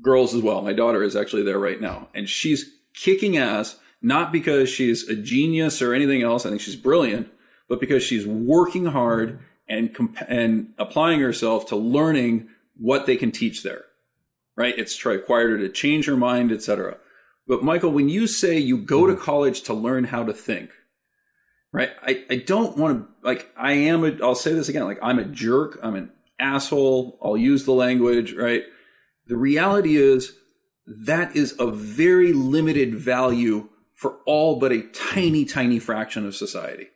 girls 0.00 0.34
as 0.34 0.42
well. 0.42 0.62
My 0.62 0.72
daughter 0.72 1.02
is 1.02 1.16
actually 1.16 1.42
there 1.42 1.58
right 1.58 1.80
now, 1.80 2.08
and 2.14 2.28
she's 2.28 2.70
kicking 2.94 3.36
ass 3.36 3.76
not 4.02 4.32
because 4.32 4.68
she's 4.68 5.08
a 5.08 5.14
genius 5.14 5.82
or 5.82 5.92
anything 5.92 6.22
else. 6.22 6.46
I 6.46 6.48
think 6.48 6.62
she's 6.62 6.76
brilliant, 6.76 7.28
but 7.68 7.80
because 7.80 8.02
she's 8.02 8.26
working 8.26 8.86
hard 8.86 9.40
and 9.68 9.94
comp- 9.94 10.24
and 10.26 10.72
applying 10.78 11.20
herself 11.20 11.66
to 11.66 11.76
learning 11.76 12.48
what 12.78 13.06
they 13.06 13.16
can 13.16 13.30
teach 13.30 13.62
there. 13.62 13.84
Right? 14.60 14.78
It's 14.78 15.04
required 15.06 15.52
her 15.52 15.58
to 15.58 15.70
change 15.70 16.04
her 16.04 16.16
mind, 16.16 16.52
etc. 16.52 16.98
But 17.48 17.64
Michael, 17.64 17.92
when 17.92 18.10
you 18.10 18.26
say 18.26 18.58
you 18.58 18.76
go 18.76 19.06
to 19.06 19.14
mm-hmm. 19.14 19.24
college 19.24 19.62
to 19.62 19.74
learn 19.74 20.04
how 20.04 20.22
to 20.24 20.34
think, 20.34 20.70
right? 21.72 21.90
I, 22.02 22.24
I 22.28 22.36
don't 22.36 22.76
want 22.76 22.98
to 23.00 23.26
like 23.26 23.50
I 23.56 23.72
am 23.72 24.04
a 24.04 24.18
I'll 24.22 24.34
say 24.34 24.52
this 24.52 24.68
again, 24.68 24.84
like 24.84 24.98
I'm 25.02 25.18
a 25.18 25.24
jerk, 25.24 25.78
I'm 25.82 25.94
an 25.94 26.12
asshole, 26.38 27.18
I'll 27.22 27.38
use 27.38 27.64
the 27.64 27.72
language, 27.72 28.34
right? 28.34 28.64
The 29.28 29.36
reality 29.38 29.96
is 29.96 30.36
that 30.86 31.34
is 31.34 31.54
a 31.58 31.70
very 31.70 32.34
limited 32.34 32.94
value 32.94 33.70
for 33.94 34.18
all 34.26 34.58
but 34.58 34.72
a 34.72 34.82
tiny, 34.92 35.46
tiny 35.46 35.78
fraction 35.78 36.26
of 36.26 36.36
society. 36.36 36.88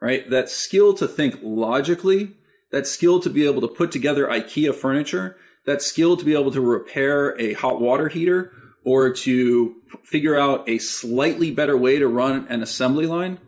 right? 0.00 0.28
That 0.28 0.50
skill 0.50 0.92
to 0.94 1.08
think 1.08 1.38
logically, 1.42 2.34
that 2.72 2.86
skill 2.86 3.20
to 3.20 3.30
be 3.30 3.46
able 3.46 3.62
to 3.62 3.68
put 3.68 3.92
together 3.92 4.26
IKEA 4.26 4.74
furniture, 4.74 5.36
that 5.66 5.82
skill 5.82 6.16
to 6.16 6.24
be 6.24 6.34
able 6.34 6.50
to 6.50 6.60
repair 6.60 7.38
a 7.40 7.52
hot 7.54 7.80
water 7.80 8.08
heater 8.08 8.52
or 8.84 9.12
to 9.12 9.76
figure 10.04 10.38
out 10.38 10.68
a 10.68 10.78
slightly 10.78 11.50
better 11.50 11.76
way 11.76 11.98
to 11.98 12.08
run 12.08 12.46
an 12.48 12.62
assembly 12.62 13.06
line, 13.06 13.38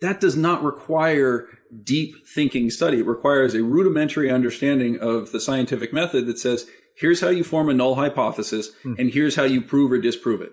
that 0.00 0.20
does 0.20 0.36
not 0.36 0.62
require 0.62 1.46
deep 1.84 2.26
thinking 2.26 2.70
study. 2.70 2.98
It 2.98 3.06
requires 3.06 3.54
a 3.54 3.62
rudimentary 3.62 4.30
understanding 4.30 4.98
of 4.98 5.30
the 5.30 5.40
scientific 5.40 5.92
method 5.92 6.26
that 6.26 6.38
says, 6.38 6.66
here's 6.96 7.20
how 7.20 7.28
you 7.28 7.44
form 7.44 7.68
a 7.68 7.74
null 7.74 7.94
hypothesis, 7.94 8.70
hmm. 8.82 8.94
and 8.98 9.10
here's 9.10 9.36
how 9.36 9.44
you 9.44 9.60
prove 9.60 9.92
or 9.92 9.98
disprove 9.98 10.40
it. 10.40 10.52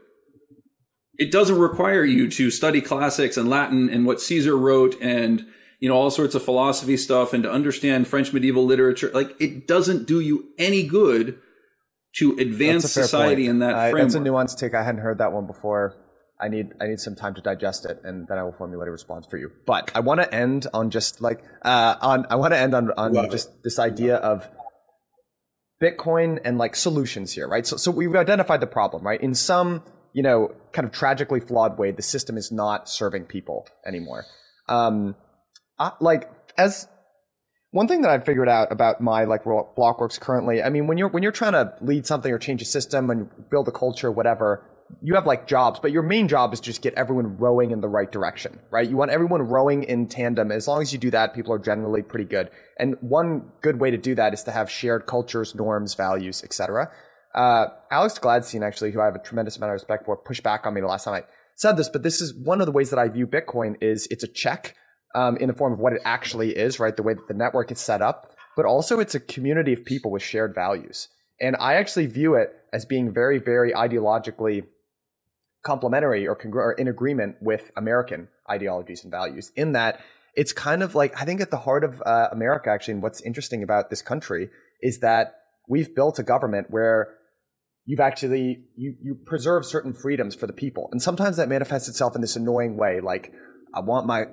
It 1.18 1.32
doesn't 1.32 1.58
require 1.58 2.06
you 2.06 2.30
to 2.32 2.52
study 2.52 2.80
classics 2.80 3.38
and 3.38 3.50
Latin 3.50 3.90
and 3.90 4.06
what 4.06 4.22
Caesar 4.22 4.56
wrote 4.56 4.96
and 5.02 5.48
you 5.80 5.90
know 5.90 5.96
all 5.96 6.10
sorts 6.10 6.36
of 6.36 6.44
philosophy 6.44 6.98
stuff 6.98 7.34
and 7.34 7.44
to 7.44 7.52
understand 7.52 8.08
French 8.08 8.34
medieval 8.34 8.66
literature. 8.66 9.12
Like 9.14 9.36
it 9.40 9.68
doesn't 9.68 10.08
do 10.08 10.20
you 10.20 10.50
any 10.58 10.84
good 10.84 11.40
to 12.18 12.36
advance 12.40 12.92
society 12.92 13.44
point. 13.44 13.50
in 13.50 13.60
that 13.60 13.76
uh, 13.76 13.92
framework. 13.92 14.02
That's 14.02 14.16
a 14.16 14.20
nuanced 14.20 14.60
take. 14.60 14.74
I 14.74 14.84
hadn't 14.84 15.02
heard 15.02 15.20
that 15.20 15.34
one 15.34 15.46
before. 15.46 15.96
I 16.40 16.50
need 16.50 16.74
I 16.80 16.88
need 16.88 17.00
some 17.00 17.16
time 17.16 17.34
to 17.36 17.42
digest 17.42 17.86
it, 17.86 18.02
and 18.04 18.28
then 18.28 18.38
I 18.38 18.44
will 18.44 18.54
formulate 18.54 18.88
a 18.88 18.92
response 18.92 19.26
for 19.26 19.38
you. 19.38 19.52
But 19.66 19.92
I 19.96 20.02
want 20.02 20.22
to 20.22 20.34
end 20.34 20.68
on 20.74 20.92
just 20.92 21.22
like 21.22 21.44
uh, 21.64 21.96
on 22.02 22.28
I 22.30 22.36
want 22.36 22.54
to 22.54 22.58
end 22.58 22.76
on 22.76 22.92
on 22.92 23.14
Love 23.14 23.32
just 23.32 23.50
it. 23.50 23.64
this 23.64 23.80
idea 23.80 24.18
of 24.18 24.48
Bitcoin 25.82 26.40
and 26.44 26.58
like 26.58 26.76
solutions 26.76 27.34
here, 27.34 27.48
right? 27.48 27.66
So 27.66 27.78
so 27.78 27.90
we've 27.90 28.16
identified 28.16 28.62
the 28.62 28.68
problem, 28.68 29.04
right? 29.04 29.20
In 29.20 29.34
some 29.34 29.84
you 30.14 30.22
know 30.22 30.54
kind 30.74 30.88
of 30.88 30.92
tragically 30.92 31.40
flawed 31.40 31.80
way, 31.80 31.92
the 31.92 32.04
system 32.04 32.38
is 32.38 32.52
not 32.52 32.88
serving 32.88 33.26
people 33.26 33.68
anymore. 33.86 34.26
Um, 34.70 35.16
I, 35.80 35.92
like 36.00 36.30
as 36.58 36.88
one 37.72 37.88
thing 37.88 38.02
that 38.02 38.12
I've 38.12 38.26
figured 38.26 38.50
out 38.50 38.72
about 38.72 39.02
my 39.02 39.26
like 39.26 39.44
Blockworks 39.44 40.20
currently, 40.20 40.64
I 40.64 40.70
mean, 40.70 40.88
when 40.88 40.98
you're 40.98 41.10
when 41.10 41.24
you're 41.24 41.32
trying 41.32 41.54
to 41.54 41.74
lead 41.82 42.06
something 42.06 42.32
or 42.32 42.40
change 42.40 42.62
a 42.62 42.66
system 42.66 43.10
and 43.10 43.30
build 43.50 43.68
a 43.68 43.72
culture, 43.72 44.12
whatever, 44.12 44.64
you 45.02 45.16
have 45.16 45.26
like 45.26 45.48
jobs, 45.48 45.80
but 45.80 45.92
your 45.92 46.04
main 46.04 46.28
job 46.28 46.54
is 46.54 46.60
just 46.60 46.82
get 46.82 46.94
everyone 46.94 47.38
rowing 47.38 47.72
in 47.72 47.82
the 47.82 47.90
right 47.90 48.12
direction, 48.12 48.60
right? 48.72 48.90
You 48.90 48.96
want 48.96 49.12
everyone 49.12 49.42
rowing 49.42 49.84
in 49.84 50.08
tandem. 50.08 50.52
As 50.52 50.68
long 50.68 50.82
as 50.82 50.94
you 50.94 51.00
do 51.00 51.12
that, 51.12 51.36
people 51.36 51.54
are 51.54 51.60
generally 51.60 52.02
pretty 52.02 52.26
good. 52.26 52.50
And 52.80 52.96
one 53.02 53.52
good 53.62 53.80
way 53.80 53.92
to 53.92 53.98
do 53.98 54.16
that 54.16 54.34
is 54.34 54.44
to 54.44 54.52
have 54.52 54.72
shared 54.72 55.06
cultures, 55.06 55.54
norms, 55.54 55.94
values, 55.94 56.44
etc. 56.44 56.90
Uh, 57.36 57.68
Alex 57.92 58.18
Gladstein, 58.18 58.66
actually, 58.66 58.92
who 58.92 59.02
I 59.02 59.06
have 59.06 59.16
a 59.16 59.20
tremendous 59.20 59.58
amount 59.58 59.72
of 59.72 59.74
respect 59.74 60.06
for, 60.06 60.16
pushed 60.16 60.44
back 60.44 60.66
on 60.66 60.74
me 60.74 60.82
the 60.82 60.88
last 60.88 61.04
time 61.04 61.16
I 61.16 61.24
said 61.56 61.76
this, 61.76 61.90
but 61.90 62.04
this 62.04 62.22
is 62.22 62.34
one 62.34 62.62
of 62.62 62.66
the 62.66 62.72
ways 62.72 62.90
that 62.92 63.00
I 63.00 63.08
view 63.10 63.28
Bitcoin 63.28 63.76
is 63.82 64.08
it's 64.10 64.24
a 64.24 64.28
check 64.28 64.76
um, 65.18 65.36
in 65.38 65.48
the 65.48 65.54
form 65.54 65.74
of 65.74 65.80
what 65.80 65.94
it 65.94 66.02
actually 66.06 66.56
is, 66.56 66.80
right? 66.80 66.96
The 66.96 67.02
way 67.02 67.16
that 67.16 67.28
the 67.28 67.34
network 67.34 67.72
is 67.72 67.80
set 67.80 68.04
up, 68.04 68.36
but 68.56 68.66
also 68.66 69.00
it's 69.00 69.16
a 69.16 69.20
community 69.20 69.74
of 69.74 69.84
people 69.84 70.12
with 70.12 70.22
shared 70.22 70.54
values. 70.54 71.10
And 71.42 71.56
I 71.60 71.74
actually 71.76 72.06
view 72.06 72.36
it 72.36 72.50
as 72.72 72.86
being 72.86 73.12
very, 73.12 73.40
very 73.40 73.72
ideologically 73.72 74.66
complementary 75.66 76.28
or, 76.28 76.36
congr- 76.36 76.56
or 76.56 76.74
in 76.74 76.88
agreement 76.88 77.38
with 77.42 77.72
American 77.76 78.28
ideologies 78.48 79.04
and 79.04 79.12
values. 79.12 79.52
In 79.56 79.72
that, 79.72 80.02
it's 80.36 80.54
kind 80.54 80.84
of 80.84 80.94
like 80.94 81.20
I 81.20 81.26
think 81.26 81.42
at 81.42 81.50
the 81.50 81.58
heart 81.58 81.84
of 81.84 82.02
uh, 82.06 82.28
America, 82.32 82.70
actually, 82.70 82.96
and 82.96 83.04
what's 83.04 83.22
interesting 83.22 83.64
about 83.64 83.90
this 83.90 84.04
country 84.04 84.52
is 84.84 85.00
that 85.00 85.34
we've 85.68 85.96
built 85.96 86.20
a 86.20 86.24
government 86.24 86.68
where 86.70 87.16
you've 87.86 88.00
actually 88.00 88.66
you 88.76 88.96
you 89.02 89.16
preserve 89.26 89.66
certain 89.66 89.94
freedoms 89.94 90.36
for 90.36 90.46
the 90.46 90.54
people, 90.54 90.90
and 90.92 91.02
sometimes 91.02 91.38
that 91.38 91.50
manifests 91.50 91.90
itself 91.90 92.16
in 92.16 92.22
this 92.22 92.36
annoying 92.36 92.78
way, 92.78 93.00
like 93.02 93.34
I 93.74 93.80
want 93.80 94.06
my 94.06 94.26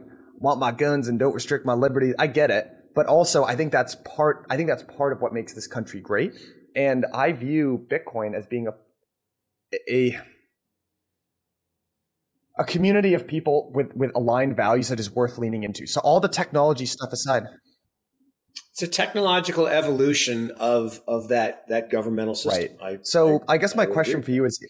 want 0.45 0.61
my 0.61 0.71
guns 0.71 1.09
and 1.09 1.19
don't 1.19 1.35
restrict 1.35 1.67
my 1.67 1.73
liberty. 1.73 2.13
I 2.19 2.29
get 2.29 2.51
it, 2.51 2.71
but 2.95 3.07
also 3.07 3.45
I 3.45 3.57
think 3.57 3.73
that's 3.73 3.97
part 4.17 4.47
I 4.51 4.57
think 4.57 4.69
that's 4.69 4.85
part 4.85 5.13
of 5.13 5.21
what 5.21 5.33
makes 5.33 5.55
this 5.55 5.67
country 5.67 6.01
great, 6.01 6.35
and 6.77 7.07
I 7.13 7.33
view 7.33 7.85
Bitcoin 7.91 8.37
as 8.37 8.47
being 8.47 8.69
a 8.69 8.73
a 9.91 10.21
a 12.57 12.65
community 12.65 13.15
of 13.15 13.27
people 13.27 13.73
with 13.75 13.97
with 13.97 14.13
aligned 14.15 14.57
values 14.57 14.89
that 14.89 15.01
is 15.01 15.11
worth 15.11 15.39
leaning 15.39 15.65
into. 15.65 15.87
So 15.87 16.01
all 16.01 16.21
the 16.21 16.29
technology 16.29 16.87
stuff 16.87 17.13
aside, 17.13 17.45
it's 18.71 18.83
a 18.83 18.89
technological 18.89 19.67
evolution 19.67 20.53
of 20.59 21.01
of 21.09 21.29
that 21.29 21.67
that 21.69 21.91
governmental 21.91 22.35
system. 22.35 22.77
Right. 22.81 22.97
I, 22.97 22.99
so 23.03 23.43
I, 23.49 23.55
I 23.55 23.59
guess 23.59 23.75
my 23.75 23.87
question 23.87 24.17
agree. 24.21 24.25
for 24.25 24.31
you 24.33 24.45
is, 24.45 24.61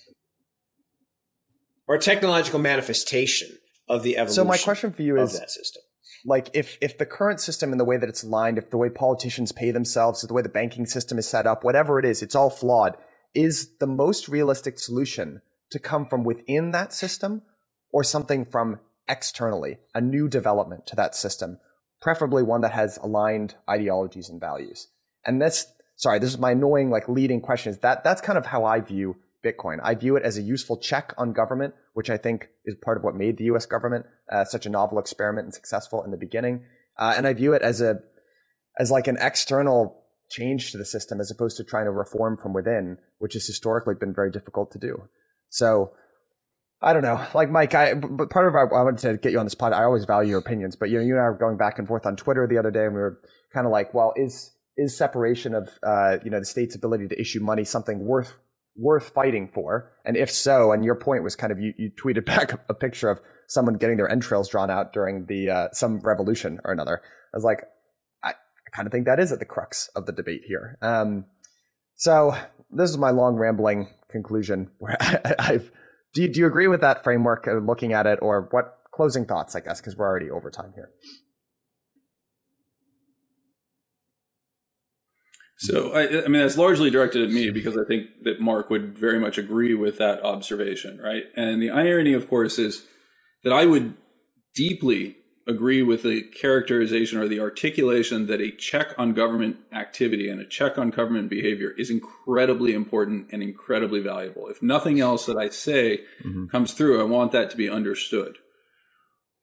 or 1.89 1.99
technological 1.99 2.61
manifestation 2.61 3.49
of 3.89 4.03
the 4.03 4.17
evolution. 4.17 4.35
So 4.35 4.45
my 4.45 4.59
question 4.59 4.93
for 4.93 5.03
you 5.03 5.21
is 5.21 5.39
that 5.39 5.51
system. 5.51 5.83
Like 6.25 6.49
if 6.55 6.79
if 6.81 6.97
the 6.97 7.07
current 7.07 7.41
system 7.41 7.71
and 7.71 7.81
the 7.81 7.85
way 7.85 7.97
that 7.97 8.09
it's 8.09 8.23
aligned, 8.23 8.59
if 8.59 8.71
the 8.71 8.79
way 8.79 8.89
politicians 8.89 9.53
pay 9.53 9.71
themselves, 9.71 10.23
if 10.23 10.29
the 10.29 10.35
way 10.35 10.43
the 10.43 10.49
banking 10.49 10.87
system 10.87 11.19
is 11.19 11.29
set 11.29 11.47
up, 11.47 11.65
whatever 11.65 11.99
it 11.99 12.05
is, 12.05 12.23
it's 12.23 12.35
all 12.35 12.51
flawed. 12.51 12.97
Is 13.35 13.77
the 13.79 13.87
most 13.87 14.29
realistic 14.29 14.79
solution 14.79 15.43
to 15.71 15.79
come 15.79 16.07
from 16.07 16.23
within 16.23 16.71
that 16.71 16.93
system 16.93 17.43
or 17.93 18.05
something 18.05 18.45
from 18.45 18.79
externally, 19.09 19.79
a 19.95 20.01
new 20.01 20.29
development 20.29 20.87
to 20.87 20.97
that 20.97 21.15
system, 21.15 21.59
preferably 22.01 22.43
one 22.43 22.61
that 22.63 22.73
has 22.73 22.97
aligned 22.99 23.55
ideologies 23.69 24.29
and 24.29 24.41
values. 24.41 24.89
And 25.27 25.41
this, 25.41 25.67
sorry, 25.97 26.19
this 26.19 26.31
is 26.31 26.39
my 26.39 26.53
annoying, 26.53 26.91
like 26.91 27.09
leading 27.09 27.41
question 27.41 27.71
is 27.71 27.79
that 27.79 28.05
that's 28.05 28.21
kind 28.21 28.39
of 28.39 28.47
how 28.47 28.65
I 28.65 28.81
view 28.81 29.17
Bitcoin. 29.45 29.79
I 29.83 29.95
view 29.95 30.17
it 30.17 30.23
as 30.23 30.39
a 30.39 30.43
useful 30.43 30.79
check 30.79 31.13
on 31.19 31.33
government, 31.33 31.75
which 31.93 32.11
I 32.11 32.17
think 32.17 32.49
is 32.65 32.75
part 32.83 32.97
of 32.97 33.05
what 33.05 33.15
made 33.15 33.37
the 33.37 33.45
US 33.45 33.67
government 33.67 34.07
uh, 34.33 34.45
such 34.45 34.67
a 34.67 34.71
novel 34.71 34.99
experiment 34.99 35.45
and 35.47 35.55
successful 35.55 36.03
in 36.03 36.11
the 36.11 36.17
beginning. 36.17 36.65
Uh, 36.99 37.15
and 37.17 37.27
I 37.27 37.33
view 37.33 37.53
it 37.53 37.63
as 37.63 37.81
a, 37.81 38.01
as 38.79 38.91
like 38.91 39.07
an 39.07 39.19
external 39.21 40.05
change 40.31 40.73
to 40.73 40.79
the 40.79 40.85
system 40.85 41.21
as 41.21 41.31
opposed 41.31 41.57
to 41.59 41.65
trying 41.65 41.85
to 41.85 41.91
reform 41.91 42.37
from 42.37 42.53
within, 42.53 42.99
which 43.19 43.35
has 43.35 43.47
historically 43.47 43.95
been 43.95 44.15
very 44.15 44.31
difficult 44.31 44.73
to 44.73 44.79
do. 44.79 45.09
So 45.51 45.93
I 46.81 46.93
don't 46.93 47.03
know. 47.03 47.25
Like 47.35 47.51
Mike, 47.51 47.75
I 47.75 47.95
but 47.95 48.31
part 48.31 48.47
of 48.47 48.55
our, 48.55 48.73
I 48.75 48.83
wanted 48.83 49.01
to 49.01 49.17
get 49.17 49.33
you 49.33 49.39
on 49.39 49.47
this 49.47 49.55
pod. 49.55 49.73
I 49.73 49.85
always 49.85 50.05
value 50.05 50.31
your 50.31 50.39
opinions, 50.39 50.77
but 50.77 50.91
you 50.91 50.99
know, 50.99 51.05
you 51.05 51.15
and 51.15 51.23
I 51.23 51.31
were 51.31 51.39
going 51.39 51.57
back 51.57 51.79
and 51.79 51.89
forth 51.89 52.05
on 52.05 52.17
Twitter 52.17 52.47
the 52.47 52.59
other 52.59 52.71
day, 52.71 52.85
and 52.85 52.95
we 52.95 53.01
were 53.01 53.21
kind 53.53 53.67
of 53.67 53.73
like, 53.73 53.95
well, 53.95 54.13
is 54.17 54.51
is 54.77 54.97
separation 54.97 55.55
of 55.55 55.71
uh, 55.83 56.19
you 56.25 56.31
know 56.31 56.41
the 56.41 56.45
state's 56.45 56.75
ability 56.75 57.09
to 57.09 57.19
issue 57.19 57.41
money 57.41 57.65
something 57.65 58.05
worth 58.05 58.35
worth 58.77 59.11
fighting 59.11 59.51
for? 59.53 59.93
And 60.05 60.17
if 60.17 60.31
so, 60.31 60.73
and 60.73 60.85
your 60.85 60.95
point 60.95 61.23
was 61.23 61.37
kind 61.37 61.53
of 61.53 61.59
you, 61.61 61.73
you 61.77 61.91
tweeted 61.91 62.25
back 62.27 62.53
a 62.69 62.75
picture 62.75 63.11
of 63.11 63.21
someone 63.47 63.75
getting 63.75 63.97
their 63.97 64.09
entrails 64.09 64.49
drawn 64.49 64.71
out 64.71 64.93
during 64.93 65.27
the 65.27 65.51
uh, 65.51 65.69
some 65.73 66.01
revolution 66.01 66.61
or 66.65 66.73
another. 66.73 67.01
I 67.33 67.37
was 67.37 67.45
like, 67.45 67.65
I, 68.23 68.31
I 68.31 68.77
kind 68.77 68.87
of 68.87 68.93
think 68.93 69.07
that 69.07 69.21
is 69.21 69.33
at 69.33 69.39
the 69.39 69.45
crux 69.45 69.89
of 69.95 70.07
the 70.07 70.13
debate 70.13 70.43
here. 70.47 70.79
Um, 70.83 71.27
so 71.97 72.35
this 72.71 72.91
is 72.91 72.99
my 72.99 73.11
long 73.11 73.37
rambling 73.37 73.89
conclusion 74.11 74.71
where 74.79 74.97
I, 75.01 75.35
I've 75.39 75.71
do 76.15 76.23
you, 76.23 76.29
do 76.29 76.41
you 76.41 76.47
agree 76.47 76.69
with 76.69 76.81
that 76.83 77.03
framework 77.03 77.49
of 77.49 77.65
looking 77.65 77.93
at 77.93 78.07
it, 78.07 78.21
or 78.23 78.47
what 78.53 78.79
closing 78.93 79.27
thoughts? 79.27 79.57
I 79.57 79.61
guess 79.61 79.81
because 79.81 79.97
we're 79.97 80.07
already 80.07 80.31
over 80.31 80.49
time 80.49 80.73
here. 80.75 80.91
So, 85.57 85.93
I, 85.93 86.25
I, 86.25 86.29
mean, 86.29 86.43
that's 86.43 86.59
largely 86.59 86.91
directed 86.91 87.23
at 87.23 87.31
me 87.31 87.51
because 87.51 87.77
I 87.77 87.85
think 87.87 88.09
that 88.25 88.41
Mark 88.41 88.71
would 88.71 88.99
very 88.99 89.21
much 89.21 89.39
agree 89.39 89.75
with 89.75 89.99
that 89.99 90.25
observation, 90.25 90.99
right? 90.99 91.25
And 91.37 91.63
the 91.63 91.71
irony, 91.71 92.13
of 92.13 92.29
course, 92.29 92.59
is 92.59 92.85
that 93.45 93.53
I 93.53 93.65
would 93.65 93.95
deeply 94.55 95.17
agree 95.47 95.83
with 95.83 96.03
the 96.03 96.23
characterization 96.23 97.19
or 97.19 97.29
the 97.29 97.41
articulation 97.41 98.27
that 98.27 98.41
a 98.41 98.51
check 98.51 98.95
on 98.97 99.13
government 99.13 99.57
activity 99.73 100.29
and 100.29 100.41
a 100.41 100.47
check 100.47 100.79
on 100.79 100.91
government 100.91 101.29
behavior 101.29 101.71
is 101.77 101.91
incredibly 101.91 102.73
important 102.73 103.29
and 103.31 103.43
incredibly 103.43 104.01
valuable. 104.01 104.49
If 104.49 104.63
nothing 104.63 105.01
else 105.01 105.27
that 105.27 105.37
I 105.37 105.51
say 105.51 106.01
mm-hmm. 106.25 106.47
comes 106.47 106.73
through, 106.73 107.01
I 107.01 107.05
want 107.05 107.33
that 107.33 107.51
to 107.51 107.57
be 107.57 107.69
understood. 107.69 108.39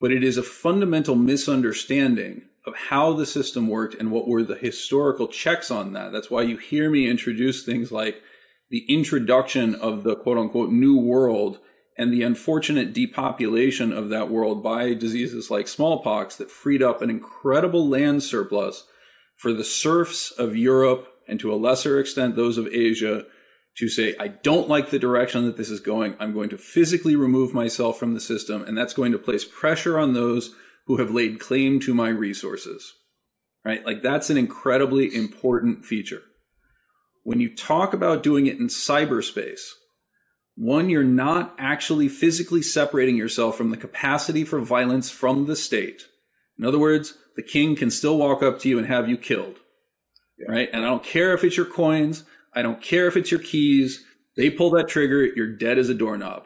But 0.00 0.10
it 0.10 0.24
is 0.24 0.36
a 0.36 0.42
fundamental 0.42 1.14
misunderstanding 1.14 2.42
of 2.66 2.74
how 2.76 3.12
the 3.12 3.26
system 3.26 3.68
worked 3.68 3.94
and 3.94 4.10
what 4.10 4.28
were 4.28 4.42
the 4.42 4.54
historical 4.54 5.26
checks 5.26 5.70
on 5.70 5.92
that. 5.92 6.12
That's 6.12 6.30
why 6.30 6.42
you 6.42 6.56
hear 6.56 6.90
me 6.90 7.10
introduce 7.10 7.64
things 7.64 7.90
like 7.90 8.22
the 8.70 8.84
introduction 8.88 9.74
of 9.74 10.04
the 10.04 10.16
quote 10.16 10.38
unquote 10.38 10.70
new 10.70 10.96
world 10.96 11.58
and 11.98 12.12
the 12.12 12.22
unfortunate 12.22 12.92
depopulation 12.92 13.92
of 13.92 14.08
that 14.08 14.30
world 14.30 14.62
by 14.62 14.94
diseases 14.94 15.50
like 15.50 15.68
smallpox 15.68 16.36
that 16.36 16.50
freed 16.50 16.82
up 16.82 17.02
an 17.02 17.10
incredible 17.10 17.88
land 17.88 18.22
surplus 18.22 18.84
for 19.36 19.52
the 19.52 19.64
serfs 19.64 20.30
of 20.30 20.56
Europe 20.56 21.08
and 21.28 21.38
to 21.40 21.52
a 21.52 21.56
lesser 21.56 21.98
extent 21.98 22.36
those 22.36 22.58
of 22.58 22.66
Asia 22.68 23.26
to 23.76 23.88
say, 23.88 24.14
I 24.20 24.28
don't 24.28 24.68
like 24.68 24.90
the 24.90 24.98
direction 24.98 25.46
that 25.46 25.56
this 25.56 25.70
is 25.70 25.80
going. 25.80 26.14
I'm 26.20 26.34
going 26.34 26.50
to 26.50 26.58
physically 26.58 27.16
remove 27.16 27.54
myself 27.54 27.98
from 27.98 28.12
the 28.12 28.20
system, 28.20 28.62
and 28.62 28.76
that's 28.76 28.92
going 28.92 29.12
to 29.12 29.18
place 29.18 29.44
pressure 29.44 29.98
on 29.98 30.12
those 30.12 30.54
who 30.86 30.96
have 30.96 31.10
laid 31.10 31.40
claim 31.40 31.80
to 31.80 31.94
my 31.94 32.08
resources. 32.08 32.92
Right? 33.64 33.84
Like 33.84 34.02
that's 34.02 34.30
an 34.30 34.36
incredibly 34.36 35.14
important 35.14 35.84
feature. 35.84 36.22
When 37.22 37.40
you 37.40 37.54
talk 37.54 37.94
about 37.94 38.24
doing 38.24 38.46
it 38.46 38.58
in 38.58 38.66
cyberspace, 38.66 39.60
one, 40.56 40.90
you're 40.90 41.04
not 41.04 41.54
actually 41.58 42.08
physically 42.08 42.62
separating 42.62 43.16
yourself 43.16 43.56
from 43.56 43.70
the 43.70 43.76
capacity 43.76 44.44
for 44.44 44.60
violence 44.60 45.08
from 45.10 45.46
the 45.46 45.56
state. 45.56 46.02
In 46.58 46.64
other 46.64 46.78
words, 46.78 47.14
the 47.36 47.42
king 47.42 47.76
can 47.76 47.90
still 47.90 48.18
walk 48.18 48.42
up 48.42 48.58
to 48.60 48.68
you 48.68 48.78
and 48.78 48.86
have 48.86 49.08
you 49.08 49.16
killed. 49.16 49.56
Yeah. 50.38 50.50
Right? 50.50 50.68
And 50.72 50.84
I 50.84 50.88
don't 50.88 51.04
care 51.04 51.32
if 51.32 51.44
it's 51.44 51.56
your 51.56 51.66
coins, 51.66 52.24
I 52.54 52.62
don't 52.62 52.82
care 52.82 53.06
if 53.06 53.16
it's 53.16 53.30
your 53.30 53.40
keys. 53.40 54.04
They 54.36 54.50
pull 54.50 54.70
that 54.70 54.88
trigger, 54.88 55.24
you're 55.24 55.56
dead 55.56 55.78
as 55.78 55.88
a 55.88 55.94
doorknob. 55.94 56.44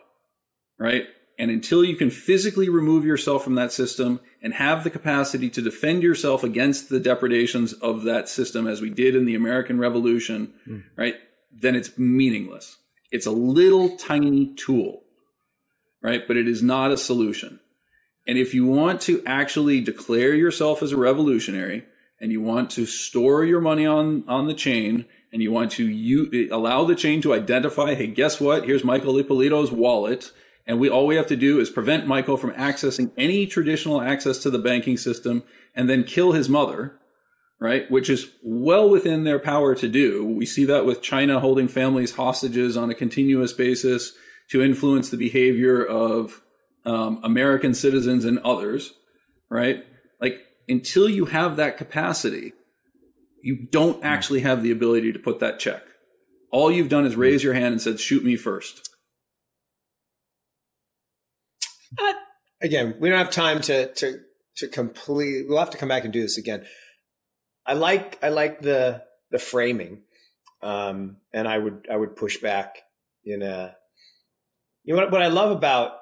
Right? 0.79 1.05
And 1.39 1.51
until 1.51 1.85
you 1.85 1.97
can 1.97 2.11
physically 2.11 2.69
remove 2.69 3.05
yourself 3.05 3.45
from 3.45 3.57
that 3.57 3.73
system 3.73 4.21
and 4.41 4.55
have 4.55 4.85
the 4.85 4.91
capacity 4.91 5.51
to 5.51 5.61
defend 5.61 6.03
yourself 6.03 6.43
against 6.43 6.89
the 6.89 7.01
depredations 7.01 7.75
of 7.75 8.05
that 8.05 8.29
system, 8.29 8.67
as 8.67 8.81
we 8.81 8.89
did 8.89 9.15
in 9.15 9.27
the 9.27 9.35
American 9.35 9.79
Revolution, 9.79 10.55
mm. 10.67 10.83
right, 10.97 11.17
then 11.53 11.75
it's 11.75 11.99
meaningless. 11.99 12.79
It's 13.11 13.27
a 13.27 13.33
little 13.33 13.97
tiny 13.99 14.55
tool, 14.55 15.03
right? 16.03 16.27
But 16.27 16.39
it 16.39 16.49
is 16.49 16.63
not 16.63 16.91
a 16.91 16.97
solution. 16.97 17.61
And 18.27 18.39
if 18.39 18.55
you 18.55 18.67
want 18.67 19.03
to 19.03 19.23
actually 19.27 19.81
declare 19.81 20.35
yourself 20.35 20.83
as 20.83 20.93
a 20.93 20.97
revolutionary 20.97 21.85
and 22.21 22.33
you 22.33 22.41
want 22.41 22.71
to 22.71 22.87
store 22.87 23.45
your 23.45 23.61
money 23.61 23.87
on, 23.87 24.25
on 24.27 24.47
the 24.47 24.55
chain 24.55 25.05
and 25.33 25.43
you 25.43 25.53
want 25.53 25.73
to 25.73 25.87
you, 25.87 26.49
allow 26.51 26.85
the 26.85 26.97
chain 26.97 27.21
to 27.23 27.35
identify, 27.35 27.95
hey, 27.95 28.07
guess 28.07 28.41
what? 28.41 28.65
Here's 28.65 28.85
Michael 28.85 29.19
Ippolito's 29.19 29.71
wallet 29.71 30.33
and 30.67 30.81
we 30.81 30.89
all 30.89 31.07
we 31.07 31.17
have 31.17 31.29
to 31.29 31.37
do 31.37 31.61
is 31.61 31.71
prevent 31.71 32.07
Michael 32.07 32.37
from 32.37 32.53
accessing 32.53 33.13
any 33.17 33.47
traditional 33.47 34.03
access 34.03 34.39
to 34.39 34.51
the 34.51 34.59
banking 34.59 34.97
system 34.97 35.45
and 35.75 35.89
then 35.89 36.05
kill 36.05 36.33
his 36.33 36.49
mother, 36.49 36.99
right? 37.61 37.91
Which 37.91 38.11
is 38.11 38.31
well 38.43 38.89
within 38.91 39.25
their 39.25 39.39
power 39.39 39.75
to 39.77 39.89
do. 39.89 40.25
We 40.25 40.47
see 40.47 40.65
that 40.65 40.85
with 40.85 41.03
China 41.03 41.39
holding 41.41 41.69
families 41.69 42.15
hostages 42.15 42.77
on 42.77 42.91
a 42.91 42.95
continuous 42.95 43.53
basis 43.53 44.13
to 44.51 44.63
influence 44.63 45.11
the 45.11 45.17
behavior 45.17 45.85
of 45.85 46.43
um, 46.85 47.21
American 47.23 47.75
citizens 47.75 48.25
and 48.25 48.39
others, 48.41 48.93
right? 49.51 49.85
Like 50.21 50.41
until 50.69 51.09
you 51.09 51.27
have 51.27 51.57
that 51.57 51.77
capacity, 51.77 52.53
you 53.43 53.67
don't 53.71 54.05
actually 54.05 54.41
have 54.41 54.63
the 54.63 54.73
ability 54.73 55.13
to 55.13 55.19
put 55.19 55.41
that 55.41 55.59
check. 55.59 55.83
All 56.51 56.71
you've 56.71 56.89
done 56.89 57.07
is 57.07 57.17
raise 57.17 57.45
your 57.45 57.55
hand 57.55 57.73
and 57.73 57.83
said, 57.83 58.01
shoot 58.01 58.25
me 58.25 58.37
first. 58.37 58.89
Uh, 61.61 61.77
again, 62.61 62.97
we 63.01 63.09
don't 63.09 63.19
have 63.19 63.31
time 63.31 63.61
to 63.63 63.93
to 63.95 64.21
to 64.57 64.69
complete. 64.69 65.47
We'll 65.49 65.59
have 65.59 65.71
to 65.71 65.79
come 65.79 65.89
back 65.89 66.05
and 66.05 66.13
do 66.13 66.23
this 66.23 66.39
again. 66.39 66.65
I 67.67 67.75
like 67.75 68.19
I 68.23 68.29
like 68.29 68.61
the 68.61 69.03
the 69.31 69.39
framing, 69.39 70.03
um, 70.63 71.19
and 71.33 71.49
I 71.49 71.59
would 71.59 71.87
I 71.91 71.97
would 71.97 72.17
push 72.17 72.39
back 72.39 72.77
in 73.25 73.43
a. 73.43 73.75
You 74.85 74.95
know 74.95 75.03
what? 75.03 75.13
What 75.13 75.23
I 75.23 75.29
love 75.29 75.51
about 75.51 75.93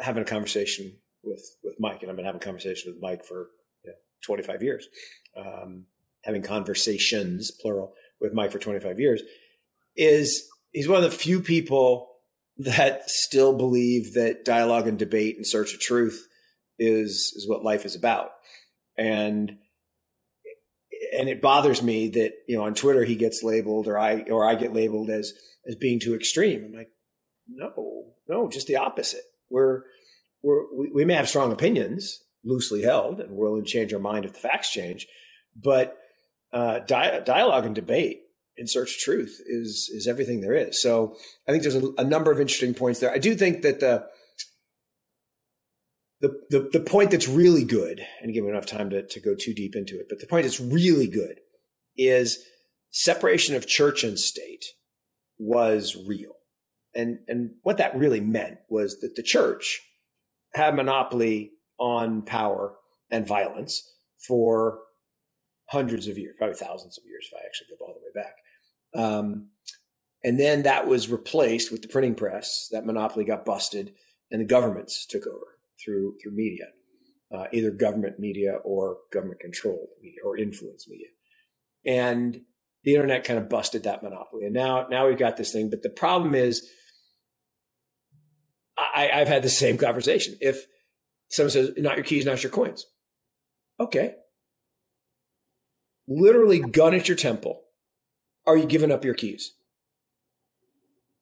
having 0.00 0.22
a 0.22 0.26
conversation 0.26 0.96
with 1.22 1.42
with 1.62 1.74
Mike, 1.78 2.02
and 2.02 2.10
I've 2.10 2.16
been 2.16 2.24
having 2.24 2.40
a 2.40 2.44
conversation 2.44 2.92
with 2.92 3.02
Mike 3.02 3.24
for 3.24 3.50
you 3.84 3.90
know, 3.90 3.96
25 4.24 4.62
years. 4.62 4.88
Um, 5.36 5.84
having 6.24 6.42
conversations, 6.42 7.50
plural, 7.50 7.94
with 8.20 8.32
Mike 8.32 8.50
for 8.50 8.58
25 8.58 8.98
years, 8.98 9.22
is 9.96 10.48
he's 10.72 10.88
one 10.88 11.02
of 11.02 11.10
the 11.10 11.16
few 11.16 11.40
people 11.40 12.08
that 12.58 13.08
still 13.08 13.56
believe 13.56 14.14
that 14.14 14.44
dialogue 14.44 14.88
and 14.88 14.98
debate 14.98 15.36
and 15.36 15.46
search 15.46 15.74
of 15.74 15.80
truth 15.80 16.26
is 16.78 17.32
is 17.36 17.48
what 17.48 17.64
life 17.64 17.84
is 17.84 17.94
about. 17.94 18.30
And 18.96 19.58
and 21.16 21.28
it 21.28 21.40
bothers 21.40 21.82
me 21.82 22.08
that 22.10 22.32
you 22.48 22.56
know 22.56 22.64
on 22.64 22.74
Twitter 22.74 23.04
he 23.04 23.16
gets 23.16 23.42
labeled 23.42 23.86
or 23.86 23.98
I 23.98 24.22
or 24.22 24.44
I 24.44 24.56
get 24.56 24.74
labeled 24.74 25.10
as 25.10 25.32
as 25.66 25.76
being 25.76 26.00
too 26.00 26.14
extreme. 26.14 26.64
I'm 26.64 26.72
like, 26.72 26.90
no, 27.48 28.12
no, 28.28 28.48
just 28.48 28.66
the 28.66 28.76
opposite. 28.76 29.22
We're 29.50 29.82
we're 30.42 30.64
we, 30.76 30.90
we 30.92 31.04
may 31.04 31.14
have 31.14 31.28
strong 31.28 31.52
opinions, 31.52 32.24
loosely 32.44 32.82
held, 32.82 33.20
and 33.20 33.30
we're 33.30 33.48
willing 33.50 33.64
to 33.64 33.70
change 33.70 33.92
our 33.94 34.00
mind 34.00 34.24
if 34.24 34.32
the 34.32 34.40
facts 34.40 34.70
change, 34.70 35.06
but 35.54 35.96
uh, 36.52 36.80
di- 36.80 37.20
dialogue 37.24 37.66
and 37.66 37.74
debate 37.74 38.22
in 38.58 38.66
search 38.66 38.96
of 38.96 39.00
truth 39.00 39.40
is 39.46 39.90
is 39.92 40.06
everything 40.06 40.40
there 40.40 40.54
is. 40.54 40.82
So 40.82 41.16
I 41.46 41.52
think 41.52 41.62
there's 41.62 41.76
a, 41.76 41.88
a 41.98 42.04
number 42.04 42.30
of 42.30 42.40
interesting 42.40 42.74
points 42.74 43.00
there. 43.00 43.12
I 43.12 43.18
do 43.18 43.34
think 43.34 43.62
that 43.62 43.80
the 43.80 44.06
the, 46.20 46.40
the, 46.50 46.70
the 46.72 46.80
point 46.80 47.12
that's 47.12 47.28
really 47.28 47.64
good, 47.64 48.04
and 48.20 48.34
give 48.34 48.44
we 48.44 48.50
don't 48.50 48.66
time 48.66 48.90
to, 48.90 49.06
to 49.06 49.20
go 49.20 49.34
too 49.34 49.54
deep 49.54 49.76
into 49.76 49.98
it, 50.00 50.06
but 50.08 50.18
the 50.18 50.26
point 50.26 50.44
that's 50.44 50.60
really 50.60 51.06
good 51.06 51.38
is 51.96 52.44
separation 52.90 53.54
of 53.54 53.66
church 53.66 54.02
and 54.02 54.18
state 54.18 54.64
was 55.38 55.96
real. 56.06 56.32
And, 56.94 57.18
and 57.28 57.50
what 57.62 57.76
that 57.76 57.96
really 57.96 58.20
meant 58.20 58.58
was 58.68 58.98
that 59.00 59.14
the 59.14 59.22
church 59.22 59.80
had 60.54 60.74
monopoly 60.74 61.52
on 61.78 62.22
power 62.22 62.74
and 63.10 63.26
violence 63.26 63.88
for 64.26 64.80
hundreds 65.68 66.08
of 66.08 66.18
years, 66.18 66.34
probably 66.38 66.56
thousands 66.56 66.98
of 66.98 67.04
years 67.06 67.28
if 67.30 67.36
I 67.36 67.46
actually 67.46 67.68
go 67.78 67.84
all 67.84 67.94
the 67.94 68.00
way 68.00 68.24
back. 68.24 68.34
Um, 68.94 69.50
and 70.24 70.38
then 70.38 70.62
that 70.62 70.86
was 70.86 71.10
replaced 71.10 71.70
with 71.70 71.82
the 71.82 71.88
printing 71.88 72.14
press. 72.14 72.68
That 72.72 72.86
monopoly 72.86 73.24
got 73.24 73.44
busted, 73.44 73.92
and 74.30 74.40
the 74.40 74.46
governments 74.46 75.06
took 75.06 75.26
over 75.26 75.58
through 75.82 76.16
through 76.20 76.32
media, 76.32 76.66
uh, 77.32 77.44
either 77.52 77.70
government 77.70 78.18
media 78.18 78.54
or 78.64 78.98
government 79.12 79.40
controlled 79.40 79.88
media 80.02 80.20
or 80.24 80.36
influence 80.36 80.88
media. 80.88 81.08
And 81.86 82.42
the 82.84 82.94
internet 82.94 83.24
kind 83.24 83.38
of 83.38 83.48
busted 83.48 83.84
that 83.84 84.02
monopoly. 84.02 84.44
And 84.44 84.54
now 84.54 84.86
now 84.88 85.06
we've 85.06 85.18
got 85.18 85.36
this 85.36 85.52
thing. 85.52 85.70
But 85.70 85.82
the 85.82 85.90
problem 85.90 86.34
is, 86.34 86.68
I, 88.76 89.10
I've 89.12 89.28
had 89.28 89.42
the 89.42 89.48
same 89.48 89.78
conversation. 89.78 90.36
If 90.40 90.66
someone 91.28 91.50
says, 91.50 91.70
"Not 91.76 91.96
your 91.96 92.04
keys, 92.04 92.26
not 92.26 92.42
your 92.42 92.50
coins," 92.50 92.86
okay, 93.78 94.14
literally 96.08 96.58
gun 96.58 96.94
at 96.94 97.08
your 97.08 97.16
temple 97.16 97.62
are 98.48 98.56
you 98.56 98.66
giving 98.66 98.90
up 98.90 99.04
your 99.04 99.14
keys? 99.14 99.52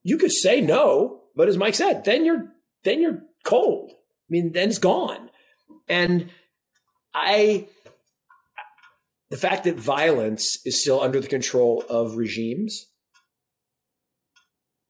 You 0.03 0.17
could 0.17 0.33
say 0.33 0.61
no, 0.61 1.23
but 1.35 1.49
as 1.49 1.57
Mike 1.57 1.75
said, 1.75 2.05
then 2.05 2.25
you're 2.25 2.53
then 2.85 3.03
you're 3.03 3.23
cold. 3.45 3.91
I 3.91 4.29
mean, 4.31 4.53
then 4.53 4.69
it's 4.69 4.79
gone. 4.79 5.31
And 5.89 6.31
I 7.13 7.67
the 9.29 9.37
fact 9.37 9.65
that 9.65 9.77
violence 9.77 10.61
is 10.65 10.81
still 10.81 11.01
under 11.01 11.21
the 11.21 11.27
control 11.27 11.85
of 11.89 12.17
regimes 12.17 12.87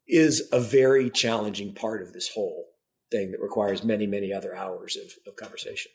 is 0.06 0.48
a 0.52 0.60
very 0.60 1.10
challenging 1.10 1.74
part 1.74 2.02
of 2.02 2.12
this 2.12 2.30
whole 2.34 2.66
thing 3.10 3.32
that 3.32 3.40
requires 3.40 3.82
many, 3.82 4.06
many 4.06 4.32
other 4.32 4.54
hours 4.54 4.96
of, 4.96 5.10
of 5.26 5.36
conversation. 5.36 5.90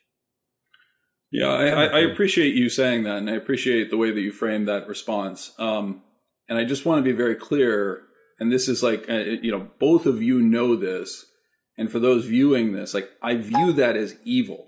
Yeah, 1.31 1.47
I, 1.47 1.85
I, 1.85 1.99
appreciate 1.99 2.55
you 2.55 2.67
saying 2.67 3.03
that, 3.03 3.17
and 3.17 3.29
I 3.29 3.35
appreciate 3.35 3.89
the 3.89 3.95
way 3.95 4.11
that 4.11 4.19
you 4.19 4.33
framed 4.33 4.67
that 4.67 4.89
response. 4.89 5.53
Um, 5.57 6.01
and 6.49 6.57
I 6.57 6.65
just 6.65 6.85
want 6.85 6.99
to 6.99 7.09
be 7.09 7.15
very 7.15 7.35
clear. 7.35 8.03
And 8.39 8.51
this 8.51 8.67
is 8.67 8.81
like, 8.81 9.09
uh, 9.09 9.17
you 9.17 9.51
know, 9.51 9.67
both 9.79 10.05
of 10.05 10.21
you 10.21 10.41
know 10.41 10.75
this. 10.75 11.25
And 11.77 11.91
for 11.91 11.99
those 11.99 12.25
viewing 12.25 12.73
this, 12.73 12.93
like, 12.93 13.09
I 13.21 13.35
view 13.35 13.73
that 13.73 13.95
as 13.95 14.15
evil, 14.23 14.67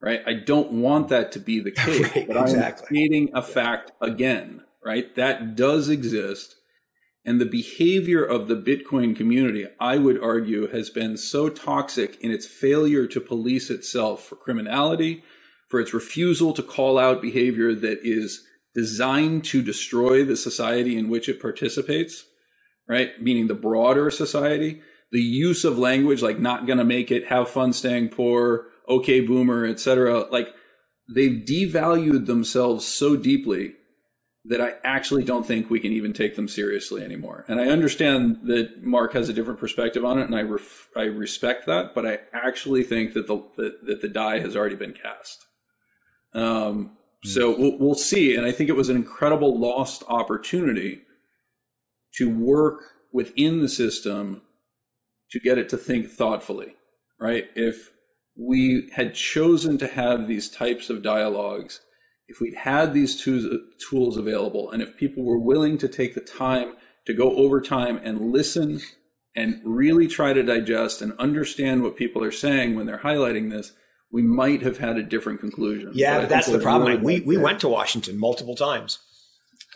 right? 0.00 0.20
I 0.26 0.34
don't 0.34 0.72
want 0.72 1.08
that 1.08 1.32
to 1.32 1.38
be 1.38 1.60
the 1.60 1.70
case. 1.72 2.02
right, 2.02 2.26
but 2.26 2.36
exactly. 2.36 2.86
I'm 2.88 3.08
stating 3.08 3.30
a 3.34 3.42
fact 3.42 3.92
again, 4.00 4.62
right? 4.84 5.14
That 5.14 5.56
does 5.56 5.88
exist. 5.88 6.56
And 7.24 7.40
the 7.40 7.46
behavior 7.46 8.24
of 8.24 8.46
the 8.46 8.54
Bitcoin 8.54 9.16
community, 9.16 9.66
I 9.80 9.98
would 9.98 10.22
argue, 10.22 10.68
has 10.68 10.90
been 10.90 11.16
so 11.16 11.48
toxic 11.48 12.20
in 12.20 12.30
its 12.30 12.46
failure 12.46 13.06
to 13.08 13.20
police 13.20 13.68
itself 13.68 14.24
for 14.24 14.36
criminality, 14.36 15.24
for 15.68 15.80
its 15.80 15.92
refusal 15.92 16.52
to 16.52 16.62
call 16.62 16.98
out 16.98 17.20
behavior 17.20 17.74
that 17.74 17.98
is 18.02 18.46
designed 18.76 19.42
to 19.42 19.62
destroy 19.62 20.22
the 20.24 20.36
society 20.36 20.98
in 20.98 21.08
which 21.08 21.28
it 21.28 21.40
participates, 21.40 22.24
right? 22.88 23.10
Meaning 23.20 23.46
the 23.46 23.54
broader 23.54 24.10
society. 24.10 24.82
The 25.12 25.20
use 25.20 25.64
of 25.64 25.78
language 25.78 26.20
like 26.20 26.38
not 26.38 26.66
going 26.66 26.78
to 26.78 26.84
make 26.84 27.10
it, 27.10 27.28
have 27.28 27.48
fun 27.48 27.72
staying 27.72 28.10
poor, 28.10 28.66
okay 28.88 29.20
boomer, 29.20 29.64
etc. 29.64 30.26
Like 30.30 30.52
they've 31.12 31.42
devalued 31.44 32.26
themselves 32.26 32.86
so 32.86 33.16
deeply 33.16 33.72
that 34.48 34.60
I 34.60 34.74
actually 34.84 35.24
don't 35.24 35.46
think 35.46 35.70
we 35.70 35.80
can 35.80 35.92
even 35.92 36.12
take 36.12 36.36
them 36.36 36.46
seriously 36.46 37.02
anymore. 37.02 37.44
And 37.48 37.60
I 37.60 37.68
understand 37.68 38.40
that 38.44 38.82
Mark 38.82 39.12
has 39.14 39.28
a 39.28 39.32
different 39.32 39.58
perspective 39.58 40.04
on 40.04 40.18
it, 40.18 40.24
and 40.24 40.36
I 40.36 40.42
ref- 40.42 40.88
I 40.94 41.04
respect 41.04 41.66
that. 41.66 41.94
But 41.94 42.06
I 42.06 42.18
actually 42.32 42.82
think 42.82 43.14
that 43.14 43.26
the 43.26 43.42
that, 43.56 43.86
that 43.86 44.02
the 44.02 44.08
die 44.08 44.40
has 44.40 44.54
already 44.54 44.76
been 44.76 44.92
cast. 44.92 45.44
Um, 46.34 46.96
so 47.24 47.54
hmm. 47.54 47.60
we'll, 47.60 47.78
we'll 47.78 47.94
see. 47.94 48.34
And 48.34 48.46
I 48.46 48.52
think 48.52 48.70
it 48.70 48.76
was 48.76 48.88
an 48.88 48.96
incredible 48.96 49.58
lost 49.58 50.02
opportunity 50.08 51.02
to 52.16 52.30
work 52.30 52.82
within 53.12 53.60
the 53.60 53.68
system 53.68 54.42
to 55.30 55.40
get 55.40 55.58
it 55.58 55.68
to 55.70 55.76
think 55.76 56.10
thoughtfully, 56.10 56.74
right? 57.20 57.46
If 57.54 57.90
we 58.36 58.90
had 58.94 59.14
chosen 59.14 59.78
to 59.78 59.86
have 59.86 60.28
these 60.28 60.50
types 60.50 60.90
of 60.90 61.02
dialogues, 61.02 61.80
if 62.28 62.40
we'd 62.40 62.54
had 62.54 62.92
these 62.92 63.20
tools 63.20 64.16
uh, 64.16 64.20
available, 64.20 64.70
and 64.70 64.82
if 64.82 64.96
people 64.96 65.24
were 65.24 65.38
willing 65.38 65.78
to 65.78 65.88
take 65.88 66.14
the 66.14 66.20
time 66.20 66.74
to 67.06 67.14
go 67.14 67.36
over 67.36 67.60
time 67.60 68.00
and 68.02 68.32
listen 68.32 68.80
and 69.34 69.60
really 69.64 70.08
try 70.08 70.32
to 70.32 70.42
digest 70.42 71.02
and 71.02 71.12
understand 71.18 71.82
what 71.82 71.96
people 71.96 72.22
are 72.22 72.32
saying 72.32 72.74
when 72.74 72.86
they're 72.86 72.98
highlighting 72.98 73.50
this, 73.50 73.72
we 74.16 74.22
might 74.22 74.62
have 74.62 74.78
had 74.78 74.96
a 74.96 75.02
different 75.02 75.40
conclusion. 75.40 75.90
Yeah, 75.92 76.20
but, 76.20 76.30
that's 76.30 76.46
the 76.46 76.58
problem. 76.58 77.02
we 77.02 77.20
we 77.20 77.36
went 77.36 77.60
to 77.60 77.68
Washington 77.68 78.18
multiple 78.18 78.56
times, 78.56 78.98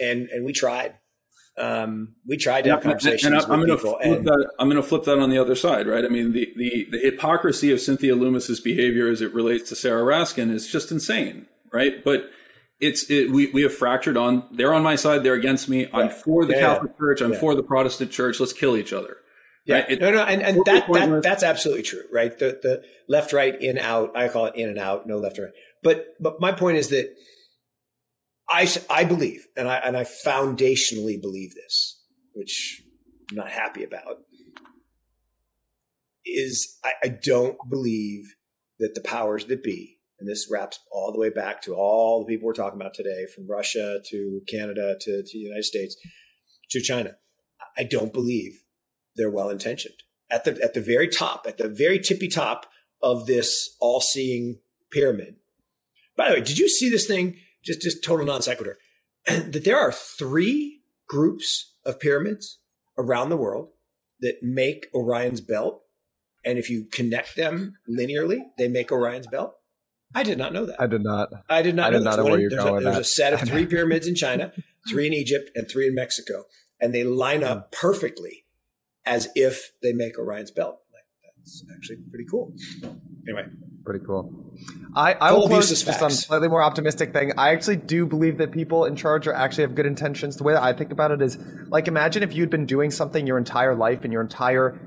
and 0.00 0.30
and 0.30 0.46
we 0.46 0.54
tried. 0.54 0.94
Um, 1.58 2.14
we 2.26 2.38
tried 2.38 2.62
to 2.62 2.70
have 2.70 2.82
conversations 2.82 3.24
and, 3.24 3.34
and 3.34 3.52
I'm, 3.52 3.60
with 3.60 3.70
I'm 3.70 3.76
people. 3.76 3.98
That, 4.22 4.50
I'm 4.58 4.70
going 4.70 4.80
to 4.80 4.88
flip 4.88 5.04
that 5.04 5.18
on 5.18 5.28
the 5.28 5.36
other 5.36 5.54
side, 5.54 5.86
right? 5.86 6.06
I 6.06 6.08
mean, 6.08 6.32
the, 6.32 6.50
the, 6.56 6.86
the 6.90 6.98
hypocrisy 6.98 7.70
of 7.70 7.80
Cynthia 7.82 8.16
Lummis's 8.16 8.60
behavior 8.60 9.08
as 9.08 9.20
it 9.20 9.34
relates 9.34 9.68
to 9.68 9.76
Sarah 9.76 10.02
Raskin 10.02 10.50
is 10.50 10.72
just 10.72 10.90
insane, 10.90 11.46
right? 11.70 12.02
But 12.02 12.30
it's 12.80 13.10
it, 13.10 13.30
we 13.30 13.48
we 13.48 13.60
have 13.60 13.74
fractured 13.74 14.16
on. 14.16 14.48
They're 14.52 14.72
on 14.72 14.82
my 14.82 14.96
side. 14.96 15.22
They're 15.22 15.34
against 15.34 15.68
me. 15.68 15.86
I'm 15.92 16.08
for 16.08 16.46
the 16.46 16.54
yeah, 16.54 16.60
Catholic 16.60 16.92
yeah. 16.92 16.98
Church. 16.98 17.20
I'm 17.20 17.32
yeah. 17.34 17.40
for 17.40 17.54
the 17.54 17.62
Protestant 17.62 18.10
Church. 18.10 18.40
Let's 18.40 18.54
kill 18.54 18.74
each 18.74 18.94
other. 18.94 19.18
Yeah, 19.66 19.77
right? 19.77 19.91
it, 19.91 20.01
no, 20.01 20.11
no, 20.11 20.23
and, 20.23 20.43
and 20.43 20.65
that, 20.65 20.87
that 20.93 21.23
that's 21.23 21.43
absolutely 21.43 21.82
true, 21.82 22.05
right? 22.12 22.37
The 22.37 22.59
the 22.62 22.82
left, 23.09 23.32
right, 23.32 23.61
in, 23.61 23.78
out. 23.78 24.16
I 24.16 24.28
call 24.28 24.47
it 24.47 24.57
in 24.57 24.69
and 24.69 24.78
out. 24.78 25.07
No 25.07 25.19
left 25.19 25.39
or 25.39 25.45
right. 25.45 25.53
But 25.82 26.07
but 26.19 26.41
my 26.41 26.53
point 26.53 26.78
is 26.78 26.89
that 26.89 27.15
I 28.49 28.69
I 28.89 29.05
believe, 29.05 29.47
and 29.57 29.69
I 29.69 29.77
and 29.77 29.97
I 29.97 30.05
foundationally 30.05 31.20
believe 31.20 31.55
this, 31.55 32.01
which 32.32 32.82
I'm 33.31 33.37
not 33.37 33.49
happy 33.49 33.85
about, 33.85 34.19
is 36.24 36.78
I, 36.82 36.93
I 37.05 37.09
don't 37.09 37.59
believe 37.69 38.35
that 38.78 38.95
the 38.95 39.03
powers 39.03 39.45
that 39.47 39.62
be 39.62 40.01
and 40.20 40.28
this 40.28 40.49
wraps 40.51 40.78
all 40.93 41.12
the 41.12 41.19
way 41.19 41.31
back 41.31 41.62
to 41.62 41.74
all 41.74 42.20
the 42.20 42.27
people 42.27 42.47
we're 42.47 42.53
talking 42.53 42.78
about 42.78 42.95
today, 42.95 43.27
from 43.35 43.49
Russia 43.49 44.01
to 44.11 44.43
Canada 44.47 44.97
to, 45.01 45.23
to 45.23 45.32
the 45.32 45.39
United 45.39 45.65
States 45.65 45.97
to 46.70 46.81
China. 46.81 47.16
I 47.77 47.85
don't 47.85 48.12
believe 48.12 48.61
they're 49.16 49.31
well 49.31 49.51
intentioned. 49.51 49.97
At 50.31 50.45
the 50.45 50.61
at 50.62 50.74
the 50.74 50.81
very 50.81 51.09
top, 51.09 51.45
at 51.49 51.59
the 51.59 51.69
very 51.69 51.99
tippy 51.99 52.28
top 52.28 52.66
of 53.03 53.27
this 53.27 53.77
all-seeing 53.81 54.59
pyramid. 54.91 55.37
By 56.16 56.28
the 56.28 56.35
way, 56.35 56.41
did 56.41 56.59
you 56.59 56.69
see 56.69 56.89
this 56.89 57.07
thing? 57.07 57.37
Just 57.65 57.82
just 57.82 58.05
total 58.05 58.27
non 58.27 58.43
sequitur. 58.43 58.78
that 59.27 59.65
there 59.65 59.78
are 59.78 59.93
three 59.93 60.82
groups 61.09 61.74
of 61.85 61.99
pyramids 61.99 62.59
around 62.97 63.31
the 63.31 63.37
world 63.37 63.70
that 64.20 64.37
make 64.43 64.87
Orion's 64.95 65.41
belt. 65.41 65.82
And 66.45 66.59
if 66.59 66.70
you 66.70 66.85
connect 66.85 67.37
them 67.37 67.74
linearly, 67.89 68.41
they 68.57 68.69
make 68.69 68.93
Orion's 68.93 69.27
belt. 69.27 69.55
I 70.15 70.23
did 70.23 70.39
not 70.39 70.53
know 70.53 70.66
that. 70.66 70.81
I 70.81 70.87
did 70.87 71.03
not. 71.03 71.28
I 71.49 71.62
did 71.62 71.74
not 71.74 71.89
I 71.89 71.91
know, 71.91 71.99
did 71.99 72.05
not 72.05 72.16
know 72.16 72.24
where 72.24 72.41
you're 72.41 72.51
there's 72.51 72.65
going. 72.65 72.82
A, 72.82 72.85
there's 72.85 72.99
a 72.99 73.05
set 73.05 73.32
of 73.32 73.41
three 73.49 73.66
pyramids 73.66 74.07
in 74.07 74.15
China, 74.15 74.53
three 74.89 75.07
in 75.07 75.12
Egypt, 75.12 75.51
and 75.55 75.69
three 75.70 75.89
in 75.89 75.95
Mexico, 75.95 76.45
and 76.81 76.95
they 76.95 77.05
line 77.05 77.45
up 77.45 77.73
perfectly 77.73 78.45
as 79.11 79.28
if 79.35 79.73
they 79.82 79.93
make 79.93 80.16
Orion's 80.19 80.53
belt. 80.53 80.78
Like, 80.93 81.03
that's 81.37 81.65
actually 81.77 81.97
pretty 82.09 82.24
cool. 82.31 82.55
Anyway, 83.28 83.45
pretty 83.85 84.05
cool. 84.07 84.55
I, 84.95 85.15
I 85.15 85.32
will 85.32 85.49
close 85.49 85.69
just 85.69 85.85
facts. 85.85 86.01
on 86.01 86.11
a 86.11 86.15
slightly 86.15 86.49
more 86.49 86.62
optimistic 86.62 87.12
thing. 87.12 87.32
I 87.37 87.51
actually 87.51 87.77
do 87.77 88.07
believe 88.07 88.39
that 88.39 88.53
people 88.53 88.85
in 88.85 88.95
charge 88.95 89.27
are 89.27 89.35
actually 89.35 89.65
have 89.65 89.74
good 89.74 89.87
intentions. 89.87 90.37
The 90.37 90.45
way 90.45 90.55
that 90.55 90.62
I 90.62 90.73
think 90.73 90.93
about 90.93 91.11
it 91.11 91.20
is 91.20 91.39
like 91.69 91.89
imagine 91.89 92.23
if 92.23 92.35
you'd 92.35 92.51
been 92.51 92.66
doing 92.66 92.91
something 92.93 93.27
your 93.27 93.37
entire 93.37 93.74
life 93.74 94.05
and 94.05 94.12
your 94.12 94.23
entire 94.23 94.81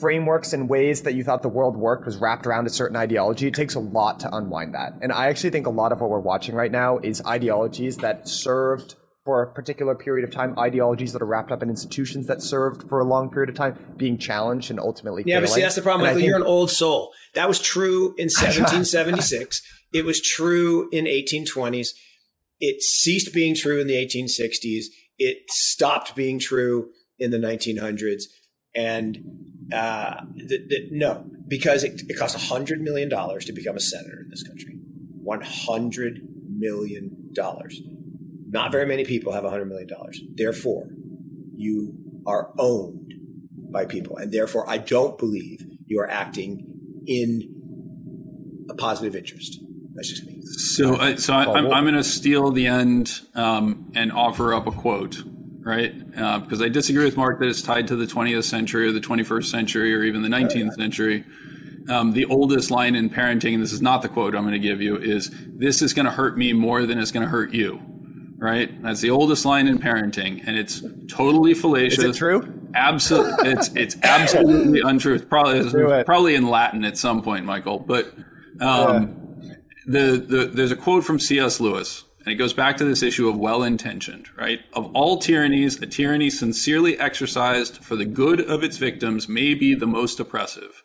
frameworks 0.00 0.52
and 0.52 0.68
ways 0.68 1.02
that 1.02 1.14
you 1.14 1.24
thought 1.24 1.40
the 1.40 1.48
world 1.48 1.76
worked 1.76 2.04
was 2.04 2.18
wrapped 2.18 2.46
around 2.46 2.66
a 2.66 2.70
certain 2.70 2.96
ideology, 2.96 3.46
it 3.48 3.54
takes 3.54 3.74
a 3.74 3.80
lot 3.80 4.20
to 4.20 4.34
unwind 4.34 4.74
that. 4.74 4.92
And 5.00 5.12
I 5.12 5.28
actually 5.28 5.50
think 5.50 5.66
a 5.66 5.70
lot 5.70 5.92
of 5.92 6.00
what 6.02 6.10
we're 6.10 6.20
watching 6.20 6.54
right 6.54 6.70
now 6.70 6.98
is 6.98 7.24
ideologies 7.24 7.96
that 7.98 8.28
served 8.28 8.96
for 9.28 9.42
a 9.42 9.52
particular 9.52 9.94
period 9.94 10.26
of 10.26 10.34
time, 10.34 10.58
ideologies 10.58 11.12
that 11.12 11.20
are 11.20 11.26
wrapped 11.26 11.52
up 11.52 11.62
in 11.62 11.68
institutions 11.68 12.26
that 12.28 12.40
served 12.40 12.88
for 12.88 12.98
a 12.98 13.04
long 13.04 13.28
period 13.28 13.50
of 13.50 13.54
time 13.54 13.78
being 13.98 14.16
challenged 14.16 14.70
and 14.70 14.80
ultimately 14.80 15.22
yeah, 15.26 15.34
failing. 15.34 15.42
but 15.42 15.50
see, 15.52 15.60
that's 15.60 15.74
the 15.74 15.82
problem, 15.82 16.08
Michael. 16.08 16.22
You're 16.22 16.38
an 16.38 16.42
old 16.42 16.70
soul. 16.70 17.12
That 17.34 17.46
was 17.46 17.60
true 17.60 18.14
in 18.16 18.24
1776. 18.32 19.60
it 19.92 20.06
was 20.06 20.22
true 20.22 20.88
in 20.92 21.04
1820s. 21.04 21.88
It 22.58 22.80
ceased 22.80 23.34
being 23.34 23.54
true 23.54 23.82
in 23.82 23.86
the 23.86 23.96
1860s. 23.96 24.86
It 25.18 25.42
stopped 25.50 26.16
being 26.16 26.38
true 26.38 26.88
in 27.18 27.30
the 27.30 27.36
1900s. 27.36 28.22
And 28.74 29.18
uh, 29.74 30.22
no, 30.90 31.26
because 31.46 31.84
it, 31.84 32.00
it 32.08 32.18
costs 32.18 32.50
$100 32.50 32.78
million 32.78 33.10
to 33.10 33.52
become 33.52 33.76
a 33.76 33.80
senator 33.80 34.20
in 34.22 34.30
this 34.30 34.42
country. 34.42 34.78
$100 35.22 36.20
million. 36.48 37.34
Not 38.50 38.72
very 38.72 38.86
many 38.86 39.04
people 39.04 39.32
have 39.32 39.44
$100 39.44 39.68
million. 39.68 39.88
Therefore, 40.34 40.88
you 41.54 41.94
are 42.26 42.52
owned 42.58 43.12
by 43.70 43.84
people. 43.84 44.16
And 44.16 44.32
therefore, 44.32 44.68
I 44.68 44.78
don't 44.78 45.18
believe 45.18 45.66
you 45.86 46.00
are 46.00 46.08
acting 46.08 46.64
in 47.06 48.66
a 48.70 48.74
positive 48.74 49.14
interest. 49.14 49.60
That's 49.94 50.08
just 50.08 50.24
me. 50.24 50.40
So, 50.42 50.94
uh, 50.94 51.16
so 51.16 51.34
I, 51.34 51.58
am 51.58 51.72
I'm 51.72 51.84
going 51.84 51.94
to 51.94 52.04
steal 52.04 52.50
the 52.50 52.66
end 52.66 53.20
um, 53.34 53.90
and 53.94 54.12
offer 54.12 54.54
up 54.54 54.66
a 54.66 54.72
quote 54.72 55.22
right? 55.68 55.94
Uh, 56.16 56.38
because 56.38 56.62
I 56.62 56.68
disagree 56.70 57.04
with 57.04 57.18
Mark 57.18 57.40
that 57.40 57.48
it's 57.48 57.60
tied 57.60 57.88
to 57.88 57.96
the 57.96 58.06
20th 58.06 58.44
century 58.44 58.88
or 58.88 58.92
the 58.92 59.00
21st 59.00 59.44
century 59.44 59.94
or 59.94 60.02
even 60.02 60.22
the 60.22 60.28
19th 60.28 60.72
century. 60.74 61.26
Um, 61.90 62.12
the 62.12 62.24
oldest 62.24 62.70
line 62.70 62.94
in 62.94 63.10
parenting, 63.10 63.52
and 63.52 63.62
this 63.62 63.72
is 63.72 63.82
not 63.82 64.00
the 64.00 64.08
quote 64.08 64.34
I'm 64.34 64.44
going 64.44 64.52
to 64.52 64.58
give 64.58 64.80
you, 64.80 64.96
is 64.96 65.30
this 65.46 65.82
is 65.82 65.92
going 65.92 66.06
to 66.06 66.10
hurt 66.10 66.38
me 66.38 66.54
more 66.54 66.86
than 66.86 66.98
it's 66.98 67.10
going 67.10 67.24
to 67.24 67.28
hurt 67.28 67.52
you. 67.52 67.80
Right? 68.40 68.82
That's 68.82 69.00
the 69.00 69.10
oldest 69.10 69.44
line 69.44 69.66
in 69.66 69.78
parenting, 69.78 70.46
and 70.46 70.56
it's 70.56 70.82
totally 71.08 71.54
fallacious. 71.54 72.04
Is 72.04 72.16
it 72.16 72.18
true? 72.18 72.70
Absolutely, 72.74 73.50
it's 73.50 73.68
it's 73.74 73.96
absolutely 74.04 74.80
untrue. 74.84 75.14
It's 75.14 75.24
probably 75.24 75.58
it's 75.58 76.06
probably 76.06 76.36
in 76.36 76.48
Latin 76.48 76.84
at 76.84 76.96
some 76.96 77.20
point, 77.20 77.44
Michael. 77.44 77.80
But 77.80 78.12
um, 78.60 79.40
yeah. 79.42 79.54
the, 79.86 80.24
the 80.24 80.50
there's 80.54 80.70
a 80.70 80.76
quote 80.76 81.02
from 81.02 81.18
C.S. 81.18 81.58
Lewis, 81.58 82.04
and 82.20 82.32
it 82.32 82.36
goes 82.36 82.52
back 82.52 82.76
to 82.76 82.84
this 82.84 83.02
issue 83.02 83.28
of 83.28 83.38
well 83.38 83.64
intentioned, 83.64 84.28
right? 84.36 84.60
Of 84.74 84.94
all 84.94 85.18
tyrannies, 85.18 85.80
a 85.82 85.86
tyranny 85.86 86.30
sincerely 86.30 86.98
exercised 87.00 87.78
for 87.78 87.96
the 87.96 88.04
good 88.04 88.40
of 88.40 88.62
its 88.62 88.76
victims 88.76 89.28
may 89.28 89.54
be 89.54 89.74
the 89.74 89.86
most 89.86 90.20
oppressive. 90.20 90.82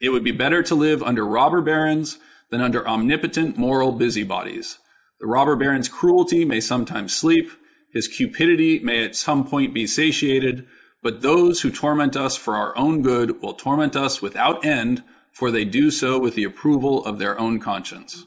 It 0.00 0.08
would 0.08 0.24
be 0.24 0.32
better 0.32 0.62
to 0.64 0.74
live 0.74 1.02
under 1.02 1.24
robber 1.24 1.62
barons 1.62 2.18
than 2.50 2.60
under 2.60 2.86
omnipotent 2.86 3.56
moral 3.56 3.92
busybodies. 3.92 4.78
The 5.20 5.26
robber 5.26 5.56
baron's 5.56 5.88
cruelty 5.88 6.44
may 6.44 6.60
sometimes 6.60 7.14
sleep, 7.14 7.50
his 7.96 8.08
cupidity 8.08 8.78
may 8.80 9.04
at 9.04 9.16
some 9.16 9.46
point 9.46 9.72
be 9.72 9.86
satiated, 9.86 10.66
but 11.02 11.22
those 11.22 11.60
who 11.60 11.70
torment 11.70 12.16
us 12.16 12.36
for 12.36 12.54
our 12.54 12.76
own 12.76 13.00
good 13.00 13.40
will 13.40 13.54
torment 13.54 13.96
us 13.96 14.20
without 14.20 14.66
end, 14.66 15.02
for 15.32 15.50
they 15.50 15.64
do 15.64 15.90
so 15.90 16.18
with 16.18 16.34
the 16.34 16.44
approval 16.44 17.04
of 17.06 17.18
their 17.18 17.38
own 17.40 17.58
conscience. 17.58 18.26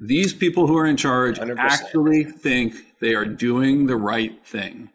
These 0.00 0.32
people 0.34 0.66
who 0.66 0.76
are 0.76 0.86
in 0.86 0.96
charge 0.96 1.38
100%. 1.38 1.56
actually 1.58 2.24
think 2.24 2.74
they 3.00 3.14
are 3.14 3.24
doing 3.24 3.86
the 3.86 3.96
right 3.96 4.44
thing. 4.44 4.90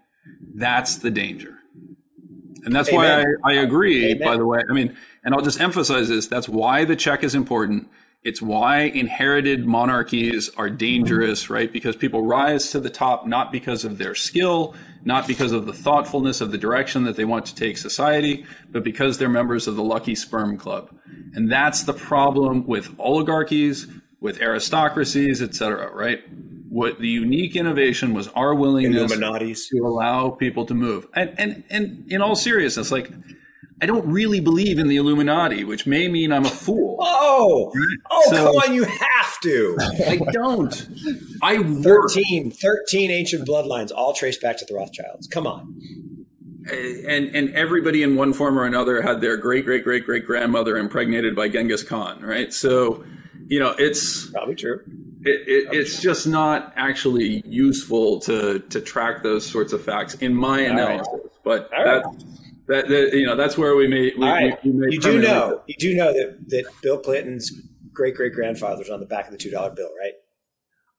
That's 0.53 0.97
the 0.97 1.11
danger. 1.11 1.57
And 2.63 2.75
that's 2.75 2.89
Amen. 2.89 3.25
why 3.41 3.51
I, 3.51 3.53
I 3.53 3.61
agree, 3.61 4.11
Amen. 4.11 4.27
by 4.27 4.37
the 4.37 4.45
way. 4.45 4.59
I 4.69 4.73
mean, 4.73 4.95
and 5.23 5.33
I'll 5.33 5.41
just 5.41 5.59
emphasize 5.59 6.09
this 6.09 6.27
that's 6.27 6.49
why 6.49 6.85
the 6.85 6.95
check 6.95 7.23
is 7.23 7.35
important. 7.35 7.87
It's 8.23 8.41
why 8.41 8.81
inherited 8.81 9.65
monarchies 9.65 10.51
are 10.55 10.69
dangerous, 10.69 11.49
right? 11.49 11.71
Because 11.71 11.95
people 11.95 12.23
rise 12.23 12.69
to 12.71 12.79
the 12.79 12.89
top 12.89 13.25
not 13.25 13.51
because 13.51 13.83
of 13.83 13.97
their 13.97 14.13
skill, 14.13 14.75
not 15.03 15.27
because 15.27 15.51
of 15.51 15.65
the 15.65 15.73
thoughtfulness 15.73 16.39
of 16.39 16.51
the 16.51 16.57
direction 16.57 17.03
that 17.05 17.15
they 17.15 17.25
want 17.25 17.47
to 17.47 17.55
take 17.55 17.79
society, 17.79 18.45
but 18.69 18.83
because 18.83 19.17
they're 19.17 19.27
members 19.27 19.67
of 19.67 19.75
the 19.75 19.83
lucky 19.83 20.13
sperm 20.13 20.55
club. 20.55 20.95
And 21.33 21.51
that's 21.51 21.83
the 21.83 21.93
problem 21.93 22.67
with 22.67 22.93
oligarchies, 22.99 23.87
with 24.19 24.39
aristocracies, 24.39 25.41
etc. 25.41 25.91
Right? 25.91 26.21
What 26.69 26.99
the 26.99 27.07
unique 27.07 27.55
innovation 27.55 28.13
was 28.13 28.27
our 28.29 28.53
willingness 28.53 29.11
to 29.69 29.79
allow 29.79 30.29
people 30.29 30.67
to 30.67 30.75
move. 30.75 31.07
And 31.15 31.33
and 31.39 31.63
and 31.71 32.11
in 32.11 32.21
all 32.21 32.35
seriousness, 32.35 32.91
like 32.91 33.11
I 33.81 33.87
don't 33.87 34.05
really 34.05 34.39
believe 34.39 34.77
in 34.77 34.87
the 34.87 34.97
Illuminati, 34.97 35.63
which 35.63 35.87
may 35.87 36.07
mean 36.07 36.31
I'm 36.31 36.45
a 36.45 36.49
fool. 36.49 36.97
Oh, 37.33 37.71
right? 37.73 37.97
oh, 38.11 38.23
so, 38.29 38.35
come 38.35 38.55
on, 38.57 38.73
you 38.75 38.83
have 38.83 39.39
to. 39.41 39.77
I 40.05 40.19
don't. 40.31 40.87
I 41.41 41.63
13, 41.63 42.51
13 42.51 43.09
ancient 43.09 43.47
bloodlines, 43.47 43.91
all 43.95 44.13
traced 44.13 44.41
back 44.41 44.57
to 44.57 44.65
the 44.65 44.75
Rothschilds. 44.75 45.27
Come 45.27 45.47
on. 45.47 46.25
And 46.69 47.35
and 47.35 47.49
everybody 47.55 48.03
in 48.03 48.15
one 48.15 48.33
form 48.33 48.59
or 48.59 48.65
another 48.65 49.01
had 49.01 49.21
their 49.21 49.37
great 49.37 49.65
great 49.65 49.83
great 49.83 50.05
great 50.05 50.25
grandmother 50.25 50.77
impregnated 50.77 51.35
by 51.35 51.49
Genghis 51.49 51.83
Khan, 51.83 52.21
right? 52.21 52.53
So 52.53 53.03
you 53.47 53.59
know, 53.59 53.73
it's 53.77 54.29
probably 54.29 54.55
true. 54.55 54.81
It, 55.23 55.47
it, 55.47 55.73
it's 55.73 56.01
just 56.01 56.27
not 56.27 56.73
actually 56.75 57.41
useful 57.45 58.19
to 58.21 58.59
to 58.59 58.81
track 58.81 59.23
those 59.23 59.45
sorts 59.45 59.73
of 59.73 59.83
facts 59.83 60.15
in 60.15 60.35
my 60.35 60.59
analysis. 60.61 61.07
Right. 61.11 61.31
But 61.43 61.69
that, 61.71 62.03
that, 62.71 62.87
that 62.87 63.13
you 63.13 63.25
know 63.25 63.35
that's 63.35 63.57
where 63.57 63.75
we 63.75 63.87
may. 63.87 64.13
We, 64.17 64.25
right. 64.25 64.63
we, 64.63 64.71
we 64.71 64.93
you 64.93 64.99
do 64.99 65.19
know 65.21 65.61
you 65.67 65.75
do 65.77 65.95
know 65.95 66.11
that 66.13 66.37
that 66.47 66.65
Bill 66.81 66.97
Clinton's 66.97 67.51
great 67.93 68.15
great 68.15 68.33
grandfather 68.33 68.79
was 68.79 68.89
on 68.89 68.99
the 68.99 69.05
back 69.05 69.25
of 69.25 69.31
the 69.31 69.37
two 69.37 69.51
dollar 69.51 69.71
bill, 69.71 69.89
right? 69.99 70.13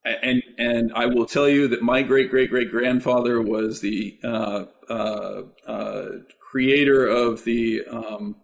and 0.05 0.43
and 0.59 0.93
I 0.94 1.07
will 1.07 1.27
tell 1.27 1.49
you 1.49 1.69
that 1.69 1.82
my 1.82 2.03
great 2.03 2.31
great 2.31 2.51
great 2.51 2.70
grandfather 2.70 3.40
was 3.40 3.81
the 3.81 4.19
uh, 4.24 4.65
uh, 4.89 5.43
uh, 5.66 6.09
creator 6.40 7.07
of 7.07 7.44
the 7.44 7.82
um, 7.90 8.36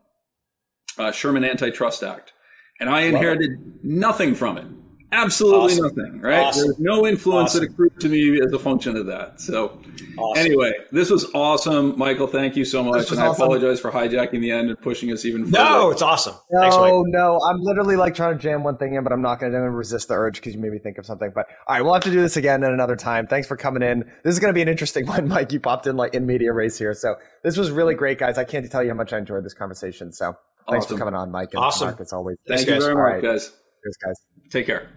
uh, 0.97 1.13
Sherman 1.13 1.45
Antitrust 1.45 2.03
Act, 2.03 2.33
and 2.81 2.89
I 2.89 3.03
inherited 3.03 3.51
nothing 3.83 4.35
from 4.35 4.59
it. 4.59 4.67
Absolutely 5.11 5.73
Awesome. 5.75 5.85
nothing, 5.97 6.21
right? 6.21 6.45
Awesome. 6.45 6.65
There's 6.67 6.79
no 6.81 7.07
influence 7.07 7.53
Awesome. 7.53 7.65
that 7.65 7.71
accrued 7.73 7.99
to 8.01 8.09
me 8.11 8.41
as 8.45 8.53
a 8.53 8.59
function 8.59 8.95
of 8.95 9.07
that. 9.07 9.41
So, 9.41 9.81
Awesome. 10.19 10.45
anyway, 10.45 10.73
this 10.93 11.09
was 11.09 11.27
awesome. 11.35 11.97
Michael, 11.99 12.27
thank 12.27 12.57
you 12.57 12.65
so 12.67 12.83
much. 12.85 13.01
This 13.01 13.11
was 13.11 13.19
And 13.19 13.29
I 13.29 13.33
apologize 13.33 13.81
for 13.81 13.91
hijacking 13.91 14.41
the 14.43 14.51
end 14.51 14.69
and 14.69 14.79
pushing 14.81 15.11
us 15.11 15.25
even 15.25 15.47
further. 15.47 15.65
No, 15.65 15.91
it's 15.91 16.03
awesome. 16.03 16.35
No, 16.51 16.61
Thanks, 16.61 16.77
Mike. 16.77 16.93
no, 17.07 17.41
I'm 17.49 17.61
literally 17.63 17.97
like 17.97 18.15
trying 18.15 18.37
to 18.37 18.39
jam 18.43 18.63
one 18.65 18.77
thing 18.77 18.95
in, 18.95 19.03
but 19.03 19.13
I'm 19.13 19.23
not 19.23 19.41
going 19.41 19.53
to 19.53 19.59
resist 19.71 20.09
the 20.09 20.15
urge 20.15 20.37
because 20.37 20.55
you 20.55 20.61
made 20.61 20.73
me 20.73 20.79
think 20.79 20.99
of 20.99 21.07
something. 21.07 21.31
But 21.35 21.47
all 21.67 21.77
right, 21.77 21.83
we'll 21.83 21.95
have 21.95 22.03
to 22.05 22.11
do 22.11 22.21
this 22.21 22.37
again 22.37 22.63
at 22.63 22.71
another 22.73 22.97
time. 22.97 23.27
Thanks 23.27 23.49
for 23.49 23.57
coming 23.57 23.83
in. 23.83 24.01
This 24.25 24.35
is 24.35 24.41
going 24.41 24.51
to 24.51 24.55
be 24.55 24.63
an 24.63 24.69
interesting 24.69 25.07
one, 25.09 25.27
Mike. 25.27 25.53
You 25.53 25.61
popped 25.61 25.87
in 25.87 25.97
like 25.97 26.13
in 26.15 26.27
medias 26.27 26.53
res 26.55 26.77
here, 26.77 26.93
so 26.93 27.15
this 27.43 27.57
was 27.57 27.71
really 27.71 27.95
great, 27.95 28.19
guys. 28.19 28.37
I 28.37 28.45
can't 28.45 28.71
tell 28.71 28.83
you 28.83 28.91
how 28.91 28.95
much 28.97 29.15
I 29.15 29.19
enjoyed 29.19 29.43
this 29.45 29.55
conversation. 29.55 30.13
So 30.13 30.35
thanks 30.69 30.85
Awesome. 30.85 30.99
for 30.99 31.05
coming 31.05 31.15
on, 31.19 31.31
Mike. 31.31 31.49
And 31.55 31.65
Awesome. 31.65 31.89
Mark, 31.89 32.01
as 32.03 32.13
always. 32.13 32.37
Thank 32.47 32.59
Thanks, 32.59 32.69
you 32.69 32.75
guys. 32.75 32.83
very 32.85 32.95
much, 32.95 33.03
right. 33.15 33.23
guys. 33.23 33.53
Guys. 34.05 34.17
Take 34.51 34.67
care. 34.67 34.89